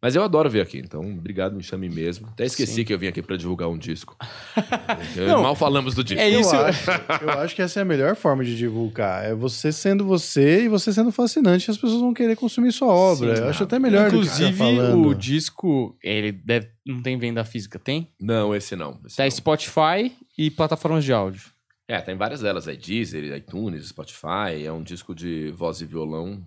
Mas 0.00 0.14
eu 0.14 0.22
adoro 0.22 0.48
vir 0.48 0.60
aqui, 0.60 0.78
então 0.78 1.00
obrigado, 1.00 1.56
me 1.56 1.62
chame 1.62 1.88
mesmo. 1.88 2.28
Até 2.28 2.44
esqueci 2.44 2.72
Sim. 2.72 2.84
que 2.84 2.94
eu 2.94 2.98
vim 2.98 3.08
aqui 3.08 3.20
pra 3.20 3.36
divulgar 3.36 3.68
um 3.68 3.76
disco. 3.76 4.16
Não, 5.26 5.42
mal 5.42 5.56
falamos 5.56 5.94
do 5.94 6.04
disco. 6.04 6.22
é 6.22 6.28
isso. 6.28 6.54
Eu 6.54 6.64
acho, 6.66 6.90
eu 7.22 7.30
acho 7.40 7.56
que 7.56 7.62
essa 7.62 7.80
é 7.80 7.82
a 7.82 7.84
melhor 7.84 8.14
forma 8.14 8.44
de 8.44 8.56
divulgar. 8.56 9.24
É 9.24 9.34
você 9.34 9.72
sendo 9.72 10.04
você 10.04 10.64
e 10.64 10.68
você 10.68 10.92
sendo 10.92 11.10
fascinante. 11.10 11.70
As 11.70 11.76
pessoas 11.76 12.00
vão 12.00 12.14
querer 12.14 12.36
consumir 12.36 12.70
sua 12.72 12.92
obra. 12.92 13.34
Sim, 13.34 13.42
eu 13.42 13.48
acho 13.48 13.64
até 13.64 13.78
melhor 13.78 14.04
do 14.04 14.20
que 14.20 14.26
Inclusive, 14.26 14.52
você 14.52 14.76
tá 14.76 14.96
o 14.96 15.14
disco, 15.14 15.96
ele 16.02 16.30
deve, 16.30 16.68
não 16.86 17.02
tem 17.02 17.18
venda 17.18 17.44
física, 17.44 17.78
tem? 17.78 18.08
Não, 18.20 18.54
esse 18.54 18.76
não. 18.76 19.00
Esse 19.04 19.16
Tá 19.16 19.24
não. 19.24 19.30
Spotify 19.30 20.12
e 20.36 20.50
plataformas 20.50 21.04
de 21.04 21.12
áudio. 21.12 21.50
É, 21.88 22.00
tem 22.00 22.14
várias 22.14 22.40
delas 22.40 22.68
aí. 22.68 22.76
Deezer, 22.76 23.34
iTunes, 23.36 23.88
Spotify. 23.88 24.64
É 24.64 24.70
um 24.70 24.82
disco 24.82 25.14
de 25.14 25.50
voz 25.52 25.80
e 25.80 25.86
violão. 25.86 26.44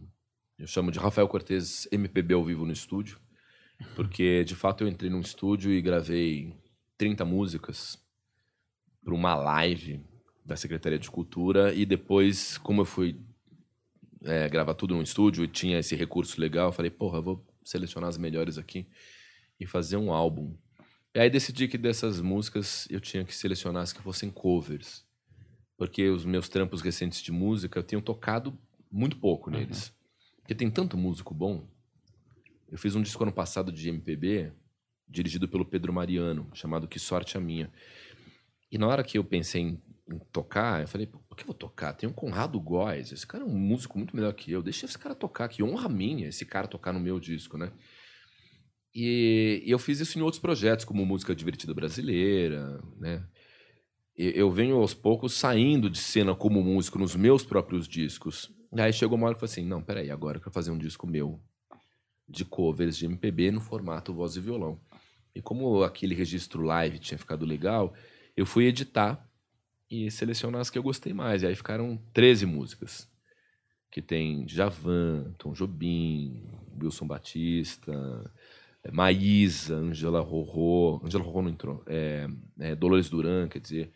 Eu 0.57 0.67
chamo 0.67 0.91
de 0.91 0.99
Rafael 0.99 1.27
Cortez 1.27 1.87
MPB 1.91 2.35
ao 2.35 2.43
vivo 2.43 2.65
no 2.65 2.71
estúdio. 2.71 3.17
Porque, 3.95 4.43
de 4.43 4.55
fato, 4.55 4.83
eu 4.83 4.87
entrei 4.87 5.09
num 5.09 5.21
estúdio 5.21 5.71
e 5.71 5.81
gravei 5.81 6.53
30 6.97 7.25
músicas 7.25 7.97
para 9.03 9.13
uma 9.13 9.35
live 9.35 10.01
da 10.45 10.55
Secretaria 10.55 10.99
de 10.99 11.09
Cultura. 11.09 11.73
E 11.73 11.85
depois, 11.85 12.57
como 12.57 12.81
eu 12.81 12.85
fui 12.85 13.19
é, 14.23 14.47
gravar 14.49 14.73
tudo 14.73 14.95
num 14.95 15.01
estúdio 15.01 15.43
e 15.43 15.47
tinha 15.47 15.79
esse 15.79 15.95
recurso 15.95 16.39
legal, 16.39 16.69
eu 16.69 16.73
falei, 16.73 16.91
porra, 16.91 17.17
eu 17.17 17.23
vou 17.23 17.45
selecionar 17.63 18.09
as 18.09 18.17
melhores 18.17 18.57
aqui 18.57 18.87
e 19.59 19.65
fazer 19.65 19.97
um 19.97 20.11
álbum. 20.11 20.55
E 21.13 21.19
aí 21.19 21.29
decidi 21.29 21.67
que 21.67 21.77
dessas 21.77 22.21
músicas 22.21 22.87
eu 22.89 22.99
tinha 22.99 23.23
que 23.23 23.35
selecionar 23.35 23.83
as 23.83 23.93
que 23.93 24.01
fossem 24.01 24.29
covers. 24.29 25.05
Porque 25.77 26.09
os 26.09 26.25
meus 26.25 26.47
trampos 26.47 26.81
recentes 26.81 27.21
de 27.21 27.31
música 27.31 27.79
eu 27.79 27.83
tenho 27.83 28.01
tocado 28.01 28.57
muito 28.91 29.17
pouco 29.17 29.49
neles. 29.49 29.93
Porque 30.37 30.55
tem 30.55 30.69
tanto 30.69 30.97
músico 30.97 31.33
bom. 31.33 31.67
Eu 32.71 32.77
fiz 32.77 32.95
um 32.95 33.01
disco 33.01 33.21
ano 33.21 33.33
passado 33.33 33.69
de 33.69 33.89
MPB, 33.89 34.53
dirigido 35.05 35.45
pelo 35.45 35.65
Pedro 35.65 35.91
Mariano, 35.91 36.49
chamado 36.53 36.87
Que 36.87 36.97
Sorte 36.97 37.37
a 37.37 37.41
Minha. 37.41 37.69
E 38.71 38.77
na 38.77 38.87
hora 38.87 39.03
que 39.03 39.17
eu 39.17 39.25
pensei 39.25 39.61
em, 39.61 39.81
em 40.09 40.17
tocar, 40.31 40.81
eu 40.81 40.87
falei, 40.87 41.05
"Pô, 41.05 41.19
por 41.27 41.35
que 41.35 41.43
eu 41.43 41.47
vou 41.47 41.53
tocar? 41.53 41.91
Tem 41.91 42.07
um 42.07 42.13
Conrado 42.13 42.57
Góes, 42.61 43.11
esse 43.11 43.27
cara 43.27 43.43
é 43.43 43.47
um 43.47 43.57
músico 43.57 43.97
muito 43.97 44.15
melhor 44.15 44.33
que 44.33 44.49
eu. 44.49 44.63
Deixa 44.63 44.85
esse 44.85 44.97
cara 44.97 45.13
tocar, 45.13 45.49
que 45.49 45.61
honra 45.61 45.89
minha 45.89 46.29
esse 46.29 46.45
cara 46.45 46.65
tocar 46.65 46.93
no 46.93 46.99
meu 46.99 47.19
disco, 47.19 47.57
né? 47.57 47.73
E, 48.95 49.61
e 49.65 49.71
eu 49.71 49.79
fiz 49.79 49.99
isso 49.99 50.17
em 50.17 50.21
outros 50.21 50.41
projetos, 50.41 50.85
como 50.85 51.05
Música 51.05 51.35
Divertida 51.35 51.73
Brasileira, 51.73 52.81
né? 52.97 53.25
Eu 54.15 54.49
venho 54.51 54.77
aos 54.77 54.93
poucos 54.93 55.33
saindo 55.33 55.89
de 55.89 55.97
cena 55.97 56.35
como 56.35 56.63
músico 56.63 56.99
nos 56.99 57.15
meus 57.15 57.43
próprios 57.43 57.87
discos. 57.87 58.49
E 58.73 58.79
aí 58.79 58.93
chegou 58.93 59.17
uma 59.17 59.27
hora 59.27 59.35
que 59.35 59.43
eu 59.43 59.47
falei 59.47 59.61
assim: 59.61 59.69
não, 59.69 59.81
peraí, 59.81 60.09
agora 60.09 60.37
eu 60.37 60.41
quero 60.41 60.53
fazer 60.53 60.71
um 60.71 60.77
disco 60.77 61.05
meu 61.05 61.41
de 62.31 62.45
covers 62.45 62.97
de 62.97 63.05
MPB 63.05 63.51
no 63.51 63.59
formato 63.59 64.13
voz 64.13 64.35
e 64.35 64.39
violão. 64.39 64.79
E 65.35 65.41
como 65.41 65.83
aquele 65.83 66.15
registro 66.15 66.61
live 66.61 66.99
tinha 66.99 67.17
ficado 67.17 67.45
legal, 67.45 67.93
eu 68.35 68.45
fui 68.45 68.65
editar 68.65 69.27
e 69.89 70.09
selecionar 70.09 70.61
as 70.61 70.69
que 70.69 70.77
eu 70.77 70.83
gostei 70.83 71.13
mais. 71.13 71.43
E 71.43 71.47
aí 71.47 71.55
ficaram 71.55 72.01
13 72.13 72.45
músicas. 72.45 73.09
Que 73.89 74.01
tem 74.01 74.47
Javan, 74.47 75.33
Tom 75.37 75.51
Jobim, 75.51 76.49
Wilson 76.81 77.05
Batista, 77.05 77.91
é, 78.83 78.91
Maísa, 78.91 79.75
Angela 79.75 80.21
Rorô. 80.21 81.01
Angela 81.03 81.23
Rorô 81.23 81.41
não 81.41 81.49
entrou. 81.49 81.83
É, 81.87 82.27
é, 82.59 82.75
Dolores 82.75 83.09
Duran, 83.09 83.49
quer 83.49 83.59
dizer. 83.59 83.91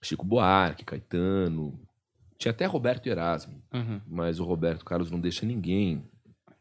Chico 0.00 0.24
Buarque, 0.24 0.84
Caetano. 0.84 1.78
Tinha 2.38 2.52
até 2.52 2.64
Roberto 2.64 3.06
Erasmo. 3.06 3.62
Uhum. 3.72 4.00
Mas 4.06 4.40
o 4.40 4.44
Roberto 4.44 4.84
Carlos 4.84 5.10
não 5.10 5.20
deixa 5.20 5.44
ninguém 5.44 6.08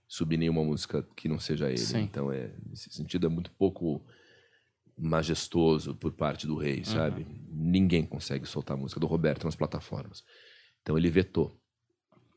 subir 0.08 0.38
nenhuma 0.38 0.64
música 0.64 1.04
que 1.16 1.28
não 1.28 1.40
seja 1.40 1.68
ele. 1.70 1.78
Sim. 1.78 2.00
Então, 2.02 2.32
é, 2.32 2.52
nesse 2.66 2.90
sentido, 2.92 3.28
é 3.28 3.30
muito 3.30 3.52
pouco 3.52 4.06
majestoso 4.98 5.94
por 5.96 6.12
parte 6.14 6.48
do 6.48 6.56
rei, 6.56 6.84
sabe? 6.84 7.26
Ninguém 7.50 8.06
consegue 8.06 8.46
soltar 8.48 8.76
a 8.76 8.80
música 8.80 9.00
do 9.00 9.06
Roberto 9.08 9.44
nas 9.46 9.56
plataformas. 9.56 10.24
Então 10.82 10.98
ele 10.98 11.10
vetou. 11.10 11.60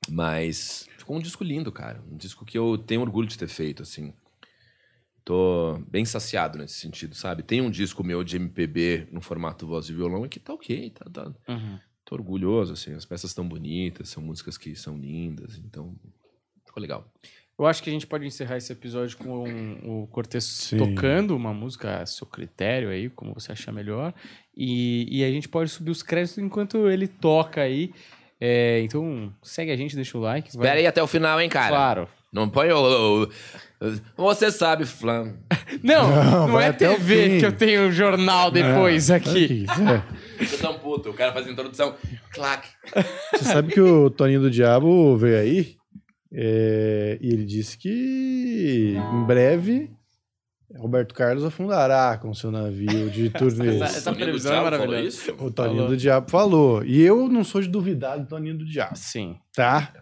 Mas 0.08 0.88
ficou 0.98 1.16
um 1.16 1.20
disco 1.20 1.44
lindo, 1.44 1.70
cara. 1.72 2.02
Um 2.10 2.16
disco 2.16 2.44
que 2.44 2.58
eu 2.58 2.76
tenho 2.76 3.00
orgulho 3.00 3.28
de 3.28 3.38
ter 3.38 3.48
feito, 3.48 3.82
assim. 3.82 4.12
Tô 5.24 5.78
bem 5.88 6.04
saciado 6.04 6.58
nesse 6.58 6.74
sentido, 6.74 7.14
sabe? 7.14 7.42
Tem 7.42 7.60
um 7.60 7.70
disco 7.70 8.02
meu 8.02 8.24
de 8.24 8.36
MPB 8.36 9.08
no 9.12 9.20
formato 9.20 9.66
voz 9.66 9.88
e 9.88 9.94
violão 9.94 10.24
e 10.26 10.28
que 10.28 10.40
tá 10.40 10.52
ok, 10.52 10.90
tá, 10.90 11.04
tá, 11.10 11.34
Uhum. 11.48 11.78
tô 12.04 12.14
orgulhoso, 12.16 12.72
assim. 12.72 12.92
As 12.94 13.04
peças 13.04 13.30
estão 13.30 13.46
bonitas, 13.46 14.08
são 14.08 14.22
músicas 14.22 14.56
que 14.58 14.74
são 14.74 14.98
lindas, 14.98 15.56
então 15.58 15.94
ficou 16.66 16.80
legal. 16.80 17.12
Eu 17.60 17.66
acho 17.66 17.82
que 17.82 17.90
a 17.90 17.92
gente 17.92 18.06
pode 18.06 18.26
encerrar 18.26 18.56
esse 18.56 18.72
episódio 18.72 19.18
com 19.18 19.76
o 19.84 20.06
Cortez 20.10 20.44
Sim. 20.44 20.78
tocando 20.78 21.36
uma 21.36 21.52
música 21.52 21.98
a 22.00 22.06
seu 22.06 22.26
critério 22.26 22.88
aí, 22.88 23.10
como 23.10 23.34
você 23.34 23.52
achar 23.52 23.70
melhor. 23.70 24.14
E, 24.56 25.06
e 25.10 25.22
a 25.22 25.30
gente 25.30 25.46
pode 25.46 25.68
subir 25.70 25.90
os 25.90 26.02
créditos 26.02 26.38
enquanto 26.38 26.88
ele 26.88 27.06
toca 27.06 27.60
aí. 27.60 27.92
É, 28.40 28.80
então, 28.80 29.30
segue 29.42 29.70
a 29.70 29.76
gente, 29.76 29.94
deixa 29.94 30.16
o 30.16 30.22
like. 30.22 30.48
vai- 30.56 30.64
Espera 30.66 30.80
aí 30.80 30.86
até 30.86 31.02
o 31.02 31.06
final, 31.06 31.38
hein, 31.38 31.50
cara? 31.50 31.68
Claro. 31.68 32.08
Não 32.32 32.48
põe 32.48 32.70
o. 32.72 33.28
Você 34.16 34.50
sabe, 34.50 34.86
Flam. 34.86 35.34
Não, 35.82 36.08
Não, 36.10 36.46
não, 36.46 36.48
vai 36.52 36.68
é 36.68 36.72
TV 36.72 37.38
que 37.40 37.46
eu 37.46 37.52
tenho 37.52 37.88
o 37.88 37.92
jornal 37.92 38.50
depois 38.50 39.08
É, 39.10 39.16
aqui. 39.16 39.66
é. 40.38 40.44
Você 40.44 40.56
tá 40.58 40.70
um 40.70 40.78
puto. 40.78 41.10
O 41.10 41.14
cara 41.14 41.32
faz 41.32 41.46
a 41.46 41.50
introdução. 41.50 41.94
Clac. 42.32 42.66
Você 43.34 43.44
sabe 43.44 43.72
que 43.72 43.80
o 43.80 44.08
Toninho 44.10 44.40
do 44.40 44.50
Diabo 44.50 45.16
veio 45.16 45.38
aí 45.38 45.79
é, 46.32 47.18
e 47.20 47.32
ele 47.32 47.44
disse 47.44 47.76
que 47.78 48.94
em 48.96 49.24
breve 49.26 49.90
Roberto 50.76 51.12
Carlos 51.14 51.44
afundará 51.44 52.16
com 52.18 52.32
seu 52.32 52.50
navio 52.50 53.10
de 53.10 53.28
turnês. 53.36 53.80
Essa- 53.80 53.98
essa 53.98 54.12
previsão 54.14 54.54
é 54.54 54.60
maravilhosa. 54.62 55.00
isso? 55.00 55.32
O 55.32 55.50
Toninho 55.50 55.76
Falou. 55.78 55.88
do 55.88 55.96
Diabo 55.96 56.30
falou. 56.30 56.84
E 56.84 57.00
eu 57.00 57.28
não 57.28 57.42
sou 57.42 57.60
de 57.60 57.68
duvidar 57.68 58.18
do 58.20 58.26
Toninho 58.26 58.56
do 58.58 58.64
Diabo, 58.64 58.96
Sim. 58.96 59.36
tá? 59.52 59.92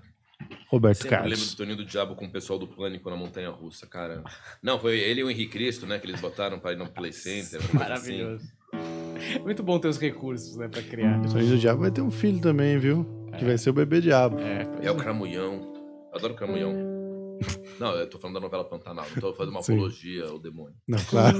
Roberto 0.70 0.98
Sempre 0.98 1.14
lembro 1.16 1.30
Carlos. 1.30 1.54
do 1.54 1.56
Toninho 1.56 1.76
do 1.78 1.84
Diabo 1.86 2.14
com 2.14 2.26
o 2.26 2.30
pessoal 2.30 2.58
do 2.58 2.66
Pânico 2.68 3.08
na 3.08 3.16
Montanha 3.16 3.48
Russa, 3.48 3.86
cara. 3.86 4.22
Não, 4.62 4.78
foi 4.78 4.98
ele 4.98 5.22
e 5.22 5.24
o 5.24 5.30
Henrique 5.30 5.52
Cristo, 5.52 5.86
né? 5.86 5.98
Que 5.98 6.06
eles 6.06 6.20
botaram 6.20 6.58
pra 6.58 6.72
ir 6.72 6.76
no 6.76 6.86
Play 6.86 7.12
Center. 7.12 7.60
assim. 7.60 7.76
Maravilhoso. 7.78 8.44
Muito 9.42 9.62
bom 9.62 9.78
ter 9.78 9.88
os 9.88 9.98
recursos, 9.98 10.56
né, 10.56 10.68
pra 10.68 10.82
criar. 10.82 11.18
O 11.20 11.32
Toninho 11.32 11.52
do 11.52 11.58
Diabo 11.58 11.80
vai 11.80 11.90
ter 11.90 12.02
um 12.02 12.10
filho 12.10 12.38
também, 12.40 12.78
viu? 12.78 13.06
Que 13.38 13.44
vai 13.44 13.56
ser 13.56 13.70
o 13.70 13.72
bebê 13.72 14.00
diabo. 14.02 14.38
É, 14.38 14.68
É 14.82 14.90
o 14.90 14.96
Cramulhão. 14.96 15.77
Adoro 16.12 16.34
Cramulhão. 16.34 16.72
Não, 17.78 17.92
eu 17.94 18.08
tô 18.10 18.18
falando 18.18 18.34
da 18.34 18.40
novela 18.40 18.64
Pantanal. 18.64 19.06
Não 19.14 19.20
tô 19.20 19.32
fazendo 19.34 19.52
uma 19.54 19.62
Sim. 19.62 19.74
apologia 19.74 20.24
ao 20.26 20.38
demônio. 20.38 20.74
Não, 20.88 20.98
claro. 21.04 21.38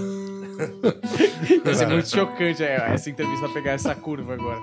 Vai 1.65 1.75
ser 1.75 1.87
muito 1.87 2.09
chocante 2.09 2.63
é, 2.63 2.75
essa 2.93 3.11
entrevista 3.11 3.49
pegar 3.49 3.73
essa 3.73 3.95
curva 3.95 4.35
agora. 4.35 4.61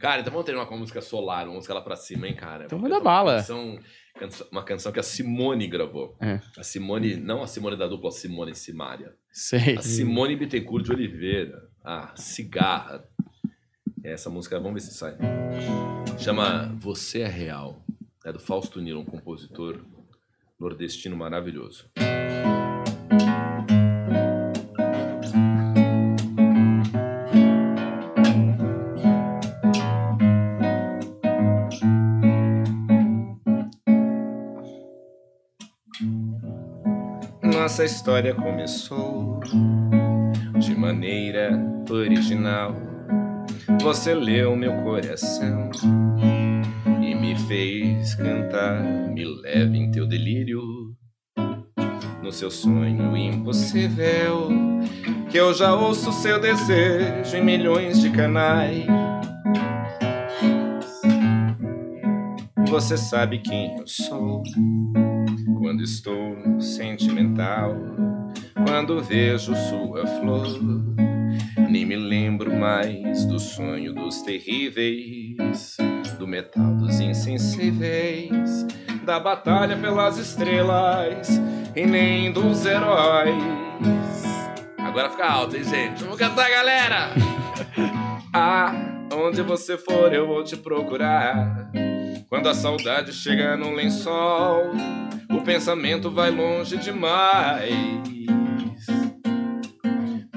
Cara, 0.00 0.20
então 0.20 0.32
vamos 0.32 0.46
com 0.66 0.74
uma 0.74 0.80
música 0.80 1.00
solar, 1.00 1.46
uma 1.46 1.54
música 1.56 1.74
lá 1.74 1.80
pra 1.80 1.96
cima, 1.96 2.26
hein, 2.28 2.34
cara? 2.34 2.64
Então 2.66 2.78
manda 2.78 3.00
bala. 3.00 3.36
Canção, 3.36 3.78
canção- 4.18 4.46
uma 4.52 4.62
canção 4.62 4.92
que 4.92 5.00
a 5.00 5.02
Simone 5.02 5.66
gravou. 5.66 6.16
É. 6.20 6.40
A 6.56 6.62
Simone, 6.62 7.16
não 7.16 7.42
a 7.42 7.46
Simone 7.48 7.76
da 7.76 7.86
dupla 7.88 8.10
Simone 8.12 8.54
Simária. 8.54 9.12
Sei. 9.32 9.76
A 9.76 9.82
Simone 9.82 10.36
Bittencourt 10.36 10.84
de 10.84 10.92
Oliveira. 10.92 11.62
A 11.84 12.14
Cigarra. 12.16 13.04
Essa 14.04 14.30
música, 14.30 14.58
vamos 14.60 14.82
ver 14.84 14.88
se 14.88 14.96
sai. 14.96 15.16
Chama 16.18 16.74
Você 16.80 17.20
é 17.20 17.28
Real. 17.28 17.80
É 18.24 18.32
do 18.32 18.40
Fausto 18.40 18.80
Nilo, 18.80 19.00
um 19.00 19.04
compositor 19.04 19.78
nordestino 20.58 21.16
maravilhoso. 21.16 21.86
Nossa 37.42 37.84
história 37.84 38.34
começou 38.34 39.40
de 40.58 40.74
maneira 40.74 41.52
original. 41.88 42.87
Você 43.82 44.14
leu 44.14 44.56
meu 44.56 44.72
coração 44.82 45.70
e 47.02 47.14
me 47.14 47.38
fez 47.46 48.14
cantar. 48.14 48.82
Me 48.82 49.24
leve 49.24 49.76
em 49.76 49.90
teu 49.90 50.06
delírio, 50.06 50.62
no 52.22 52.32
seu 52.32 52.50
sonho 52.50 53.16
impossível. 53.16 54.48
Que 55.30 55.38
eu 55.38 55.52
já 55.52 55.74
ouço 55.74 56.10
seu 56.12 56.40
desejo 56.40 57.36
em 57.36 57.44
milhões 57.44 58.00
de 58.00 58.10
canais. 58.10 58.86
Você 62.68 62.96
sabe 62.96 63.38
quem 63.38 63.76
eu 63.78 63.86
sou 63.86 64.42
quando 65.58 65.82
estou 65.82 66.60
sentimental. 66.60 67.76
Quando 68.66 69.02
vejo 69.02 69.54
sua 69.54 70.06
flor, 70.06 70.97
nem 71.68 71.84
me 71.84 71.96
lembro 71.96 72.54
mais 72.56 73.26
do 73.26 73.38
sonho 73.38 73.92
dos 73.92 74.22
terríveis, 74.22 75.76
do 76.18 76.26
metal 76.26 76.74
dos 76.76 76.98
insensíveis, 76.98 78.66
da 79.04 79.20
batalha 79.20 79.76
pelas 79.76 80.16
estrelas 80.16 81.28
e 81.76 81.84
nem 81.84 82.32
dos 82.32 82.64
heróis. 82.64 83.34
Agora 84.78 85.10
fica 85.10 85.26
alto, 85.26 85.56
hein, 85.56 85.64
gente? 85.64 86.02
Vamos 86.02 86.18
cantar, 86.18 86.50
galera! 86.50 87.10
Ah, 88.30 88.74
onde 89.14 89.40
você 89.40 89.78
for, 89.78 90.12
eu 90.12 90.26
vou 90.26 90.44
te 90.44 90.54
procurar. 90.54 91.70
Quando 92.28 92.46
a 92.46 92.54
saudade 92.54 93.10
chega 93.10 93.56
no 93.56 93.72
lençol, 93.72 94.64
o 95.30 95.40
pensamento 95.40 96.10
vai 96.10 96.30
longe 96.30 96.76
demais. 96.76 97.66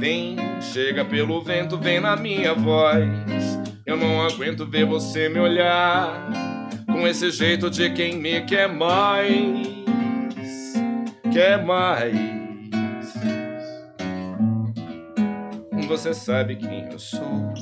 Vem, 0.02 0.36
chega 0.60 1.06
pelo 1.06 1.44
vento, 1.44 1.78
vem 1.78 2.00
na 2.00 2.16
minha 2.16 2.56
voz. 2.56 3.08
Eu 3.86 3.96
não 3.96 4.20
aguento 4.24 4.66
ver 4.66 4.84
você 4.84 5.30
me 5.30 5.40
olhar 5.40 6.28
com 6.88 7.08
esse 7.08 7.30
jeito 7.30 7.70
de 7.70 7.88
quem 7.92 8.18
me 8.18 8.42
quer 8.42 8.68
mais. 8.68 9.68
Quer 11.32 11.64
mais. 11.64 12.18
Você 15.88 16.16
sabe 16.16 16.56
quem 16.56 16.92
eu 16.92 16.98
sou. 16.98 17.54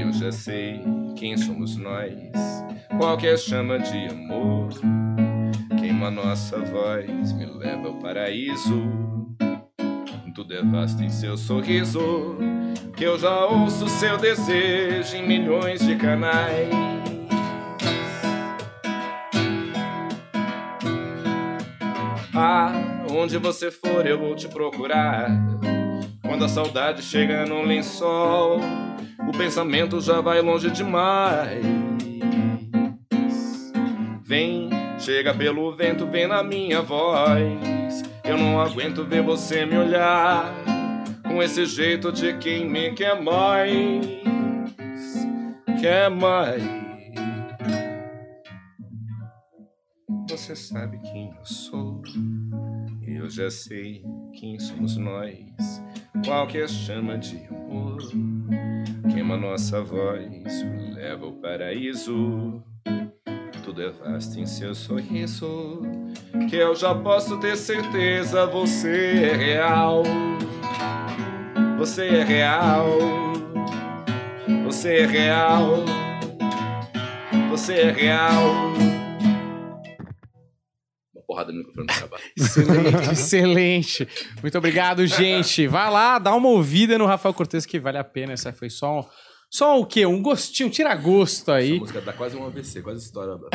Eu 0.00 0.10
já 0.14 0.32
sei 0.32 0.80
quem 1.14 1.36
somos 1.36 1.76
nós. 1.76 2.14
Qualquer 2.96 3.38
chama 3.38 3.78
de 3.78 4.06
amor 4.06 4.70
queima 5.78 6.10
nossa 6.10 6.58
voz, 6.58 7.32
me 7.34 7.44
leva 7.44 7.88
ao 7.88 7.98
paraíso. 7.98 9.17
Tudo 10.38 10.54
é 10.54 10.62
vasto 10.62 11.02
em 11.02 11.10
seu 11.10 11.36
sorriso, 11.36 12.36
que 12.96 13.02
eu 13.02 13.18
já 13.18 13.44
ouço 13.46 13.88
seu 13.88 14.16
desejo 14.16 15.16
em 15.16 15.26
milhões 15.26 15.84
de 15.84 15.96
canais. 15.96 16.70
Ah, 22.32 22.70
onde 23.10 23.36
você 23.36 23.72
for 23.72 24.06
eu 24.06 24.16
vou 24.16 24.36
te 24.36 24.46
procurar. 24.46 25.28
Quando 26.22 26.44
a 26.44 26.48
saudade 26.48 27.02
chega 27.02 27.44
no 27.44 27.64
lençol, 27.64 28.60
o 29.28 29.36
pensamento 29.36 30.00
já 30.00 30.20
vai 30.20 30.40
longe 30.40 30.70
demais. 30.70 31.66
Vem, 34.22 34.70
chega 35.00 35.34
pelo 35.34 35.74
vento, 35.74 36.06
vem 36.06 36.28
na 36.28 36.44
minha 36.44 36.80
voz. 36.80 38.07
Eu 38.28 38.36
não 38.36 38.60
aguento 38.60 39.04
ver 39.04 39.22
você 39.22 39.64
me 39.64 39.76
olhar 39.76 40.52
com 41.22 41.42
esse 41.42 41.64
jeito 41.64 42.12
de 42.12 42.36
quem 42.38 42.68
me 42.68 42.92
quer 42.92 43.20
mais. 43.20 44.06
Quer 45.80 46.10
mais. 46.10 46.62
Você 50.28 50.54
sabe 50.54 50.98
quem 50.98 51.34
eu 51.36 51.44
sou. 51.44 52.02
Eu 53.06 53.30
já 53.30 53.50
sei 53.50 54.04
quem 54.34 54.58
somos 54.58 54.96
nós. 54.96 55.82
Qualquer 56.24 56.68
chama 56.68 57.16
de 57.16 57.46
amor 57.46 57.98
queima 59.18 59.36
nossa 59.36 59.82
voz, 59.82 60.62
me 60.62 60.92
leva 60.92 61.26
ao 61.26 61.32
paraíso. 61.32 62.62
Tudo 63.68 63.82
é 63.82 63.90
vasto 63.90 64.40
em 64.40 64.46
seu 64.46 64.74
sorriso, 64.74 65.82
que 66.48 66.56
eu 66.56 66.74
já 66.74 66.94
posso 66.94 67.38
ter 67.38 67.54
certeza 67.54 68.46
você 68.46 69.26
é 69.30 69.36
real. 69.36 70.02
Você 71.76 72.06
é 72.06 72.24
real. 72.24 72.86
Você 74.64 75.00
é 75.00 75.06
real. 75.06 75.84
Você 77.50 77.74
é 77.74 77.90
real 77.90 78.78
porrada 81.38 81.52
no 81.52 81.58
microfone 81.58 81.86
acabar. 81.90 82.20
Excelente, 82.36 83.10
excelente. 83.12 84.08
Muito 84.40 84.56
obrigado, 84.56 85.06
gente. 85.06 85.66
Vai 85.66 85.90
lá, 85.90 86.18
dá 86.18 86.34
uma 86.34 86.48
ouvida 86.48 86.96
no 86.98 87.06
Rafael 87.06 87.34
Cortez 87.34 87.66
que 87.66 87.78
vale 87.78 87.98
a 87.98 88.04
pena. 88.04 88.32
Essa 88.32 88.52
foi 88.52 88.70
só 88.70 89.00
um, 89.00 89.04
só 89.50 89.80
o 89.80 89.86
quê? 89.86 90.04
Um 90.04 90.22
gostinho, 90.22 90.68
tira 90.68 90.94
gosto 90.94 91.50
aí. 91.50 91.72
Essa 91.72 91.80
música 91.80 92.00
dá 92.00 92.12
quase 92.12 92.36
um 92.36 92.44
AVC, 92.46 92.82
quase 92.82 93.04
história 93.04 93.36
da 93.36 93.48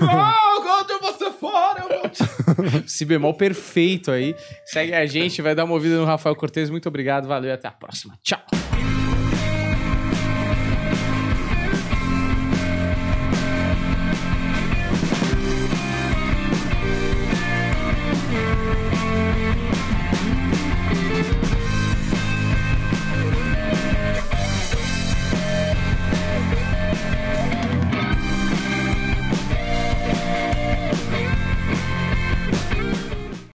oh, 0.00 0.62
quando 0.62 1.00
você 1.00 1.30
fora, 1.30 1.82
eu 1.82 1.88
vou... 1.88 2.86
Si 2.86 3.04
bemol 3.06 3.34
perfeito 3.34 4.10
aí. 4.10 4.34
Segue 4.66 4.94
a 4.94 5.06
gente, 5.06 5.40
vai 5.40 5.54
dar 5.54 5.64
uma 5.64 5.74
ouvida 5.74 5.96
no 5.96 6.04
Rafael 6.04 6.36
Cortez. 6.36 6.68
Muito 6.68 6.88
obrigado, 6.88 7.26
valeu 7.26 7.50
e 7.50 7.52
até 7.52 7.68
a 7.68 7.72
próxima. 7.72 8.18
Tchau. 8.22 8.40